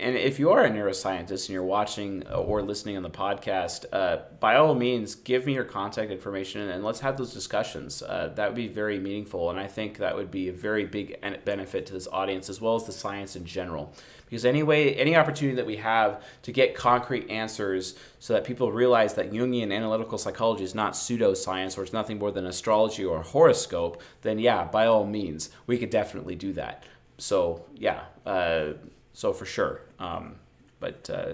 and 0.02 0.18
if 0.18 0.38
you 0.38 0.52
are 0.52 0.66
a 0.66 0.70
neuroscientist 0.70 1.48
and 1.48 1.52
you're 1.52 1.64
watching 1.64 2.28
or 2.28 2.62
listening 2.62 2.98
on 2.98 3.04
the 3.04 3.10
podcast, 3.10 3.86
uh, 3.94 4.24
by 4.42 4.58
all 4.58 4.76
means, 4.76 5.16
give 5.16 5.46
me 5.46 5.54
your 5.54 5.64
contact 5.64 6.12
information 6.12 6.70
and 6.70 6.84
let's 6.84 7.00
have 7.00 7.16
those 7.16 7.34
discussions. 7.34 8.04
Uh, 8.04 8.34
that 8.36 8.50
would 8.50 8.58
be 8.58 8.68
very 8.68 9.00
meaningful, 9.00 9.50
and 9.50 9.58
I 9.58 9.68
think 9.68 10.00
that 10.00 10.14
would 10.14 10.30
be 10.30 10.50
a 10.50 10.54
very 10.54 10.84
big 10.84 11.22
benefit 11.46 11.86
to 11.86 11.94
this 11.94 12.10
audience 12.12 12.50
as 12.50 12.60
well 12.60 12.76
as 12.76 12.84
the 12.84 12.92
science 12.92 13.38
in 13.38 13.46
general. 13.46 13.94
Because 14.32 14.46
anyway, 14.46 14.94
any 14.94 15.14
opportunity 15.18 15.58
that 15.58 15.66
we 15.66 15.76
have 15.76 16.24
to 16.44 16.54
get 16.54 16.74
concrete 16.74 17.30
answers, 17.30 17.96
so 18.20 18.32
that 18.32 18.46
people 18.46 18.72
realize 18.72 19.14
that 19.16 19.34
Jungian 19.34 19.76
analytical 19.76 20.18
psychology 20.18 20.64
is 20.64 20.74
not 20.74 20.94
pseudoscience 20.94 21.78
or 21.78 21.84
it's 21.84 21.92
nothing 21.92 22.18
more 22.18 22.32
than 22.32 22.46
astrology 22.46 23.04
or 23.04 23.22
horoscope, 23.24 24.02
then 24.22 24.40
yeah, 24.40 24.64
by 24.64 24.86
all 24.86 25.06
means, 25.06 25.50
we 25.68 25.78
could 25.78 25.90
definitely 25.90 26.36
do 26.36 26.54
that. 26.54 26.86
So 27.18 27.66
yeah. 27.76 28.04
Uh, 28.26 28.68
so 29.12 29.34
for 29.34 29.46
sure. 29.46 29.82
Um, 30.00 30.36
but 30.80 31.10
uh, 31.10 31.34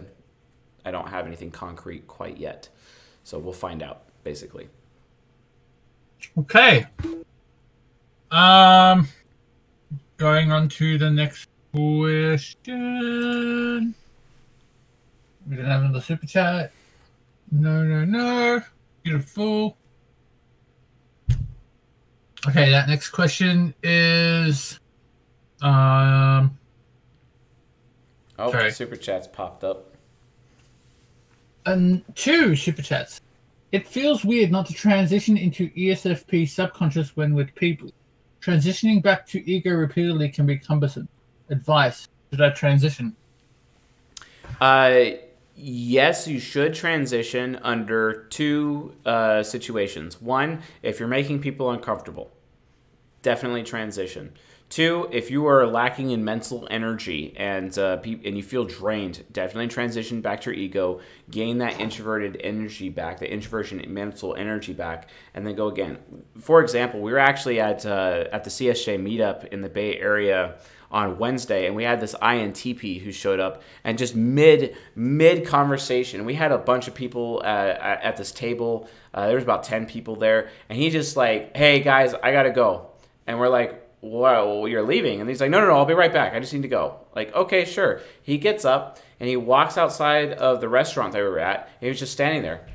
I 0.83 0.89
don't 0.89 1.07
have 1.07 1.27
anything 1.27 1.51
concrete 1.51 2.07
quite 2.07 2.37
yet. 2.37 2.67
So 3.23 3.37
we'll 3.37 3.53
find 3.53 3.83
out, 3.83 4.05
basically. 4.23 4.69
Okay. 6.35 6.87
Um, 8.31 9.07
going 10.17 10.51
on 10.51 10.67
to 10.69 10.97
the 10.97 11.11
next 11.11 11.47
question. 11.77 13.93
We 15.47 15.55
didn't 15.55 15.71
have 15.71 15.81
another 15.83 16.01
super 16.01 16.25
chat. 16.25 16.71
No, 17.51 17.83
no, 17.83 18.03
no. 18.03 18.61
Beautiful. 19.03 19.77
Okay, 22.47 22.71
that 22.71 22.89
next 22.89 23.09
question 23.11 23.73
is 23.83 24.79
um 25.61 26.57
Oh, 28.39 28.49
Okay. 28.49 28.69
super 28.69 28.95
chats 28.95 29.27
popped 29.27 29.63
up. 29.63 29.93
and 31.65 32.03
two 32.15 32.55
super 32.55 32.81
chats. 32.81 33.19
It 33.73 33.85
feels 33.87 34.23
weird 34.23 34.51
not 34.51 34.65
to 34.67 34.73
transition 34.73 35.35
into 35.35 35.69
ESFP 35.71 36.47
subconscious 36.47 37.17
when 37.17 37.33
with 37.33 37.53
people. 37.55 37.89
Transitioning 38.41 39.03
back 39.03 39.25
to 39.27 39.51
ego 39.51 39.71
repeatedly 39.73 40.29
can 40.29 40.45
be 40.45 40.57
cumbersome. 40.57 41.09
Advice: 41.49 42.07
Should 42.31 42.41
I 42.41 42.49
transition? 42.49 43.15
Uh, 44.59 45.01
yes, 45.55 46.27
you 46.27 46.39
should 46.39 46.73
transition 46.73 47.57
under 47.61 48.25
two 48.29 48.95
uh, 49.05 49.43
situations. 49.43 50.21
One, 50.21 50.61
if 50.81 50.99
you're 50.99 51.07
making 51.07 51.41
people 51.41 51.71
uncomfortable, 51.71 52.31
definitely 53.21 53.63
transition. 53.63 54.33
Two, 54.69 55.07
if 55.13 55.31
you 55.31 55.47
are 55.47 55.65
lacking 55.65 56.11
in 56.11 56.25
mental 56.25 56.67
energy 56.69 57.33
and 57.37 57.77
uh, 57.79 57.97
pe- 57.97 58.19
and 58.25 58.35
you 58.35 58.43
feel 58.43 58.65
drained, 58.65 59.23
definitely 59.31 59.69
transition 59.69 60.19
back 60.19 60.41
to 60.41 60.49
your 60.49 60.59
ego, 60.59 60.99
gain 61.31 61.59
that 61.59 61.79
introverted 61.79 62.41
energy 62.43 62.89
back, 62.89 63.17
the 63.17 63.31
introversion 63.31 63.81
mental 63.87 64.35
energy 64.35 64.73
back, 64.73 65.09
and 65.33 65.47
then 65.47 65.55
go 65.55 65.67
again. 65.67 65.97
For 66.37 66.59
example, 66.59 66.99
we 66.99 67.13
were 67.13 67.17
actually 67.17 67.61
at 67.61 67.85
uh, 67.85 68.25
at 68.33 68.43
the 68.43 68.49
CSJ 68.49 69.01
meetup 69.01 69.45
in 69.53 69.61
the 69.61 69.69
Bay 69.69 69.97
Area 69.99 70.57
on 70.89 71.17
Wednesday, 71.17 71.65
and 71.67 71.75
we 71.75 71.83
had 71.83 71.99
this 71.99 72.15
INTP 72.15 73.01
who 73.01 73.11
showed 73.11 73.39
up, 73.39 73.61
and 73.83 73.97
just 73.97 74.15
mid 74.15 74.75
mid 74.95 75.45
conversation, 75.45 76.25
we 76.25 76.33
had 76.33 76.51
a 76.51 76.57
bunch 76.57 76.87
of 76.87 76.93
people 76.93 77.41
uh, 77.43 77.47
at, 77.47 78.17
this 78.17 78.31
table. 78.31 78.89
Uh, 79.13 79.27
there 79.27 79.35
was 79.35 79.43
about 79.43 79.63
ten 79.63 79.85
people 79.85 80.15
there, 80.15 80.49
and 80.69 80.77
he 80.77 80.89
just 80.89 81.17
like, 81.17 81.55
"Hey 81.55 81.81
guys, 81.81 82.13
I 82.13 82.31
gotta 82.31 82.51
go," 82.51 82.91
and 83.25 83.39
we're 83.39 83.49
like, 83.49 83.83
"Wow, 84.01 84.65
you're 84.65 84.83
leaving?" 84.83 85.19
And 85.19 85.29
he's 85.29 85.41
like, 85.41 85.49
"No, 85.49 85.59
no, 85.59 85.67
no, 85.67 85.75
I'll 85.75 85.85
be 85.85 85.93
right 85.93 86.13
back. 86.13 86.33
I 86.33 86.39
just 86.39 86.53
need 86.53 86.63
to 86.63 86.67
go." 86.67 86.99
Like, 87.15 87.33
okay, 87.35 87.65
sure. 87.65 88.01
He 88.21 88.37
gets 88.37 88.63
up 88.63 88.99
and 89.19 89.27
he 89.27 89.35
walks 89.35 89.77
outside 89.77 90.33
of 90.33 90.61
the 90.61 90.69
restaurant 90.69 91.13
that 91.13 91.19
we 91.23 91.27
were 91.27 91.39
at. 91.39 91.69
He 91.79 91.87
was 91.87 91.97
just 91.99 92.13
standing 92.13 92.43
there 92.43 92.67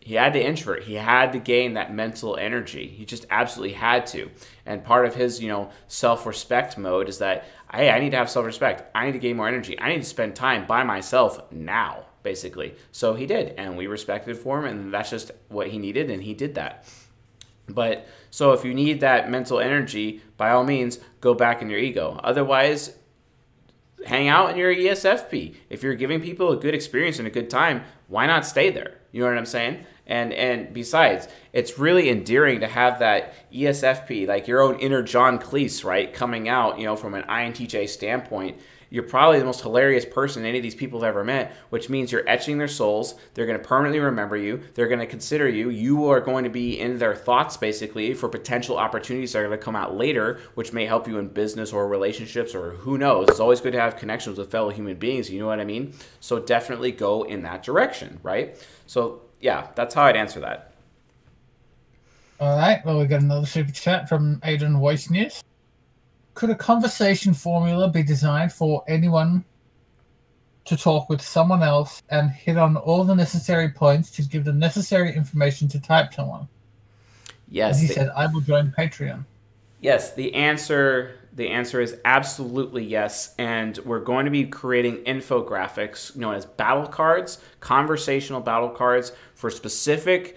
he 0.00 0.14
had 0.14 0.32
to 0.32 0.42
introvert. 0.42 0.84
He 0.84 0.94
had 0.94 1.32
to 1.32 1.38
gain 1.38 1.74
that 1.74 1.94
mental 1.94 2.36
energy. 2.36 2.88
He 2.88 3.04
just 3.04 3.26
absolutely 3.30 3.74
had 3.74 4.06
to. 4.08 4.30
And 4.70 4.84
part 4.84 5.04
of 5.04 5.16
his, 5.16 5.42
you 5.42 5.48
know, 5.48 5.68
self-respect 5.88 6.78
mode 6.78 7.08
is 7.08 7.18
that, 7.18 7.44
hey, 7.74 7.90
I 7.90 7.98
need 7.98 8.10
to 8.10 8.16
have 8.18 8.30
self-respect. 8.30 8.88
I 8.94 9.04
need 9.04 9.12
to 9.12 9.18
gain 9.18 9.36
more 9.36 9.48
energy. 9.48 9.76
I 9.80 9.88
need 9.88 9.98
to 9.98 10.04
spend 10.04 10.36
time 10.36 10.64
by 10.64 10.84
myself 10.84 11.50
now, 11.50 12.06
basically. 12.22 12.76
So 12.92 13.14
he 13.14 13.26
did, 13.26 13.48
and 13.58 13.76
we 13.76 13.88
respected 13.88 14.38
for 14.38 14.60
him, 14.60 14.66
and 14.66 14.94
that's 14.94 15.10
just 15.10 15.32
what 15.48 15.66
he 15.66 15.78
needed, 15.78 16.08
and 16.08 16.22
he 16.22 16.34
did 16.34 16.54
that. 16.54 16.88
But 17.68 18.06
so 18.30 18.52
if 18.52 18.64
you 18.64 18.72
need 18.72 19.00
that 19.00 19.28
mental 19.28 19.58
energy, 19.58 20.22
by 20.36 20.52
all 20.52 20.62
means, 20.62 21.00
go 21.20 21.34
back 21.34 21.62
in 21.62 21.68
your 21.68 21.80
ego. 21.80 22.20
Otherwise, 22.22 22.96
hang 24.06 24.28
out 24.28 24.52
in 24.52 24.56
your 24.56 24.72
ESFP. 24.72 25.56
If 25.68 25.82
you're 25.82 25.96
giving 25.96 26.20
people 26.20 26.52
a 26.52 26.56
good 26.56 26.76
experience 26.76 27.18
and 27.18 27.26
a 27.26 27.32
good 27.32 27.50
time, 27.50 27.82
why 28.06 28.26
not 28.26 28.46
stay 28.46 28.70
there? 28.70 28.98
You 29.10 29.22
know 29.22 29.30
what 29.30 29.36
I'm 29.36 29.46
saying? 29.46 29.84
And 30.10 30.32
and 30.32 30.74
besides, 30.74 31.28
it's 31.52 31.78
really 31.78 32.10
endearing 32.10 32.60
to 32.60 32.66
have 32.66 32.98
that 32.98 33.32
ESFP, 33.52 34.26
like 34.26 34.48
your 34.48 34.60
own 34.60 34.78
inner 34.80 35.02
John 35.02 35.38
Cleese, 35.38 35.84
right, 35.84 36.12
coming 36.12 36.48
out, 36.48 36.78
you 36.78 36.84
know, 36.84 36.96
from 36.96 37.14
an 37.14 37.22
INTJ 37.22 37.88
standpoint. 37.88 38.58
You're 38.92 39.04
probably 39.04 39.38
the 39.38 39.44
most 39.44 39.60
hilarious 39.60 40.04
person 40.04 40.44
any 40.44 40.58
of 40.58 40.64
these 40.64 40.74
people 40.74 41.00
have 41.02 41.10
ever 41.10 41.22
met, 41.22 41.54
which 41.68 41.88
means 41.88 42.10
you're 42.10 42.28
etching 42.28 42.58
their 42.58 42.66
souls. 42.66 43.14
They're 43.34 43.46
going 43.46 43.60
to 43.60 43.64
permanently 43.64 44.00
remember 44.00 44.36
you. 44.36 44.62
They're 44.74 44.88
going 44.88 44.98
to 44.98 45.06
consider 45.06 45.48
you. 45.48 45.70
You 45.70 46.10
are 46.10 46.20
going 46.20 46.42
to 46.42 46.50
be 46.50 46.80
in 46.80 46.98
their 46.98 47.14
thoughts, 47.14 47.56
basically, 47.56 48.14
for 48.14 48.28
potential 48.28 48.76
opportunities 48.76 49.32
that 49.32 49.38
are 49.38 49.46
going 49.46 49.56
to 49.56 49.64
come 49.64 49.76
out 49.76 49.96
later, 49.96 50.40
which 50.54 50.72
may 50.72 50.86
help 50.86 51.06
you 51.06 51.18
in 51.18 51.28
business 51.28 51.72
or 51.72 51.86
relationships 51.86 52.52
or 52.52 52.72
who 52.72 52.98
knows. 52.98 53.28
It's 53.28 53.38
always 53.38 53.60
good 53.60 53.74
to 53.74 53.80
have 53.80 53.96
connections 53.96 54.38
with 54.38 54.50
fellow 54.50 54.70
human 54.70 54.96
beings. 54.96 55.30
You 55.30 55.38
know 55.38 55.46
what 55.46 55.60
I 55.60 55.64
mean? 55.64 55.94
So 56.18 56.40
definitely 56.40 56.90
go 56.90 57.22
in 57.22 57.42
that 57.42 57.62
direction, 57.62 58.18
right? 58.24 58.56
So, 58.86 59.22
yeah, 59.40 59.68
that's 59.74 59.94
how 59.94 60.04
I'd 60.04 60.16
answer 60.16 60.40
that. 60.40 60.72
All 62.40 62.56
right. 62.56 62.84
Well, 62.84 62.98
we 62.98 63.06
got 63.06 63.20
another 63.20 63.46
super 63.46 63.72
chat 63.72 64.08
from 64.08 64.40
Aidan 64.44 64.74
Weissnius. 64.74 65.42
Could 66.34 66.50
a 66.50 66.54
conversation 66.54 67.34
formula 67.34 67.88
be 67.88 68.02
designed 68.02 68.52
for 68.52 68.82
anyone 68.88 69.44
to 70.64 70.76
talk 70.76 71.10
with 71.10 71.20
someone 71.20 71.62
else 71.62 72.02
and 72.10 72.30
hit 72.30 72.56
on 72.56 72.76
all 72.76 73.04
the 73.04 73.14
necessary 73.14 73.68
points 73.68 74.10
to 74.12 74.22
give 74.22 74.44
the 74.44 74.52
necessary 74.52 75.14
information 75.14 75.68
to 75.68 75.80
type 75.80 76.14
someone? 76.14 76.48
Yes. 77.48 77.76
As 77.76 77.80
he 77.82 77.88
the- 77.88 77.94
said, 77.94 78.08
I 78.16 78.26
will 78.26 78.40
join 78.40 78.72
Patreon. 78.76 79.24
Yes, 79.80 80.14
the 80.14 80.34
answer 80.34 81.16
the 81.32 81.48
answer 81.48 81.80
is 81.80 81.96
absolutely 82.04 82.84
yes, 82.84 83.34
and 83.38 83.78
we're 83.78 84.00
going 84.00 84.24
to 84.24 84.30
be 84.30 84.44
creating 84.44 84.96
infographics 85.04 86.16
known 86.16 86.34
as 86.34 86.44
battle 86.44 86.86
cards, 86.86 87.38
conversational 87.60 88.40
battle 88.40 88.68
cards 88.68 89.12
for 89.40 89.48
specific 89.48 90.36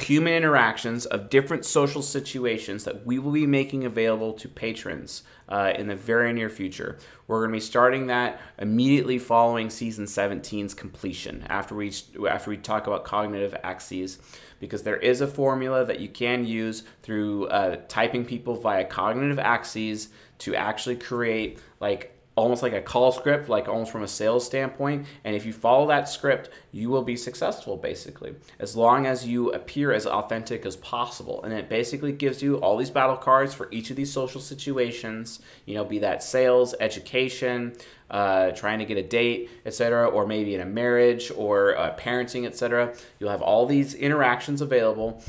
human 0.00 0.32
interactions 0.32 1.04
of 1.04 1.28
different 1.28 1.66
social 1.66 2.00
situations 2.00 2.84
that 2.84 3.04
we 3.04 3.18
will 3.18 3.30
be 3.30 3.46
making 3.46 3.84
available 3.84 4.32
to 4.32 4.48
patrons 4.48 5.22
uh, 5.50 5.74
in 5.76 5.86
the 5.86 5.94
very 5.94 6.32
near 6.32 6.48
future. 6.48 6.98
We're 7.26 7.40
going 7.40 7.50
to 7.50 7.56
be 7.56 7.60
starting 7.60 8.06
that 8.06 8.40
immediately 8.58 9.18
following 9.18 9.68
season 9.68 10.06
17's 10.06 10.72
completion 10.72 11.44
after 11.50 11.74
we 11.74 11.92
after 12.26 12.48
we 12.48 12.56
talk 12.56 12.86
about 12.86 13.04
cognitive 13.04 13.54
axes 13.62 14.18
because 14.60 14.82
there 14.82 14.96
is 14.96 15.20
a 15.20 15.26
formula 15.26 15.84
that 15.84 16.00
you 16.00 16.08
can 16.08 16.46
use 16.46 16.84
through 17.02 17.48
uh, 17.48 17.76
typing 17.86 18.24
people 18.24 18.56
via 18.56 18.84
cognitive 18.84 19.38
axes 19.38 20.08
to 20.38 20.54
actually 20.54 20.96
create 20.96 21.58
like 21.80 22.17
almost 22.38 22.62
like 22.62 22.72
a 22.72 22.80
call 22.80 23.10
script, 23.12 23.48
like 23.48 23.68
almost 23.68 23.90
from 23.90 24.02
a 24.02 24.08
sales 24.08 24.46
standpoint. 24.46 25.06
And 25.24 25.34
if 25.34 25.44
you 25.44 25.52
follow 25.52 25.88
that 25.88 26.08
script, 26.08 26.50
you 26.72 26.88
will 26.88 27.02
be 27.02 27.16
successful 27.16 27.76
basically, 27.76 28.34
as 28.58 28.76
long 28.76 29.06
as 29.06 29.26
you 29.26 29.50
appear 29.50 29.92
as 29.92 30.06
authentic 30.06 30.64
as 30.64 30.76
possible. 30.76 31.42
And 31.42 31.52
it 31.52 31.68
basically 31.68 32.12
gives 32.12 32.42
you 32.42 32.56
all 32.56 32.76
these 32.76 32.90
battle 32.90 33.16
cards 33.16 33.54
for 33.54 33.68
each 33.70 33.90
of 33.90 33.96
these 33.96 34.12
social 34.12 34.40
situations, 34.40 35.40
you 35.66 35.74
know, 35.74 35.84
be 35.84 35.98
that 35.98 36.22
sales, 36.22 36.74
education, 36.80 37.74
uh, 38.10 38.52
trying 38.52 38.78
to 38.78 38.84
get 38.84 38.96
a 38.96 39.02
date, 39.02 39.50
etc., 39.66 40.08
or 40.08 40.26
maybe 40.26 40.54
in 40.54 40.60
a 40.60 40.66
marriage 40.66 41.30
or 41.36 41.76
uh, 41.76 41.94
parenting, 41.96 42.46
etc. 42.46 42.94
You'll 43.18 43.30
have 43.30 43.42
all 43.42 43.66
these 43.66 43.94
interactions 43.94 44.60
available, 44.60 45.22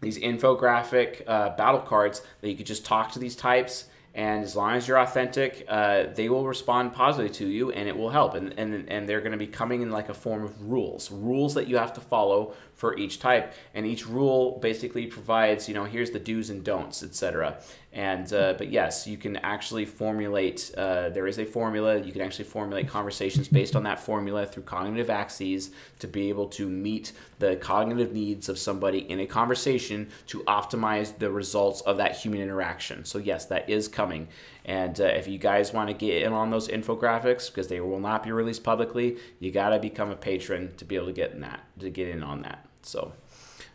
these 0.00 0.18
infographic 0.18 1.22
uh, 1.26 1.50
battle 1.56 1.80
cards 1.80 2.22
that 2.40 2.48
you 2.48 2.56
could 2.56 2.66
just 2.66 2.86
talk 2.86 3.12
to 3.12 3.18
these 3.18 3.36
types 3.36 3.89
and 4.14 4.42
as 4.42 4.56
long 4.56 4.72
as 4.72 4.88
you're 4.88 4.98
authentic, 4.98 5.64
uh, 5.68 6.06
they 6.14 6.28
will 6.28 6.46
respond 6.46 6.92
positively 6.92 7.32
to 7.36 7.46
you, 7.46 7.70
and 7.70 7.88
it 7.88 7.96
will 7.96 8.10
help. 8.10 8.34
And 8.34 8.54
and 8.58 8.88
and 8.88 9.08
they're 9.08 9.20
going 9.20 9.32
to 9.32 9.38
be 9.38 9.46
coming 9.46 9.82
in 9.82 9.90
like 9.90 10.08
a 10.08 10.14
form 10.14 10.42
of 10.42 10.68
rules, 10.68 11.10
rules 11.12 11.54
that 11.54 11.68
you 11.68 11.76
have 11.76 11.92
to 11.94 12.00
follow 12.00 12.54
for 12.80 12.96
each 12.96 13.18
type, 13.18 13.52
and 13.74 13.84
each 13.84 14.06
rule 14.06 14.58
basically 14.62 15.06
provides, 15.06 15.68
you 15.68 15.74
know, 15.74 15.84
here's 15.84 16.12
the 16.12 16.18
do's 16.18 16.48
and 16.48 16.64
don'ts, 16.64 17.02
etc. 17.02 17.58
And 17.92 18.32
uh, 18.32 18.54
but 18.56 18.70
yes, 18.70 19.06
you 19.06 19.18
can 19.18 19.36
actually 19.36 19.84
formulate. 19.84 20.72
Uh, 20.78 21.10
there 21.10 21.26
is 21.26 21.38
a 21.38 21.44
formula. 21.44 21.98
You 22.00 22.10
can 22.10 22.22
actually 22.22 22.46
formulate 22.46 22.88
conversations 22.88 23.48
based 23.48 23.76
on 23.76 23.82
that 23.82 24.00
formula 24.00 24.46
through 24.46 24.62
cognitive 24.62 25.10
axes 25.10 25.72
to 25.98 26.06
be 26.06 26.30
able 26.30 26.46
to 26.50 26.70
meet 26.70 27.12
the 27.38 27.56
cognitive 27.56 28.14
needs 28.14 28.48
of 28.48 28.58
somebody 28.58 29.00
in 29.10 29.20
a 29.20 29.26
conversation 29.26 30.08
to 30.28 30.40
optimize 30.44 31.18
the 31.18 31.30
results 31.30 31.82
of 31.82 31.98
that 31.98 32.16
human 32.16 32.40
interaction. 32.40 33.04
So 33.04 33.18
yes, 33.18 33.44
that 33.46 33.68
is 33.68 33.88
coming. 33.88 34.28
And 34.64 34.98
uh, 34.98 35.04
if 35.04 35.28
you 35.28 35.36
guys 35.36 35.74
want 35.74 35.88
to 35.88 35.94
get 35.94 36.22
in 36.22 36.32
on 36.32 36.50
those 36.50 36.68
infographics, 36.68 37.48
because 37.48 37.68
they 37.68 37.80
will 37.80 38.00
not 38.00 38.22
be 38.22 38.32
released 38.32 38.64
publicly, 38.64 39.18
you 39.38 39.50
got 39.50 39.70
to 39.70 39.78
become 39.78 40.10
a 40.10 40.16
patron 40.16 40.72
to 40.78 40.86
be 40.86 40.96
able 40.96 41.08
to 41.08 41.12
get 41.12 41.32
in 41.32 41.40
that, 41.40 41.60
to 41.80 41.90
get 41.90 42.08
in 42.08 42.22
on 42.22 42.40
that. 42.42 42.69
So, 42.82 43.12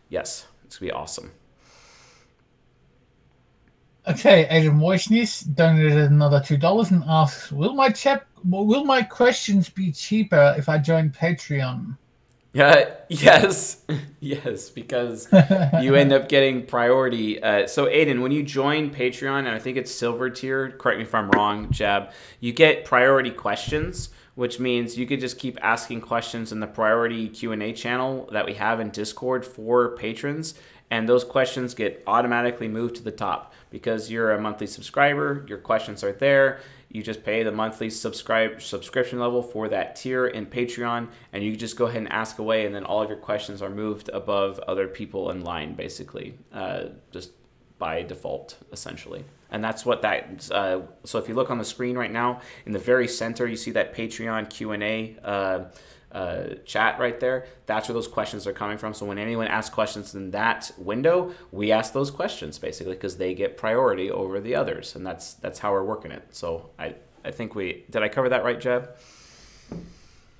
yes, 0.09 0.47
it's 0.65 0.77
gonna 0.77 0.91
be 0.91 0.93
awesome. 0.93 1.31
Okay, 4.07 4.45
Adam 4.45 4.79
Wojnis 4.79 5.53
donated 5.55 5.97
another 6.11 6.39
two 6.39 6.57
dollars 6.57 6.91
and 6.91 7.03
asks, 7.07 7.51
"Will 7.51 7.73
my 7.73 7.89
chap, 7.89 8.25
will 8.43 8.83
my 8.85 9.01
questions 9.01 9.67
be 9.69 9.91
cheaper 9.91 10.53
if 10.57 10.69
I 10.69 10.77
join 10.77 11.09
Patreon?" 11.09 11.97
Yeah, 12.55 12.91
yes, 13.09 13.83
yes, 14.19 14.69
because 14.69 15.27
you 15.81 15.95
end 15.95 16.13
up 16.13 16.29
getting 16.29 16.65
priority. 16.65 17.43
Uh, 17.43 17.67
so, 17.67 17.87
Aiden, 17.87 18.21
when 18.21 18.31
you 18.31 18.43
join 18.43 18.91
Patreon, 18.91 19.39
and 19.39 19.49
I 19.49 19.59
think 19.59 19.75
it's 19.75 19.91
silver 19.91 20.29
tier, 20.29 20.71
correct 20.71 20.99
me 20.99 21.03
if 21.03 21.13
I'm 21.13 21.29
wrong, 21.31 21.69
Jab, 21.71 22.11
you 22.39 22.53
get 22.53 22.85
priority 22.85 23.31
questions, 23.31 24.09
which 24.35 24.59
means 24.59 24.97
you 24.97 25.07
could 25.07 25.19
just 25.19 25.39
keep 25.39 25.57
asking 25.61 26.01
questions 26.01 26.51
in 26.51 26.59
the 26.59 26.67
priority 26.67 27.27
Q 27.27 27.51
and 27.51 27.63
A 27.63 27.73
channel 27.73 28.29
that 28.31 28.45
we 28.45 28.53
have 28.53 28.79
in 28.79 28.89
Discord 28.91 29.45
for 29.45 29.95
patrons, 29.95 30.53
and 30.91 31.09
those 31.09 31.23
questions 31.23 31.73
get 31.73 32.03
automatically 32.05 32.67
moved 32.67 32.95
to 32.97 33.03
the 33.03 33.11
top 33.11 33.53
because 33.71 34.11
you're 34.11 34.33
a 34.33 34.41
monthly 34.41 34.67
subscriber. 34.67 35.45
Your 35.47 35.57
questions 35.57 36.03
are 36.03 36.11
there. 36.11 36.59
You 36.89 37.03
just 37.03 37.25
pay 37.25 37.43
the 37.43 37.51
monthly 37.51 37.89
subscribe 37.89 38.61
subscription 38.61 39.19
level 39.19 39.41
for 39.41 39.67
that 39.69 39.95
tier 39.95 40.27
in 40.27 40.45
Patreon, 40.45 41.09
and 41.33 41.43
you 41.43 41.55
just 41.55 41.75
go 41.75 41.87
ahead 41.87 41.97
and 41.97 42.11
ask 42.11 42.39
away, 42.39 42.65
and 42.65 42.73
then 42.73 42.85
all 42.85 43.01
of 43.01 43.09
your 43.09 43.17
questions 43.17 43.61
are 43.61 43.69
moved 43.69 44.09
above 44.09 44.59
other 44.59 44.87
people 44.87 45.31
in 45.31 45.43
line, 45.43 45.75
basically, 45.75 46.37
uh, 46.53 46.85
just 47.11 47.31
by 47.79 48.01
default, 48.03 48.57
essentially. 48.71 49.25
And 49.55 49.63
that's 49.63 49.85
what 49.85 50.01
that. 50.01 50.51
Uh, 50.51 50.81
so 51.05 51.17
if 51.17 51.29
you 51.29 51.33
look 51.33 51.49
on 51.49 51.57
the 51.57 51.63
screen 51.63 51.97
right 51.97 52.11
now, 52.11 52.41
in 52.65 52.73
the 52.73 52.79
very 52.79 53.07
center, 53.07 53.47
you 53.47 53.55
see 53.55 53.71
that 53.71 53.95
Patreon 53.95 54.49
Q 54.49 54.73
and 54.73 54.83
A. 54.83 55.15
Uh, 55.23 55.63
uh, 56.11 56.55
chat 56.65 56.99
right 56.99 57.21
there. 57.21 57.45
That's 57.65 57.87
where 57.87 57.93
those 57.93 58.07
questions 58.07 58.45
are 58.47 58.53
coming 58.53 58.77
from. 58.77 58.93
So 58.93 59.05
when 59.05 59.17
anyone 59.17 59.47
asks 59.47 59.73
questions 59.73 60.13
in 60.13 60.31
that 60.31 60.71
window, 60.77 61.33
we 61.53 61.71
ask 61.71 61.93
those 61.93 62.11
questions 62.11 62.59
basically 62.59 62.95
because 62.95 63.15
they 63.15 63.33
get 63.33 63.57
priority 63.57 64.11
over 64.11 64.41
the 64.41 64.55
others, 64.55 64.95
and 64.97 65.05
that's 65.05 65.35
that's 65.35 65.59
how 65.59 65.71
we're 65.71 65.85
working 65.85 66.11
it. 66.11 66.23
So 66.31 66.69
I 66.77 66.95
I 67.23 67.31
think 67.31 67.55
we 67.55 67.85
did 67.89 68.03
I 68.03 68.09
cover 68.09 68.27
that 68.27 68.43
right, 68.43 68.59
Jeb? 68.59 68.89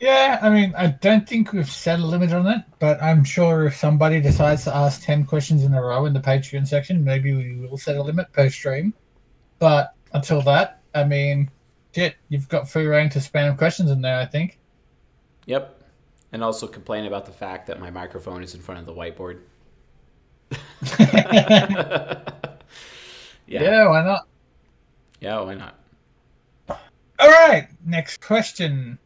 Yeah, 0.02 0.40
I 0.42 0.50
mean, 0.50 0.74
I 0.78 0.88
don't 0.88 1.28
think 1.28 1.54
we've 1.54 1.70
set 1.70 2.00
a 2.02 2.06
limit 2.06 2.34
on 2.34 2.48
it, 2.48 2.62
but 2.80 3.02
I'm 3.02 3.24
sure 3.24 3.66
if 3.66 3.78
somebody 3.78 4.20
decides 4.20 4.66
to 4.66 4.76
ask 4.76 5.02
10 5.04 5.26
questions 5.26 5.64
in 5.64 5.74
a 5.74 5.82
row 5.82 6.06
in 6.06 6.14
the 6.14 6.20
Patreon 6.20 6.68
section, 6.68 7.04
maybe 7.04 7.34
we 7.34 7.56
will 7.66 7.78
set 7.78 7.96
a 7.96 8.04
limit 8.04 8.32
per 8.34 8.50
stream. 8.50 8.94
But 9.66 9.96
until 10.14 10.42
that, 10.44 10.84
I 10.94 11.06
mean, 11.06 11.50
shit, 11.96 12.18
you've 12.30 12.48
got 12.50 12.70
free 12.70 12.86
reign 12.86 13.10
to 13.10 13.18
spam 13.18 13.58
questions 13.58 13.90
in 13.90 14.00
there, 14.00 14.20
I 14.20 14.26
think. 14.28 14.60
Yep. 15.48 15.82
And 16.34 16.44
also 16.44 16.68
complain 16.68 17.08
about 17.08 17.26
the 17.26 17.32
fact 17.32 17.66
that 17.66 17.80
my 17.80 17.90
microphone 17.90 18.44
is 18.44 18.54
in 18.54 18.62
front 18.62 18.80
of 18.80 18.86
the 18.86 18.94
whiteboard. 18.94 19.40
yeah. 23.48 23.64
yeah, 23.64 23.90
why 23.90 24.04
not? 24.04 24.28
Yeah, 25.20 25.42
why 25.42 25.56
not? 25.56 25.80
All 26.70 26.78
right, 27.28 27.68
next 27.84 28.22
question. 28.22 29.00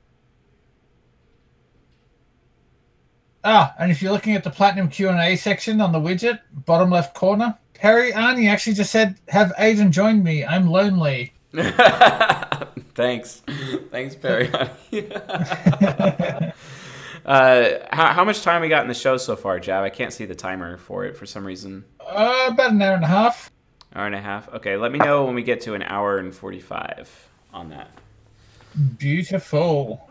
Ah, 3.46 3.74
and 3.80 3.90
if 3.90 4.02
you're 4.02 4.12
looking 4.12 4.36
at 4.36 4.44
the 4.44 4.50
platinum 4.50 4.90
Q 4.90 5.08
and 5.08 5.22
A 5.22 5.38
section 5.38 5.80
on 5.80 5.94
the 5.94 6.00
widget, 6.00 6.42
bottom 6.66 6.90
left 6.90 7.16
corner, 7.16 7.58
Perry 7.80 8.12
Arnie 8.12 8.50
actually 8.50 8.74
just 8.74 8.92
said, 8.92 9.16
"Have 9.30 9.54
Aiden 9.58 9.92
join 9.92 10.22
me? 10.22 10.44
I'm 10.44 10.70
lonely." 10.70 11.34
Thanks. 12.94 13.42
Thanks, 13.90 14.16
Perry. 14.16 14.52
uh, 17.26 17.70
how, 17.92 18.14
how 18.14 18.26
much 18.26 18.42
time 18.44 18.62
we 18.62 18.68
got 18.68 18.82
in 18.82 18.90
the 18.90 18.94
show 18.94 19.16
so 19.18 19.36
far, 19.38 19.60
Jab? 19.60 19.84
I 19.84 19.90
can't 19.90 20.12
see 20.12 20.26
the 20.26 20.36
timer 20.36 20.78
for 20.78 21.06
it 21.06 21.16
for 21.16 21.26
some 21.26 21.46
reason. 21.46 21.86
Uh, 22.06 22.50
about 22.52 22.72
an 22.72 22.82
hour 22.82 22.96
and 22.96 23.06
a 23.06 23.08
half. 23.08 23.50
Hour 23.96 24.06
and 24.06 24.16
a 24.16 24.22
half. 24.22 24.50
Okay, 24.54 24.76
let 24.76 24.92
me 24.92 25.00
know 25.00 25.24
when 25.24 25.36
we 25.36 25.42
get 25.42 25.62
to 25.62 25.74
an 25.74 25.84
hour 25.84 26.18
and 26.18 26.36
forty-five 26.36 27.10
on 27.54 27.70
that. 27.70 27.90
Beautiful. 28.98 30.10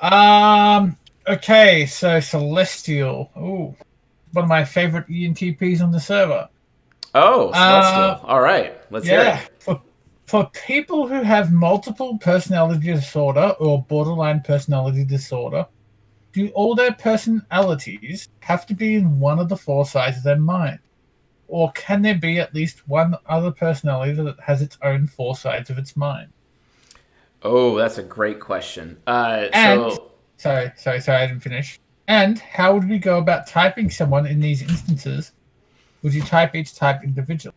Um. 0.00 0.96
Okay, 1.28 1.86
so 1.86 2.20
Celestial. 2.20 3.30
Ooh, 3.36 3.74
one 4.32 4.44
of 4.44 4.48
my 4.48 4.64
favorite 4.64 5.08
ENTPs 5.08 5.82
on 5.82 5.90
the 5.90 6.00
server. 6.00 6.48
Oh. 7.14 7.50
Uh, 7.50 8.20
All 8.24 8.40
right, 8.40 8.80
let's 8.90 9.06
yeah, 9.06 9.36
hear 9.36 9.44
it. 9.44 9.62
For 9.62 9.82
for 10.26 10.50
people 10.66 11.06
who 11.06 11.22
have 11.22 11.52
multiple 11.52 12.16
personality 12.18 12.92
disorder 12.92 13.54
or 13.60 13.82
borderline 13.82 14.40
personality 14.40 15.04
disorder, 15.04 15.66
do 16.32 16.48
all 16.54 16.74
their 16.74 16.92
personalities 16.92 18.28
have 18.40 18.64
to 18.66 18.74
be 18.74 18.94
in 18.94 19.20
one 19.20 19.38
of 19.38 19.48
the 19.48 19.56
four 19.56 19.84
sides 19.84 20.16
of 20.16 20.22
their 20.22 20.38
mind? 20.38 20.78
Or 21.48 21.70
can 21.72 22.00
there 22.00 22.16
be 22.16 22.38
at 22.40 22.54
least 22.54 22.88
one 22.88 23.14
other 23.26 23.50
personality 23.50 24.12
that 24.14 24.40
has 24.40 24.62
its 24.62 24.78
own 24.82 25.06
four 25.06 25.36
sides 25.36 25.68
of 25.68 25.76
its 25.76 25.96
mind? 25.96 26.32
Oh, 27.42 27.76
that's 27.76 27.98
a 27.98 28.02
great 28.02 28.40
question. 28.40 28.96
Uh, 29.06 29.48
and, 29.52 29.92
so, 29.92 30.12
sorry, 30.38 30.72
sorry, 30.76 31.00
sorry, 31.00 31.24
I 31.24 31.26
didn't 31.26 31.42
finish. 31.42 31.78
And 32.08 32.38
how 32.38 32.72
would 32.72 32.88
we 32.88 32.98
go 32.98 33.18
about 33.18 33.46
typing 33.46 33.90
someone 33.90 34.26
in 34.26 34.40
these 34.40 34.62
instances? 34.62 35.32
Would 36.02 36.14
you 36.14 36.22
type 36.22 36.54
each 36.54 36.74
type 36.74 37.04
individually? 37.04 37.54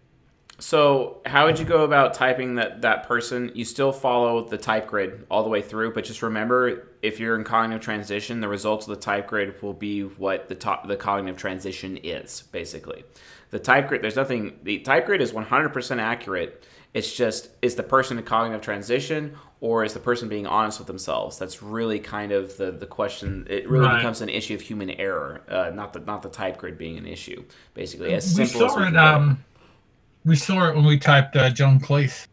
So, 0.57 1.21
how 1.25 1.47
would 1.47 1.59
you 1.59 1.65
go 1.65 1.83
about 1.83 2.13
typing 2.13 2.55
that 2.55 2.81
that 2.83 3.05
person? 3.07 3.51
You 3.53 3.65
still 3.65 3.91
follow 3.91 4.47
the 4.47 4.57
type 4.57 4.87
grid 4.87 5.25
all 5.29 5.43
the 5.43 5.49
way 5.49 5.61
through, 5.61 5.93
but 5.93 6.05
just 6.05 6.21
remember, 6.21 6.87
if 7.01 7.19
you're 7.19 7.35
in 7.35 7.43
cognitive 7.43 7.83
transition, 7.83 8.39
the 8.39 8.47
results 8.47 8.87
of 8.87 8.95
the 8.95 9.01
type 9.01 9.27
grid 9.27 9.61
will 9.61 9.73
be 9.73 10.03
what 10.03 10.47
the 10.47 10.55
top 10.55 10.87
the 10.87 10.95
cognitive 10.95 11.37
transition 11.37 11.97
is. 11.97 12.43
Basically, 12.53 13.03
the 13.49 13.59
type 13.59 13.89
grid. 13.89 14.01
There's 14.01 14.15
nothing. 14.15 14.57
The 14.63 14.79
type 14.79 15.07
grid 15.07 15.21
is 15.21 15.33
100% 15.33 15.99
accurate. 15.99 16.65
It's 16.95 17.13
just 17.13 17.49
is 17.61 17.75
the 17.75 17.83
person 17.83 18.17
in 18.17 18.23
cognitive 18.23 18.61
transition 18.61 19.35
or 19.59 19.83
is 19.83 19.93
the 19.93 19.99
person 19.99 20.29
being 20.29 20.47
honest 20.47 20.79
with 20.79 20.87
themselves? 20.87 21.37
That's 21.37 21.61
really 21.61 21.99
kind 21.99 22.31
of 22.31 22.55
the, 22.55 22.71
the 22.71 22.85
question. 22.85 23.45
It 23.49 23.69
really 23.69 23.85
right. 23.85 23.97
becomes 23.97 24.21
an 24.21 24.29
issue 24.29 24.55
of 24.55 24.61
human 24.61 24.89
error, 24.91 25.41
uh, 25.49 25.71
not 25.75 25.91
the 25.91 25.99
not 25.99 26.21
the 26.21 26.29
type 26.29 26.57
grid 26.57 26.77
being 26.77 26.97
an 26.97 27.05
issue. 27.05 27.43
Basically, 27.73 28.13
as 28.13 28.33
simple 28.33 28.63
as 28.63 28.77
we 28.77 28.97
um, 28.97 29.43
we 30.23 30.37
saw 30.37 30.69
it 30.69 30.75
when 30.75 30.85
we 30.85 30.97
typed 30.97 31.35
uh, 31.35 31.49
John 31.49 31.81
Cleese. 31.81 32.27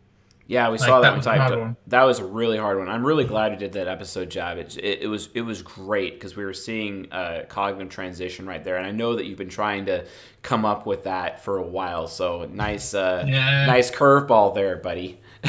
Yeah, 0.53 0.69
we 0.69 0.77
like, 0.77 0.87
saw 0.87 1.01
that, 1.01 1.15
that 1.15 1.49
typed. 1.49 1.89
That 1.89 2.03
was 2.03 2.19
a 2.19 2.27
really 2.27 2.59
hard 2.59 2.79
one. 2.79 2.91
I'm 2.91 3.07
really 3.07 3.24
glad 3.24 3.53
you 3.53 3.59
did 3.59 3.73
that 3.73 3.89
episode 3.89 4.29
job. 4.29 4.59
It, 4.59 4.77
it, 4.77 5.01
it 5.01 5.07
was 5.07 5.31
it 5.33 5.41
was 5.41 5.62
great 5.62 6.12
because 6.12 6.37
we 6.37 6.45
were 6.45 6.53
seeing 6.53 7.11
uh, 7.11 7.45
cognitive 7.49 7.89
transition 7.89 8.45
right 8.45 8.62
there, 8.62 8.77
and 8.77 8.87
I 8.87 8.91
know 8.91 9.16
that 9.16 9.24
you've 9.24 9.39
been 9.39 9.49
trying 9.49 9.87
to 9.87 10.05
come 10.43 10.66
up 10.66 10.85
with 10.85 11.05
that 11.05 11.43
for 11.43 11.57
a 11.57 11.62
while. 11.62 12.07
So 12.07 12.45
nice, 12.53 12.93
uh, 12.93 13.24
yeah. 13.27 13.65
nice 13.65 13.91
curveball 13.91 14.55
there, 14.55 14.77
buddy. 14.77 15.20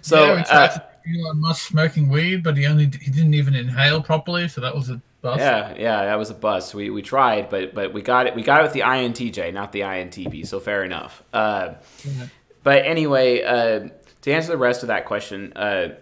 so 0.00 0.24
yeah, 0.24 0.36
we 0.36 0.42
tried 0.44 0.70
uh, 0.70 0.78
Elon 1.14 1.40
Musk 1.42 1.68
smoking 1.68 2.08
weed, 2.08 2.42
but 2.42 2.56
he 2.56 2.64
only 2.64 2.84
he 2.86 3.10
didn't 3.10 3.34
even 3.34 3.54
inhale 3.54 4.02
properly, 4.02 4.48
so 4.48 4.62
that 4.62 4.74
was 4.74 4.88
a 4.88 5.02
bust. 5.20 5.40
Yeah, 5.40 5.74
yeah, 5.76 6.04
that 6.06 6.14
was 6.18 6.30
a 6.30 6.34
bust. 6.34 6.74
We 6.74 6.88
we 6.88 7.02
tried, 7.02 7.50
but 7.50 7.74
but 7.74 7.92
we 7.92 8.00
got 8.00 8.26
it. 8.26 8.34
We 8.34 8.42
got 8.42 8.60
it 8.60 8.62
with 8.62 8.72
the 8.72 8.80
INTJ, 8.80 9.52
not 9.52 9.72
the 9.72 9.80
INTP. 9.80 10.46
So 10.46 10.60
fair 10.60 10.82
enough. 10.82 11.22
Uh, 11.30 11.74
yeah. 12.06 12.28
But 12.64 12.86
anyway, 12.86 13.42
uh, 13.42 13.90
to 14.22 14.32
answer 14.32 14.50
the 14.50 14.58
rest 14.58 14.82
of 14.82 14.88
that 14.88 15.04
question, 15.04 15.52
uh, 15.52 15.94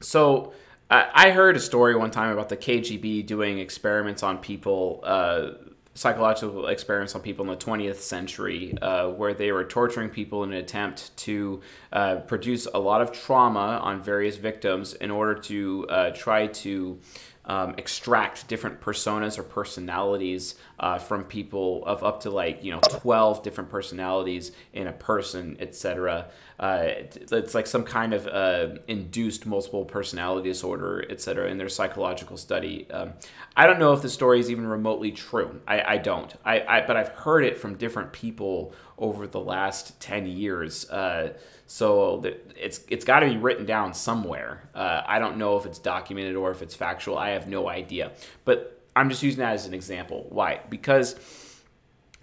so 0.00 0.54
I 0.90 1.10
I 1.12 1.30
heard 1.32 1.56
a 1.56 1.60
story 1.60 1.94
one 1.94 2.10
time 2.10 2.32
about 2.32 2.48
the 2.48 2.56
KGB 2.56 3.26
doing 3.26 3.58
experiments 3.58 4.22
on 4.22 4.38
people, 4.38 5.00
uh, 5.02 5.50
psychological 5.94 6.68
experiments 6.68 7.14
on 7.16 7.20
people 7.20 7.44
in 7.44 7.50
the 7.50 7.64
20th 7.64 7.96
century, 7.96 8.78
uh, 8.80 9.08
where 9.08 9.34
they 9.34 9.50
were 9.50 9.64
torturing 9.64 10.08
people 10.08 10.44
in 10.44 10.52
an 10.52 10.58
attempt 10.58 11.14
to 11.18 11.60
uh, 11.92 12.16
produce 12.16 12.66
a 12.72 12.78
lot 12.78 13.02
of 13.02 13.10
trauma 13.10 13.80
on 13.82 14.00
various 14.00 14.36
victims 14.36 14.94
in 14.94 15.10
order 15.10 15.34
to 15.34 15.86
uh, 15.90 16.10
try 16.10 16.46
to 16.46 17.00
um, 17.46 17.74
extract 17.78 18.46
different 18.48 18.80
personas 18.80 19.38
or 19.38 19.42
personalities 19.42 20.56
uh, 20.78 20.98
from 20.98 21.24
people 21.24 21.84
of 21.86 22.04
up 22.04 22.20
to 22.20 22.30
like 22.30 22.62
you 22.62 22.70
know 22.70 22.80
12 22.80 23.42
different 23.42 23.70
personalities 23.70 24.52
in 24.72 24.86
a 24.86 24.92
person 24.92 25.56
etc 25.58 26.26
uh, 26.58 26.88
it's 26.88 27.54
like 27.54 27.66
some 27.66 27.84
kind 27.84 28.12
of 28.12 28.26
uh, 28.26 28.78
induced 28.86 29.46
multiple 29.46 29.84
personality 29.84 30.48
disorder 30.48 31.04
etc 31.08 31.48
in 31.50 31.56
their 31.56 31.70
psychological 31.70 32.36
study. 32.36 32.88
Um, 32.90 33.14
i 33.56 33.66
don't 33.66 33.78
know 33.78 33.92
if 33.94 34.02
the 34.02 34.08
story 34.08 34.38
is 34.38 34.50
even 34.50 34.66
remotely 34.66 35.10
true. 35.10 35.60
I, 35.66 35.94
I 35.94 35.96
don't. 35.96 36.32
I, 36.44 36.60
I, 36.60 36.86
but 36.86 36.96
i've 36.96 37.08
heard 37.08 37.44
it 37.44 37.58
from 37.58 37.76
different 37.76 38.12
people 38.12 38.74
over 38.98 39.26
the 39.26 39.40
last 39.40 39.98
10 40.00 40.26
years. 40.26 40.88
Uh, 40.90 41.32
so 41.72 42.20
it's 42.56 42.80
it's 42.88 43.04
got 43.04 43.20
to 43.20 43.26
be 43.26 43.36
written 43.36 43.64
down 43.64 43.94
somewhere. 43.94 44.68
Uh, 44.74 45.02
I 45.06 45.20
don't 45.20 45.36
know 45.36 45.56
if 45.56 45.66
it's 45.66 45.78
documented 45.78 46.34
or 46.34 46.50
if 46.50 46.62
it's 46.62 46.74
factual. 46.74 47.16
I 47.16 47.30
have 47.30 47.46
no 47.46 47.68
idea. 47.68 48.10
But 48.44 48.82
I'm 48.96 49.08
just 49.08 49.22
using 49.22 49.38
that 49.38 49.52
as 49.52 49.66
an 49.66 49.74
example. 49.74 50.26
Why? 50.30 50.62
Because 50.68 51.14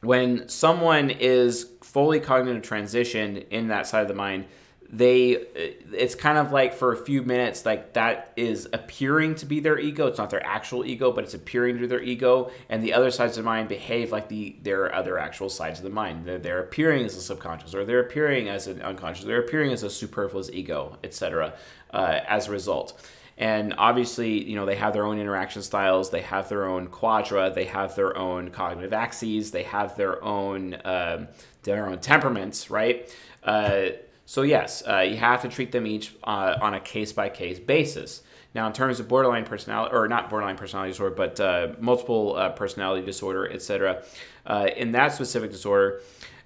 when 0.02 0.50
someone 0.50 1.10
is 1.10 1.66
fully 1.82 2.20
cognitive 2.20 2.62
transition 2.62 3.38
in 3.50 3.70
that 3.70 3.88
side 3.88 4.02
of 4.02 4.10
the 4.10 4.16
mind, 4.16 4.48
they 4.90 5.32
it's 5.32 6.16
kind 6.16 6.38
of 6.38 6.54
like 6.54 6.74
for 6.74 6.94
a 6.94 6.98
few 6.98 7.22
minutes 7.22 7.66
like 7.66 7.94
that 7.94 8.32
is 8.38 8.70
appearing 8.72 9.36
to 9.36 9.46
be 9.46 9.60
their 9.60 9.78
ego. 9.78 10.08
It's 10.08 10.18
not 10.18 10.30
their 10.30 10.46
actual 10.46 10.86
ego 10.86 11.12
but 11.12 11.26
it's 11.26 11.34
appearing 11.34 11.80
to 11.80 11.88
their 11.88 12.02
ego. 12.02 12.52
And 12.70 12.82
the 12.82 12.94
other 12.94 13.12
sides 13.12 13.38
of 13.38 13.44
the 13.44 13.50
mind 13.50 13.68
behave 13.68 14.12
like 14.12 14.30
the 14.30 14.56
their 14.64 14.94
other 14.94 15.18
actual 15.18 15.50
sides 15.50 15.80
of 15.80 15.84
the 15.84 15.90
mind. 15.90 16.26
They're, 16.26 16.38
they're 16.38 16.62
appearing 16.62 17.04
as 17.04 17.18
a 17.18 17.22
subconscious 17.22 17.76
or 17.76 17.84
they're 17.84 18.00
appearing 18.00 18.48
as 18.48 18.68
an 18.68 18.82
unconscious 18.82 19.26
they're 19.26 19.42
appearing 19.42 19.74
as 19.74 19.84
a 19.84 19.90
superfluous 19.90 20.50
ego 20.52 20.98
etc 21.04 21.54
uh, 21.94 22.20
as 22.28 22.48
a 22.48 22.52
result. 22.52 23.06
And 23.38 23.76
obviously 23.78 24.42
you 24.42 24.56
know 24.56 24.66
they 24.66 24.76
have 24.78 24.94
their 24.94 25.06
own 25.06 25.20
interaction 25.20 25.64
styles 25.64 26.12
they 26.12 26.22
have 26.22 26.48
their 26.48 26.66
own 26.66 26.88
quadra 26.88 27.52
they 27.54 27.66
have 27.66 27.94
their 27.98 28.18
own 28.18 28.52
cognitive 28.52 28.94
axes 28.94 29.52
they 29.52 29.64
have 29.64 29.98
their 29.98 30.24
own 30.24 30.78
um, 30.86 31.28
their 31.64 31.90
own 31.90 32.00
temperaments 32.00 32.72
right? 32.72 33.14
Uh, 33.44 33.90
so 34.28 34.42
yes, 34.42 34.84
uh, 34.86 35.00
you 35.00 35.16
have 35.16 35.42
to 35.44 35.48
treat 35.48 35.72
them 35.72 35.88
each 35.88 36.14
uh, 36.22 36.58
on 36.62 36.74
a 36.74 36.82
case 36.82 37.14
by 37.14 37.30
case 37.30 37.60
basis. 37.60 38.24
Now, 38.54 38.68
in 38.68 38.74
terms 38.74 39.00
of 39.00 39.08
borderline 39.08 39.46
personality, 39.46 39.96
or 39.96 40.10
not 40.10 40.30
borderline 40.30 40.58
personality 40.58 40.92
disorder, 40.92 41.16
but 41.16 41.40
uh, 41.40 41.76
multiple 41.80 42.36
uh, 42.36 42.50
personality 42.50 43.06
disorder, 43.06 43.50
etc., 43.50 44.04
uh, 44.46 44.68
in 44.76 44.92
that 44.92 45.14
specific 45.14 45.50
disorder, 45.50 46.02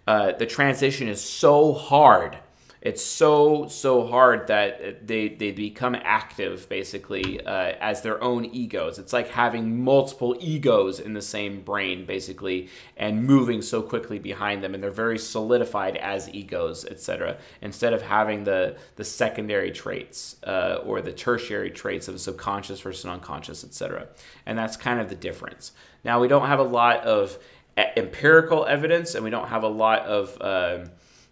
uh, 0.05 0.33
the 0.33 0.45
transition 0.45 1.07
is 1.07 1.21
so 1.21 1.73
hard 1.73 2.37
it's 2.81 3.05
so 3.05 3.67
so 3.67 4.07
hard 4.07 4.47
that 4.47 5.05
they 5.05 5.29
they 5.29 5.51
become 5.51 5.95
active 5.95 6.67
basically 6.67 7.39
uh, 7.45 7.73
as 7.79 8.01
their 8.01 8.21
own 8.23 8.45
egos. 8.45 8.97
It's 8.97 9.13
like 9.13 9.29
having 9.29 9.83
multiple 9.83 10.35
egos 10.39 10.99
in 10.99 11.13
the 11.13 11.21
same 11.21 11.61
brain 11.61 12.05
basically 12.05 12.69
and 12.97 13.23
moving 13.23 13.61
so 13.61 13.83
quickly 13.83 14.17
behind 14.17 14.63
them 14.63 14.73
and 14.73 14.81
they're 14.81 14.89
very 14.89 15.19
solidified 15.19 15.95
as 15.97 16.27
egos 16.33 16.83
etc 16.85 17.37
instead 17.61 17.93
of 17.93 18.01
having 18.01 18.43
the 18.45 18.75
the 18.95 19.03
secondary 19.03 19.71
traits 19.71 20.37
uh, 20.47 20.79
or 20.83 21.01
the 21.01 21.13
tertiary 21.13 21.69
traits 21.69 22.07
of 22.07 22.19
subconscious 22.19 22.79
versus 22.81 23.05
unconscious 23.05 23.63
etc 23.63 24.07
and 24.47 24.57
that's 24.57 24.75
kind 24.75 24.99
of 24.99 25.07
the 25.07 25.15
difference. 25.15 25.71
Now 26.03 26.19
we 26.19 26.27
don't 26.27 26.47
have 26.47 26.59
a 26.59 26.63
lot 26.63 27.03
of 27.03 27.37
empirical 27.77 28.65
evidence 28.65 29.13
and 29.13 29.23
we 29.23 29.29
don't 29.29 29.47
have 29.49 29.63
a 29.63 29.67
lot 29.67 30.01
of 30.05 30.37
um, 30.41 30.91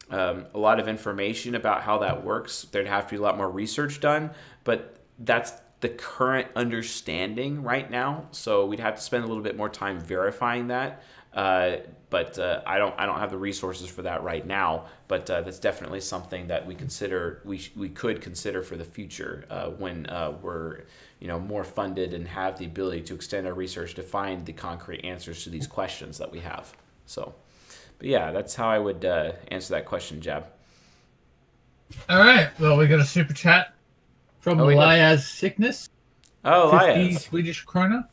um, 0.10 0.46
a 0.54 0.58
lot 0.58 0.80
of 0.80 0.88
information 0.88 1.56
about 1.56 1.84
how 1.84 2.00
that 2.00 2.24
works. 2.24 2.64
There'd 2.72 2.88
have 2.88 3.06
to 3.08 3.12
be 3.12 3.18
a 3.18 3.22
lot 3.22 3.38
more 3.38 3.50
research 3.50 4.00
done, 4.00 4.32
but 4.64 4.98
that's 5.20 5.54
the 5.82 5.90
current 5.90 6.48
understanding 6.56 7.64
right 7.64 7.90
now. 7.90 8.28
So 8.32 8.66
we'd 8.66 8.80
have 8.80 8.96
to 8.96 9.02
spend 9.02 9.24
a 9.24 9.28
little 9.28 9.44
bit 9.44 9.56
more 9.56 9.70
time 9.70 10.00
verifying 10.00 10.68
that. 10.68 11.04
Uh, 11.34 11.78
but 12.10 12.40
uh, 12.40 12.62
I 12.66 12.80
don't 12.80 12.96
I 12.98 13.06
don't 13.06 13.20
have 13.20 13.30
the 13.30 13.38
resources 13.38 13.88
for 13.88 14.02
that 14.02 14.24
right 14.24 14.46
now. 14.46 14.86
But 15.08 15.30
uh, 15.30 15.42
that's 15.42 15.60
definitely 15.60 16.02
something 16.02 16.48
that 16.48 16.66
we 16.66 16.74
consider 16.74 17.42
we 17.46 17.70
we 17.76 17.90
could 17.90 18.20
consider 18.20 18.64
for 18.64 18.78
the 18.78 18.84
future 18.84 19.46
uh, 19.50 19.70
when 19.70 20.08
uh, 20.08 20.34
we're 20.42 20.86
you 21.20 21.28
know 21.28 21.40
more 21.40 21.64
funded 21.64 22.14
and 22.14 22.28
have 22.28 22.58
the 22.58 22.66
ability 22.66 23.02
to 23.02 23.16
extend 23.16 23.46
our 23.46 23.54
research 23.54 23.94
to 23.96 24.04
find 24.04 24.46
the 24.46 24.54
concrete 24.54 25.06
answers 25.06 25.44
to 25.44 25.50
these 25.50 25.68
questions 25.68 26.18
that 26.18 26.32
we 26.32 26.40
have. 26.40 26.74
So. 27.06 27.36
But 28.00 28.08
yeah, 28.08 28.32
that's 28.32 28.56
how 28.56 28.70
I 28.70 28.80
would 28.80 29.06
uh, 29.06 29.34
answer 29.50 29.76
that 29.76 29.86
question, 29.86 30.22
Jab. 30.22 30.46
All 32.10 32.20
right. 32.20 32.50
Well, 32.60 32.78
we 32.78 32.88
got 32.88 33.00
a 33.00 33.06
super 33.06 33.34
chat 33.34 33.74
from 34.40 34.60
oh, 34.60 34.70
Elias 34.70 35.28
Sickness. 35.28 35.90
Oh, 36.46 36.70
Elias. 36.70 37.26
Swedish 37.26 37.66
krona. 37.66 38.08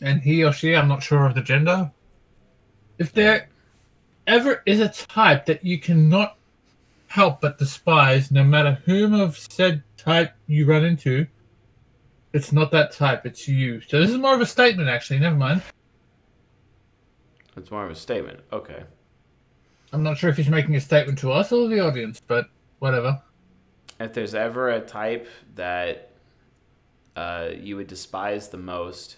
And 0.00 0.20
he 0.20 0.44
or 0.44 0.52
she, 0.52 0.74
I'm 0.74 0.88
not 0.88 1.02
sure 1.02 1.26
of 1.26 1.34
the 1.34 1.42
gender. 1.42 1.90
If 2.98 3.12
there 3.12 3.48
ever 4.26 4.62
is 4.66 4.80
a 4.80 4.88
type 4.88 5.46
that 5.46 5.64
you 5.64 5.78
cannot 5.78 6.36
help 7.08 7.40
but 7.40 7.58
despise, 7.58 8.30
no 8.30 8.44
matter 8.44 8.80
whom 8.84 9.14
of 9.14 9.36
said 9.36 9.82
type 9.96 10.32
you 10.46 10.66
run 10.66 10.84
into, 10.84 11.26
it's 12.32 12.52
not 12.52 12.70
that 12.70 12.92
type, 12.92 13.26
it's 13.26 13.46
you. 13.48 13.80
So 13.80 14.00
this 14.00 14.10
is 14.10 14.18
more 14.18 14.34
of 14.34 14.40
a 14.40 14.46
statement, 14.46 14.88
actually. 14.88 15.18
Never 15.18 15.36
mind. 15.36 15.62
It's 17.56 17.70
more 17.70 17.84
of 17.84 17.90
a 17.90 17.94
statement. 17.94 18.40
Okay. 18.52 18.82
I'm 19.92 20.02
not 20.02 20.16
sure 20.16 20.30
if 20.30 20.36
he's 20.36 20.48
making 20.48 20.74
a 20.76 20.80
statement 20.80 21.18
to 21.18 21.32
us 21.32 21.52
or 21.52 21.68
the 21.68 21.80
audience, 21.80 22.20
but 22.26 22.46
whatever. 22.78 23.20
If 24.00 24.14
there's 24.14 24.34
ever 24.34 24.70
a 24.70 24.80
type 24.80 25.28
that 25.54 26.12
uh, 27.14 27.50
you 27.54 27.76
would 27.76 27.88
despise 27.88 28.48
the 28.48 28.56
most, 28.56 29.16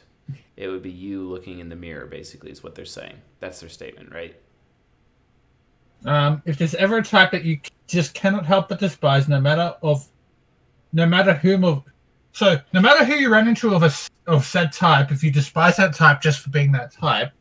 it 0.57 0.69
would 0.69 0.83
be 0.83 0.91
you 0.91 1.23
looking 1.29 1.61
in 1.61 1.69
the 1.69 1.77
mirror. 1.77 2.07
Basically, 2.07 2.51
is 2.51 2.63
what 2.63 2.75
they're 2.75 2.85
saying. 2.85 3.15
That's 3.39 3.61
their 3.61 3.69
statement, 3.69 4.13
right? 4.13 4.35
Um, 6.05 6.43
if 6.45 6.59
there's 6.59 6.75
ever 6.75 6.99
a 6.99 7.03
type 7.03 7.31
that 7.31 7.45
you 7.45 7.61
just 7.87 8.15
cannot 8.15 8.45
help 8.45 8.69
but 8.69 8.81
despise, 8.81 9.29
no 9.29 9.41
matter 9.41 9.75
of, 9.83 10.07
no 10.93 11.07
matter 11.07 11.35
whom 11.35 11.65
of, 11.65 11.85
so 12.33 12.59
no 12.73 12.81
matter 12.81 13.05
who 13.05 13.15
you 13.15 13.31
run 13.31 13.49
into 13.49 13.75
of 13.75 13.85
a 13.85 13.93
of 14.27 14.45
said 14.45 14.73
type, 14.73 15.13
if 15.13 15.23
you 15.23 15.31
despise 15.31 15.77
that 15.77 15.95
type 15.95 16.21
just 16.21 16.41
for 16.41 16.51
being 16.51 16.73
that 16.73 16.93
type, 16.93 17.33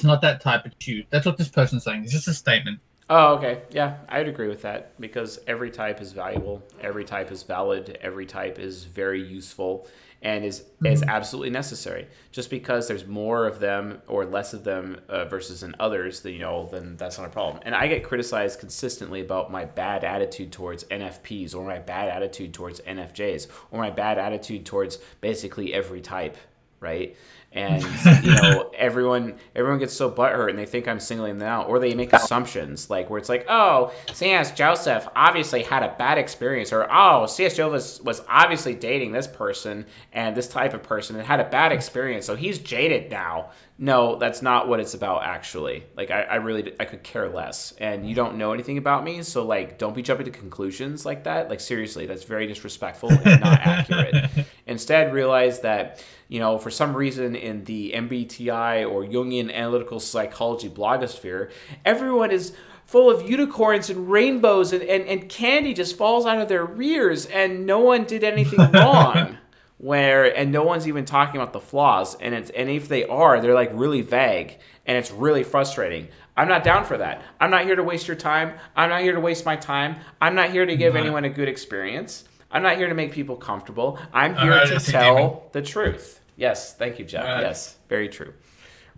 it's 0.00 0.06
not 0.06 0.22
that 0.22 0.40
type 0.40 0.64
of 0.64 0.72
shoe. 0.78 1.04
That's 1.10 1.26
what 1.26 1.36
this 1.36 1.48
person's 1.48 1.84
saying. 1.84 2.04
It's 2.04 2.12
just 2.12 2.26
a 2.26 2.32
statement. 2.32 2.80
Oh, 3.10 3.34
okay. 3.34 3.62
Yeah, 3.70 3.98
I'd 4.08 4.28
agree 4.28 4.48
with 4.48 4.62
that 4.62 4.98
because 4.98 5.40
every 5.46 5.70
type 5.70 6.00
is 6.00 6.12
valuable, 6.12 6.62
every 6.80 7.04
type 7.04 7.30
is 7.30 7.42
valid, 7.42 7.98
every 8.00 8.24
type 8.24 8.58
is 8.58 8.84
very 8.84 9.22
useful 9.22 9.88
and 10.22 10.44
is 10.44 10.60
mm-hmm. 10.60 10.86
is 10.86 11.02
absolutely 11.02 11.50
necessary. 11.50 12.06
Just 12.32 12.48
because 12.48 12.88
there's 12.88 13.06
more 13.06 13.46
of 13.46 13.58
them 13.60 14.00
or 14.06 14.24
less 14.24 14.54
of 14.54 14.64
them 14.64 15.00
uh, 15.08 15.26
versus 15.26 15.62
in 15.62 15.74
others, 15.80 16.20
then 16.20 16.32
you 16.32 16.38
know, 16.38 16.68
then 16.70 16.96
that's 16.96 17.18
not 17.18 17.26
a 17.26 17.30
problem. 17.30 17.62
And 17.66 17.74
I 17.74 17.88
get 17.88 18.04
criticized 18.04 18.60
consistently 18.60 19.20
about 19.20 19.50
my 19.50 19.64
bad 19.66 20.04
attitude 20.04 20.52
towards 20.52 20.84
NFPs 20.84 21.54
or 21.54 21.64
my 21.64 21.78
bad 21.78 22.08
attitude 22.08 22.54
towards 22.54 22.80
NFJs 22.80 23.48
or 23.70 23.80
my 23.80 23.90
bad 23.90 24.18
attitude 24.18 24.64
towards 24.64 24.98
basically 25.20 25.74
every 25.74 26.00
type, 26.00 26.36
right? 26.80 27.16
and 27.52 27.82
you 28.22 28.34
know 28.34 28.70
everyone 28.76 29.34
everyone 29.56 29.78
gets 29.78 29.92
so 29.92 30.10
butthurt 30.10 30.50
and 30.50 30.58
they 30.58 30.66
think 30.66 30.86
I'm 30.86 31.00
singling 31.00 31.38
them 31.38 31.48
out, 31.48 31.68
or 31.68 31.78
they 31.78 31.94
make 31.94 32.12
assumptions 32.12 32.88
like 32.88 33.10
where 33.10 33.18
it's 33.18 33.28
like, 33.28 33.46
oh, 33.48 33.92
C.S. 34.12 34.52
Joseph 34.52 35.08
obviously 35.16 35.62
had 35.62 35.82
a 35.82 35.94
bad 35.98 36.18
experience, 36.18 36.72
or 36.72 36.86
oh, 36.90 37.26
C.S. 37.26 37.56
Joseph 37.56 37.72
was, 37.72 38.02
was 38.02 38.22
obviously 38.28 38.74
dating 38.74 39.12
this 39.12 39.26
person 39.26 39.86
and 40.12 40.36
this 40.36 40.48
type 40.48 40.74
of 40.74 40.82
person 40.82 41.16
and 41.16 41.26
had 41.26 41.40
a 41.40 41.48
bad 41.48 41.72
experience, 41.72 42.26
so 42.26 42.36
he's 42.36 42.58
jaded 42.58 43.10
now. 43.10 43.50
No, 43.82 44.16
that's 44.16 44.42
not 44.42 44.68
what 44.68 44.78
it's 44.78 44.92
about 44.92 45.22
actually. 45.22 45.84
Like 45.96 46.10
I, 46.10 46.20
I 46.20 46.34
really 46.36 46.74
I 46.78 46.84
could 46.84 47.02
care 47.02 47.30
less, 47.30 47.72
and 47.78 48.06
you 48.06 48.14
don't 48.14 48.36
know 48.36 48.52
anything 48.52 48.76
about 48.76 49.02
me, 49.02 49.22
so 49.22 49.42
like 49.46 49.78
don't 49.78 49.94
be 49.94 50.02
jumping 50.02 50.26
to 50.26 50.30
conclusions 50.30 51.06
like 51.06 51.24
that. 51.24 51.48
Like 51.48 51.60
seriously, 51.60 52.04
that's 52.04 52.24
very 52.24 52.46
disrespectful 52.46 53.10
and 53.10 53.40
not 53.40 53.58
accurate. 53.64 54.46
Instead, 54.66 55.14
realize 55.14 55.60
that 55.60 56.04
you 56.28 56.40
know, 56.40 56.58
for 56.58 56.70
some 56.70 56.94
reason 56.94 57.34
in 57.34 57.64
the 57.64 57.92
MBTI 57.96 58.86
or 58.86 59.04
Jungian 59.04 59.50
analytical 59.50 59.98
psychology 59.98 60.68
blogosphere, 60.68 61.50
everyone 61.82 62.30
is 62.30 62.52
full 62.84 63.08
of 63.08 63.30
unicorns 63.30 63.88
and 63.88 64.10
rainbows 64.10 64.74
and, 64.74 64.82
and, 64.82 65.04
and 65.04 65.26
candy 65.30 65.72
just 65.72 65.96
falls 65.96 66.26
out 66.26 66.38
of 66.38 66.48
their 66.48 66.66
rears 66.66 67.24
and 67.24 67.64
no 67.64 67.78
one 67.78 68.04
did 68.04 68.24
anything 68.24 68.58
wrong. 68.74 69.38
Where 69.80 70.36
and 70.36 70.52
no 70.52 70.62
one's 70.62 70.86
even 70.86 71.06
talking 71.06 71.40
about 71.40 71.54
the 71.54 71.60
flaws 71.60 72.14
and 72.16 72.34
it's 72.34 72.50
and 72.50 72.68
if 72.68 72.86
they 72.86 73.06
are 73.06 73.40
they're 73.40 73.54
like 73.54 73.70
really 73.72 74.02
vague 74.02 74.58
and 74.84 74.98
it's 74.98 75.10
really 75.10 75.42
frustrating. 75.42 76.08
I'm 76.36 76.48
not 76.48 76.64
down 76.64 76.84
for 76.84 76.98
that. 76.98 77.22
I'm 77.40 77.50
not 77.50 77.64
here 77.64 77.76
to 77.76 77.82
waste 77.82 78.06
your 78.06 78.16
time. 78.16 78.54
I'm 78.76 78.90
not 78.90 79.02
here 79.02 79.14
to 79.14 79.20
waste 79.20 79.46
my 79.46 79.56
time. 79.56 79.96
I'm 80.20 80.34
not 80.34 80.50
here 80.50 80.66
to 80.66 80.76
give 80.76 80.96
anyone 80.96 81.24
a 81.24 81.28
good 81.28 81.48
experience. 81.48 82.24
I'm 82.50 82.62
not 82.62 82.76
here 82.76 82.88
to 82.88 82.94
make 82.94 83.12
people 83.12 83.36
comfortable. 83.36 83.98
I'm 84.12 84.34
here 84.34 84.50
right, 84.50 84.66
to 84.66 84.80
tell 84.80 85.16
David. 85.16 85.52
the 85.52 85.62
truth. 85.62 86.20
Yes. 86.36 86.74
Thank 86.74 86.98
you 86.98 87.04
jeff 87.04 87.24
Right. 87.24 87.40
yes. 87.42 87.76
Very 87.88 88.08
true. 88.08 88.34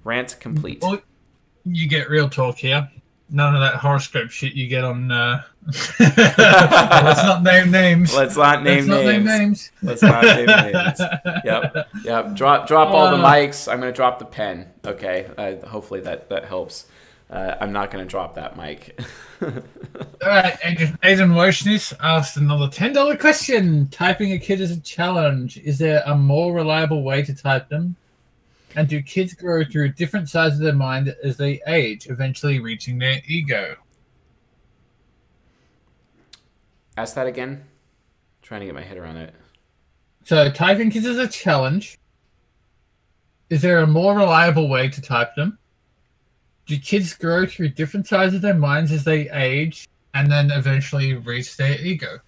Rant 0.04 0.36
complete. 0.40 0.80
Well, 0.82 1.00
you 1.64 1.88
get 1.88 2.08
real 2.08 2.28
talk 2.28 2.56
here. 2.56 2.90
None 3.32 3.54
of 3.54 3.60
that 3.60 3.76
horoscope 3.76 4.30
shit 4.30 4.52
you 4.52 4.68
get 4.68 4.84
on. 4.84 5.10
Uh... 5.10 5.42
Let's 5.98 7.22
not 7.22 7.42
name 7.42 7.70
names. 7.70 8.14
let's 8.14 8.36
not 8.36 8.62
name 8.62 8.86
Let's 8.86 8.88
not 8.88 9.04
name 9.04 9.24
names 9.24 9.26
names. 9.26 9.72
let's 9.82 10.02
not 10.02 10.24
name 10.24 10.46
names 10.46 11.00
yep 11.44 11.88
yep 12.04 12.34
drop 12.34 12.66
drop 12.66 12.88
all 12.88 13.10
the 13.16 13.22
Uh. 13.22 13.32
mics 13.32 13.70
i'm 13.72 13.78
gonna 13.78 13.92
drop 13.92 14.18
the 14.18 14.24
pen 14.24 14.66
okay 14.84 15.30
uh, 15.38 15.64
hopefully 15.66 16.00
that 16.00 16.28
that 16.30 16.44
helps 16.46 16.86
uh, 17.30 17.54
i'm 17.60 17.72
not 17.72 17.90
gonna 17.92 18.04
drop 18.04 18.34
that 18.34 18.56
mic 18.56 19.00
All 19.40 19.50
right, 20.28 20.56
Adrian, 20.64 20.98
Adrian 21.02 21.32
asked 22.00 22.36
another 22.36 22.68
ten 22.68 22.92
dollar 22.92 23.16
question. 23.16 23.88
Typing 23.88 24.32
a 24.32 24.38
kid 24.38 24.60
is 24.60 24.70
a 24.70 24.80
challenge. 24.80 25.58
Is 25.58 25.78
there 25.78 26.02
a 26.06 26.14
more 26.16 26.52
reliable 26.54 27.02
way 27.02 27.22
to 27.24 27.34
type 27.34 27.68
them? 27.68 27.96
And 28.76 28.88
do 28.88 29.02
kids 29.02 29.34
grow 29.34 29.64
through 29.64 29.92
different 29.92 30.28
sides 30.28 30.54
of 30.54 30.60
their 30.60 30.72
mind 30.72 31.14
as 31.22 31.36
they 31.36 31.60
age, 31.66 32.06
eventually 32.08 32.58
reaching 32.58 32.98
their 32.98 33.20
ego? 33.26 33.76
ask 36.96 37.14
that 37.14 37.26
again 37.26 37.64
trying 38.42 38.60
to 38.60 38.66
get 38.66 38.74
my 38.74 38.82
head 38.82 38.98
around 38.98 39.16
it 39.16 39.34
So 40.24 40.50
typing 40.50 40.90
kids 40.90 41.06
is 41.06 41.18
a 41.18 41.28
challenge. 41.28 41.98
Is 43.50 43.62
there 43.62 43.78
a 43.78 43.86
more 43.86 44.16
reliable 44.16 44.68
way 44.68 44.88
to 44.88 45.00
type 45.00 45.34
them? 45.34 45.58
Do 46.66 46.78
kids 46.78 47.14
grow 47.14 47.44
through 47.44 47.70
different 47.70 48.06
sides 48.06 48.34
of 48.34 48.40
their 48.40 48.54
minds 48.54 48.92
as 48.92 49.04
they 49.04 49.28
age 49.30 49.88
and 50.14 50.30
then 50.30 50.50
eventually 50.50 51.14
reach 51.14 51.56
their 51.56 51.78
ego? 51.80 52.18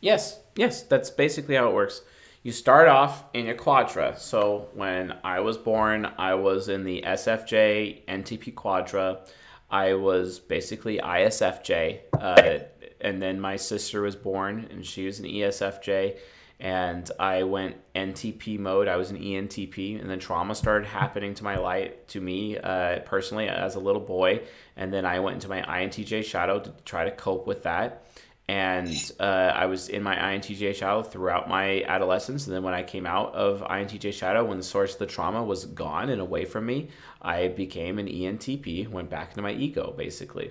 Yes, 0.00 0.40
yes, 0.56 0.82
that's 0.82 1.10
basically 1.10 1.54
how 1.54 1.68
it 1.68 1.74
works. 1.74 2.02
You 2.44 2.52
start 2.52 2.88
off 2.88 3.24
in 3.34 3.46
your 3.46 3.56
quadra. 3.56 4.16
So 4.16 4.68
when 4.74 5.12
I 5.24 5.40
was 5.40 5.58
born, 5.58 6.06
I 6.18 6.34
was 6.34 6.68
in 6.68 6.84
the 6.84 7.02
SFJ 7.04 8.04
NTP 8.06 8.54
quadra. 8.54 9.20
I 9.68 9.94
was 9.94 10.38
basically 10.38 10.98
ISFJ. 10.98 11.98
Uh, 12.18 12.58
and 13.00 13.20
then 13.20 13.40
my 13.40 13.56
sister 13.56 14.02
was 14.02 14.14
born 14.14 14.68
and 14.70 14.86
she 14.86 15.04
was 15.04 15.18
an 15.18 15.26
ESFJ. 15.26 16.16
And 16.60 17.10
I 17.18 17.42
went 17.42 17.76
NTP 17.96 18.60
mode. 18.60 18.86
I 18.86 18.96
was 18.96 19.10
an 19.10 19.18
ENTP. 19.18 20.00
And 20.00 20.08
then 20.08 20.20
trauma 20.20 20.54
started 20.54 20.86
happening 20.86 21.34
to 21.34 21.44
my 21.44 21.58
life, 21.58 22.06
to 22.08 22.20
me 22.20 22.56
uh, 22.56 23.00
personally 23.00 23.48
as 23.48 23.74
a 23.74 23.80
little 23.80 24.00
boy. 24.00 24.42
And 24.76 24.92
then 24.92 25.04
I 25.04 25.18
went 25.18 25.34
into 25.34 25.48
my 25.48 25.62
INTJ 25.62 26.24
shadow 26.24 26.60
to 26.60 26.72
try 26.84 27.04
to 27.04 27.10
cope 27.10 27.48
with 27.48 27.64
that 27.64 28.04
and 28.48 29.12
uh, 29.20 29.52
I 29.54 29.66
was 29.66 29.90
in 29.90 30.02
my 30.02 30.16
INTJ 30.16 30.74
shadow 30.74 31.02
throughout 31.02 31.50
my 31.50 31.82
adolescence. 31.82 32.46
And 32.46 32.56
then 32.56 32.62
when 32.62 32.72
I 32.72 32.82
came 32.82 33.04
out 33.04 33.34
of 33.34 33.60
INTJ 33.60 34.14
shadow, 34.14 34.42
when 34.42 34.56
the 34.56 34.64
source 34.64 34.94
of 34.94 35.00
the 35.00 35.06
trauma 35.06 35.44
was 35.44 35.66
gone 35.66 36.08
and 36.08 36.20
away 36.20 36.46
from 36.46 36.64
me, 36.64 36.88
I 37.20 37.48
became 37.48 37.98
an 37.98 38.06
ENTP, 38.06 38.88
went 38.88 39.10
back 39.10 39.30
into 39.30 39.42
my 39.42 39.52
ego, 39.52 39.92
basically. 39.96 40.50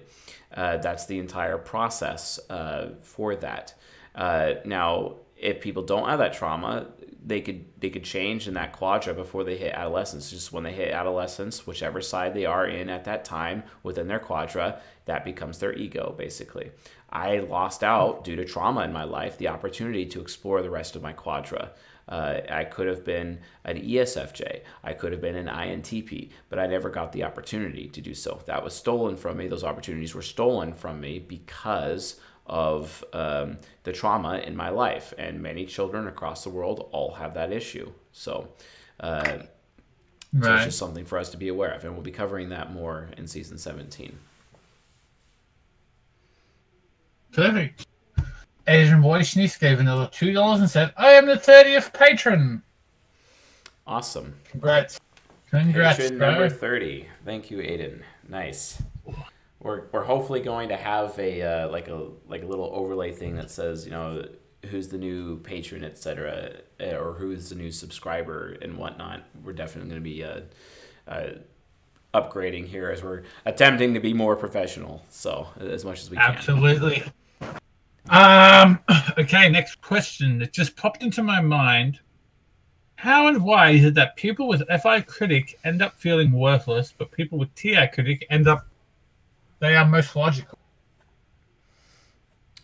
Uh, 0.55 0.77
that's 0.77 1.07
the 1.07 1.17
entire 1.17 1.57
process 1.57 2.39
uh, 2.51 2.89
for 3.01 3.35
that. 3.37 3.73
Uh, 4.13 4.55
now, 4.63 5.15
if 5.35 5.59
people 5.59 5.81
don't 5.81 6.07
have 6.07 6.19
that 6.19 6.33
trauma, 6.33 6.87
they 7.27 7.41
could 7.41 7.65
they 7.79 7.89
could 7.89 8.03
change 8.03 8.47
in 8.47 8.53
that 8.53 8.73
quadra 8.73 9.13
before 9.13 9.43
they 9.43 9.57
hit 9.57 9.73
adolescence. 9.73 10.29
Just 10.29 10.53
when 10.53 10.63
they 10.63 10.71
hit 10.71 10.91
adolescence, 10.91 11.67
whichever 11.67 12.01
side 12.01 12.33
they 12.33 12.45
are 12.45 12.65
in 12.65 12.89
at 12.89 13.03
that 13.05 13.25
time 13.25 13.63
within 13.83 14.07
their 14.07 14.19
quadra, 14.19 14.81
that 15.05 15.25
becomes 15.25 15.59
their 15.59 15.73
ego, 15.73 16.15
basically. 16.17 16.71
I 17.09 17.39
lost 17.39 17.83
out 17.83 18.23
due 18.23 18.35
to 18.35 18.45
trauma 18.45 18.81
in 18.81 18.91
my 18.91 19.03
life 19.03 19.37
the 19.37 19.47
opportunity 19.47 20.05
to 20.07 20.21
explore 20.21 20.61
the 20.61 20.69
rest 20.69 20.95
of 20.95 21.01
my 21.01 21.13
quadra. 21.13 21.71
Uh, 22.09 22.41
I 22.49 22.63
could 22.63 22.87
have 22.87 23.03
been 23.03 23.39
an 23.65 23.77
ESFJ. 23.77 24.61
I 24.83 24.93
could 24.93 25.11
have 25.11 25.21
been 25.21 25.35
an 25.35 25.47
INTP, 25.47 26.29
but 26.49 26.57
I 26.57 26.67
never 26.67 26.89
got 26.89 27.11
the 27.11 27.23
opportunity 27.23 27.87
to 27.89 28.01
do 28.01 28.13
so. 28.13 28.41
That 28.45 28.63
was 28.63 28.73
stolen 28.73 29.17
from 29.17 29.37
me. 29.37 29.47
Those 29.47 29.63
opportunities 29.63 30.15
were 30.15 30.21
stolen 30.21 30.73
from 30.73 31.01
me 31.01 31.19
because 31.19 32.19
of 32.45 33.03
um, 33.11 33.57
the 33.83 33.91
trauma 33.91 34.37
in 34.37 34.55
my 34.55 34.69
life. 34.69 35.13
And 35.17 35.41
many 35.41 35.65
children 35.65 36.07
across 36.07 36.43
the 36.43 36.49
world 36.49 36.87
all 36.91 37.13
have 37.15 37.33
that 37.33 37.51
issue. 37.51 37.91
So, 38.13 38.47
uh, 39.01 39.39
so 40.41 40.55
it's 40.55 40.65
just 40.65 40.77
something 40.77 41.03
for 41.03 41.17
us 41.17 41.29
to 41.31 41.37
be 41.37 41.49
aware 41.49 41.71
of. 41.71 41.83
And 41.83 41.93
we'll 41.93 42.03
be 42.03 42.11
covering 42.11 42.49
that 42.49 42.71
more 42.71 43.09
in 43.17 43.27
season 43.27 43.57
17. 43.57 44.17
Perfect. 47.37 47.85
Asian 48.67 49.01
Wojnis 49.01 49.59
gave 49.59 49.79
another 49.79 50.09
two 50.11 50.33
dollars 50.33 50.59
and 50.59 50.69
said, 50.69 50.91
"I 50.97 51.11
am 51.11 51.27
the 51.27 51.37
thirtieth 51.37 51.93
patron." 51.93 52.63
Awesome. 53.85 54.33
Congrats. 54.49 54.99
Congrats, 55.49 55.97
Patron 55.97 56.17
bro. 56.17 56.31
number 56.31 56.49
30. 56.49 57.07
Thank 57.23 57.49
you, 57.49 57.59
Aiden. 57.59 58.01
Nice. 58.27 58.81
We're, 59.61 59.83
we're 59.93 60.03
hopefully 60.03 60.41
going 60.41 60.67
to 60.69 60.75
have 60.75 61.17
a 61.17 61.41
uh, 61.41 61.69
like 61.69 61.87
a 61.87 62.09
like 62.27 62.43
a 62.43 62.45
little 62.45 62.69
overlay 62.73 63.13
thing 63.13 63.35
that 63.35 63.49
says 63.49 63.85
you 63.85 63.91
know 63.91 64.25
who's 64.65 64.89
the 64.89 64.97
new 64.97 65.37
patron 65.39 65.83
etc 65.83 66.53
or 66.81 67.13
who's 67.13 67.49
the 67.49 67.55
new 67.55 67.71
subscriber 67.71 68.57
and 68.61 68.77
whatnot. 68.77 69.23
We're 69.43 69.53
definitely 69.53 69.89
going 69.91 70.03
to 70.03 70.09
be 70.09 70.23
uh, 70.23 70.41
uh, 71.07 71.29
upgrading 72.13 72.67
here 72.67 72.89
as 72.89 73.03
we're 73.03 73.23
attempting 73.45 73.93
to 73.93 73.99
be 73.99 74.13
more 74.13 74.35
professional. 74.35 75.05
So 75.09 75.47
as 75.59 75.85
much 75.85 76.01
as 76.01 76.09
we 76.09 76.17
can. 76.17 76.35
Absolutely. 76.35 77.03
Um. 78.09 78.79
Okay. 79.17 79.49
Next 79.49 79.81
question. 79.81 80.43
It 80.43 80.53
just 80.53 80.75
popped 80.75 81.01
into 81.01 81.23
my 81.23 81.41
mind. 81.41 81.99
How 82.97 83.27
and 83.27 83.43
why 83.43 83.71
is 83.71 83.85
it 83.85 83.95
that 83.95 84.15
people 84.15 84.47
with 84.47 84.63
FI 84.81 85.01
critic 85.01 85.57
end 85.63 85.81
up 85.81 85.99
feeling 85.99 86.31
worthless, 86.31 86.93
but 86.95 87.11
people 87.11 87.39
with 87.39 87.53
TI 87.55 87.87
critic 87.87 88.27
end 88.29 88.47
up 88.47 88.67
they 89.59 89.75
are 89.75 89.85
most 89.85 90.15
logical? 90.15 90.57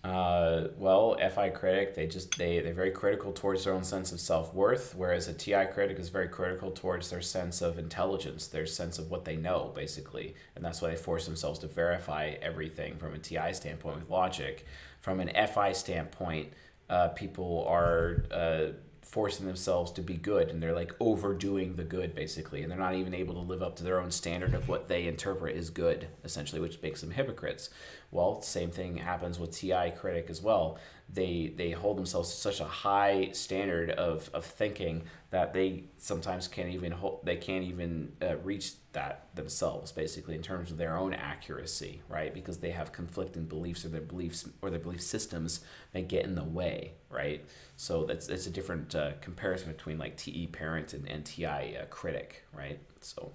Uh, 0.04 0.68
well, 0.78 1.18
FI 1.34 1.50
critic, 1.50 1.96
they 1.96 2.06
just 2.06 2.38
they 2.38 2.60
they're 2.60 2.74
very 2.74 2.92
critical 2.92 3.32
towards 3.32 3.64
their 3.64 3.74
own 3.74 3.86
sense 3.86 4.12
of 4.12 4.20
self 4.20 4.54
worth, 4.54 4.94
whereas 4.96 5.30
a 5.30 5.34
TI 5.34 5.66
critic 5.72 5.98
is 5.98 6.10
very 6.10 6.28
critical 6.28 6.72
towards 6.72 7.10
their 7.10 7.22
sense 7.22 7.62
of 7.62 7.80
intelligence, 7.80 8.48
their 8.48 8.66
sense 8.66 9.00
of 9.00 9.10
what 9.10 9.24
they 9.24 9.38
know, 9.38 9.72
basically, 9.74 10.36
and 10.56 10.66
that's 10.66 10.82
why 10.82 10.90
they 10.90 10.98
force 10.98 11.26
themselves 11.26 11.58
to 11.60 11.68
verify 11.68 12.34
everything 12.42 12.98
from 12.98 13.14
a 13.14 13.18
TI 13.18 13.54
standpoint 13.54 14.00
with 14.02 14.10
logic. 14.10 14.66
From 15.04 15.20
an 15.20 15.30
FI 15.48 15.74
standpoint, 15.74 16.54
uh, 16.90 17.10
people 17.10 17.66
are 17.68 18.24
uh, 18.32 18.68
forcing 19.02 19.46
themselves 19.46 19.92
to 19.92 20.02
be 20.02 20.14
good, 20.14 20.48
and 20.48 20.64
they're 20.64 20.74
like 20.74 20.94
overdoing 21.02 21.76
the 21.76 21.84
good, 21.84 22.16
basically, 22.16 22.64
and 22.64 22.72
they're 22.72 22.80
not 22.80 22.96
even 22.96 23.14
able 23.14 23.34
to 23.34 23.42
live 23.42 23.62
up 23.62 23.76
to 23.76 23.84
their 23.84 24.00
own 24.00 24.12
standard 24.12 24.54
of 24.54 24.70
what 24.70 24.88
they 24.88 25.06
interpret 25.08 25.58
is 25.58 25.70
good, 25.70 26.08
essentially, 26.24 26.62
which 26.62 26.82
makes 26.82 27.02
them 27.02 27.12
hypocrites. 27.12 27.70
Well, 28.12 28.42
same 28.42 28.72
thing 28.72 28.96
happens 28.96 29.40
with 29.40 29.52
TI 29.52 29.92
critic 29.92 30.28
as 30.30 30.42
well. 30.42 30.80
They 31.14 31.54
they 31.58 31.72
hold 31.72 31.98
themselves 31.98 32.30
to 32.30 32.38
such 32.38 32.62
a 32.62 32.66
high 32.66 33.32
standard 33.34 33.90
of, 33.90 34.30
of 34.34 34.46
thinking 34.46 35.04
that 35.32 35.54
they 35.54 35.84
sometimes 35.98 36.48
can't 36.48 36.70
even 36.70 36.94
hold, 36.94 37.26
they 37.26 37.36
can't 37.36 37.66
even 37.66 38.14
uh, 38.22 38.38
reach 38.38 38.72
that 38.94 39.28
themselves 39.36 39.92
basically 39.92 40.36
in 40.36 40.42
terms 40.42 40.72
of 40.72 40.78
their 40.78 40.98
own 40.98 41.14
accuracy, 41.14 42.02
right? 42.10 42.34
Because 42.34 42.60
they 42.60 42.72
have 42.72 42.92
conflicting 42.92 43.46
beliefs 43.46 43.86
or 43.86 43.90
their 43.90 44.02
beliefs 44.02 44.48
or 44.62 44.70
their 44.70 44.80
belief 44.80 45.02
systems 45.02 45.62
may 45.94 46.04
get 46.04 46.26
in 46.26 46.36
the 46.36 46.44
way, 46.44 46.94
right? 47.10 47.44
So 47.78 48.06
that's 48.06 48.30
it's 48.30 48.48
a 48.48 48.52
different 48.52 48.96
uh, 48.96 49.14
comparison 49.22 49.72
between 49.72 49.98
like 49.98 50.18
TE 50.18 50.48
parent 50.48 50.94
and, 50.94 51.08
and 51.10 51.26
TI 51.26 51.78
uh, 51.78 51.86
critic, 51.90 52.46
right? 52.54 52.80
So 53.02 53.32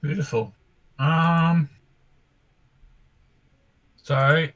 Beautiful. 0.00 0.54
Um. 1.00 1.68
Sorry. 4.02 4.54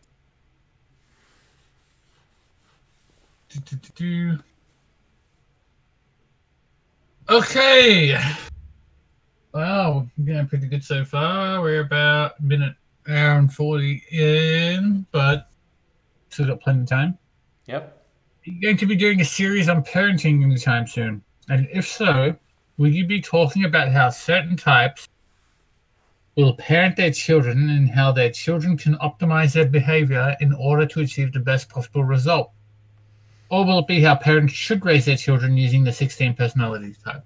Do, 3.48 3.60
do, 3.60 3.76
do, 3.76 3.88
do. 3.96 4.38
Okay. 7.30 8.18
Wow, 9.52 10.06
we're 10.16 10.24
getting 10.24 10.46
pretty 10.48 10.66
good 10.66 10.82
so 10.82 11.04
far. 11.04 11.60
We're 11.60 11.80
about 11.80 12.40
a 12.40 12.42
minute, 12.42 12.74
hour 13.06 13.38
and 13.38 13.52
40 13.52 14.02
in, 14.10 15.06
but 15.12 15.50
still 16.30 16.46
got 16.46 16.60
plenty 16.60 16.82
of 16.82 16.88
time. 16.88 17.18
yep. 17.66 18.02
Are 18.46 18.50
you 18.50 18.62
going 18.62 18.78
to 18.78 18.86
be 18.86 18.96
doing 18.96 19.20
a 19.20 19.26
series 19.26 19.68
on 19.68 19.84
parenting 19.84 20.42
anytime 20.42 20.86
soon? 20.86 21.22
And 21.50 21.68
if 21.70 21.86
so, 21.86 22.34
will 22.78 22.88
you 22.88 23.06
be 23.06 23.20
talking 23.20 23.64
about 23.66 23.92
how 23.92 24.08
certain 24.08 24.56
types 24.56 25.06
will 26.34 26.54
parent 26.54 26.96
their 26.96 27.12
children 27.12 27.68
and 27.68 27.90
how 27.90 28.10
their 28.10 28.30
children 28.30 28.78
can 28.78 28.94
optimize 28.96 29.52
their 29.52 29.66
behavior 29.66 30.34
in 30.40 30.54
order 30.54 30.86
to 30.86 31.00
achieve 31.00 31.34
the 31.34 31.40
best 31.40 31.68
possible 31.68 32.04
result? 32.04 32.52
Or 33.50 33.64
will 33.64 33.78
it 33.80 33.86
be 33.86 34.00
how 34.02 34.14
parents 34.14 34.52
should 34.52 34.84
raise 34.84 35.06
their 35.06 35.16
children 35.16 35.56
using 35.56 35.84
the 35.84 35.92
16 35.92 36.34
personality 36.34 36.94
type? 37.04 37.24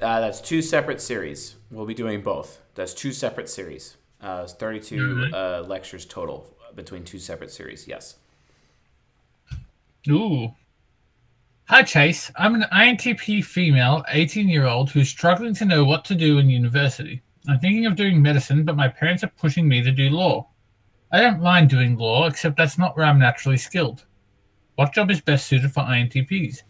Uh, 0.00 0.20
that's 0.20 0.40
two 0.40 0.62
separate 0.62 1.00
series. 1.00 1.56
We'll 1.70 1.86
be 1.86 1.94
doing 1.94 2.22
both. 2.22 2.60
That's 2.74 2.94
two 2.94 3.12
separate 3.12 3.48
series. 3.48 3.96
Uh, 4.20 4.40
it's 4.44 4.54
32 4.54 4.96
Mhm. 4.96 5.32
uh, 5.34 5.66
lectures 5.66 6.06
total 6.06 6.46
between 6.74 7.04
two 7.04 7.18
separate 7.18 7.50
series. 7.50 7.86
Yes. 7.86 8.16
Ooh. 10.08 10.54
Hi, 11.68 11.82
Chase. 11.82 12.30
I'm 12.36 12.54
an 12.54 12.66
INTP 12.72 13.40
female, 13.42 14.04
18 14.08 14.48
year 14.48 14.66
old, 14.66 14.90
who's 14.90 15.08
struggling 15.08 15.54
to 15.54 15.64
know 15.64 15.84
what 15.84 16.04
to 16.06 16.14
do 16.14 16.38
in 16.38 16.50
university. 16.50 17.22
I'm 17.48 17.58
thinking 17.58 17.86
of 17.86 17.96
doing 17.96 18.20
medicine, 18.20 18.64
but 18.64 18.76
my 18.76 18.88
parents 18.88 19.22
are 19.24 19.28
pushing 19.38 19.68
me 19.68 19.82
to 19.82 19.90
do 19.92 20.10
law. 20.10 20.48
I 21.12 21.20
don't 21.20 21.40
mind 21.40 21.68
doing 21.70 21.96
law, 21.96 22.26
except 22.26 22.56
that's 22.56 22.78
not 22.78 22.96
where 22.96 23.06
I'm 23.06 23.18
naturally 23.18 23.56
skilled. 23.56 24.04
What 24.76 24.92
job 24.92 25.08
is 25.12 25.20
best 25.20 25.46
suited 25.46 25.72
for 25.72 25.84
INTPs? 25.84 26.62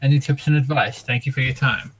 Any 0.00 0.20
tips 0.20 0.46
and 0.46 0.56
advice? 0.56 1.02
Thank 1.02 1.26
you 1.26 1.32
for 1.32 1.40
your 1.40 1.52
time. 1.52 1.92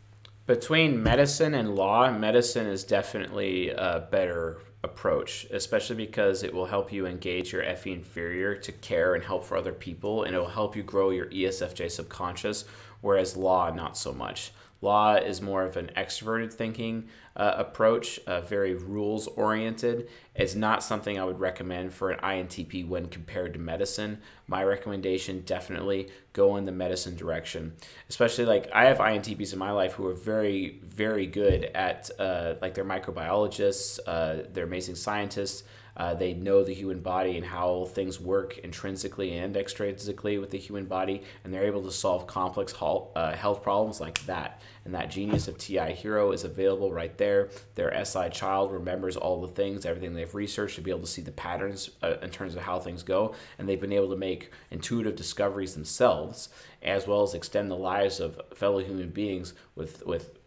Between 0.47 1.03
medicine 1.03 1.55
and 1.55 1.75
law, 1.75 2.11
medicine 2.13 2.67
is 2.67 2.85
definitely 2.85 3.71
a 3.71 4.07
better 4.13 4.61
approach, 4.85 5.49
especially 5.51 5.97
because 5.97 6.45
it 6.45 6.55
will 6.55 6.67
help 6.67 6.93
you 6.93 7.05
engage 7.05 7.53
your 7.53 7.65
FE 7.75 7.93
inferior 7.93 8.55
to 8.55 8.71
care 8.71 9.17
and 9.17 9.25
help 9.25 9.45
for 9.45 9.57
other 9.57 9.73
people, 9.73 10.23
and 10.23 10.37
it 10.37 10.39
will 10.39 10.47
help 10.47 10.77
you 10.77 10.85
grow 10.85 11.11
your 11.11 11.27
ESFJ 11.27 11.91
subconscious, 11.91 12.65
whereas 13.01 13.37
law, 13.37 13.73
not 13.75 13.99
so 13.99 14.13
much. 14.13 14.53
Law 14.81 15.17
is 15.17 15.43
more 15.43 15.65
of 15.65 15.77
an 15.77 15.91
extroverted 15.97 16.53
thinking 16.53 17.09
uh, 17.41 17.55
approach, 17.57 18.21
uh, 18.27 18.43
very 18.43 18.75
rules 18.75 19.27
oriented. 19.29 20.11
It's 20.35 20.55
not 20.55 20.85
something 20.85 21.19
I 21.19 21.25
would 21.25 21.41
recommend 21.41 21.95
for 21.95 22.11
an 22.11 22.21
INTP 22.21 22.87
when 22.87 23.07
compared 23.07 23.55
to 23.55 23.59
medicine. 23.59 24.19
My 24.47 24.63
recommendation 24.63 25.41
definitely 25.47 26.11
go 26.35 26.57
in 26.57 26.67
the 26.67 26.73
medicine 26.73 27.17
direction, 27.17 27.73
especially 28.11 28.45
like 28.45 28.71
I 28.75 28.85
have 28.85 28.99
INTPs 28.99 29.55
in 29.55 29.59
my 29.59 29.71
life 29.71 29.95
who 29.95 30.07
are 30.07 30.15
very, 30.15 30.81
very 30.85 31.27
good 31.27 31.65
at 31.75 32.11
uh, 32.19 32.57
like 32.61 32.75
they're 32.75 32.85
microbiologists, 32.85 33.99
uh, 34.07 34.43
they're 34.53 34.65
amazing 34.65 34.97
scientists. 34.97 35.63
Uh, 35.97 36.15
they 36.15 36.35
know 36.35 36.63
the 36.63 36.75
human 36.75 37.01
body 37.01 37.37
and 37.37 37.45
how 37.45 37.87
things 37.87 38.21
work 38.21 38.59
intrinsically 38.59 39.37
and 39.37 39.55
extrinsically 39.55 40.41
with 40.41 40.51
the 40.51 40.59
human 40.59 40.85
body, 40.85 41.23
and 41.45 41.53
they're 41.53 41.65
able 41.65 41.83
to 41.83 41.91
solve 41.91 42.27
complex 42.27 42.75
uh, 42.81 43.33
health 43.37 43.63
problems 43.63 44.01
like 44.01 44.25
that. 44.27 44.63
And 44.85 44.95
that 44.95 45.11
genius 45.11 45.47
of 45.47 45.59
TI 45.59 45.93
Hero 45.93 46.33
is 46.33 46.45
available 46.45 46.93
right 46.93 47.17
there. 47.19 47.51
Their 47.75 48.05
SI 48.05 48.31
child 48.31 48.73
remembers 48.73 49.17
all 49.17 49.41
the 49.41 49.49
things, 49.49 49.85
everything 49.85 50.15
they've 50.15 50.35
researched 50.35 50.77
to 50.77 50.81
be 50.81 50.91
able 50.91 51.01
to 51.01 51.07
see 51.07 51.23
the 51.23 51.33
patterns 51.33 51.91
uh, 52.03 52.15
in 52.23 52.31
terms 52.31 52.55
of 52.55 52.63
how 52.63 52.79
things 52.79 53.03
go, 53.03 53.35
and 53.59 53.69
they've 53.69 53.81
been 53.81 53.93
able 53.93 54.11
to 54.11 54.17
make 54.17 54.53
intuitive 54.71 55.17
discoveries 55.17 55.75
themselves, 55.75 56.49
as 56.83 57.07
well 57.07 57.23
as 57.23 57.35
extend 57.35 57.71
the 57.71 57.77
lives 57.77 58.21
of 58.21 58.41
fellow 58.55 58.79
human 58.79 59.11
beings 59.11 59.53
with 59.75 60.05
with 60.07 60.39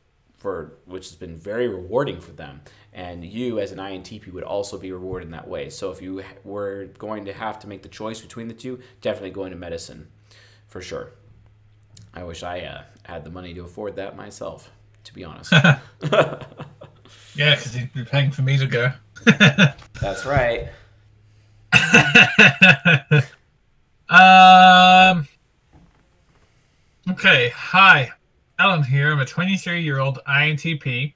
for 0.43 0.73
which 0.85 1.07
has 1.07 1.15
been 1.15 1.37
very 1.37 1.69
rewarding 1.69 2.19
for 2.19 2.33
them. 2.33 2.59
And 2.93 3.25
you, 3.25 3.59
as 3.59 3.71
an 3.71 3.79
INTP, 3.79 4.31
would 4.31 4.43
also 4.43 4.77
be 4.77 4.91
rewarded 4.91 5.27
in 5.27 5.31
that 5.31 5.47
way. 5.47 5.69
So 5.69 5.91
if 5.91 6.01
you 6.01 6.23
were 6.43 6.85
going 6.99 7.25
to 7.25 7.33
have 7.33 7.59
to 7.59 7.67
make 7.67 7.81
the 7.81 7.89
choice 7.89 8.21
between 8.21 8.47
the 8.47 8.53
two, 8.53 8.79
definitely 9.01 9.31
go 9.31 9.45
into 9.45 9.57
medicine, 9.57 10.09
for 10.67 10.79
sure. 10.79 11.11
I 12.13 12.23
wish 12.23 12.43
I 12.43 12.59
uh, 12.59 12.83
had 13.03 13.23
the 13.23 13.31
money 13.31 13.53
to 13.55 13.61
afford 13.61 13.95
that 13.95 14.15
myself, 14.15 14.69
to 15.05 15.13
be 15.13 15.23
honest. 15.23 15.51
Yeah, 17.35 17.55
because 17.55 17.75
you'd 17.75 17.93
be 17.93 18.05
paying 18.05 18.31
for 18.31 18.43
me 18.43 18.57
to 18.57 18.67
go. 18.67 18.91
That's 19.99 20.25
right. 20.25 20.69
um. 24.09 25.27
Okay. 27.09 27.51
Hi, 27.55 28.11
Alan 28.59 28.83
here. 28.83 29.11
I'm 29.11 29.19
a 29.19 29.25
23 29.25 29.81
year 29.81 29.99
old 29.99 30.19
INTP. 30.27 31.13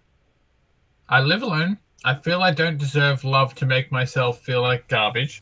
I 1.10 1.22
live 1.22 1.42
alone. 1.42 1.78
I 2.04 2.16
feel 2.16 2.42
I 2.42 2.52
don't 2.52 2.78
deserve 2.78 3.24
love 3.24 3.56
to 3.56 3.66
make 3.66 3.92
myself 3.92 4.42
feel 4.42 4.62
like 4.62 4.88
garbage. 4.90 5.42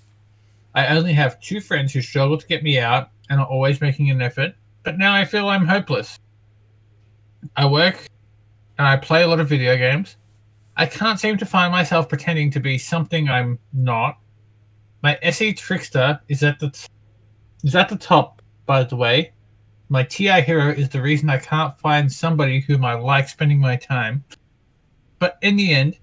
I 0.75 0.95
only 0.95 1.13
have 1.13 1.39
two 1.39 1.59
friends 1.59 1.91
who 1.93 2.01
struggle 2.01 2.37
to 2.37 2.47
get 2.47 2.63
me 2.63 2.79
out 2.79 3.09
and 3.29 3.39
are 3.39 3.47
always 3.47 3.81
making 3.81 4.11
an 4.11 4.21
effort, 4.21 4.53
but 4.83 4.97
now 4.97 5.13
I 5.13 5.25
feel 5.25 5.47
I'm 5.47 5.65
hopeless. 5.65 6.19
I 7.55 7.65
work 7.65 8.07
and 8.77 8.87
I 8.87 8.97
play 8.97 9.23
a 9.23 9.27
lot 9.27 9.39
of 9.39 9.49
video 9.49 9.75
games. 9.75 10.17
I 10.77 10.85
can't 10.85 11.19
seem 11.19 11.37
to 11.37 11.45
find 11.45 11.71
myself 11.71 12.09
pretending 12.09 12.51
to 12.51 12.59
be 12.59 12.77
something 12.77 13.29
I'm 13.29 13.57
not. 13.73 14.19
My 15.01 15.17
SE 15.23 15.53
Trickster 15.53 16.19
is 16.27 16.43
at 16.43 16.59
the 16.59 16.69
t- 16.69 16.87
is 17.63 17.75
at 17.75 17.89
the 17.89 17.95
top, 17.95 18.41
by 18.65 18.83
the 18.83 18.95
way. 18.95 19.31
My 19.89 20.03
TI 20.03 20.41
hero 20.41 20.69
is 20.69 20.89
the 20.89 21.01
reason 21.01 21.29
I 21.29 21.37
can't 21.37 21.77
find 21.79 22.11
somebody 22.11 22.59
whom 22.59 22.83
I 22.83 22.93
like 22.93 23.29
spending 23.29 23.59
my 23.59 23.77
time. 23.77 24.23
But 25.25 25.39
in 25.41 25.55
the 25.55 25.73
end, 25.73 25.97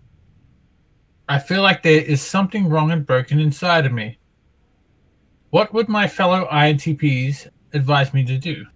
I 1.29 1.39
feel 1.39 1.63
like 1.63 1.85
there 1.85 2.01
is 2.01 2.21
something 2.21 2.69
wrong 2.69 2.91
and 2.91 3.07
broken 3.07 3.39
inside 3.39 3.87
of 3.87 3.93
me. 3.93 4.19
What 5.51 5.73
would 5.73 5.89
my 5.89 6.09
fellow 6.09 6.49
INTPs 6.51 7.49
advise 7.73 8.13
me 8.13 8.25
to 8.25 8.37
do? 8.37 8.67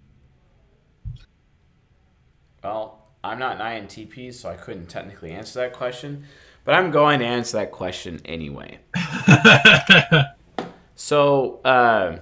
Well, 2.63 3.09
I'm 3.25 3.41
not 3.41 3.61
an 3.61 3.89
INTP, 3.89 4.33
so 4.33 4.49
I 4.49 4.55
couldn't 4.55 4.87
technically 4.87 5.33
answer 5.33 5.59
that 5.63 5.73
question, 5.73 6.23
but 6.65 6.77
I'm 6.77 6.93
going 6.93 7.19
to 7.19 7.27
answer 7.27 7.57
that 7.57 7.73
question 7.73 8.21
anyway. 8.25 8.79
So, 10.99 11.61
uh, 11.63 12.21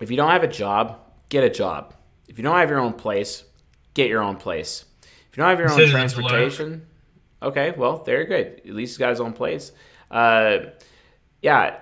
if 0.00 0.10
you 0.10 0.16
don't 0.16 0.30
have 0.30 0.42
a 0.42 0.48
job, 0.48 1.00
get 1.28 1.44
a 1.44 1.50
job. 1.50 1.94
If 2.28 2.38
you 2.38 2.44
don't 2.44 2.56
have 2.56 2.70
your 2.70 2.78
own 2.78 2.94
place, 2.94 3.44
get 3.92 4.08
your 4.08 4.22
own 4.22 4.36
place. 4.36 4.86
If 5.02 5.36
you 5.36 5.42
don't 5.42 5.50
have 5.50 5.58
your 5.58 5.70
own 5.70 5.90
transportation, 5.90 6.87
okay, 7.42 7.72
well, 7.76 8.02
very 8.04 8.26
good. 8.26 8.62
At 8.66 8.74
least 8.74 8.92
he's 8.92 8.98
got 8.98 9.10
his 9.10 9.20
own 9.20 9.32
place. 9.32 9.72
Uh, 10.10 10.58
yeah. 11.42 11.78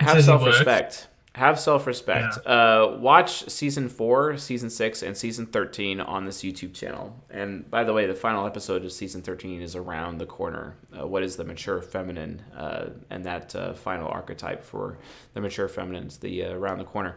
Have 0.00 0.24
self 0.24 0.44
respect. 0.44 1.08
Have 1.34 1.58
self 1.58 1.86
respect. 1.86 2.46
Uh, 2.46 2.96
watch 2.98 3.48
season 3.48 3.88
four, 3.88 4.36
season 4.36 4.68
six, 4.68 5.02
and 5.02 5.16
season 5.16 5.46
13 5.46 5.98
on 5.98 6.26
this 6.26 6.42
YouTube 6.42 6.74
channel. 6.74 7.16
And 7.30 7.70
by 7.70 7.84
the 7.84 7.94
way, 7.94 8.06
the 8.06 8.14
final 8.14 8.44
episode 8.46 8.84
of 8.84 8.92
season 8.92 9.22
13 9.22 9.62
is 9.62 9.74
around 9.74 10.18
the 10.18 10.26
corner. 10.26 10.76
Uh, 10.94 11.06
what 11.06 11.22
is 11.22 11.36
the 11.36 11.44
mature 11.44 11.80
feminine? 11.80 12.42
Uh, 12.54 12.90
and 13.08 13.24
that 13.24 13.56
uh, 13.56 13.72
final 13.72 14.08
archetype 14.08 14.62
for 14.62 14.98
the 15.32 15.40
mature 15.40 15.68
feminine 15.68 16.08
is 16.08 16.18
the 16.18 16.44
uh, 16.44 16.52
around 16.52 16.78
the 16.78 16.84
corner. 16.84 17.16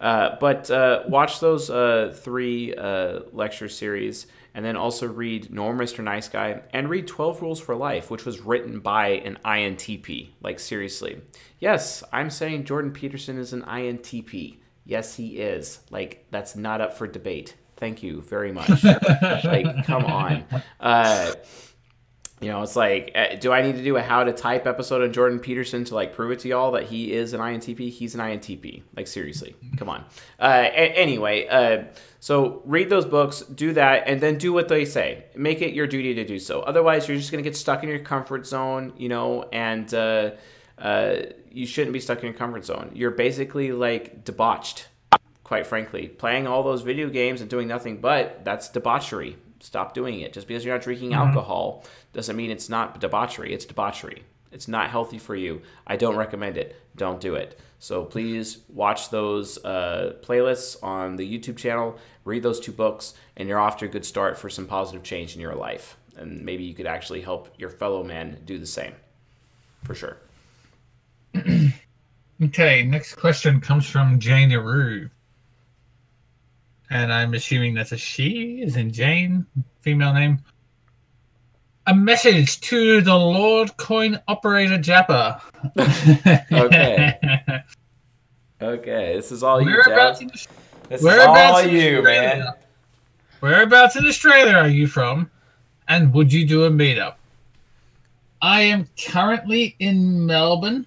Uh, 0.00 0.30
but 0.40 0.68
uh, 0.68 1.04
watch 1.06 1.38
those 1.38 1.70
uh, 1.70 2.12
three 2.20 2.74
uh, 2.74 3.20
lecture 3.32 3.68
series 3.68 4.26
and 4.54 4.64
then 4.64 4.76
also 4.76 5.06
read 5.06 5.52
No 5.52 5.64
More 5.64 5.74
Mr. 5.74 6.04
Nice 6.04 6.28
Guy 6.28 6.62
and 6.72 6.88
read 6.88 7.06
12 7.06 7.42
Rules 7.42 7.60
for 7.60 7.74
Life, 7.74 8.10
which 8.10 8.24
was 8.24 8.40
written 8.40 8.80
by 8.80 9.08
an 9.08 9.38
INTP. 9.44 10.30
Like, 10.42 10.60
seriously. 10.60 11.20
Yes, 11.58 12.02
I'm 12.12 12.30
saying 12.30 12.64
Jordan 12.64 12.92
Peterson 12.92 13.38
is 13.38 13.52
an 13.52 13.62
INTP. 13.62 14.56
Yes, 14.84 15.14
he 15.14 15.38
is. 15.38 15.80
Like, 15.90 16.26
that's 16.30 16.56
not 16.56 16.80
up 16.80 16.94
for 16.94 17.06
debate. 17.06 17.54
Thank 17.76 18.02
you 18.02 18.22
very 18.22 18.52
much. 18.52 18.84
like, 19.44 19.86
come 19.86 20.04
on. 20.04 20.44
Uh, 20.78 21.32
you 22.42 22.48
know, 22.48 22.62
it's 22.62 22.74
like, 22.74 23.12
uh, 23.14 23.36
do 23.36 23.52
I 23.52 23.62
need 23.62 23.76
to 23.76 23.84
do 23.84 23.96
a 23.96 24.02
how 24.02 24.24
to 24.24 24.32
type 24.32 24.66
episode 24.66 25.02
on 25.02 25.12
Jordan 25.12 25.38
Peterson 25.38 25.84
to 25.84 25.94
like 25.94 26.12
prove 26.12 26.32
it 26.32 26.40
to 26.40 26.48
y'all 26.48 26.72
that 26.72 26.84
he 26.84 27.12
is 27.12 27.32
an 27.34 27.40
INTP? 27.40 27.90
He's 27.90 28.16
an 28.16 28.20
INTP. 28.20 28.82
Like 28.96 29.06
seriously, 29.06 29.54
come 29.76 29.88
on. 29.88 30.04
Uh, 30.40 30.68
anyway, 30.74 31.46
uh, 31.46 31.84
so 32.22 32.62
read 32.64 32.88
those 32.88 33.04
books, 33.04 33.40
do 33.40 33.72
that, 33.72 34.04
and 34.06 34.20
then 34.20 34.38
do 34.38 34.52
what 34.52 34.68
they 34.68 34.84
say. 34.84 35.24
Make 35.34 35.60
it 35.60 35.74
your 35.74 35.88
duty 35.88 36.14
to 36.14 36.24
do 36.24 36.38
so. 36.38 36.60
Otherwise, 36.60 37.08
you're 37.08 37.16
just 37.16 37.32
gonna 37.32 37.42
get 37.42 37.56
stuck 37.56 37.82
in 37.82 37.88
your 37.88 37.98
comfort 37.98 38.46
zone, 38.46 38.92
you 38.96 39.08
know, 39.08 39.48
and 39.52 39.92
uh, 39.92 40.30
uh, 40.78 41.16
you 41.50 41.66
shouldn't 41.66 41.92
be 41.92 41.98
stuck 41.98 42.18
in 42.18 42.26
your 42.26 42.34
comfort 42.34 42.64
zone. 42.64 42.92
You're 42.94 43.10
basically 43.10 43.72
like 43.72 44.22
debauched, 44.22 44.86
quite 45.42 45.66
frankly. 45.66 46.06
Playing 46.06 46.46
all 46.46 46.62
those 46.62 46.82
video 46.82 47.08
games 47.08 47.40
and 47.40 47.50
doing 47.50 47.66
nothing 47.66 48.00
but 48.00 48.44
that's 48.44 48.68
debauchery. 48.68 49.36
Stop 49.58 49.92
doing 49.92 50.20
it. 50.20 50.32
Just 50.32 50.46
because 50.46 50.64
you're 50.64 50.76
not 50.76 50.84
drinking 50.84 51.14
alcohol 51.14 51.84
doesn't 52.12 52.36
mean 52.36 52.52
it's 52.52 52.68
not 52.68 53.00
debauchery. 53.00 53.52
It's 53.52 53.64
debauchery. 53.64 54.22
It's 54.52 54.68
not 54.68 54.90
healthy 54.90 55.18
for 55.18 55.34
you. 55.34 55.62
I 55.88 55.96
don't 55.96 56.14
recommend 56.14 56.56
it. 56.56 56.76
Don't 56.94 57.20
do 57.20 57.34
it. 57.34 57.58
So 57.82 58.04
please 58.04 58.58
watch 58.68 59.10
those 59.10 59.58
uh, 59.64 60.14
playlists 60.22 60.80
on 60.84 61.16
the 61.16 61.26
YouTube 61.26 61.56
channel, 61.56 61.98
read 62.24 62.44
those 62.44 62.60
two 62.60 62.70
books, 62.70 63.14
and 63.36 63.48
you're 63.48 63.58
off 63.58 63.76
to 63.78 63.86
a 63.86 63.88
good 63.88 64.06
start 64.06 64.38
for 64.38 64.48
some 64.48 64.68
positive 64.68 65.02
change 65.02 65.34
in 65.34 65.40
your 65.40 65.56
life. 65.56 65.96
And 66.16 66.44
maybe 66.44 66.62
you 66.62 66.74
could 66.74 66.86
actually 66.86 67.22
help 67.22 67.52
your 67.58 67.70
fellow 67.70 68.04
man 68.04 68.38
do 68.44 68.56
the 68.56 68.68
same. 68.68 68.94
For 69.82 69.96
sure. 69.96 70.16
Okay, 72.44 72.82
next 72.82 73.14
question 73.14 73.60
comes 73.60 73.88
from 73.88 74.18
Jane 74.18 74.52
Aru. 74.52 75.08
And 76.90 77.12
I'm 77.12 77.34
assuming 77.34 77.74
that's 77.74 77.92
a 77.92 77.96
she, 77.96 78.62
is 78.62 78.74
in 78.74 78.90
Jane, 78.90 79.46
female 79.80 80.12
name. 80.12 80.40
A 81.88 81.94
message 81.94 82.60
to 82.62 83.00
the 83.00 83.14
Lord 83.16 83.76
Coin 83.76 84.20
Operator 84.28 84.78
Japper. 84.78 85.40
Okay. 86.52 87.18
Okay, 88.62 89.16
this 89.16 89.32
is 89.32 89.42
all 89.42 89.60
you, 89.60 89.66
Whereabouts 89.66 90.20
in, 90.20 90.30
Aus- 90.30 90.46
This 90.88 91.00
is 91.00 91.06
all 91.06 91.62
you, 91.62 91.98
Australia? 91.98 92.02
man. 92.02 92.46
Whereabouts 93.40 93.96
in 93.96 94.06
Australia 94.06 94.54
are 94.54 94.68
you 94.68 94.86
from? 94.86 95.28
And 95.88 96.14
would 96.14 96.32
you 96.32 96.46
do 96.46 96.62
a 96.66 96.70
meetup? 96.70 97.14
I 98.40 98.60
am 98.60 98.86
currently 99.04 99.74
in 99.80 100.24
Melbourne, 100.26 100.86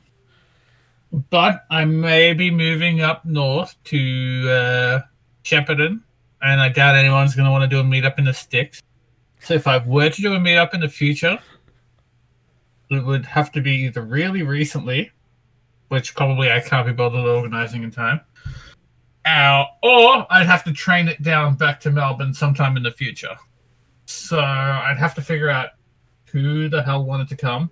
but 1.30 1.65
I 1.69 1.84
may 1.84 2.31
be 2.31 2.49
moving 2.49 3.01
up 3.01 3.26
north 3.26 3.76
to 3.85 4.49
uh, 4.49 4.99
Shepparton, 5.43 5.99
and 6.41 6.61
I 6.61 6.69
doubt 6.69 6.95
anyone's 6.95 7.35
going 7.35 7.45
to 7.45 7.51
want 7.51 7.63
to 7.63 7.67
do 7.67 7.81
a 7.81 7.84
meetup 7.84 8.17
in 8.19 8.23
the 8.23 8.34
sticks. 8.34 8.81
So 9.45 9.53
if 9.53 9.67
I 9.67 9.77
were 9.77 10.09
to 10.09 10.22
do 10.22 10.34
a 10.34 10.39
meetup 10.39 10.73
in 10.73 10.80
the 10.80 10.89
future, 10.89 11.38
it 12.89 13.05
would 13.05 13.26
have 13.27 13.51
to 13.51 13.61
be 13.61 13.85
either 13.85 14.01
really 14.01 14.41
recently, 14.41 15.11
which 15.89 16.15
probably 16.15 16.51
I 16.51 16.59
can't 16.61 16.88
be 16.88 16.93
bothered 16.93 17.27
organizing 17.27 17.84
in 17.84 17.91
time, 17.91 18.22
uh, 19.23 19.65
or 19.84 20.26
I'd 20.31 20.47
have 20.47 20.63
to 20.63 20.73
train 20.73 21.07
it 21.07 21.22
down 21.22 21.57
back 21.57 21.80
to 21.81 21.91
Melbourne 21.91 22.34
sometime 22.34 22.76
in 22.76 22.81
the 22.81 22.89
future. 22.89 23.35
So 24.07 24.39
I'd 24.39 24.97
have 24.97 25.13
to 25.13 25.22
figure 25.22 25.51
out 25.51 25.69
who 26.31 26.67
the 26.67 26.81
hell 26.81 27.05
wanted 27.05 27.27
to 27.30 27.38
come. 27.38 27.69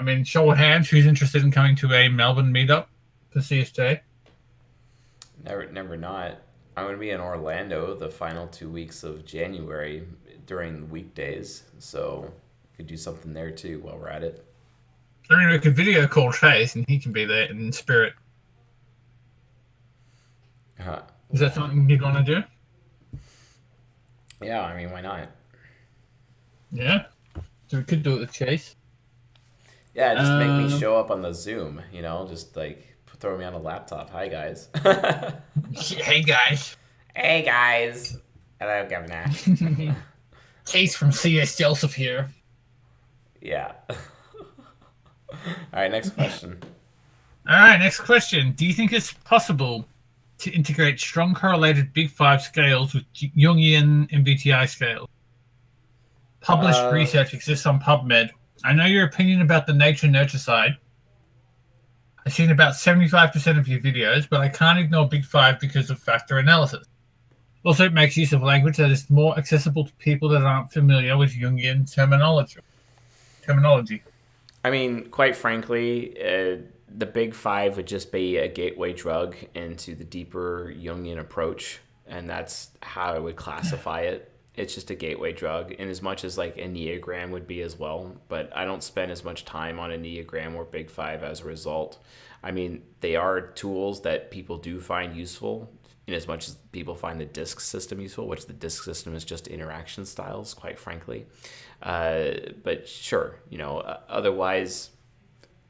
I 0.00 0.02
mean, 0.02 0.24
show 0.24 0.50
of 0.50 0.58
hands, 0.58 0.90
who's 0.90 1.06
interested 1.06 1.44
in 1.44 1.52
coming 1.52 1.76
to 1.76 1.92
a 1.92 2.08
Melbourne 2.08 2.52
meetup 2.52 2.86
for 3.30 3.38
CSJ? 3.38 4.00
Never, 5.44 5.70
never 5.70 5.96
not. 5.96 6.40
I'm 6.76 6.84
going 6.84 6.96
to 6.96 7.00
be 7.00 7.10
in 7.10 7.20
Orlando 7.20 7.94
the 7.94 8.10
final 8.10 8.48
two 8.48 8.68
weeks 8.68 9.04
of 9.04 9.24
January 9.24 10.08
during 10.46 10.80
the 10.80 10.86
weekdays, 10.86 11.64
so 11.78 12.30
we 12.72 12.76
could 12.76 12.86
do 12.86 12.96
something 12.96 13.32
there 13.32 13.50
too 13.50 13.80
while 13.80 13.98
we're 13.98 14.08
at 14.08 14.22
it. 14.22 14.44
I 15.30 15.36
mean, 15.38 15.48
we 15.50 15.58
could 15.58 15.74
video 15.74 16.06
call 16.06 16.32
Chase 16.32 16.74
and 16.74 16.84
he 16.88 16.98
can 16.98 17.12
be 17.12 17.24
there 17.24 17.50
in 17.50 17.72
spirit. 17.72 18.12
Uh, 20.78 21.00
Is 21.30 21.40
that 21.40 21.54
something 21.54 21.88
you'd 21.88 22.02
want 22.02 22.26
to 22.26 22.34
do? 22.34 23.18
yeah, 24.42 24.60
I 24.62 24.76
mean, 24.76 24.90
why 24.90 25.00
not? 25.00 25.30
Yeah. 26.72 27.04
So 27.68 27.78
we 27.78 27.84
could 27.84 28.02
do 28.02 28.16
it 28.16 28.20
with 28.20 28.32
Chase. 28.32 28.76
Yeah, 29.94 30.14
just 30.14 30.32
make 30.32 30.48
me 30.48 30.74
Um, 30.74 30.80
show 30.80 30.98
up 30.98 31.10
on 31.10 31.22
the 31.22 31.32
Zoom, 31.32 31.80
you 31.92 32.02
know, 32.02 32.26
just 32.28 32.54
like 32.56 32.86
throw 33.20 33.38
me 33.38 33.44
on 33.44 33.54
a 33.54 33.58
laptop. 33.58 34.10
Hi, 34.10 34.28
guys. 34.28 34.68
Hey 35.76 36.22
guys. 36.22 36.76
hey, 37.16 37.42
guys. 37.42 38.16
Hello, 38.60 38.86
Governor. 38.88 39.26
Chase 40.66 40.96
from 40.96 41.12
CS 41.12 41.56
Joseph 41.56 41.94
here. 41.94 42.30
Yeah. 43.40 43.72
All 43.90 45.36
right, 45.72 45.90
next 45.90 46.10
question. 46.10 46.62
All 47.48 47.54
right, 47.58 47.78
next 47.78 48.00
question. 48.00 48.52
Do 48.52 48.64
you 48.64 48.72
think 48.72 48.92
it's 48.92 49.12
possible 49.12 49.86
to 50.38 50.50
integrate 50.50 50.98
strong 50.98 51.34
correlated 51.34 51.92
Big 51.92 52.10
Five 52.10 52.40
scales 52.40 52.94
with 52.94 53.04
J- 53.12 53.32
Jungian 53.36 54.10
MBTI 54.10 54.68
scales? 54.68 55.08
Published 56.40 56.80
Uh, 56.80 56.90
research 56.92 57.34
exists 57.34 57.66
on 57.66 57.80
PubMed. 57.80 58.30
I 58.64 58.72
know 58.72 58.86
your 58.86 59.04
opinion 59.04 59.42
about 59.42 59.66
the 59.66 59.74
nature 59.74 60.08
nurture 60.08 60.38
side. 60.38 60.76
I've 62.26 62.32
seen 62.32 62.50
about 62.50 62.72
75% 62.72 63.58
of 63.58 63.68
your 63.68 63.80
videos, 63.80 64.26
but 64.28 64.40
I 64.40 64.48
can't 64.48 64.78
ignore 64.78 65.06
Big 65.06 65.24
Five 65.26 65.60
because 65.60 65.90
of 65.90 65.98
factor 65.98 66.38
analysis. 66.38 66.86
Also, 67.64 67.84
it 67.86 67.94
makes 67.94 68.16
use 68.16 68.32
of 68.32 68.42
language 68.42 68.76
that 68.76 68.90
is 68.90 69.08
more 69.08 69.36
accessible 69.38 69.86
to 69.86 69.92
people 69.94 70.28
that 70.28 70.42
aren't 70.42 70.70
familiar 70.70 71.16
with 71.16 71.32
Jungian 71.32 71.92
terminology. 71.92 72.60
Terminology. 73.42 74.02
I 74.62 74.70
mean, 74.70 75.08
quite 75.10 75.34
frankly, 75.34 76.14
uh, 76.20 76.58
the 76.96 77.06
big 77.06 77.34
five 77.34 77.76
would 77.76 77.86
just 77.86 78.12
be 78.12 78.36
a 78.36 78.48
gateway 78.48 78.92
drug 78.92 79.34
into 79.54 79.94
the 79.94 80.04
deeper 80.04 80.72
Jungian 80.76 81.18
approach, 81.18 81.80
and 82.06 82.28
that's 82.28 82.70
how 82.82 83.14
I 83.14 83.18
would 83.18 83.36
classify 83.36 84.00
it. 84.02 84.30
It's 84.54 84.74
just 84.74 84.90
a 84.90 84.94
gateway 84.94 85.32
drug, 85.32 85.72
in 85.72 85.88
as 85.88 86.00
much 86.00 86.22
as 86.22 86.38
like 86.38 86.56
Enneagram 86.56 87.30
would 87.30 87.46
be 87.46 87.62
as 87.62 87.78
well. 87.78 88.14
But 88.28 88.54
I 88.54 88.64
don't 88.64 88.82
spend 88.82 89.10
as 89.10 89.24
much 89.24 89.44
time 89.44 89.80
on 89.80 89.90
Enneagram 89.90 90.54
or 90.54 90.64
Big 90.64 90.90
Five 90.90 91.22
as 91.22 91.40
a 91.40 91.44
result. 91.44 91.98
I 92.42 92.52
mean, 92.52 92.82
they 93.00 93.16
are 93.16 93.40
tools 93.40 94.02
that 94.02 94.30
people 94.30 94.58
do 94.58 94.80
find 94.80 95.16
useful, 95.16 95.72
in 96.06 96.14
as 96.14 96.28
much 96.28 96.48
as 96.48 96.54
people 96.72 96.94
find 96.94 97.20
the 97.20 97.24
disc 97.24 97.60
system 97.60 98.00
useful, 98.00 98.28
which 98.28 98.46
the 98.46 98.52
disc 98.52 98.84
system 98.84 99.14
is 99.14 99.24
just 99.24 99.46
interaction 99.46 100.04
styles, 100.04 100.54
quite 100.54 100.78
frankly. 100.78 101.26
Uh, 101.82 102.32
but 102.62 102.86
sure, 102.86 103.40
you 103.48 103.58
know, 103.58 103.78
uh, 103.78 104.00
otherwise, 104.08 104.90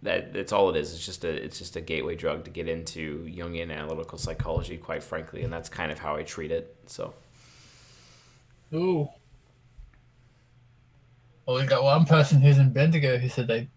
that 0.03 0.33
that's 0.33 0.53
all 0.53 0.71
it 0.71 0.77
is. 0.77 0.93
It's 0.93 1.05
just 1.05 1.25
a 1.25 1.31
it's 1.31 1.59
just 1.59 1.77
a 1.77 1.81
gateway 1.81 2.15
drug 2.15 2.45
to 2.45 2.51
get 2.51 2.69
into 2.69 3.25
Jungian 3.27 3.73
analytical 3.73 4.19
psychology, 4.19 4.77
quite 4.77 5.03
frankly, 5.03 5.43
and 5.43 5.53
that's 5.53 5.69
kind 5.69 5.91
of 5.91 5.99
how 5.99 6.17
I 6.17 6.23
treat 6.23 6.51
it. 6.51 6.77
So 6.87 7.15
Ooh. 8.75 9.09
Well, 11.47 11.57
we 11.57 11.67
got 11.67 11.85
one 11.85 12.07
person 12.07 12.41
who's 12.41 12.59
in 12.59 12.73
Bendigo 12.73 13.19
who 13.19 13.29
said 13.29 13.47
they'd 13.47 13.69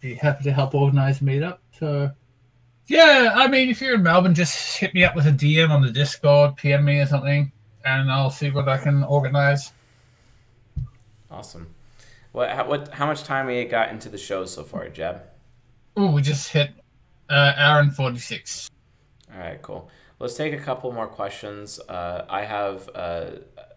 be 0.00 0.14
happy 0.14 0.44
to 0.44 0.52
help 0.52 0.74
organise 0.74 1.20
a 1.20 1.24
meetup. 1.24 1.58
So, 1.78 2.10
yeah, 2.86 3.32
I 3.34 3.48
mean, 3.48 3.68
if 3.70 3.80
you're 3.80 3.94
in 3.94 4.02
Melbourne, 4.02 4.34
just 4.34 4.76
hit 4.76 4.94
me 4.94 5.04
up 5.04 5.14
with 5.14 5.26
a 5.26 5.32
DM 5.32 5.70
on 5.70 5.82
the 5.82 5.90
Discord, 5.90 6.56
PM 6.56 6.84
me 6.84 7.00
or 7.00 7.06
something, 7.06 7.52
and 7.84 8.10
I'll 8.10 8.30
see 8.30 8.50
what 8.50 8.68
I 8.68 8.78
can 8.78 9.04
organise. 9.04 9.72
awesome. 11.30 11.74
What 12.32 12.50
how, 12.50 12.66
what 12.66 12.88
how 12.88 13.06
much 13.06 13.24
time 13.24 13.46
we 13.46 13.64
got 13.64 13.90
into 13.90 14.08
the 14.08 14.18
show 14.18 14.46
so 14.46 14.64
far, 14.64 14.88
Jeb? 14.88 15.22
Oh, 15.96 16.10
we 16.10 16.22
just 16.22 16.50
hit 16.50 16.70
uh, 17.28 17.52
hour 17.56 17.80
and 17.80 17.94
46. 17.94 18.70
All 19.32 19.38
right, 19.38 19.60
cool. 19.62 19.90
Let's 20.18 20.34
take 20.34 20.52
a 20.52 20.58
couple 20.58 20.92
more 20.92 21.06
questions. 21.06 21.80
Uh, 21.80 22.24
I 22.30 22.44
have 22.44 22.88
uh, 22.94 23.30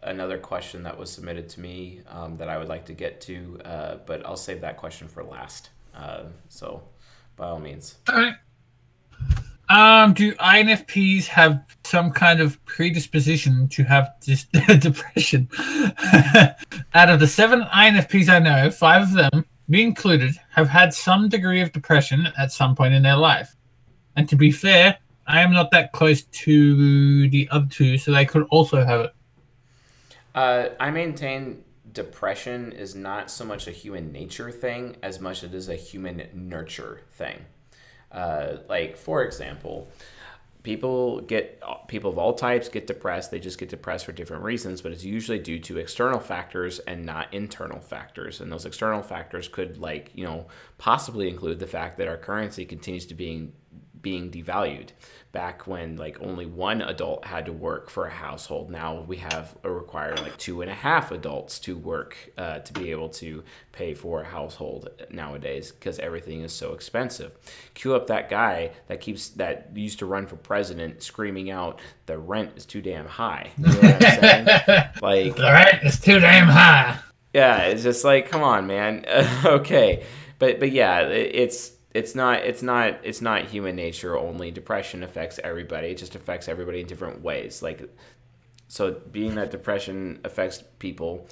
another 0.03 0.37
question 0.37 0.83
that 0.83 0.97
was 0.97 1.11
submitted 1.11 1.49
to 1.49 1.59
me 1.59 2.01
um, 2.07 2.37
that 2.37 2.49
I 2.49 2.57
would 2.57 2.67
like 2.67 2.85
to 2.85 2.93
get 2.93 3.19
to, 3.21 3.59
uh, 3.65 3.95
but 4.05 4.25
I'll 4.25 4.37
save 4.37 4.61
that 4.61 4.77
question 4.77 5.07
for 5.07 5.23
last. 5.23 5.69
Uh, 5.95 6.25
so, 6.49 6.83
by 7.35 7.47
all 7.47 7.59
means. 7.59 7.95
All 8.07 8.15
right. 8.15 8.35
Um, 9.69 10.13
do 10.13 10.33
INFPs 10.35 11.25
have 11.25 11.63
some 11.83 12.11
kind 12.11 12.39
of 12.39 12.63
predisposition 12.65 13.67
to 13.69 13.83
have 13.83 14.13
dis- 14.21 14.45
depression? 14.79 15.49
Out 16.93 17.09
of 17.09 17.19
the 17.19 17.27
seven 17.27 17.61
INFPs 17.61 18.29
I 18.29 18.39
know, 18.39 18.69
five 18.69 19.03
of 19.03 19.13
them, 19.13 19.45
me 19.67 19.81
included, 19.81 20.35
have 20.51 20.69
had 20.69 20.93
some 20.93 21.29
degree 21.29 21.61
of 21.61 21.71
depression 21.71 22.27
at 22.37 22.51
some 22.51 22.75
point 22.75 22.93
in 22.93 23.03
their 23.03 23.17
life. 23.17 23.55
And 24.15 24.29
to 24.29 24.35
be 24.35 24.51
fair, 24.51 24.97
I 25.27 25.41
am 25.41 25.51
not 25.51 25.71
that 25.71 25.91
close 25.91 26.23
to 26.23 27.29
the 27.29 27.47
other 27.51 27.67
two, 27.69 27.97
so 27.97 28.11
they 28.11 28.25
could 28.25 28.43
also 28.51 28.85
have 28.85 29.01
it. 29.01 29.15
Uh, 30.35 30.69
I 30.79 30.91
maintain 30.91 31.63
depression 31.91 32.73
is 32.73 32.93
not 32.93 33.31
so 33.31 33.45
much 33.45 33.67
a 33.67 33.71
human 33.71 34.11
nature 34.11 34.51
thing 34.51 34.97
as 35.01 35.19
much 35.19 35.43
as 35.43 35.51
it 35.51 35.55
is 35.55 35.69
a 35.69 35.75
human 35.75 36.27
nurture 36.33 37.01
thing. 37.13 37.45
Uh, 38.15 38.57
like 38.69 38.95
for 38.95 39.23
example, 39.23 39.87
people 40.63 41.21
get 41.21 41.61
people 41.87 42.09
of 42.09 42.17
all 42.17 42.33
types 42.33 42.69
get 42.69 42.87
depressed. 42.87 43.29
They 43.29 43.39
just 43.39 43.59
get 43.59 43.69
depressed 43.69 44.05
for 44.05 44.13
different 44.13 44.43
reasons, 44.43 44.81
but 44.81 44.93
it's 44.93 45.03
usually 45.03 45.37
due 45.37 45.59
to 45.59 45.77
external 45.77 46.19
factors 46.19 46.79
and 46.79 47.05
not 47.05 47.33
internal 47.33 47.79
factors. 47.79 48.41
And 48.41 48.51
those 48.51 48.65
external 48.65 49.03
factors 49.03 49.47
could 49.47 49.77
like 49.77 50.11
you 50.15 50.23
know 50.23 50.47
possibly 50.77 51.27
include 51.29 51.59
the 51.59 51.67
fact 51.67 51.97
that 51.97 52.07
our 52.07 52.17
currency 52.17 52.65
continues 52.65 53.05
to 53.07 53.15
being 53.15 53.51
being 54.05 54.29
devalued. 54.29 54.89
Back 55.31 55.65
when 55.67 55.97
like 55.97 56.21
only 56.21 56.45
one 56.45 56.81
adult 56.81 57.25
had 57.25 57.47
to 57.47 57.51
work 57.53 57.89
for 57.89 58.05
a 58.05 58.09
household 58.09 58.69
now 58.69 59.01
we 59.01 59.17
have 59.17 59.53
a 59.63 59.69
require 59.69 60.15
like 60.15 60.37
two 60.37 60.61
and 60.61 60.71
a 60.71 60.73
half 60.73 61.11
adults 61.11 61.59
to 61.61 61.75
work 61.75 62.15
uh, 62.37 62.59
to 62.59 62.71
be 62.71 62.91
able 62.91 63.09
to 63.09 63.43
pay 63.73 63.93
for 63.95 64.21
a 64.21 64.25
household 64.25 64.87
nowadays 65.09 65.71
because 65.73 65.99
everything 65.99 66.41
is 66.43 66.53
so 66.53 66.71
expensive. 66.73 67.31
Cue 67.73 67.93
up 67.95 68.07
that 68.07 68.29
guy 68.29 68.71
that 68.87 69.01
keeps 69.01 69.29
that 69.29 69.71
used 69.75 69.99
to 69.99 70.05
run 70.05 70.25
for 70.27 70.37
president 70.37 71.01
screaming 71.03 71.49
out 71.49 71.81
the 72.05 72.17
rent 72.17 72.51
is 72.55 72.65
too 72.65 72.81
damn 72.81 73.07
high. 73.07 73.49
You 73.57 73.65
know 73.65 73.73
what 73.73 74.05
i'm 74.05 74.21
saying? 74.21 74.47
Like 75.01 75.39
All 75.39 75.51
right, 75.51 75.79
it's 75.83 75.99
too 75.99 76.19
damn 76.19 76.47
high. 76.47 76.97
yeah 77.33 77.63
it's 77.63 77.83
just 77.83 78.05
like 78.05 78.29
come 78.29 78.43
on 78.43 78.67
man. 78.67 79.03
Okay. 79.45 80.05
But 80.39 80.59
but 80.61 80.71
yeah 80.71 81.01
it- 81.01 81.35
it's 81.35 81.71
it's 81.95 82.13
not 82.13 82.39
it's 82.39 82.61
not 82.61 82.99
it's 83.03 83.21
not 83.21 83.45
human 83.45 83.77
nature 83.77 84.17
only. 84.17 84.51
Depression 84.51 85.01
affects 85.01 85.39
everybody. 85.41 85.87
It 85.87 85.97
just 85.97 86.13
affects 86.13 86.49
everybody 86.49 86.81
in 86.81 86.87
different 86.87 87.21
ways. 87.21 87.61
Like 87.61 87.89
so 88.67 88.91
being 89.11 89.35
that 89.35 89.49
depression 89.49 90.19
affects 90.25 90.61
people 90.77 91.25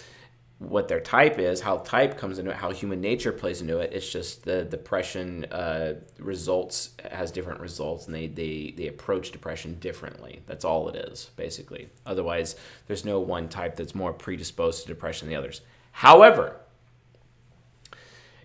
what 0.60 0.88
their 0.88 1.02
type 1.02 1.40
is 1.40 1.60
how 1.60 1.78
type 1.80 2.18
comes 2.18 2.40
into 2.40 2.52
it 2.52 2.56
how 2.56 2.72
human 2.72 3.02
nature 3.02 3.34
plays 3.34 3.60
into 3.60 3.80
it 3.80 3.92
it's 3.92 4.10
just 4.10 4.46
the 4.46 4.64
depression 4.64 5.44
uh, 5.52 5.96
results 6.20 6.92
has 7.12 7.32
different 7.32 7.60
results 7.60 8.06
and 8.06 8.16
they, 8.16 8.28
they 8.28 8.74
they 8.78 8.88
approach 8.88 9.32
depression 9.32 9.78
differently. 9.80 10.42
That's 10.46 10.64
all 10.64 10.88
it 10.88 10.96
is 10.96 11.32
basically. 11.36 11.90
Otherwise 12.06 12.56
there's 12.88 13.04
no 13.04 13.20
one 13.20 13.50
type 13.50 13.76
that's 13.76 13.96
more 13.96 14.14
predisposed 14.14 14.84
to 14.84 14.88
depression 14.88 15.28
than 15.28 15.34
the 15.34 15.40
others. 15.40 15.60
However 15.92 16.62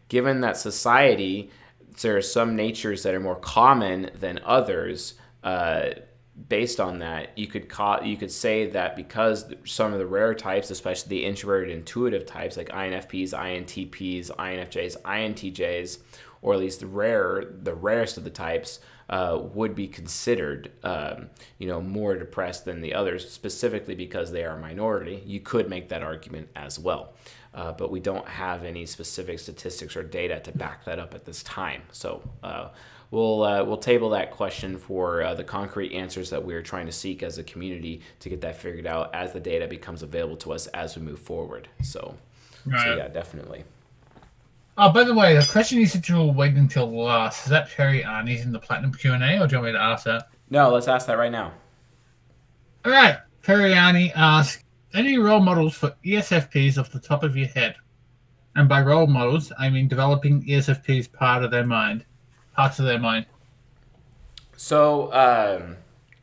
given 0.08 0.40
that 0.40 0.56
society 0.56 1.50
there 2.02 2.16
are 2.16 2.22
some 2.22 2.56
natures 2.56 3.02
that 3.02 3.14
are 3.14 3.20
more 3.20 3.36
common 3.36 4.10
than 4.14 4.40
others. 4.44 5.14
Uh, 5.42 5.90
based 6.48 6.78
on 6.78 7.00
that, 7.00 7.36
you 7.36 7.46
could 7.46 7.68
call, 7.68 8.02
you 8.04 8.16
could 8.16 8.30
say 8.30 8.70
that 8.70 8.94
because 8.94 9.52
some 9.64 9.92
of 9.92 9.98
the 9.98 10.06
rare 10.06 10.34
types, 10.34 10.70
especially 10.70 11.08
the 11.08 11.24
introverted 11.24 11.70
intuitive 11.70 12.26
types 12.26 12.56
like 12.56 12.68
INFPs, 12.68 13.30
INTPs, 13.30 14.30
INFJs, 14.30 15.02
INTJs, 15.02 15.98
or 16.42 16.54
at 16.54 16.60
least 16.60 16.80
the 16.80 16.86
rare, 16.86 17.44
the 17.62 17.74
rarest 17.74 18.16
of 18.16 18.24
the 18.24 18.30
types, 18.30 18.80
uh, 19.08 19.40
would 19.54 19.74
be 19.74 19.88
considered, 19.88 20.70
um, 20.82 21.30
you 21.58 21.66
know, 21.66 21.80
more 21.80 22.16
depressed 22.16 22.64
than 22.64 22.80
the 22.80 22.94
others, 22.94 23.30
specifically 23.30 23.94
because 23.94 24.30
they 24.30 24.44
are 24.44 24.56
a 24.56 24.60
minority. 24.60 25.22
You 25.26 25.40
could 25.40 25.68
make 25.68 25.88
that 25.88 26.02
argument 26.02 26.48
as 26.54 26.78
well, 26.78 27.14
uh, 27.54 27.72
but 27.72 27.90
we 27.90 28.00
don't 28.00 28.28
have 28.28 28.64
any 28.64 28.84
specific 28.86 29.38
statistics 29.38 29.96
or 29.96 30.02
data 30.02 30.40
to 30.40 30.52
back 30.52 30.84
that 30.84 30.98
up 30.98 31.14
at 31.14 31.24
this 31.24 31.42
time. 31.42 31.82
So. 31.92 32.22
Uh, 32.42 32.68
we'll 33.10 33.42
uh, 33.42 33.64
we'll 33.64 33.78
table 33.78 34.10
that 34.10 34.30
question 34.30 34.76
for 34.76 35.22
uh, 35.22 35.32
the 35.32 35.44
concrete 35.44 35.94
answers 35.94 36.28
that 36.28 36.44
we're 36.44 36.60
trying 36.60 36.84
to 36.84 36.92
seek 36.92 37.22
as 37.22 37.38
a 37.38 37.42
community 37.42 38.02
to 38.20 38.28
get 38.28 38.42
that 38.42 38.54
figured 38.60 38.86
out 38.86 39.14
as 39.14 39.32
the 39.32 39.40
data 39.40 39.66
becomes 39.66 40.02
available 40.02 40.36
to 40.36 40.52
us 40.52 40.66
as 40.68 40.94
we 40.94 41.02
move 41.02 41.18
forward. 41.18 41.68
So, 41.82 42.14
right. 42.66 42.84
so 42.84 42.96
yeah, 42.96 43.08
definitely. 43.08 43.64
Oh, 44.80 44.92
by 44.92 45.04
the 45.04 45.12
way, 45.12 45.36
the 45.36 45.46
question 45.50 45.80
you 45.80 45.86
said 45.86 46.08
you 46.08 46.16
were 46.16 46.32
waiting 46.32 46.58
until 46.58 46.90
last 46.90 47.44
is 47.44 47.50
that 47.50 47.68
Perry 47.70 48.02
Arnie's 48.02 48.44
in 48.44 48.52
the 48.52 48.60
Platinum 48.60 48.94
Q 48.94 49.12
and 49.12 49.24
A, 49.24 49.42
or 49.42 49.46
do 49.46 49.56
you 49.56 49.62
want 49.62 49.72
me 49.72 49.78
to 49.78 49.82
ask 49.82 50.04
that? 50.04 50.28
No, 50.50 50.70
let's 50.70 50.86
ask 50.86 51.06
that 51.08 51.18
right 51.18 51.32
now. 51.32 51.52
All 52.84 52.92
right, 52.92 53.18
Perry 53.42 53.72
Arnie 53.72 54.12
asks 54.14 54.62
any 54.94 55.18
role 55.18 55.40
models 55.40 55.74
for 55.74 55.94
ESFPs 56.04 56.78
off 56.78 56.92
the 56.92 57.00
top 57.00 57.24
of 57.24 57.36
your 57.36 57.48
head, 57.48 57.74
and 58.54 58.68
by 58.68 58.80
role 58.80 59.08
models, 59.08 59.52
I 59.58 59.68
mean 59.68 59.88
developing 59.88 60.44
ESFPs 60.44 61.12
part 61.12 61.42
of 61.42 61.50
their 61.50 61.66
mind 61.66 62.04
parts 62.58 62.80
of 62.80 62.86
their 62.86 62.98
mind? 62.98 63.24
So, 64.56 65.12
um, 65.12 65.76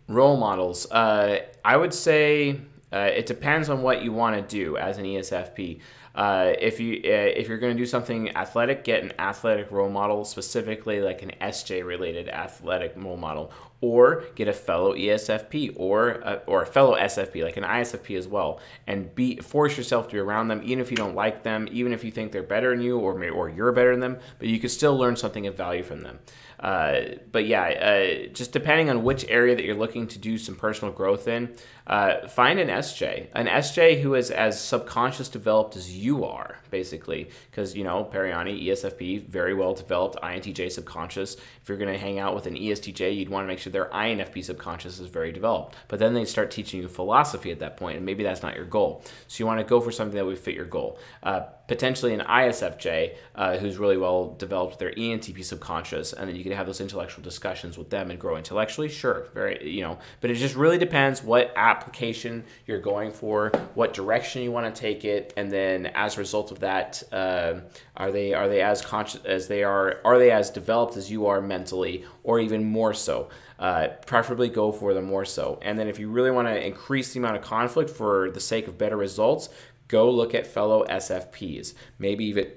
role 0.10 0.36
models. 0.36 0.86
Uh, 0.91 1.40
I 1.64 1.77
would 1.77 1.94
say 1.94 2.60
uh, 2.91 3.10
it 3.14 3.26
depends 3.26 3.69
on 3.69 3.82
what 3.82 4.03
you 4.03 4.11
want 4.11 4.36
to 4.36 4.41
do 4.56 4.76
as 4.76 4.98
an 4.98 5.06
ESFP. 5.06 5.80
Uh, 6.16 6.54
if 6.60 6.80
you 6.80 7.02
uh, 7.04 7.30
if 7.36 7.50
you're 7.50 7.58
going 7.58 7.76
to 7.76 7.78
do 7.78 7.86
something 7.86 8.36
athletic, 8.38 8.86
get 8.86 9.04
an 9.04 9.12
athletic 9.20 9.70
role 9.70 9.90
model, 9.90 10.24
specifically 10.24 11.02
like 11.02 11.22
an 11.22 11.32
SJ 11.42 11.86
related 11.86 12.30
athletic 12.30 12.94
role 12.96 13.18
model, 13.18 13.52
or 13.82 14.24
get 14.36 14.48
a 14.48 14.54
fellow 14.54 14.94
ESFP 14.94 15.74
or 15.76 16.10
a, 16.10 16.42
or 16.48 16.64
a 16.64 16.66
fellow 16.66 16.96
SFP, 16.96 17.44
like 17.44 17.58
an 17.58 17.64
ISFP 17.64 18.18
as 18.18 18.28
well, 18.28 18.60
and 18.88 19.14
be 19.16 19.38
force 19.38 19.78
yourself 19.78 20.08
to 20.08 20.14
be 20.14 20.20
around 20.20 20.48
them, 20.48 20.62
even 20.64 20.80
if 20.80 20.92
you 20.92 20.98
don't 20.98 21.16
like 21.16 21.44
them, 21.44 21.68
even 21.72 21.94
if 21.94 22.04
you 22.04 22.12
think 22.12 22.32
they're 22.32 22.44
better 22.44 22.72
than 22.72 22.82
you, 22.82 22.98
or 22.98 23.16
or 23.30 23.50
you're 23.50 23.72
better 23.72 23.92
than 23.92 24.00
them, 24.00 24.18
but 24.40 24.48
you 24.48 24.60
can 24.60 24.70
still 24.70 24.98
learn 24.98 25.16
something 25.16 25.48
of 25.48 25.56
value 25.56 25.84
from 25.84 26.02
them. 26.02 26.20
Uh, 26.60 27.02
but 27.32 27.46
yeah, 27.46 27.64
uh, 27.64 28.28
just 28.34 28.52
depending 28.52 28.90
on 28.90 29.04
which 29.04 29.26
area 29.28 29.56
that 29.56 29.66
you're 29.66 29.76
looking 29.76 30.08
to 30.08 30.18
do 30.18 30.38
some 30.38 30.56
personal 30.56 30.94
growth 30.94 31.28
in, 31.28 31.54
uh, 31.88 32.28
find 32.28 32.60
an 32.60 32.70
SJ, 32.70 33.28
an 33.34 33.48
SJ 33.48 34.02
who 34.02 34.16
is 34.16 34.32
as 34.32 34.60
subconscious 34.60 35.30
developed 35.30 35.76
as 35.76 35.96
you 35.96 36.24
are, 36.26 36.58
basically. 36.72 37.30
Because, 37.52 37.76
you 37.76 37.84
know, 37.84 38.10
Periani, 38.12 38.66
ESFP, 38.66 39.28
very 39.28 39.54
well 39.54 39.74
developed, 39.74 40.18
INTJ 40.24 40.72
subconscious. 40.72 41.36
If 41.36 41.70
you're 41.70 41.78
going 41.78 41.94
to 41.94 42.00
hang 42.00 42.20
out 42.20 42.34
with 42.34 42.48
an 42.48 42.56
ESTJ, 42.56 43.16
you'd 43.16 43.30
want 43.30 43.44
to 43.44 43.48
make 43.48 43.60
sure 43.60 43.65
their 43.70 43.86
INFP 43.86 44.44
subconscious 44.44 45.00
is 45.00 45.08
very 45.08 45.32
developed. 45.32 45.76
But 45.88 46.00
then 46.00 46.14
they 46.14 46.26
start 46.26 46.52
teaching 46.52 46.82
you 46.82 46.88
philosophy 46.88 47.52
at 47.52 47.60
that 47.60 47.78
point, 47.78 47.98
and 47.98 48.06
maybe 48.06 48.24
that's 48.24 48.44
not 48.44 48.56
your 48.56 48.66
goal. 48.66 49.04
So 49.28 49.42
you 49.42 49.46
want 49.46 49.60
to 49.60 49.66
go 49.66 49.82
for 49.82 49.92
something 49.92 50.16
that 50.16 50.26
would 50.26 50.40
fit 50.40 50.56
your 50.56 50.66
goal. 50.66 51.00
Uh, 51.24 51.42
potentially 51.68 52.14
an 52.14 52.22
ISFJ 52.22 53.16
uh, 53.36 53.58
who's 53.58 53.78
really 53.78 53.98
well 53.98 54.36
developed 54.38 54.80
their 54.80 54.92
ENTP 54.92 55.44
subconscious, 55.44 56.14
and 56.14 56.30
then 56.30 56.36
you 56.36 56.44
can 56.44 56.52
have 56.52 56.66
those 56.66 56.82
intellectual 56.82 57.24
discussions 57.24 57.78
with 57.78 57.90
them 57.90 58.12
and 58.12 58.20
grow 58.20 58.38
intellectually. 58.38 58.88
Sure, 58.88 59.28
very, 59.34 59.70
you 59.70 59.82
know, 59.82 59.98
but 60.22 60.30
it 60.30 60.36
just 60.36 60.56
really 60.56 60.78
depends 60.78 61.24
what 61.24 61.52
application 61.56 62.44
you're 62.68 62.80
going 62.80 63.12
for, 63.12 63.50
what 63.74 63.94
direction 63.94 64.42
you 64.42 64.52
want 64.52 64.74
to 64.74 64.80
take 64.80 65.06
it, 65.06 65.34
and 65.38 65.52
then 65.52 65.88
as 65.88 66.18
a 66.18 66.20
result 66.20 66.52
of 66.52 66.60
that, 66.60 67.02
uh, 67.12 67.56
are 67.98 68.12
they 68.12 68.34
are 68.34 68.48
they 68.48 68.62
as 68.62 68.82
conscious 68.82 69.24
as 69.26 69.48
they 69.48 69.64
are? 69.64 70.00
Are 70.06 70.20
they 70.20 70.32
as 70.32 70.50
developed 70.50 70.98
as 70.98 71.10
you 71.10 71.26
are 71.28 71.42
mentally, 71.42 72.06
or 72.24 72.40
even 72.40 72.64
more 72.64 72.94
so? 72.94 73.30
Uh, 73.58 73.88
preferably 74.06 74.50
go 74.50 74.70
for 74.70 74.94
the 74.94 75.02
more 75.02 75.24
so. 75.24 75.58
And 75.62 75.80
then 75.80 75.88
if 75.88 75.98
you 75.98 76.10
really 76.10 76.30
want 76.30 76.50
to 76.50 76.66
increase 76.66 77.14
the 77.14 77.20
amount 77.20 77.38
of 77.38 77.42
conflict 77.42 77.90
for 77.90 78.30
the 78.32 78.40
sake 78.42 78.68
of 78.68 78.78
better 78.78 78.98
results, 78.98 79.48
go 79.88 80.10
look 80.10 80.34
at 80.34 80.48
fellow 80.48 80.86
SFPs, 80.86 81.74
maybe 81.99 82.26
even 82.26 82.48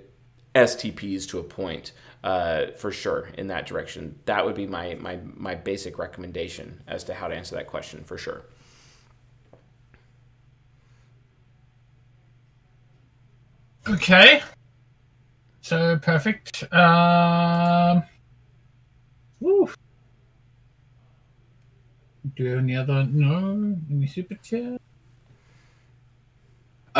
STPs 0.55 1.28
to 1.28 1.38
a 1.38 1.42
point, 1.42 1.92
uh, 2.24 2.66
for 2.76 2.90
sure 2.90 3.28
in 3.38 3.48
that 3.48 3.66
direction. 3.66 4.18
That 4.24 4.44
would 4.44 4.55
be 4.55 4.66
my, 4.66 4.96
my, 4.96 5.18
my 5.34 5.55
basic 5.55 5.98
recommendation 5.98 6.82
as 6.86 7.05
to 7.05 7.14
how 7.14 7.28
to 7.28 7.34
answer 7.34 7.55
that 7.56 7.66
question 7.66 8.05
for 8.05 8.18
sure. 8.18 8.44
Okay. 13.88 14.42
So 15.62 15.98
perfect. 15.98 16.70
Um, 16.72 18.02
woo. 19.40 19.70
Do 22.36 22.42
you 22.42 22.50
have 22.50 22.59
any 22.59 22.76
other? 22.76 23.05
No? 23.05 23.76
Any 23.90 24.06
super 24.06 24.34
chat? 24.36 24.80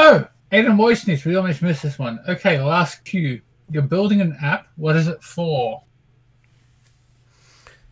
Oh, 0.01 0.25
Adam 0.53 0.77
Moistness, 0.77 1.25
we 1.25 1.35
almost 1.35 1.61
missed 1.61 1.83
this 1.83 1.99
one. 1.99 2.21
Okay, 2.29 2.63
last 2.63 3.05
cue. 3.05 3.41
You're 3.69 3.83
building 3.83 4.21
an 4.21 4.37
app. 4.41 4.69
What 4.77 4.95
is 4.95 5.09
it 5.09 5.21
for? 5.21 5.83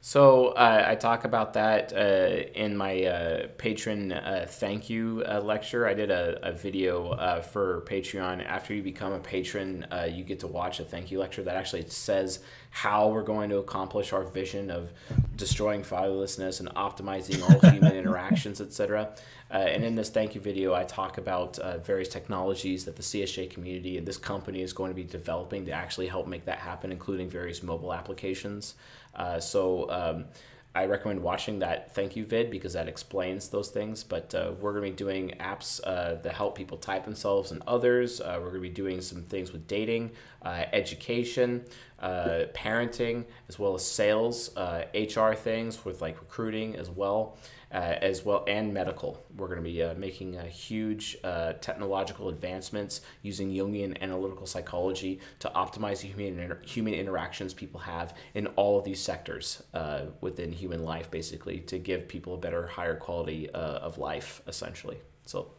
So 0.07 0.51
uh, 0.51 0.85
I 0.87 0.95
talk 0.95 1.25
about 1.25 1.55
that 1.55 1.93
uh, 1.93 2.49
in 2.55 2.77
my 2.77 3.03
uh, 3.03 3.49
patron 3.59 4.13
uh, 4.13 4.47
thank 4.49 4.89
you 4.89 5.25
uh, 5.29 5.41
lecture. 5.41 5.85
I 5.85 5.95
did 5.95 6.13
a, 6.13 6.39
a 6.49 6.53
video 6.53 7.09
uh, 7.09 7.41
for 7.41 7.81
Patreon. 7.89 8.47
After 8.47 8.73
you 8.73 8.85
become 8.85 9.15
a 9.15 9.19
patron, 9.19 9.85
you 10.09 10.23
get 10.23 10.39
to 10.41 10.47
watch 10.47 10.79
a 10.79 10.85
thank 10.85 11.11
you 11.11 11.19
lecture 11.19 11.43
that 11.43 11.57
actually 11.57 11.89
says 11.89 12.39
how 12.71 13.09
we're 13.09 13.23
going 13.23 13.49
to 13.49 13.57
accomplish 13.57 14.13
our 14.13 14.23
vision 14.23 14.71
of 14.71 14.93
destroying 15.35 15.83
fatherlessness 15.83 16.61
and 16.61 16.69
optimizing 16.75 17.43
all 17.43 17.71
human 17.73 17.97
interactions, 17.97 18.61
etc. 18.61 19.13
Uh, 19.51 19.59
and 19.59 19.85
in 19.85 19.95
this 19.95 20.11
thank 20.11 20.35
you 20.35 20.41
video, 20.41 20.75
I 20.75 20.85
talk 20.85 21.19
about 21.19 21.59
uh, 21.59 21.79
various 21.79 22.09
technologies 22.09 22.85
that 22.85 22.97
the 22.97 23.03
CSJ 23.03 23.51
community 23.51 23.97
and 23.97 24.07
this 24.07 24.19
company 24.19 24.61
is 24.61 24.73
going 24.73 24.91
to 24.91 24.95
be 24.95 25.05
developing 25.05 25.65
to 25.67 25.73
actually 25.73 26.09
help 26.09 26.27
make 26.27 26.45
that 26.47 26.59
happen, 26.59 26.93
including 26.93 27.31
various 27.31 27.63
mobile 27.63 27.95
applications. 27.95 28.75
Uh, 29.17 29.41
so 29.41 29.91
um, 29.91 30.27
I 30.75 30.85
recommend 30.85 31.23
watching 31.23 31.61
that 31.61 31.95
thank 31.95 32.17
you 32.17 32.27
vid 32.27 32.51
because 32.51 32.75
that 32.75 32.87
explains 32.87 33.49
those 33.49 33.71
things. 33.71 34.05
But 34.05 34.35
uh, 34.35 34.53
we're 34.61 34.73
going 34.73 34.85
to 34.85 34.91
be 34.91 34.97
doing 34.97 35.35
apps 35.41 35.81
uh, 35.85 36.17
that 36.17 36.35
help 36.35 36.55
people 36.55 36.77
type 36.77 37.05
themselves 37.05 37.51
and 37.51 37.63
others. 37.67 38.21
Uh, 38.21 38.35
we're 38.39 38.51
going 38.51 38.63
to 38.63 38.69
be 38.69 38.69
doing 38.69 39.01
some 39.01 39.23
things 39.23 39.53
with 39.53 39.67
dating, 39.67 40.13
uh, 40.43 40.65
education, 40.73 41.65
uh, 41.99 42.45
parenting, 42.55 43.25
as 43.49 43.59
well 43.59 43.75
as 43.75 43.85
sales, 43.85 44.51
HR 44.95 45.33
things 45.33 45.85
with 45.85 46.03
like 46.03 46.21
recruiting 46.21 46.77
as 46.77 46.91
well 46.91 47.39
uh, 47.77 47.99
as 48.01 48.25
well 48.25 48.43
and 48.49 48.73
medical. 48.73 49.23
We're 49.37 49.49
going 49.49 49.59
to 49.59 49.63
be 49.63 49.83
uh, 49.83 49.93
making 49.95 50.41
huge 50.49 51.19
uh, 51.23 51.53
technological 51.61 52.31
advancements 52.31 53.03
using 53.21 53.51
Jungian 53.51 54.01
analytical 54.01 54.47
psychology 54.47 55.21
to 55.41 55.51
optimize 55.55 56.01
the 56.01 56.09
human 56.09 56.39
inter- 56.39 56.63
human 56.65 56.95
interactions 56.95 57.53
people 57.53 57.79
have 57.81 58.17
in 58.33 58.47
all 58.57 58.79
of 58.79 58.85
these 58.87 58.99
sectors 58.99 59.63
uh, 59.75 60.07
within 60.23 60.53
human 60.53 60.85
life, 60.85 61.11
basically 61.11 61.59
to 61.61 61.79
give 61.79 62.09
people 62.09 62.35
a 62.35 62.39
better, 62.39 62.67
higher 62.67 62.97
quality 62.97 63.51
uh, 63.51 63.59
of 63.59 63.99
life, 63.99 64.41
essentially. 64.47 64.97
So, 65.27 65.51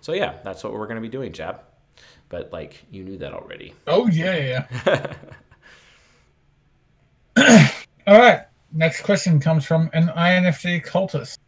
so 0.00 0.12
yeah, 0.12 0.38
that's 0.44 0.62
what 0.62 0.74
we're 0.74 0.86
going 0.86 0.94
to 0.94 1.02
be 1.02 1.08
doing, 1.08 1.32
Jab. 1.32 1.60
But 2.28 2.52
like 2.52 2.84
you 2.92 3.02
knew 3.02 3.18
that 3.18 3.32
already. 3.32 3.74
Oh 3.88 4.06
yeah, 4.06 4.66
yeah. 4.86 5.14
all 8.06 8.18
right. 8.18 8.42
Next 8.72 9.02
question 9.02 9.40
comes 9.40 9.64
from 9.64 9.90
an 9.92 10.08
INFJ 10.08 10.84
cultist. 10.86 11.38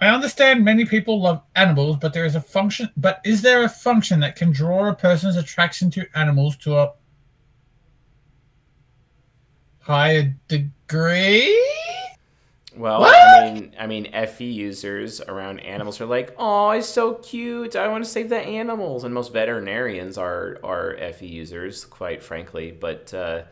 I 0.00 0.08
understand 0.08 0.64
many 0.64 0.84
people 0.84 1.22
love 1.22 1.42
animals, 1.54 1.96
but 1.96 2.12
there 2.12 2.26
is 2.26 2.34
a 2.34 2.40
function. 2.40 2.90
But 2.96 3.20
is 3.24 3.40
there 3.40 3.64
a 3.64 3.68
function 3.68 4.20
that 4.20 4.36
can 4.36 4.52
draw 4.52 4.88
a 4.88 4.94
person's 4.94 5.36
attraction 5.36 5.90
to 5.92 6.06
animals 6.14 6.56
to 6.58 6.76
a 6.76 6.92
higher 9.80 10.34
degree? 10.48 11.56
Well, 12.76 13.00
what? 13.00 13.16
I 13.16 13.54
mean, 13.54 13.74
I 13.78 13.86
mean, 13.86 14.12
FE 14.26 14.44
users 14.44 15.22
around 15.22 15.60
animals 15.60 15.98
are 16.02 16.06
like, 16.06 16.34
"Oh, 16.36 16.70
it's 16.70 16.86
so 16.86 17.14
cute. 17.14 17.74
I 17.74 17.88
want 17.88 18.04
to 18.04 18.10
save 18.10 18.28
the 18.28 18.38
animals." 18.38 19.04
And 19.04 19.14
most 19.14 19.32
veterinarians 19.32 20.18
are 20.18 20.58
are 20.62 20.94
FE 21.14 21.26
users, 21.26 21.86
quite 21.86 22.22
frankly. 22.22 22.72
But 22.72 23.14
uh, 23.14 23.44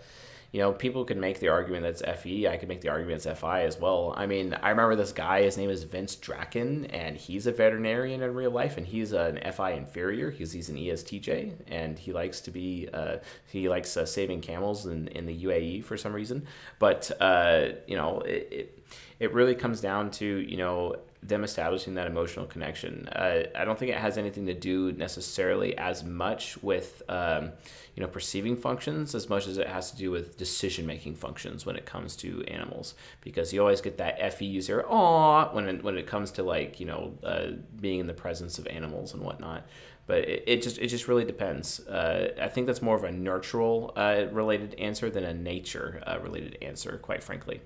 you 0.55 0.61
know, 0.61 0.71
people 0.71 1.05
could 1.05 1.17
make 1.17 1.41
the 1.41 1.49
argument 1.49 1.83
that's 1.83 2.21
FE. 2.21 2.47
I 2.47 2.57
could 2.57 2.69
make 2.69 2.81
the 2.81 2.89
argument 2.89 3.27
it's 3.27 3.41
FI 3.41 3.65
as 3.65 3.81
well. 3.81 4.15
I 4.17 4.27
mean, 4.27 4.57
I 4.63 4.71
remember 4.71 4.95
this 4.95 5.11
guy. 5.11 5.43
His 5.43 5.57
name 5.57 5.69
is 5.69 5.83
Vince 5.83 6.15
Draken, 6.15 6.85
and 6.93 7.17
he's 7.17 7.49
a 7.49 7.53
veterinarian 7.53 8.23
in 8.23 8.35
real 8.35 8.53
life, 8.53 8.77
and 8.77 8.87
he's 8.87 9.11
an 9.11 9.41
FI 9.53 9.73
inferior 9.73 10.31
because 10.31 10.53
he's 10.53 10.69
an 10.69 10.77
ESTJ, 10.77 11.55
and 11.67 11.99
he 11.99 12.13
likes 12.13 12.41
to 12.43 12.53
be 12.53 12.89
uh, 12.95 13.17
he 13.51 13.69
likes 13.69 13.97
uh, 13.97 14.07
saving 14.07 14.43
camels 14.43 14.87
in, 14.87 15.09
in 15.09 15.27
the 15.27 15.37
UAE 15.43 15.83
for 15.83 15.97
some 15.97 16.13
reason. 16.13 16.47
But 16.79 17.11
uh, 17.21 17.71
you 17.89 17.97
know, 17.97 18.21
it, 18.21 18.49
it 18.53 18.85
it 19.21 19.33
really 19.33 19.55
comes 19.55 19.81
down 19.81 20.11
to 20.13 20.27
you 20.27 20.57
know 20.57 20.97
them 21.25 21.43
establishing 21.43 21.95
that 21.95 22.07
emotional 22.07 22.45
connection. 22.45 23.09
Uh, 23.09 23.45
I 23.57 23.65
don't 23.65 23.79
think 23.79 23.91
it 23.91 23.97
has 23.97 24.19
anything 24.19 24.45
to 24.47 24.55
do 24.55 24.93
necessarily 24.93 25.77
as 25.79 26.05
much 26.05 26.63
with 26.63 27.03
um, 27.09 27.53
you 27.95 28.03
know 28.03 28.09
perceiving 28.09 28.57
functions 28.57 29.15
as 29.15 29.29
much 29.29 29.47
as 29.47 29.57
it 29.57 29.67
has 29.67 29.91
to 29.93 29.97
do 29.97 30.11
with 30.11 30.37
decision 30.37 30.87
making 30.87 31.15
functions 31.15 31.65
when 31.65 31.77
it 31.77 31.87
comes 31.87 32.15
to 32.17 32.45
animals. 32.45 32.95
Because 33.23 33.53
you 33.53 33.61
always 33.61 33.81
get 33.81 33.99
that 33.99 34.35
fe 34.35 34.45
user 34.45 34.85
aw 34.87 35.53
when 35.53 35.69
it, 35.69 35.83
when 35.83 35.97
it 35.97 36.07
comes 36.07 36.31
to 36.33 36.43
like 36.43 36.79
you 36.79 36.87
know 36.87 37.15
uh, 37.25 37.53
being 37.81 38.01
in 38.01 38.07
the 38.07 38.15
presence 38.15 38.59
of 38.59 38.67
animals 38.67 39.15
and 39.15 39.23
whatnot. 39.23 39.67
But 40.07 40.29
it, 40.29 40.45
it 40.47 40.63
just 40.63 40.79
it 40.79 40.89
just 40.89 41.09
really 41.09 41.25
depends. 41.25 41.81
Uh, 41.81 42.35
i 42.41 42.49
think 42.49 42.67
that's 42.67 42.83
more 42.83 42.97
of 42.97 43.05
a 43.05 43.09
nurtural 43.09 43.93
uh, 43.97 44.31
related 44.31 44.75
answer 44.75 45.09
than 45.09 45.25
a 45.25 45.33
nature 45.33 46.03
uh, 46.07 46.19
related 46.21 46.59
answer 46.61 46.99
quite 46.99 47.23
frankly 47.23 47.61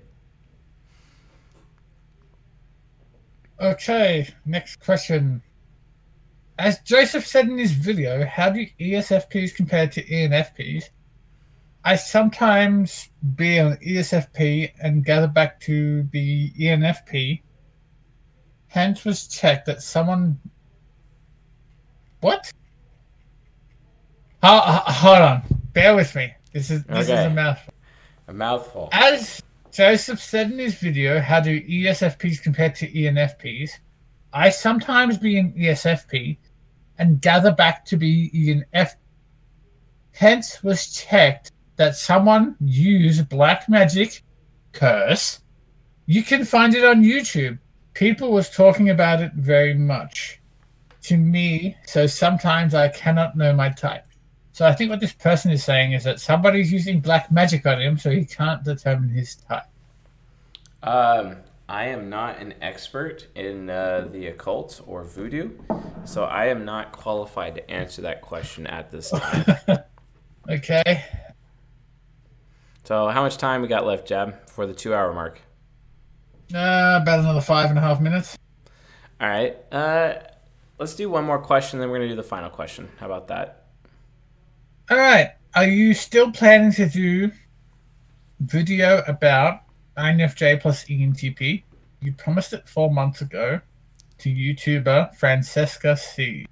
Okay, 3.61 4.27
next 4.45 4.77
question. 4.77 5.41
As 6.57 6.79
Joseph 6.79 7.25
said 7.25 7.47
in 7.47 7.57
his 7.57 7.71
video, 7.71 8.25
how 8.25 8.49
do 8.49 8.65
ESFPs 8.79 9.55
compare 9.55 9.87
to 9.87 10.03
ENFPs? 10.03 10.85
I 11.83 11.95
sometimes 11.95 13.09
be 13.35 13.57
an 13.57 13.77
ESFP 13.77 14.71
and 14.81 15.03
gather 15.03 15.27
back 15.27 15.59
to 15.61 16.03
be 16.03 16.53
ENFP. 16.59 17.41
Hence 18.67 19.03
was 19.03 19.27
checked 19.27 19.65
that 19.65 19.81
someone. 19.81 20.39
What? 22.21 22.51
hold 24.43 25.21
on. 25.21 25.41
Bear 25.73 25.95
with 25.95 26.13
me. 26.15 26.33
This 26.53 26.69
is 26.69 26.83
this 26.85 27.09
okay. 27.09 27.21
is 27.21 27.25
a 27.25 27.29
mouthful. 27.29 27.73
A 28.27 28.33
mouthful. 28.33 28.89
As 28.91 29.41
Joseph 29.71 30.21
said 30.21 30.51
in 30.51 30.59
his 30.59 30.75
video, 30.75 31.19
How 31.19 31.39
do 31.39 31.61
ESFPs 31.61 32.41
compare 32.41 32.71
to 32.71 32.91
ENFPs? 32.91 33.71
I 34.33 34.49
sometimes 34.49 35.17
be 35.17 35.37
an 35.37 35.53
ESFP 35.53 36.37
and 36.97 37.21
gather 37.21 37.51
back 37.51 37.85
to 37.85 37.97
be 37.97 38.31
ENF. 38.33 38.95
Hence 40.11 40.63
was 40.63 40.91
checked 40.91 41.51
that 41.77 41.95
someone 41.95 42.55
used 42.59 43.29
black 43.29 43.69
magic 43.69 44.23
curse. 44.71 45.41
You 46.05 46.23
can 46.23 46.45
find 46.45 46.75
it 46.75 46.83
on 46.83 47.03
YouTube. 47.03 47.59
People 47.93 48.31
was 48.31 48.49
talking 48.49 48.89
about 48.89 49.21
it 49.21 49.33
very 49.33 49.73
much 49.73 50.41
to 51.03 51.17
me, 51.17 51.75
so 51.85 52.05
sometimes 52.05 52.75
I 52.75 52.89
cannot 52.89 53.37
know 53.37 53.53
my 53.53 53.69
type. 53.69 54.08
So 54.59 54.65
I 54.65 54.73
think 54.73 54.89
what 54.89 54.99
this 54.99 55.13
person 55.13 55.51
is 55.51 55.63
saying 55.63 55.93
is 55.93 56.03
that 56.03 56.19
somebody's 56.19 56.69
using 56.69 56.99
black 56.99 57.31
magic 57.31 57.65
on 57.65 57.81
him, 57.81 57.97
so 57.97 58.09
he 58.09 58.25
can't 58.25 58.61
determine 58.61 59.07
his 59.07 59.35
type. 59.35 59.63
Um, 60.83 61.37
I 61.69 61.85
am 61.85 62.09
not 62.09 62.39
an 62.39 62.53
expert 62.61 63.27
in 63.35 63.69
uh, 63.69 64.09
the 64.11 64.27
occult 64.27 64.81
or 64.85 65.05
voodoo, 65.05 65.51
so 66.03 66.25
I 66.25 66.47
am 66.47 66.65
not 66.65 66.91
qualified 66.91 67.55
to 67.55 67.71
answer 67.71 68.01
that 68.01 68.21
question 68.21 68.67
at 68.67 68.91
this 68.91 69.11
time. 69.15 69.45
okay. 70.49 71.05
So, 72.83 73.07
how 73.07 73.21
much 73.21 73.37
time 73.37 73.61
we 73.61 73.69
got 73.69 73.85
left, 73.85 74.09
Jab, 74.09 74.49
for 74.49 74.67
the 74.67 74.73
two-hour 74.73 75.13
mark? 75.13 75.39
Uh, 76.53 76.99
about 77.01 77.19
another 77.19 77.39
five 77.39 77.69
and 77.69 77.79
a 77.79 77.81
half 77.81 78.01
minutes. 78.01 78.37
All 79.21 79.29
right. 79.29 79.55
Uh, 79.71 80.15
let's 80.77 80.95
do 80.95 81.09
one 81.09 81.23
more 81.23 81.39
question, 81.39 81.79
then 81.79 81.89
we're 81.89 81.99
gonna 81.99 82.09
do 82.09 82.17
the 82.17 82.23
final 82.23 82.49
question. 82.49 82.89
How 82.97 83.05
about 83.05 83.29
that? 83.29 83.58
All 84.89 84.97
right. 84.97 85.33
Are 85.53 85.67
you 85.67 85.93
still 85.93 86.31
planning 86.31 86.71
to 86.71 86.89
do 86.89 87.31
video 88.39 89.03
about 89.05 89.61
INFJ 89.95 90.59
plus 90.61 90.85
ENTP? 90.85 91.61
You 92.01 92.13
promised 92.13 92.53
it 92.53 92.67
four 92.67 92.91
months 92.91 93.21
ago 93.21 93.61
to 94.17 94.29
YouTuber 94.29 95.13
Francesca 95.13 95.95
C. 95.95 96.47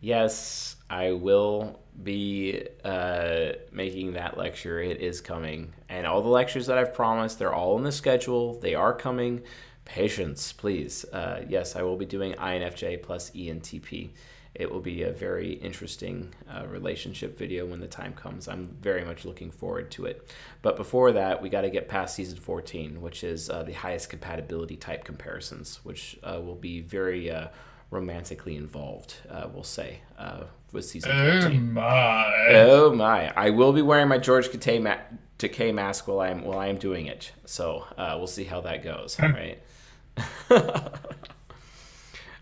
Yes, 0.00 0.74
I 0.90 1.12
will 1.12 1.78
be 2.02 2.66
uh, 2.82 3.52
making 3.70 4.14
that 4.14 4.36
lecture. 4.36 4.80
It 4.80 5.00
is 5.00 5.20
coming. 5.20 5.72
And 5.88 6.08
all 6.08 6.22
the 6.22 6.28
lectures 6.28 6.66
that 6.66 6.76
I've 6.76 6.92
promised, 6.92 7.38
they're 7.38 7.54
all 7.54 7.78
in 7.78 7.84
the 7.84 7.92
schedule. 7.92 8.58
They 8.58 8.74
are 8.74 8.92
coming. 8.92 9.42
Patience, 9.84 10.52
please. 10.52 11.04
Uh, 11.12 11.44
yes, 11.48 11.76
I 11.76 11.82
will 11.82 11.96
be 11.96 12.06
doing 12.06 12.32
INFJ 12.32 13.00
plus 13.00 13.30
ENTP 13.30 14.10
it 14.54 14.70
will 14.70 14.80
be 14.80 15.02
a 15.02 15.10
very 15.10 15.54
interesting 15.54 16.32
uh, 16.48 16.64
relationship 16.66 17.36
video 17.36 17.66
when 17.66 17.80
the 17.80 17.88
time 17.88 18.12
comes. 18.12 18.46
I'm 18.46 18.68
very 18.80 19.04
much 19.04 19.24
looking 19.24 19.50
forward 19.50 19.90
to 19.92 20.06
it. 20.06 20.32
But 20.62 20.76
before 20.76 21.10
that, 21.12 21.42
we 21.42 21.48
got 21.48 21.62
to 21.62 21.70
get 21.70 21.88
past 21.88 22.14
season 22.14 22.38
14, 22.38 23.00
which 23.00 23.24
is 23.24 23.50
uh, 23.50 23.64
the 23.64 23.72
highest 23.72 24.10
compatibility 24.10 24.76
type 24.76 25.04
comparisons, 25.04 25.80
which 25.82 26.18
uh, 26.22 26.40
will 26.40 26.54
be 26.54 26.80
very 26.80 27.30
uh, 27.32 27.48
romantically 27.90 28.54
involved, 28.56 29.16
uh, 29.28 29.48
we'll 29.52 29.64
say, 29.64 30.00
uh, 30.18 30.44
with 30.70 30.84
season 30.84 31.10
14. 31.40 31.56
Oh 31.56 31.72
my! 31.72 32.46
Oh 32.50 32.94
my! 32.94 33.32
I 33.36 33.50
will 33.50 33.72
be 33.72 33.82
wearing 33.82 34.08
my 34.08 34.18
George 34.18 34.48
Takei, 34.48 34.80
ma- 34.80 34.98
Takei 35.38 35.74
mask 35.74 36.06
while 36.06 36.20
I'm 36.20 36.44
while 36.44 36.60
I'm 36.60 36.78
doing 36.78 37.06
it. 37.06 37.32
So 37.44 37.86
we'll 37.98 38.28
see 38.28 38.44
how 38.44 38.60
that 38.60 38.84
goes. 38.84 39.18
right. 39.18 39.60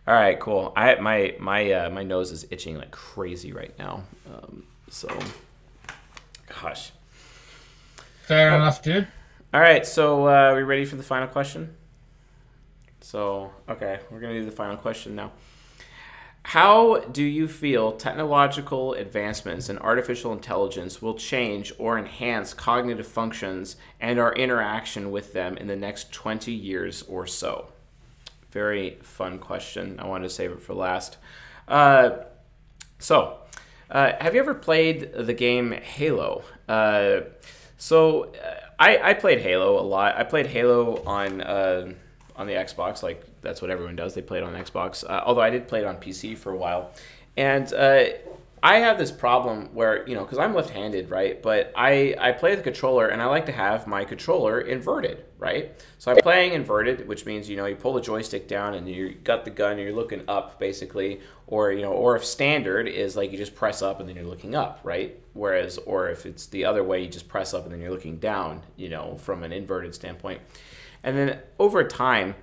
All 0.07 0.15
right, 0.15 0.39
cool. 0.41 0.73
I 0.75 0.97
my 0.97 1.37
my 1.39 1.71
uh, 1.71 1.91
my 1.91 2.03
nose 2.03 2.33
is 2.33 2.47
itching 2.51 2.77
like 2.77 2.91
crazy 2.91 3.53
right 3.53 3.77
now. 3.79 4.03
Um, 4.27 4.65
so, 4.89 5.09
gosh. 6.61 6.91
Fair 8.23 8.51
oh. 8.51 8.57
enough, 8.57 8.83
dude. 8.83 9.07
All 9.55 9.61
right, 9.61 9.87
so 9.87 10.27
uh, 10.27 10.31
are 10.31 10.57
we 10.57 10.63
ready 10.63 10.85
for 10.85 10.97
the 10.97 11.03
final 11.03 11.29
question? 11.29 11.77
So, 13.01 13.53
okay, 13.69 14.01
we're 14.11 14.21
gonna 14.21 14.41
do 14.41 14.45
the 14.45 14.51
final 14.51 14.77
question 14.77 15.15
now. 15.15 15.33
How 16.45 16.99
do 16.99 17.23
you 17.23 17.47
feel 17.47 17.93
technological 17.93 18.95
advancements 18.95 19.69
in 19.69 19.79
artificial 19.79 20.33
intelligence 20.33 21.01
will 21.01 21.15
change 21.15 21.73
or 21.79 21.97
enhance 21.97 22.53
cognitive 22.53 23.07
functions 23.07 23.77
and 24.01 24.19
our 24.19 24.35
interaction 24.35 25.13
with 25.13 25.33
them 25.33 25.57
in 25.57 25.69
the 25.69 25.77
next 25.77 26.11
20 26.13 26.51
years 26.51 27.03
or 27.03 27.27
so? 27.29 27.72
Very 28.53 28.99
fun 29.03 29.39
question. 29.39 29.99
I 29.99 30.07
wanted 30.07 30.29
to 30.29 30.35
save 30.35 30.53
it 30.53 30.63
for 30.63 30.75
last. 30.75 31.17
Uh, 31.67 32.11
so, 32.99 33.39
uh, 33.91 34.13
have 34.21 34.35
you 34.35 34.41
ever 34.41 34.55
played 34.55 35.13
the 35.15 35.35
game 35.35 35.73
Halo? 35.73 36.45
Uh, 36.69 37.23
so, 37.79 38.25
uh, 38.35 38.61
I, 38.79 39.11
I 39.11 39.15
played 39.15 39.41
Halo 39.41 39.79
a 39.79 39.83
lot. 39.83 40.17
I 40.17 40.25
played 40.25 40.47
Halo 40.47 41.03
on 41.05 41.41
uh, 41.41 41.93
on 42.37 42.47
the 42.47 42.55
Xbox. 42.55 43.03
Like 43.03 43.25
that's 43.41 43.63
what 43.63 43.71
everyone 43.71 43.97
does. 43.97 44.15
They 44.15 44.23
play 44.23 44.39
it 44.39 44.45
on 44.45 44.55
Xbox. 44.55 45.05
Uh, 45.05 45.23
although 45.25 45.41
I 45.41 45.51
did 45.51 45.69
play 45.69 45.81
it 45.81 45.87
on 45.87 45.97
PC 45.97 46.37
for 46.37 46.53
a 46.53 46.57
while, 46.57 46.91
and 47.37 47.73
I 48.65 48.79
have 48.79 48.97
this 48.97 49.11
problem 49.11 49.71
where 49.75 50.09
you 50.09 50.15
know 50.15 50.23
because 50.23 50.39
I'm 50.39 50.55
left-handed, 50.55 51.11
right? 51.11 51.43
But 51.43 51.73
I 51.75 52.15
I 52.19 52.31
play 52.31 52.55
the 52.55 52.63
controller 52.63 53.09
and 53.09 53.21
I 53.21 53.27
like 53.27 53.47
to 53.47 53.53
have 53.53 53.89
my 53.89 54.05
controller 54.05 54.61
inverted, 54.61 55.25
right? 55.39 55.85
So 55.99 56.13
I'm 56.13 56.19
playing 56.19 56.53
inverted, 56.53 57.09
which 57.09 57.27
means 57.27 57.49
you 57.49 57.57
know 57.57 57.67
you 57.67 57.75
pull 57.75 57.95
the 57.95 58.01
joystick 58.01 58.47
down 58.47 58.75
and 58.75 58.89
you 58.89 59.15
got 59.25 59.45
the 59.45 59.51
gun 59.51 59.73
and 59.73 59.81
you're 59.81 59.93
looking 59.93 60.23
up 60.29 60.61
basically, 60.61 61.21
or 61.49 61.73
you 61.73 61.83
know, 61.83 61.93
or 61.93 62.15
if 62.15 62.25
standard 62.25 62.87
is 62.87 63.17
like 63.17 63.33
you 63.33 63.39
just 63.39 63.57
press 63.57 63.83
up 63.83 63.99
and 63.99 64.09
then 64.09 64.15
you're 64.15 64.25
looking 64.25 64.55
up, 64.55 64.79
right? 64.85 65.19
Whereas, 65.33 65.79
or 65.79 66.11
if 66.11 66.25
it's 66.25 66.47
the 66.47 66.65
other 66.65 66.85
way, 66.85 67.03
you 67.03 67.09
just 67.09 67.29
press 67.29 67.55
up 67.55 67.65
and 67.65 67.73
then 67.73 67.81
you're 67.81 67.91
looking 67.91 68.19
down, 68.19 68.63
you 68.77 68.91
know, 68.91 69.17
from 69.17 69.43
an 69.43 69.53
inverted 69.53 69.93
standpoint. 69.93 70.41
And 71.03 71.17
then 71.17 71.41
over 71.59 71.83
time, 71.83 72.37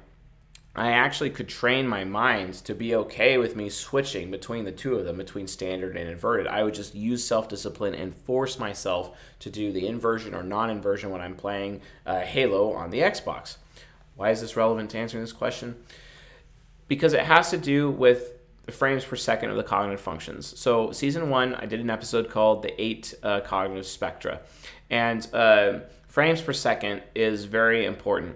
I 0.76 0.91
actually 0.91 1.32
could 1.32 1.50
train 1.50 1.88
my 1.88 2.04
mind 2.04 2.54
to 2.66 2.76
be 2.76 2.96
okay 2.96 3.38
with 3.38 3.56
me 3.56 3.70
switching 3.70 4.30
between 4.30 4.66
the 4.66 4.72
two 4.72 4.96
of 4.96 5.06
them, 5.06 5.18
between 5.18 5.48
standard 5.48 5.98
and 5.98 6.08
inverted. 6.08 6.48
I 6.48 6.64
would 6.64 6.76
just 6.76 6.94
use 6.94 7.26
self 7.26 7.50
discipline 7.50 7.96
and 7.96 8.16
force 8.16 8.60
myself 8.60 9.18
to 9.40 9.50
do 9.50 9.72
the 9.72 9.88
inversion 9.88 10.36
or 10.36 10.44
non 10.44 10.70
inversion 10.70 11.10
when 11.10 11.22
I'm 11.22 11.36
playing 11.36 11.82
uh, 12.06 12.22
Halo 12.22 12.74
on 12.74 12.91
the 12.91 13.00
Xbox. 13.00 13.58
Why 14.16 14.30
is 14.30 14.41
this 14.41 14.56
relevant 14.56 14.91
to 14.91 15.00
answering 15.00 15.24
this 15.24 15.34
question? 15.34 15.76
Because 16.88 17.14
it 17.14 17.22
has 17.22 17.50
to 17.50 17.58
do 17.58 17.90
with 17.90 18.34
the 18.66 18.72
frames 18.72 19.04
per 19.04 19.16
second 19.16 19.50
of 19.50 19.58
the 19.58 19.64
cognitive 19.64 20.02
functions. 20.02 20.58
So, 20.60 20.91
season 20.91 21.30
one, 21.30 21.56
I 21.56 21.66
did 21.66 21.80
an 21.80 21.90
episode 21.90 22.30
called 22.30 22.62
The 22.62 22.80
Eight 22.80 23.16
uh, 23.24 23.40
Cognitive 23.41 23.86
Spectra. 23.86 24.41
And 24.91 25.28
uh, 25.34 25.80
frames 26.08 26.41
per 26.41 26.54
second 26.54 27.02
is 27.16 27.46
very 27.46 27.86
important 27.86 28.36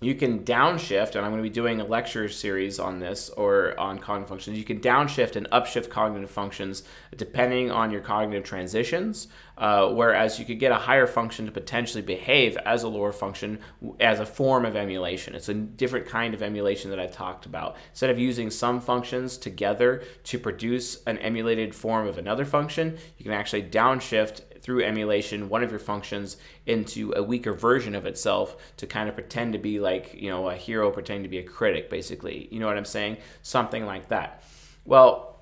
you 0.00 0.14
can 0.14 0.44
downshift, 0.44 1.16
and 1.16 1.24
I'm 1.24 1.32
going 1.32 1.42
to 1.42 1.48
be 1.48 1.50
doing 1.50 1.80
a 1.80 1.84
lecture 1.84 2.28
series 2.28 2.78
on 2.78 3.00
this 3.00 3.30
or 3.30 3.78
on 3.78 3.98
cognitive 3.98 4.28
functions. 4.28 4.58
You 4.58 4.64
can 4.64 4.80
downshift 4.80 5.36
and 5.36 5.48
upshift 5.50 5.90
cognitive 5.90 6.30
functions 6.30 6.84
depending 7.16 7.70
on 7.70 7.90
your 7.90 8.00
cognitive 8.00 8.44
transitions, 8.44 9.28
uh, 9.56 9.88
whereas 9.88 10.38
you 10.38 10.44
could 10.44 10.60
get 10.60 10.70
a 10.70 10.76
higher 10.76 11.06
function 11.06 11.46
to 11.46 11.52
potentially 11.52 12.02
behave 12.02 12.56
as 12.58 12.84
a 12.84 12.88
lower 12.88 13.12
function 13.12 13.58
as 13.98 14.20
a 14.20 14.26
form 14.26 14.64
of 14.64 14.76
emulation. 14.76 15.34
It's 15.34 15.48
a 15.48 15.54
different 15.54 16.06
kind 16.06 16.32
of 16.32 16.42
emulation 16.42 16.90
that 16.90 17.00
I 17.00 17.06
talked 17.06 17.46
about. 17.46 17.76
Instead 17.90 18.10
of 18.10 18.18
using 18.18 18.50
some 18.50 18.80
functions 18.80 19.36
together 19.36 20.04
to 20.24 20.38
produce 20.38 21.02
an 21.04 21.18
emulated 21.18 21.74
form 21.74 22.06
of 22.06 22.18
another 22.18 22.44
function, 22.44 22.96
you 23.16 23.24
can 23.24 23.32
actually 23.32 23.64
downshift 23.64 24.42
through 24.68 24.84
emulation 24.84 25.48
one 25.48 25.62
of 25.62 25.70
your 25.70 25.78
functions 25.78 26.36
into 26.66 27.14
a 27.16 27.22
weaker 27.22 27.54
version 27.54 27.94
of 27.94 28.04
itself 28.04 28.54
to 28.76 28.86
kind 28.86 29.08
of 29.08 29.14
pretend 29.14 29.54
to 29.54 29.58
be 29.58 29.80
like, 29.80 30.12
you 30.12 30.28
know, 30.28 30.50
a 30.50 30.54
hero 30.54 30.90
pretending 30.90 31.22
to 31.22 31.28
be 31.30 31.38
a 31.38 31.42
critic, 31.42 31.88
basically. 31.88 32.48
You 32.50 32.60
know 32.60 32.66
what 32.66 32.76
I'm 32.76 32.84
saying? 32.84 33.16
Something 33.40 33.86
like 33.86 34.08
that. 34.08 34.44
Well, 34.84 35.40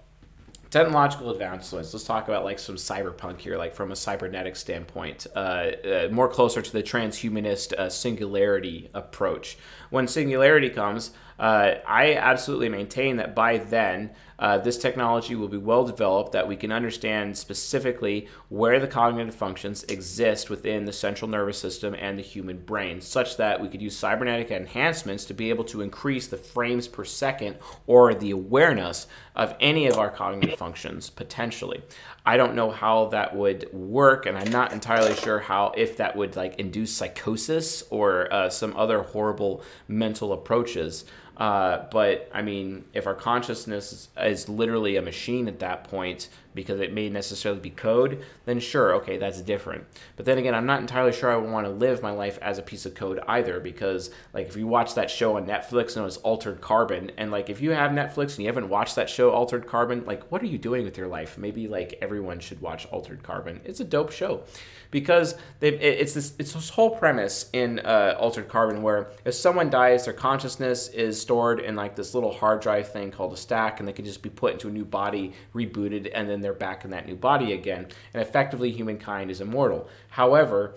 technological 0.71 1.31
advancements 1.31 1.93
let's 1.93 2.05
talk 2.05 2.29
about 2.29 2.45
like 2.45 2.59
some 2.59 2.75
cyberpunk 2.77 3.39
here 3.39 3.57
like 3.57 3.73
from 3.75 3.93
a 3.93 3.97
cybernetic 3.97 4.57
standpoint 4.57 5.27
uh, 5.35 5.39
uh, 5.39 6.09
more 6.11 6.29
closer 6.29 6.61
to 6.61 6.73
the 6.73 6.83
transhumanist 6.83 7.73
uh, 7.75 7.89
singularity 7.89 8.91
approach 8.93 9.57
when 9.91 10.09
singularity 10.09 10.69
comes 10.69 11.13
uh, 11.39 11.75
i 11.87 12.15
absolutely 12.15 12.69
maintain 12.69 13.17
that 13.17 13.33
by 13.33 13.59
then 13.59 14.11
uh, 14.39 14.59
this 14.59 14.79
technology 14.79 15.35
will 15.35 15.49
be 15.49 15.57
well 15.57 15.85
developed 15.85 16.33
that 16.33 16.47
we 16.47 16.57
can 16.57 16.73
understand 16.73 17.37
specifically 17.37 18.29
where 18.49 18.79
the 18.79 18.87
cognitive 18.87 19.35
functions 19.35 19.85
exist 19.85 20.51
within 20.51 20.85
the 20.85 20.93
central 20.93 21.31
nervous 21.31 21.59
system 21.59 21.95
and 21.95 22.19
the 22.19 22.23
human 22.23 22.59
brain, 22.59 23.01
such 23.01 23.37
that 23.37 23.61
we 23.61 23.69
could 23.69 23.83
use 23.83 23.97
cybernetic 23.97 24.51
enhancements 24.51 25.25
to 25.25 25.35
be 25.35 25.51
able 25.51 25.65
to 25.65 25.81
increase 25.81 26.27
the 26.27 26.37
frames 26.37 26.89
per 26.89 27.05
second 27.05 27.57
or 27.87 28.15
the 28.15 28.31
awareness 28.31 29.07
of 29.35 29.55
any 29.61 29.87
of 29.87 29.99
our 29.99 30.11
cognitive 30.11 30.59
functions 30.59 31.11
potentially. 31.11 31.83
I 32.25 32.37
don't 32.37 32.55
know 32.55 32.71
how 32.71 33.07
that 33.07 33.37
would 33.37 33.73
work, 33.73 34.27
and 34.27 34.37
I'm 34.37 34.51
not 34.51 34.73
entirely 34.73 35.15
sure 35.15 35.39
how 35.39 35.73
if 35.77 35.97
that 35.99 36.17
would 36.17 36.35
like 36.35 36.59
induce 36.59 36.93
psychosis 36.93 37.85
or 37.91 38.33
uh, 38.33 38.51
some 38.51 38.77
other 38.77 39.03
horrible 39.03 39.63
mental 39.87 40.33
approaches. 40.33 41.05
Uh, 41.37 41.85
but 41.91 42.31
I 42.33 42.41
mean, 42.41 42.85
if 42.95 43.07
our 43.07 43.15
consciousness 43.15 43.93
is, 43.93 44.09
is, 44.19 44.49
literally 44.49 44.97
a 44.97 45.03
machine 45.03 45.49
at 45.49 45.59
that 45.59 45.85
point, 45.85 46.31
because 46.55 46.81
it 46.81 46.95
may 46.95 47.11
necessarily 47.11 47.61
be 47.61 47.69
code, 47.69 48.25
then 48.47 48.59
sure, 48.59 48.95
okay, 48.95 49.19
that's 49.19 49.43
different. 49.43 49.85
But 50.17 50.25
then 50.25 50.39
again, 50.39 50.55
I'm 50.55 50.65
not 50.65 50.81
entirely 50.81 51.13
sure 51.13 51.31
I 51.31 51.37
want 51.37 51.67
to 51.67 51.71
live 51.71 52.03
my 52.03 52.11
life 52.11 52.39
as 52.41 52.57
a 52.57 52.63
piece 52.63 52.87
of 52.87 52.95
code 52.95 53.21
either, 53.29 53.61
because 53.61 54.11
like 54.33 54.47
if 54.49 54.57
you 54.57 54.67
watch 54.67 54.95
that 54.95 55.11
show 55.11 55.37
on 55.37 55.47
Netflix 55.47 55.95
known 55.95 56.07
as 56.07 56.17
Altered 56.19 56.63
Carbon, 56.63 57.11
and 57.19 57.31
like 57.31 57.51
if 57.51 57.61
you 57.61 57.73
have 57.73 57.91
Netflix 57.91 58.31
and 58.31 58.41
you 58.41 58.47
haven't 58.47 58.71
watched 58.71 58.97
that 58.97 59.11
show 59.11 59.31
Altered 59.31 59.67
Carbon, 59.67 60.07
like 60.07 60.33
what 60.33 60.41
are 60.41 60.47
you 60.47 60.59
doing 60.59 60.85
with 60.85 60.97
your 60.97 61.09
life? 61.09 61.37
Maybe 61.37 61.69
like 61.69 61.99
everyone 62.01 62.41
should 62.41 62.63
watch 62.63 62.87
Altered 62.87 63.23
Carbon. 63.23 63.61
It's 63.65 63.81
a 63.81 63.85
dope 63.85 64.11
show 64.11 64.45
because 64.91 65.35
it's 65.61 66.15
this 66.15 66.35
it's 66.39 66.53
this 66.53 66.71
whole 66.71 66.91
premise 66.91 67.51
in 67.53 67.81
uh, 67.81 68.17
Altered 68.19 68.49
Carbon 68.49 68.83
where 68.83 69.09
if 69.25 69.35
someone 69.35 69.71
dies, 69.71 70.05
their 70.05 70.15
consciousness 70.15 70.89
is 70.89 71.21
stored 71.21 71.61
in 71.61 71.77
like 71.77 71.97
this 71.97 72.15
little 72.15 72.33
hard 72.33 72.61
drive 72.61 72.91
thing 72.91 73.11
called 73.11 73.33
a 73.33 73.37
stack, 73.37 73.81
and 73.81 73.89
they 73.89 73.93
can 73.93 74.05
just 74.05 74.23
be 74.23 74.31
put 74.31 74.53
into 74.53 74.69
a 74.69 74.71
new 74.71 74.85
body, 74.85 75.33
rebooted, 75.55 76.11
and 76.15 76.29
then 76.29 76.41
they're 76.41 76.53
back 76.53 76.85
in 76.85 76.91
that 76.91 77.07
new 77.07 77.17
body 77.17 77.53
again. 77.53 77.87
And 78.15 78.23
effectively, 78.23 78.71
humankind 78.71 79.31
is 79.31 79.41
immortal. 79.41 79.89
However, 80.09 80.75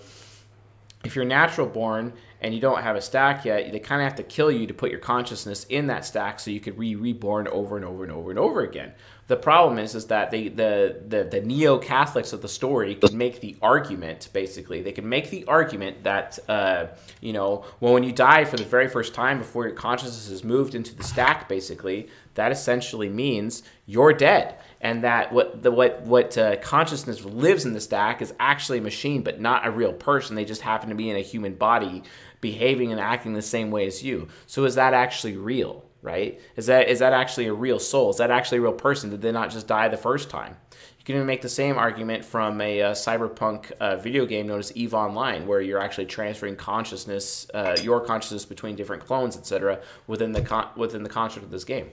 if 1.03 1.15
you're 1.15 1.26
natural 1.26 1.68
born 1.68 2.14
and 2.41 2.53
you 2.53 2.60
don't 2.60 2.81
have 2.81 2.95
a 2.95 3.02
stack 3.02 3.45
yet, 3.45 3.72
they 3.72 3.80
kind 3.80 4.02
of 4.02 4.06
have 4.06 4.15
to 4.18 4.23
kill 4.23 4.52
you 4.52 4.68
to 4.68 4.73
put 4.73 4.91
your 4.91 4.99
consciousness 4.99 5.65
in 5.69 5.88
that 5.88 6.06
stack 6.06 6.40
so 6.40 6.52
you 6.52 6.60
could 6.60 6.77
be 6.77 6.95
reborn 6.95 7.48
over 7.48 7.77
and 7.77 7.86
over 7.86 8.03
and 8.03 8.11
over 8.11 8.30
and 8.30 8.40
over 8.40 8.61
again. 8.61 8.94
The 9.30 9.38
problem 9.38 9.78
is, 9.78 9.94
is 9.94 10.08
that 10.08 10.32
they, 10.32 10.48
the 10.48 11.04
the 11.08 11.24
the 11.24 11.42
neo 11.42 11.78
Catholics 11.78 12.34
of 12.34 12.42
the 12.42 12.48
story 12.48 12.96
can 12.96 13.16
make 13.16 13.42
the 13.42 13.56
argument. 13.62 14.28
Basically, 14.34 14.82
they 14.82 14.92
can 14.92 15.08
make 15.08 15.30
the 15.30 15.46
argument 15.46 16.04
that 16.04 16.40
uh, 16.50 16.88
you 17.22 17.32
know, 17.32 17.64
well, 17.80 17.94
when 17.94 18.02
you 18.02 18.12
die 18.12 18.44
for 18.44 18.58
the 18.58 18.64
very 18.66 18.88
first 18.88 19.14
time 19.14 19.38
before 19.38 19.68
your 19.68 19.76
consciousness 19.76 20.30
is 20.30 20.44
moved 20.44 20.74
into 20.74 20.96
the 20.96 21.04
stack, 21.04 21.48
basically, 21.48 22.10
that 22.34 22.52
essentially 22.52 23.08
means 23.08 23.62
you're 23.86 24.14
dead, 24.14 24.56
and 24.82 25.04
that 25.04 25.32
what 25.32 25.62
the 25.62 25.70
what 25.70 26.02
what 26.02 26.36
uh, 26.36 26.56
consciousness 26.56 27.24
lives 27.24 27.66
in 27.66 27.74
the 27.74 27.82
stack 27.82 28.24
is 28.24 28.34
actually 28.40 28.80
a 28.80 28.82
machine, 28.82 29.22
but 29.22 29.40
not 29.40 29.68
a 29.68 29.70
real 29.70 29.94
person. 29.94 30.36
They 30.36 30.44
just 30.44 30.62
happen 30.62 30.90
to 30.90 30.96
be 30.96 31.08
in 31.08 31.16
a 31.16 31.22
human 31.22 31.54
body, 31.54 32.02
behaving 32.42 32.92
and 32.92 33.00
acting 33.00 33.34
the 33.34 33.44
same 33.44 33.70
way 33.70 33.86
as 33.86 34.02
you. 34.02 34.28
So, 34.48 34.66
is 34.66 34.74
that 34.74 34.96
actually 34.96 35.38
real? 35.38 35.86
Right? 36.02 36.40
Is 36.56 36.68
that 36.68 36.90
is 36.90 37.00
that 37.00 37.14
actually 37.14 37.48
a 37.48 37.54
real 37.54 37.80
soul? 37.80 38.10
Is 38.10 38.18
that 38.18 38.32
actually 38.32 38.60
a 38.60 38.62
real 38.62 38.74
person? 38.74 39.10
Did 39.10 39.22
they 39.22 39.32
not 39.32 39.52
just 39.52 39.68
die 39.68 39.88
the 39.88 39.98
first 39.98 40.30
time? 40.30 40.58
You 40.98 41.06
can 41.06 41.16
even 41.16 41.28
make 41.28 41.42
the 41.42 41.50
same 41.50 41.78
argument 41.78 42.26
from 42.26 42.62
a, 42.62 42.82
uh, 42.82 42.92
cyberpunk 42.92 43.72
uh, 43.80 43.96
video 43.96 44.26
game 44.26 44.48
known 44.48 44.60
as 44.60 44.76
Eve 44.76 44.94
Online, 44.94 45.48
where 45.48 45.62
you're 45.62 45.82
actually 45.82 46.06
transferring 46.06 46.56
consciousness, 46.56 47.50
uh, 47.54 47.78
your 47.82 48.02
consciousness 48.02 48.46
between 48.46 48.76
different 48.76 49.06
clones, 49.06 49.38
etc., 49.38 49.80
within 50.08 50.34
the 50.34 50.42
con- 50.42 50.70
within 50.76 51.04
the 51.04 51.10
construct 51.10 51.46
of 51.46 51.52
this 51.52 51.64
game. 51.64 51.90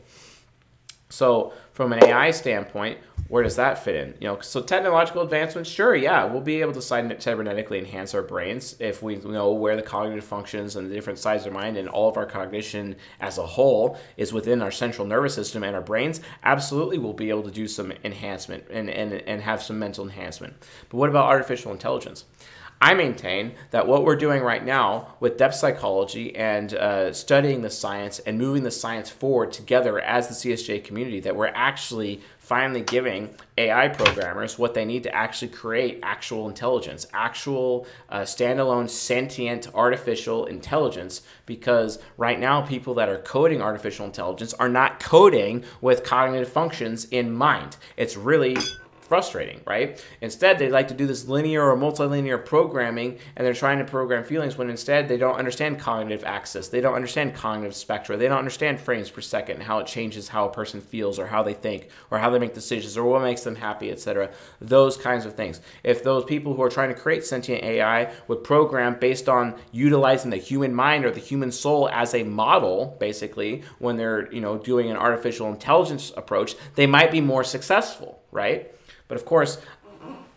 So, 1.09 1.53
from 1.73 1.93
an 1.93 2.05
AI 2.05 2.33
standpoint, 2.33 2.99
where 3.28 3.43
does 3.43 3.57
that 3.57 3.82
fit 3.82 3.97
in? 3.97 4.15
You 4.20 4.28
know, 4.28 4.40
so 4.40 4.62
technological 4.62 5.23
advancements, 5.23 5.70
sure, 5.70 5.94
yeah, 5.94 6.24
we'll 6.24 6.40
be 6.40 6.61
able 6.61 6.73
to 6.73 6.78
cybernetically 6.78 7.78
enhance 7.78 8.15
our 8.15 8.23
brains 8.23 8.77
if 8.78 9.03
we 9.03 9.16
know 9.16 9.53
where 9.53 9.77
the 9.77 9.82
cognitive 9.82 10.24
functions 10.24 10.77
and 10.77 10.90
the 10.90 10.94
different 10.94 11.19
sides 11.19 11.47
of 11.47 11.55
our 11.55 11.61
mind 11.61 11.77
and 11.77 11.89
all 11.89 12.09
of 12.09 12.16
our 12.16 12.27
cognition 12.27 12.97
as 13.20 13.39
a 13.39 13.47
whole 13.47 13.98
is 14.16 14.32
within 14.32 14.62
our 14.62 14.70
central 14.70 15.07
nervous 15.07 15.35
system 15.35 15.62
and 15.62 15.74
our 15.74 15.82
brains. 15.82 16.20
Absolutely, 16.44 16.98
we'll 16.98 17.12
be 17.12 17.31
able 17.31 17.43
to 17.43 17.51
do 17.51 17.66
some 17.66 17.93
enhancement 18.05 18.65
and, 18.70 18.89
and, 18.89 19.12
and 19.12 19.43
have 19.43 19.62
some 19.62 19.78
mental 19.78 20.05
enhancement. 20.05 20.55
But 20.89 20.98
what 20.98 21.11
about 21.11 21.27
artificial 21.27 21.73
intelligence? 21.73 22.24
I 22.81 22.93
maintain 22.93 23.55
that 23.70 23.86
what 23.86 24.05
we're 24.05 24.16
doing 24.16 24.43
right 24.43 24.62
now 24.62 25.15
with 25.19 25.39
depth 25.39 25.55
psychology 25.55 26.36
and 26.36 26.74
uh, 26.74 27.12
studying 27.12 27.62
the 27.62 27.70
science 27.70 28.19
and 28.19 28.36
moving 28.36 28.65
the 28.65 28.70
science 28.70 29.09
forward 29.09 29.53
together 29.53 29.98
as 29.98 30.28
the 30.28 30.35
CSJ 30.35 30.85
community, 30.85 31.20
that 31.20 31.35
we're 31.35 31.47
actually 31.47 32.20
finally 32.47 32.81
giving 32.81 33.28
AI 33.59 33.89
programmers 33.89 34.56
what 34.56 34.73
they 34.73 34.85
need 34.85 35.02
to 35.02 35.12
actually 35.12 35.48
create 35.48 35.98
actual 36.05 36.48
intelligence, 36.48 37.05
actual 37.12 37.89
uh, 38.09 38.20
standalone 38.20 38.89
sentient 38.89 39.66
artificial 39.74 40.47
intelligence. 40.47 41.23
Because 41.44 41.98
right 42.16 42.39
now, 42.39 42.62
people 42.62 42.94
that 42.94 43.09
are 43.09 43.18
coding 43.18 43.60
artificial 43.60 44.06
intelligence 44.06 44.55
are 44.55 44.68
not 44.68 45.01
coding 45.01 45.64
with 45.81 46.05
cognitive 46.05 46.48
functions 46.48 47.06
in 47.06 47.32
mind. 47.32 47.78
It's 47.97 48.16
really 48.16 48.56
frustrating, 49.07 49.61
right? 49.66 50.05
Instead, 50.20 50.59
they 50.59 50.69
like 50.69 50.89
to 50.89 50.95
do 50.95 51.07
this 51.07 51.28
linear 51.28 51.70
or 51.70 51.77
multilinear 51.77 52.45
programming 52.45 53.19
and 53.37 53.47
they're 53.47 53.55
trying 53.55 53.78
to 53.78 53.85
program 53.85 54.24
feelings 54.24 54.57
when 54.59 54.69
instead 54.69 55.09
they 55.09 55.16
don't 55.16 55.37
understand 55.37 55.78
cognitive 55.78 56.24
access. 56.24 56.69
They 56.69 56.81
don't 56.81 56.95
understand 56.95 57.35
cognitive 57.35 57.74
spectra. 57.74 58.16
They 58.16 58.28
don't 58.28 58.39
understand 58.39 58.81
frames 58.81 59.11
per 59.11 59.20
second 59.20 59.57
and 59.57 59.65
how 59.65 59.78
it 59.78 59.87
changes 59.87 60.28
how 60.28 60.49
a 60.49 60.53
person 60.53 60.81
feels 60.81 61.19
or 61.19 61.27
how 61.27 61.43
they 61.43 61.55
think 61.55 61.89
or 62.11 62.19
how 62.19 62.31
they 62.31 62.39
make 62.39 62.55
decisions 62.55 62.97
or 62.97 63.05
what 63.05 63.23
makes 63.23 63.43
them 63.43 63.57
happy, 63.57 63.91
etc. 63.91 64.31
Those 64.61 64.97
kinds 64.97 65.24
of 65.24 65.35
things. 65.35 65.61
If 65.85 66.03
those 66.03 66.24
people 66.24 66.55
who 66.55 66.62
are 66.62 66.70
trying 66.70 66.89
to 66.89 67.01
create 67.01 67.24
sentient 67.24 67.62
AI 67.62 68.12
would 68.28 68.45
program 68.45 68.99
based 68.99 69.28
on 69.28 69.55
utilizing 69.73 70.31
the 70.31 70.37
human 70.37 70.74
mind 70.74 71.05
or 71.05 71.11
the 71.11 71.20
human 71.20 71.53
soul 71.53 71.89
as 71.91 72.15
a 72.15 72.23
model, 72.23 72.97
basically, 72.99 73.62
when 73.78 73.97
they're, 73.97 74.33
you 74.33 74.41
know, 74.41 74.59
doing 74.59 74.91
an 74.91 74.97
artificial 74.97 75.49
intelligence 75.49 76.12
approach, 76.16 76.55
they 76.74 76.87
might 76.87 77.11
be 77.11 77.20
more 77.20 77.45
successful, 77.45 78.20
right? 78.31 78.73
But 79.09 79.16
of 79.16 79.24
course, 79.24 79.61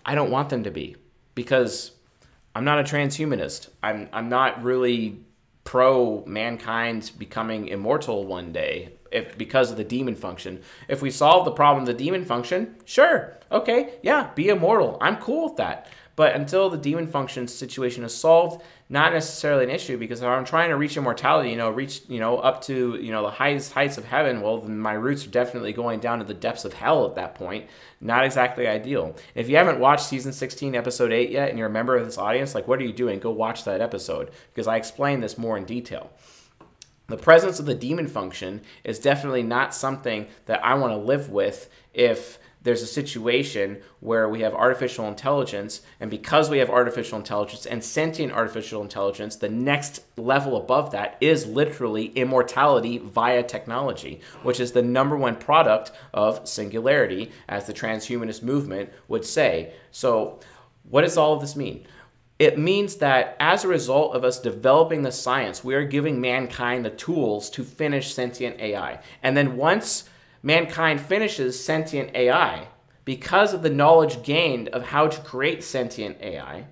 I 0.05 0.15
don't 0.15 0.31
want 0.31 0.49
them 0.49 0.63
to 0.63 0.71
be 0.71 0.95
because 1.35 1.91
I'm 2.55 2.65
not 2.65 2.79
a 2.79 2.83
transhumanist. 2.83 3.69
I'm 3.83 4.09
I'm 4.11 4.29
not 4.29 4.63
really 4.63 5.19
pro 5.63 6.23
mankind 6.25 7.11
becoming 7.17 7.67
immortal 7.67 8.25
one 8.25 8.51
day 8.51 8.93
if 9.11 9.37
because 9.37 9.71
of 9.71 9.77
the 9.77 9.83
demon 9.83 10.15
function. 10.15 10.61
If 10.87 11.01
we 11.01 11.11
solve 11.11 11.45
the 11.45 11.51
problem 11.51 11.83
of 11.83 11.87
the 11.87 11.93
demon 11.93 12.25
function, 12.25 12.75
sure. 12.85 13.37
Okay, 13.51 13.93
yeah, 14.01 14.31
be 14.35 14.49
immortal. 14.49 14.97
I'm 15.01 15.17
cool 15.17 15.45
with 15.45 15.57
that. 15.57 15.87
But 16.15 16.35
until 16.35 16.69
the 16.69 16.77
demon 16.77 17.07
function 17.07 17.47
situation 17.47 18.03
is 18.03 18.13
solved, 18.13 18.61
not 18.91 19.13
necessarily 19.13 19.63
an 19.63 19.69
issue 19.69 19.97
because 19.99 20.21
if 20.21 20.27
I'm 20.27 20.43
trying 20.43 20.69
to 20.69 20.75
reach 20.75 20.97
immortality, 20.97 21.51
you 21.51 21.57
know, 21.57 21.69
reach, 21.69 22.01
you 22.07 22.19
know, 22.19 22.39
up 22.39 22.61
to, 22.63 22.97
you 22.99 23.11
know, 23.11 23.21
the 23.21 23.29
highest 23.29 23.71
heights 23.71 23.99
of 23.99 24.05
heaven, 24.05 24.41
well, 24.41 24.63
my 24.63 24.93
roots 24.93 25.27
are 25.27 25.29
definitely 25.29 25.73
going 25.73 25.99
down 25.99 26.17
to 26.17 26.25
the 26.25 26.33
depths 26.33 26.65
of 26.65 26.73
hell 26.73 27.05
at 27.05 27.13
that 27.13 27.35
point. 27.35 27.67
Not 28.01 28.25
exactly 28.25 28.67
ideal. 28.67 29.15
If 29.35 29.47
you 29.47 29.57
haven't 29.57 29.79
watched 29.79 30.05
season 30.05 30.33
16, 30.33 30.73
episode 30.73 31.11
8 31.11 31.29
yet, 31.29 31.49
and 31.49 31.59
you're 31.59 31.67
a 31.67 31.71
member 31.71 31.95
of 31.95 32.03
this 32.03 32.17
audience, 32.17 32.55
like, 32.55 32.67
what 32.67 32.79
are 32.79 32.83
you 32.83 32.93
doing? 32.93 33.19
Go 33.19 33.29
watch 33.29 33.63
that 33.65 33.79
episode 33.79 34.31
because 34.51 34.67
I 34.67 34.77
explain 34.77 35.21
this 35.21 35.37
more 35.37 35.55
in 35.55 35.65
detail. 35.65 36.11
The 37.09 37.17
presence 37.17 37.59
of 37.59 37.67
the 37.67 37.75
demon 37.75 38.07
function 38.07 38.61
is 38.83 38.97
definitely 38.97 39.43
not 39.43 39.75
something 39.75 40.27
that 40.47 40.65
I 40.65 40.73
want 40.75 40.93
to 40.93 40.97
live 40.97 41.29
with 41.29 41.69
if 41.93 42.38
there's 42.61 42.81
a 42.81 42.87
situation 42.87 43.81
where 44.01 44.27
we 44.27 44.41
have 44.41 44.53
artificial 44.53 45.07
intelligence, 45.07 45.81
and 45.99 46.11
because 46.11 46.49
we 46.49 46.57
have 46.57 46.69
artificial 46.69 47.17
intelligence 47.17 47.65
and 47.65 47.83
sentient 47.83 48.33
artificial 48.33 48.81
intelligence, 48.81 49.37
the 49.37 49.49
next 49.49 50.01
level 50.17 50.57
above 50.57 50.91
that 50.91 51.17
is 51.21 51.45
literally 51.45 52.07
immortality 52.07 52.97
via 52.97 53.43
technology, 53.43 54.19
which 54.43 54.59
is 54.59 54.73
the 54.73 54.81
number 54.81 55.15
one 55.15 55.37
product 55.37 55.91
of 56.13 56.47
singularity, 56.47 57.31
as 57.47 57.65
the 57.65 57.73
transhumanist 57.73 58.43
movement 58.43 58.89
would 59.07 59.23
say. 59.23 59.73
So, 59.91 60.39
what 60.83 61.01
does 61.01 61.17
all 61.17 61.33
of 61.33 61.41
this 61.41 61.55
mean? 61.55 61.87
It 62.39 62.57
means 62.57 62.95
that 62.95 63.35
as 63.39 63.63
a 63.63 63.69
result 63.69 64.15
of 64.15 64.23
us 64.23 64.39
developing 64.39 65.01
the 65.01 65.11
science, 65.11 65.63
we 65.63 65.75
are 65.75 65.83
giving 65.83 66.19
mankind 66.19 66.83
the 66.83 66.89
tools 66.89 67.49
to 67.51 67.63
finish 67.63 68.13
sentient 68.13 68.59
AI. 68.59 68.99
And 69.23 69.35
then 69.35 69.57
once 69.57 70.09
mankind 70.41 71.01
finishes 71.01 71.63
sentient 71.63 72.15
AI, 72.15 72.67
because 73.05 73.53
of 73.53 73.63
the 73.63 73.69
knowledge 73.69 74.23
gained 74.23 74.69
of 74.69 74.87
how 74.87 75.07
to 75.07 75.21
create 75.21 75.63
sentient 75.63 76.21
AI, 76.21 76.65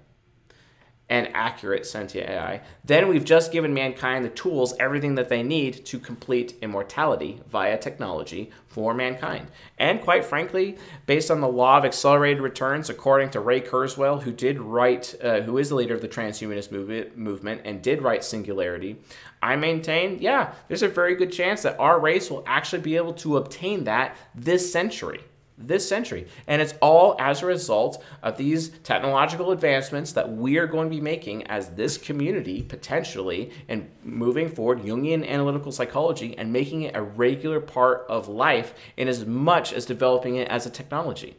and 1.09 1.29
accurate 1.33 1.85
sentient 1.85 2.29
AI, 2.29 2.61
then 2.83 3.07
we've 3.07 3.23
just 3.23 3.51
given 3.51 3.73
mankind 3.73 4.25
the 4.25 4.29
tools, 4.29 4.73
everything 4.79 5.15
that 5.15 5.29
they 5.29 5.41
need 5.41 5.85
to 5.85 5.99
complete 5.99 6.55
immortality 6.61 7.39
via 7.49 7.77
technology 7.77 8.51
for 8.67 8.93
mankind. 8.93 9.47
And 9.77 10.01
quite 10.01 10.25
frankly, 10.25 10.77
based 11.05 11.31
on 11.31 11.39
the 11.39 11.47
law 11.47 11.77
of 11.77 11.85
accelerated 11.85 12.41
returns, 12.41 12.89
according 12.89 13.29
to 13.31 13.39
Ray 13.39 13.61
Kurzweil, 13.61 14.21
who 14.21 14.33
did 14.33 14.59
write, 14.59 15.15
uh, 15.23 15.41
who 15.41 15.57
is 15.57 15.69
the 15.69 15.75
leader 15.75 15.95
of 15.95 16.01
the 16.01 16.09
transhumanist 16.09 16.71
movement, 16.71 17.17
movement 17.17 17.61
and 17.63 17.81
did 17.81 18.01
write 18.01 18.23
Singularity, 18.23 18.97
I 19.41 19.55
maintain, 19.55 20.19
yeah, 20.19 20.53
there's 20.67 20.83
a 20.83 20.87
very 20.87 21.15
good 21.15 21.31
chance 21.31 21.61
that 21.61 21.79
our 21.79 21.99
race 21.99 22.29
will 22.31 22.43
actually 22.47 22.81
be 22.81 22.95
able 22.95 23.13
to 23.15 23.37
obtain 23.37 23.83
that 23.85 24.17
this 24.35 24.71
century 24.71 25.21
this 25.57 25.87
century. 25.87 26.27
And 26.45 26.61
it's 26.61 26.75
all 26.81 27.15
as 27.19 27.41
a 27.41 27.47
result 27.47 28.03
of 28.21 28.37
these 28.37 28.69
technological 28.83 29.51
advancements 29.51 30.11
that 30.13 30.31
we 30.31 30.57
are 30.57 30.67
going 30.67 30.89
to 30.89 30.95
be 30.95 31.01
making 31.01 31.47
as 31.47 31.69
this 31.69 31.97
community 31.97 32.61
potentially 32.61 33.51
and 33.67 33.89
moving 34.03 34.49
forward 34.49 34.81
Jungian 34.81 35.27
analytical 35.27 35.71
psychology 35.71 36.37
and 36.37 36.53
making 36.53 36.83
it 36.83 36.95
a 36.95 37.01
regular 37.01 37.59
part 37.59 38.05
of 38.07 38.27
life 38.27 38.75
in 38.97 39.07
as 39.07 39.25
much 39.25 39.73
as 39.73 39.85
developing 39.85 40.35
it 40.35 40.47
as 40.47 40.65
a 40.65 40.69
technology. 40.69 41.35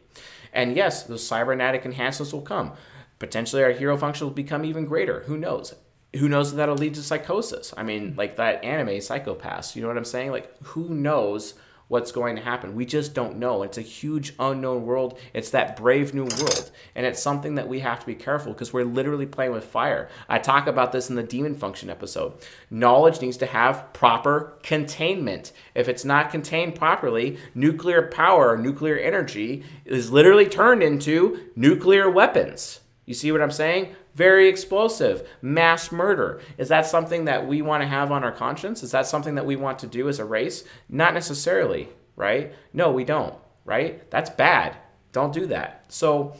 And 0.51 0.75
yes, 0.75 1.03
those 1.03 1.25
cybernetic 1.25 1.85
enhancements 1.85 2.33
will 2.33 2.41
come. 2.41 2.73
Potentially 3.19 3.63
our 3.63 3.71
hero 3.71 3.97
function 3.97 4.27
will 4.27 4.33
become 4.33 4.65
even 4.65 4.85
greater. 4.85 5.21
Who 5.21 5.37
knows? 5.37 5.75
Who 6.15 6.27
knows 6.27 6.51
if 6.51 6.57
that'll 6.57 6.75
lead 6.75 6.95
to 6.95 7.03
psychosis? 7.03 7.73
I 7.77 7.83
mean, 7.83 8.15
like 8.17 8.37
that 8.37 8.63
anime 8.63 8.99
Psycho-Pass. 8.99 9.75
You 9.75 9.81
know 9.83 9.87
what 9.87 9.97
I'm 9.97 10.05
saying? 10.05 10.31
Like, 10.31 10.51
who 10.63 10.89
knows 10.89 11.53
what's 11.89 12.11
going 12.11 12.35
to 12.35 12.41
happen. 12.41 12.75
We 12.75 12.85
just 12.85 13.13
don't 13.15 13.37
know. 13.37 13.63
It's 13.63 13.77
a 13.77 13.81
huge 13.81 14.33
unknown 14.39 14.85
world. 14.85 15.19
It's 15.33 15.49
that 15.49 15.75
brave 15.75 16.13
new 16.13 16.23
world. 16.23 16.71
And 16.95 17.05
it's 17.05 17.21
something 17.21 17.55
that 17.55 17.67
we 17.67 17.79
have 17.79 17.99
to 17.99 18.05
be 18.05 18.15
careful 18.15 18.53
because 18.53 18.71
we're 18.71 18.83
literally 18.83 19.25
playing 19.25 19.51
with 19.51 19.65
fire. 19.65 20.07
I 20.29 20.37
talk 20.37 20.67
about 20.67 20.91
this 20.91 21.09
in 21.09 21.15
the 21.15 21.23
demon 21.23 21.55
function 21.55 21.89
episode. 21.89 22.33
Knowledge 22.69 23.21
needs 23.21 23.37
to 23.37 23.47
have 23.47 23.91
proper 23.91 24.57
containment. 24.61 25.51
If 25.73 25.89
it's 25.89 26.05
not 26.05 26.31
contained 26.31 26.75
properly, 26.75 27.39
nuclear 27.55 28.03
power, 28.03 28.55
nuclear 28.55 28.97
energy 28.97 29.63
is 29.83 30.11
literally 30.11 30.47
turned 30.47 30.83
into 30.83 31.49
nuclear 31.55 32.09
weapons. 32.09 32.81
You 33.09 33.15
see 33.15 33.31
what 33.31 33.41
I'm 33.41 33.51
saying? 33.51 33.95
very 34.19 34.49
explosive, 34.49 35.25
mass 35.41 35.93
murder. 35.93 36.41
Is 36.57 36.67
that 36.67 36.85
something 36.85 37.23
that 37.23 37.47
we 37.47 37.61
want 37.61 37.81
to 37.81 37.87
have 37.87 38.11
on 38.11 38.25
our 38.25 38.33
conscience? 38.33 38.83
Is 38.83 38.91
that 38.91 39.07
something 39.07 39.35
that 39.35 39.45
we 39.45 39.55
want 39.55 39.79
to 39.79 39.87
do 39.87 40.09
as 40.09 40.19
a 40.19 40.25
race? 40.25 40.65
Not 40.89 41.13
necessarily, 41.13 41.87
right? 42.17 42.53
No, 42.73 42.91
we 42.91 43.05
don't, 43.05 43.33
right? 43.63 44.11
That's 44.11 44.29
bad. 44.29 44.75
Don't 45.13 45.33
do 45.33 45.45
that. 45.47 45.85
So, 45.87 46.35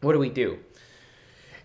what 0.00 0.12
do 0.12 0.18
we 0.18 0.28
do? 0.28 0.58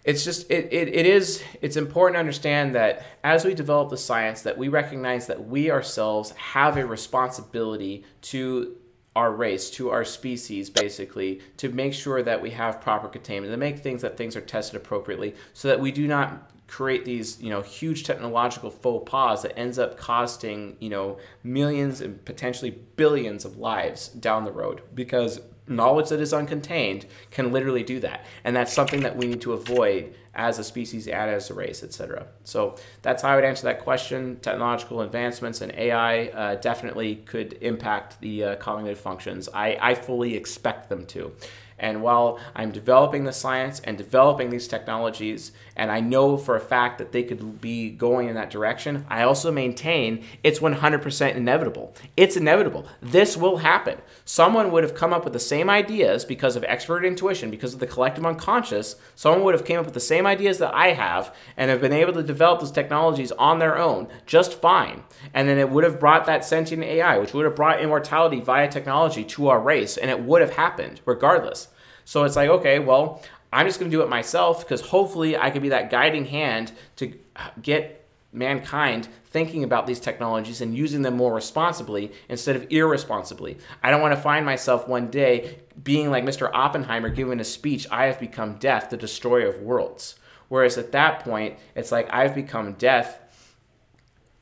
It's 0.04 0.24
just 0.24 0.52
it, 0.52 0.72
it, 0.72 0.90
it 0.90 1.08
is 1.08 1.42
it's 1.64 1.78
important 1.78 2.18
to 2.18 2.20
understand 2.20 2.76
that 2.76 3.04
as 3.24 3.46
we 3.46 3.56
develop 3.56 3.90
the 3.90 3.98
science 3.98 4.44
that 4.44 4.56
we 4.56 4.68
recognize 4.68 5.26
that 5.28 5.48
we 5.48 5.72
ourselves 5.72 6.30
have 6.32 6.78
a 6.78 6.86
responsibility 6.86 8.04
to 8.22 8.76
our 9.16 9.32
race, 9.32 9.70
to 9.72 9.90
our 9.92 10.04
species, 10.04 10.70
basically, 10.70 11.42
to 11.58 11.70
make 11.70 11.94
sure 11.94 12.24
that 12.24 12.42
we 12.42 12.50
have 12.50 12.82
proper 12.82 13.08
containment, 13.08 13.54
to 13.54 13.58
make 13.58 13.80
things 13.80 14.02
that 14.02 14.18
things 14.18 14.36
are 14.36 14.42
tested 14.42 14.76
appropriately, 14.76 15.36
so 15.54 15.68
that 15.68 15.80
we 15.80 15.92
do 15.92 16.08
not 16.08 16.50
create 16.68 17.06
these, 17.06 17.40
you 17.40 17.52
know, 17.52 17.62
huge 17.62 18.04
technological 18.04 18.72
faux 18.72 19.10
pas 19.10 19.44
that 19.44 19.58
ends 19.58 19.78
up 19.78 19.98
costing, 19.98 20.76
you 20.80 20.90
know, 20.90 21.18
millions 21.44 22.02
and 22.02 22.24
potentially 22.26 22.72
billions 22.96 23.46
of 23.46 23.58
lives 23.58 24.08
down 24.08 24.44
the 24.44 24.52
road. 24.52 24.82
Because 24.96 25.40
knowledge 25.68 26.10
that 26.10 26.20
is 26.20 26.34
uncontained 26.34 27.06
can 27.32 27.52
literally 27.52 27.84
do 27.84 28.00
that. 28.02 28.26
And 28.44 28.56
that's 28.56 28.74
something 28.74 29.02
that 29.02 29.16
we 29.16 29.28
need 29.28 29.42
to 29.42 29.54
avoid 29.54 30.16
as 30.36 30.58
a 30.58 30.64
species 30.64 31.08
and 31.08 31.30
as 31.30 31.50
a 31.50 31.54
race, 31.54 31.84
etc. 31.84 32.26
So 32.44 32.76
that's 33.02 33.22
how 33.22 33.30
I 33.30 33.36
would 33.36 33.46
answer 33.46 33.66
that 33.66 33.80
question. 33.80 34.38
Technological 34.42 35.02
advancements 35.02 35.62
and 35.62 35.72
AI 35.74 36.28
uh, 36.28 36.56
definitely 36.56 37.18
could 37.18 37.54
impact 37.62 38.20
the 38.20 38.44
uh, 38.44 38.56
cognitive 38.56 39.00
functions. 39.00 39.48
I, 39.54 39.78
I 39.80 39.96
fully 39.96 40.36
expect 40.36 40.90
them 40.90 41.06
to. 41.08 41.32
And 41.80 42.02
while 42.02 42.40
I'm 42.56 42.72
developing 42.72 43.24
the 43.24 43.34
science 43.34 43.80
and 43.82 43.98
developing 43.98 44.50
these 44.50 44.68
technologies, 44.68 45.52
and 45.76 45.92
I 45.92 46.00
know 46.00 46.38
for 46.38 46.56
a 46.56 46.62
fact 46.62 46.98
that 47.00 47.12
they 47.12 47.24
could 47.24 47.60
be 47.60 47.90
going 47.90 48.30
in 48.30 48.36
that 48.36 48.50
direction, 48.52 49.06
I 49.10 49.24
also 49.24 49.52
maintain 49.52 50.24
it's 50.44 50.60
100% 50.60 51.36
inevitable. 51.36 51.96
It's 52.16 52.38
inevitable. 52.38 52.88
This 53.02 53.36
will 53.36 53.58
happen. 53.58 53.98
Someone 54.26 54.72
would 54.72 54.84
have 54.84 54.96
come 54.96 55.14
up 55.14 55.24
with 55.24 55.34
the 55.34 55.40
same 55.40 55.70
ideas 55.70 56.26
because 56.26 56.56
of 56.56 56.64
expert 56.66 57.04
intuition, 57.04 57.50
because 57.50 57.74
of 57.74 57.80
the 57.80 57.88
collective 57.88 58.26
unconscious. 58.26 58.96
Someone 59.16 59.44
would 59.44 59.56
have 59.56 59.66
came 59.66 59.80
up 59.80 59.86
with 59.86 59.94
the 59.94 60.00
same 60.00 60.26
ideas 60.26 60.60
that 60.60 60.74
I 60.74 60.90
have 60.90 61.36
and 61.58 61.70
have 61.70 61.82
been 61.82 61.94
able 61.94 62.14
to 62.14 62.24
develop 62.24 62.60
those 62.60 62.72
technologies 62.72 63.32
on 63.34 63.60
their 63.60 63.78
own 63.78 64.08
just 64.26 64.62
fine. 64.62 65.04
And 65.34 65.50
then 65.50 65.58
it 65.58 65.70
would 65.70 65.84
have 65.84 66.00
brought 66.00 66.26
that 66.26 66.46
sentient 66.46 66.84
AI, 66.84 67.18
which 67.18 67.34
would 67.34 67.46
have 67.46 67.56
brought 67.56 67.82
immortality 67.82 68.40
via 68.40 68.68
technology 68.68 69.24
to 69.26 69.50
our 69.50 69.60
race, 69.60 69.98
and 69.98 70.10
it 70.10 70.22
would 70.24 70.42
have 70.42 70.56
happened 70.56 71.02
regardless. 71.06 71.68
So 72.06 72.24
it's 72.24 72.36
like, 72.36 72.50
okay, 72.50 72.80
well, 72.80 73.22
I'm 73.52 73.68
just 73.68 73.80
going 73.80 73.90
to 73.92 73.96
do 73.96 74.02
it 74.02 74.10
myself 74.10 74.62
because 74.62 74.82
hopefully 74.82 75.38
I 75.38 75.50
can 75.50 75.62
be 75.62 75.70
that 75.70 75.90
guiding 75.90 76.26
hand 76.26 76.72
to 76.98 77.14
get 77.62 78.04
mankind 78.32 79.08
thinking 79.26 79.64
about 79.64 79.86
these 79.88 80.00
technologies 80.00 80.62
and 80.62 80.76
using 80.76 81.04
them 81.04 81.16
more 81.16 81.34
responsibly 81.34 82.12
instead 82.30 82.56
of 82.56 82.66
irresponsibly. 82.72 83.58
I 83.82 83.92
don't 83.92 84.02
want 84.02 84.16
to 84.16 84.22
find 84.22 84.46
myself 84.46 84.88
one 84.88 85.10
day 85.10 85.60
being 85.84 86.10
like 86.10 86.24
Mr. 86.24 86.50
Oppenheimer 86.54 87.10
giving 87.10 87.40
a 87.40 87.44
speech, 87.44 87.88
I 87.92 88.06
have 88.06 88.20
become 88.20 88.56
death, 88.56 88.90
the 88.90 88.98
destroyer 88.98 89.48
of 89.48 89.62
worlds. 89.62 90.16
Whereas 90.50 90.78
at 90.78 90.92
that 90.92 91.22
point, 91.22 91.58
it's 91.76 91.92
like 91.92 92.12
I've 92.14 92.36
become 92.36 92.74
death, 92.74 93.20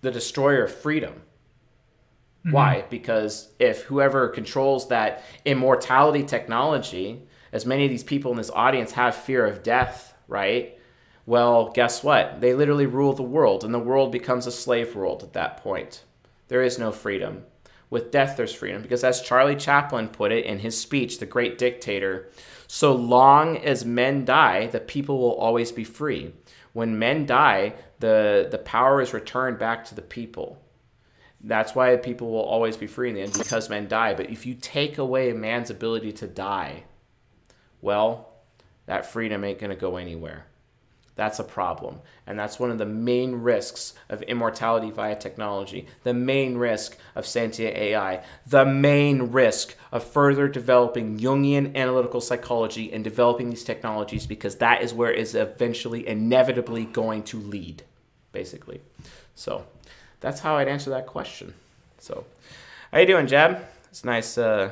the 0.02 0.12
destroyer 0.12 0.64
of 0.64 0.76
freedom. 0.76 1.14
Mm-hmm. 2.46 2.52
Why? 2.52 2.86
Because 2.90 3.50
if 3.60 3.84
whoever 3.84 4.28
controls 4.30 4.88
that 4.90 5.24
immortality 5.46 6.24
technology 6.24 7.22
as 7.52 7.66
many 7.66 7.86
of 7.86 7.92
these 7.92 8.04
people 8.04 8.32
in 8.32 8.38
this 8.38 8.52
audience 8.52 8.94
have 8.94 9.16
fear 9.16 9.46
of 9.46 9.64
death, 9.64 10.14
right? 10.28 10.78
Well, 11.26 11.72
guess 11.72 12.04
what? 12.04 12.42
They 12.42 12.54
literally 12.54 12.86
rule 12.86 13.14
the 13.14 13.24
world, 13.24 13.64
and 13.64 13.74
the 13.74 13.80
world 13.80 14.12
becomes 14.12 14.48
a 14.48 14.52
slave 14.52 14.96
world 14.96 15.24
at 15.24 15.34
that 15.34 15.58
point. 15.58 16.04
There 16.48 16.64
is 16.64 16.80
no 16.80 16.92
freedom. 16.92 17.44
With 17.90 18.12
death, 18.12 18.38
there's 18.38 18.54
freedom. 18.54 18.82
Because 18.82 19.04
as 19.04 19.22
Charlie 19.22 19.56
Chaplin 19.56 20.08
put 20.08 20.32
it 20.32 20.46
in 20.46 20.60
his 20.60 20.80
speech, 20.80 21.20
The 21.20 21.26
Great 21.26 21.58
Dictator, 21.58 22.30
so 22.68 22.94
long 22.94 23.58
as 23.58 23.86
men 23.86 24.26
die, 24.26 24.68
the 24.68 24.80
people 24.80 25.20
will 25.20 25.36
always 25.36 25.72
be 25.72 25.84
free. 25.84 26.34
When 26.74 26.98
men 26.98 27.26
die, 27.26 27.74
the, 28.00 28.48
the 28.50 28.58
power 28.58 29.02
is 29.02 29.14
returned 29.14 29.60
back 29.60 29.86
to 29.86 29.96
the 29.96 30.02
people. 30.02 30.58
That's 31.44 31.76
why 31.76 31.96
people 31.98 32.32
will 32.32 32.44
always 32.44 32.78
be 32.78 32.88
free 32.88 33.10
in 33.10 33.16
the 33.16 33.22
end, 33.22 33.34
because 33.34 33.70
men 33.70 33.88
die. 33.88 34.14
But 34.14 34.30
if 34.30 34.46
you 34.46 34.54
take 34.54 34.98
away 34.98 35.30
a 35.30 35.36
man's 35.36 35.70
ability 35.70 36.14
to 36.14 36.28
die, 36.28 36.84
well, 37.82 38.30
that 38.86 39.06
freedom 39.06 39.44
ain't 39.44 39.60
going 39.60 39.70
to 39.70 39.76
go 39.76 39.98
anywhere. 39.98 40.46
That's 41.16 41.40
a 41.40 41.44
problem. 41.44 42.00
And 42.26 42.40
that's 42.40 42.60
one 42.60 42.72
of 42.72 42.78
the 42.78 42.86
main 42.86 43.36
risks 43.36 43.94
of 44.10 44.22
immortality 44.24 44.92
via 44.92 45.16
technology, 45.16 45.88
the 46.04 46.14
main 46.14 46.58
risk 46.58 46.98
of 47.16 47.26
sentient 47.26 47.76
AI, 47.76 48.24
the 48.48 48.66
main 48.66 49.24
risk 49.24 49.76
of 49.92 50.04
further 50.04 50.48
developing 50.48 51.20
Jungian 51.20 51.76
analytical 51.76 52.22
psychology 52.22 52.92
and 52.92 53.04
developing 53.04 53.50
these 53.50 53.64
technologies 53.64 54.26
because 54.26 54.56
that 54.58 54.82
is 54.82 54.94
where 54.94 55.12
it 55.12 55.20
is 55.20 55.36
eventually 55.36 56.08
inevitably 56.08 56.86
going 56.86 57.24
to 57.24 57.38
lead, 57.38 57.84
basically. 58.32 58.82
So 59.36 59.66
that's 60.22 60.40
how 60.40 60.58
I'd 60.58 60.70
answer 60.70 60.90
that 60.92 61.08
question. 61.08 61.54
So, 62.00 62.26
how 62.92 63.00
you 63.00 63.06
doing, 63.06 63.28
Jab? 63.28 63.64
It's 63.90 64.04
nice, 64.04 64.38
uh, 64.38 64.72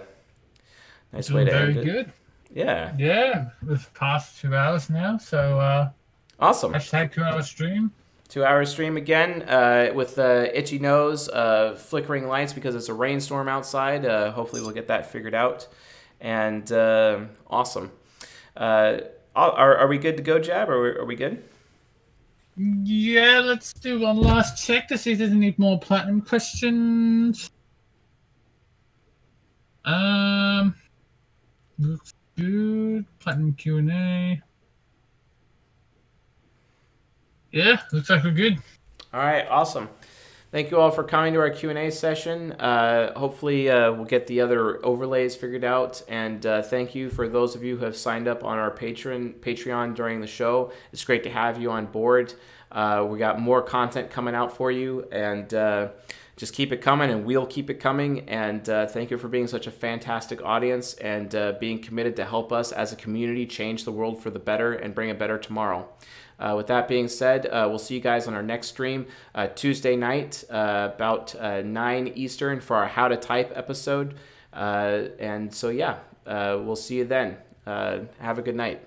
nice 1.13 1.27
doing 1.27 1.45
way 1.45 1.45
to 1.45 1.51
very 1.51 1.69
end 1.69 1.77
it. 1.77 1.85
good. 1.85 2.13
Yeah. 2.53 2.93
Yeah, 2.97 3.49
we've 3.65 3.93
passed 3.93 4.39
two 4.41 4.55
hours 4.55 4.89
now, 4.89 5.17
so 5.17 5.59
uh, 5.59 5.89
Awesome. 6.39 6.73
hashtag 6.73 7.13
two 7.13 7.23
hour 7.23 7.41
stream. 7.43 7.91
Two 8.27 8.45
hour 8.45 8.63
stream 8.65 8.95
again 8.97 9.41
uh, 9.43 9.91
with 9.93 10.15
the 10.15 10.51
itchy 10.57 10.77
nose, 10.77 11.29
uh, 11.29 11.75
flickering 11.75 12.27
lights 12.27 12.53
because 12.53 12.75
it's 12.75 12.89
a 12.89 12.93
rainstorm 12.93 13.47
outside. 13.47 14.05
Uh, 14.05 14.31
hopefully, 14.31 14.61
we'll 14.61 14.71
get 14.71 14.87
that 14.87 15.11
figured 15.11 15.33
out. 15.33 15.67
And 16.21 16.71
uh, 16.71 17.21
awesome. 17.47 17.91
Uh, 18.55 18.99
are, 19.35 19.77
are 19.77 19.87
we 19.87 19.97
good 19.97 20.17
to 20.17 20.23
go, 20.23 20.37
Jab? 20.37 20.69
Are 20.69 20.81
we, 20.81 20.89
are 20.89 21.05
we 21.05 21.15
good? 21.15 21.43
Yeah, 22.57 23.39
let's 23.39 23.73
do 23.73 23.99
one 24.01 24.17
last 24.21 24.63
check 24.65 24.87
to 24.89 24.97
see 24.97 25.13
if 25.13 25.19
there's 25.19 25.31
any 25.31 25.55
more 25.57 25.79
platinum 25.79 26.21
questions. 26.21 27.49
Um, 29.85 30.75
looks 31.79 32.13
good. 32.39 33.05
Platinum 33.19 33.53
Q 33.53 33.77
and 33.77 33.91
A. 33.91 34.41
Yeah, 37.51 37.81
looks 37.91 38.09
like 38.09 38.23
we're 38.23 38.31
good. 38.31 38.57
All 39.13 39.19
right, 39.19 39.47
awesome. 39.49 39.89
Thank 40.51 40.71
you 40.71 40.79
all 40.79 40.89
for 40.89 41.03
coming 41.03 41.33
to 41.33 41.39
our 41.39 41.49
Q 41.51 41.69
and 41.69 41.77
A 41.77 41.91
session. 41.91 42.53
Uh, 42.53 43.17
hopefully, 43.17 43.69
uh, 43.69 43.91
we'll 43.91 44.05
get 44.05 44.25
the 44.27 44.41
other 44.41 44.83
overlays 44.83 45.35
figured 45.35 45.63
out. 45.63 46.01
And 46.07 46.43
uh, 46.45 46.63
thank 46.63 46.95
you 46.95 47.09
for 47.09 47.27
those 47.27 47.55
of 47.55 47.63
you 47.63 47.77
who 47.77 47.85
have 47.85 47.95
signed 47.95 48.27
up 48.27 48.43
on 48.43 48.57
our 48.57 48.71
Patreon 48.71 49.35
Patreon 49.41 49.95
during 49.95 50.21
the 50.21 50.27
show. 50.27 50.71
It's 50.91 51.03
great 51.03 51.23
to 51.23 51.29
have 51.29 51.61
you 51.61 51.69
on 51.69 51.85
board. 51.85 52.33
Uh, 52.71 53.05
we 53.07 53.19
got 53.19 53.39
more 53.39 53.61
content 53.61 54.09
coming 54.09 54.33
out 54.33 54.55
for 54.55 54.71
you, 54.71 55.07
and 55.11 55.53
uh, 55.53 55.89
just 56.39 56.53
keep 56.55 56.71
it 56.71 56.81
coming, 56.81 57.11
and 57.11 57.25
we'll 57.25 57.45
keep 57.45 57.69
it 57.69 57.75
coming. 57.75 58.27
And 58.29 58.67
uh, 58.67 58.87
thank 58.87 59.11
you 59.11 59.19
for 59.19 59.27
being 59.27 59.45
such 59.45 59.67
a 59.67 59.71
fantastic 59.71 60.41
audience 60.41 60.95
and 60.95 61.29
being 61.59 61.79
committed 61.79 62.15
to 62.15 62.25
help 62.25 62.51
us 62.51 62.71
as 62.71 62.91
a 62.91 62.95
community 62.95 63.45
change 63.45 63.83
the 63.83 63.91
world 63.91 64.23
for 64.23 64.31
the 64.31 64.39
better 64.39 64.73
and 64.73 64.95
bring 64.95 65.11
a 65.11 65.15
better 65.15 65.37
tomorrow. 65.37 65.87
Uh, 66.39 66.53
with 66.55 66.67
that 66.67 66.87
being 66.87 67.07
said, 67.07 67.45
uh, 67.47 67.65
we'll 67.67 67.77
see 67.77 67.95
you 67.95 67.99
guys 67.99 68.27
on 68.27 68.33
our 68.33 68.41
next 68.41 68.67
stream 68.67 69.05
uh, 69.35 69.47
Tuesday 69.47 69.95
night, 69.95 70.43
uh, 70.49 70.89
about 70.95 71.35
uh, 71.35 71.61
9 71.61 72.13
Eastern, 72.15 72.61
for 72.61 72.77
our 72.77 72.87
How 72.87 73.09
to 73.09 73.17
Type 73.17 73.51
episode. 73.55 74.15
Uh, 74.53 75.09
and 75.19 75.53
so, 75.53 75.69
yeah, 75.69 75.99
we'll 76.25 76.77
see 76.77 76.97
you 76.97 77.05
then. 77.05 77.37
have 77.65 78.39
a 78.39 78.41
good 78.41 78.55
night. 78.55 78.81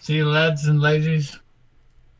See 0.00 0.14
you, 0.14 0.28
lads 0.28 0.66
and 0.66 0.80
ladies. 0.80 1.36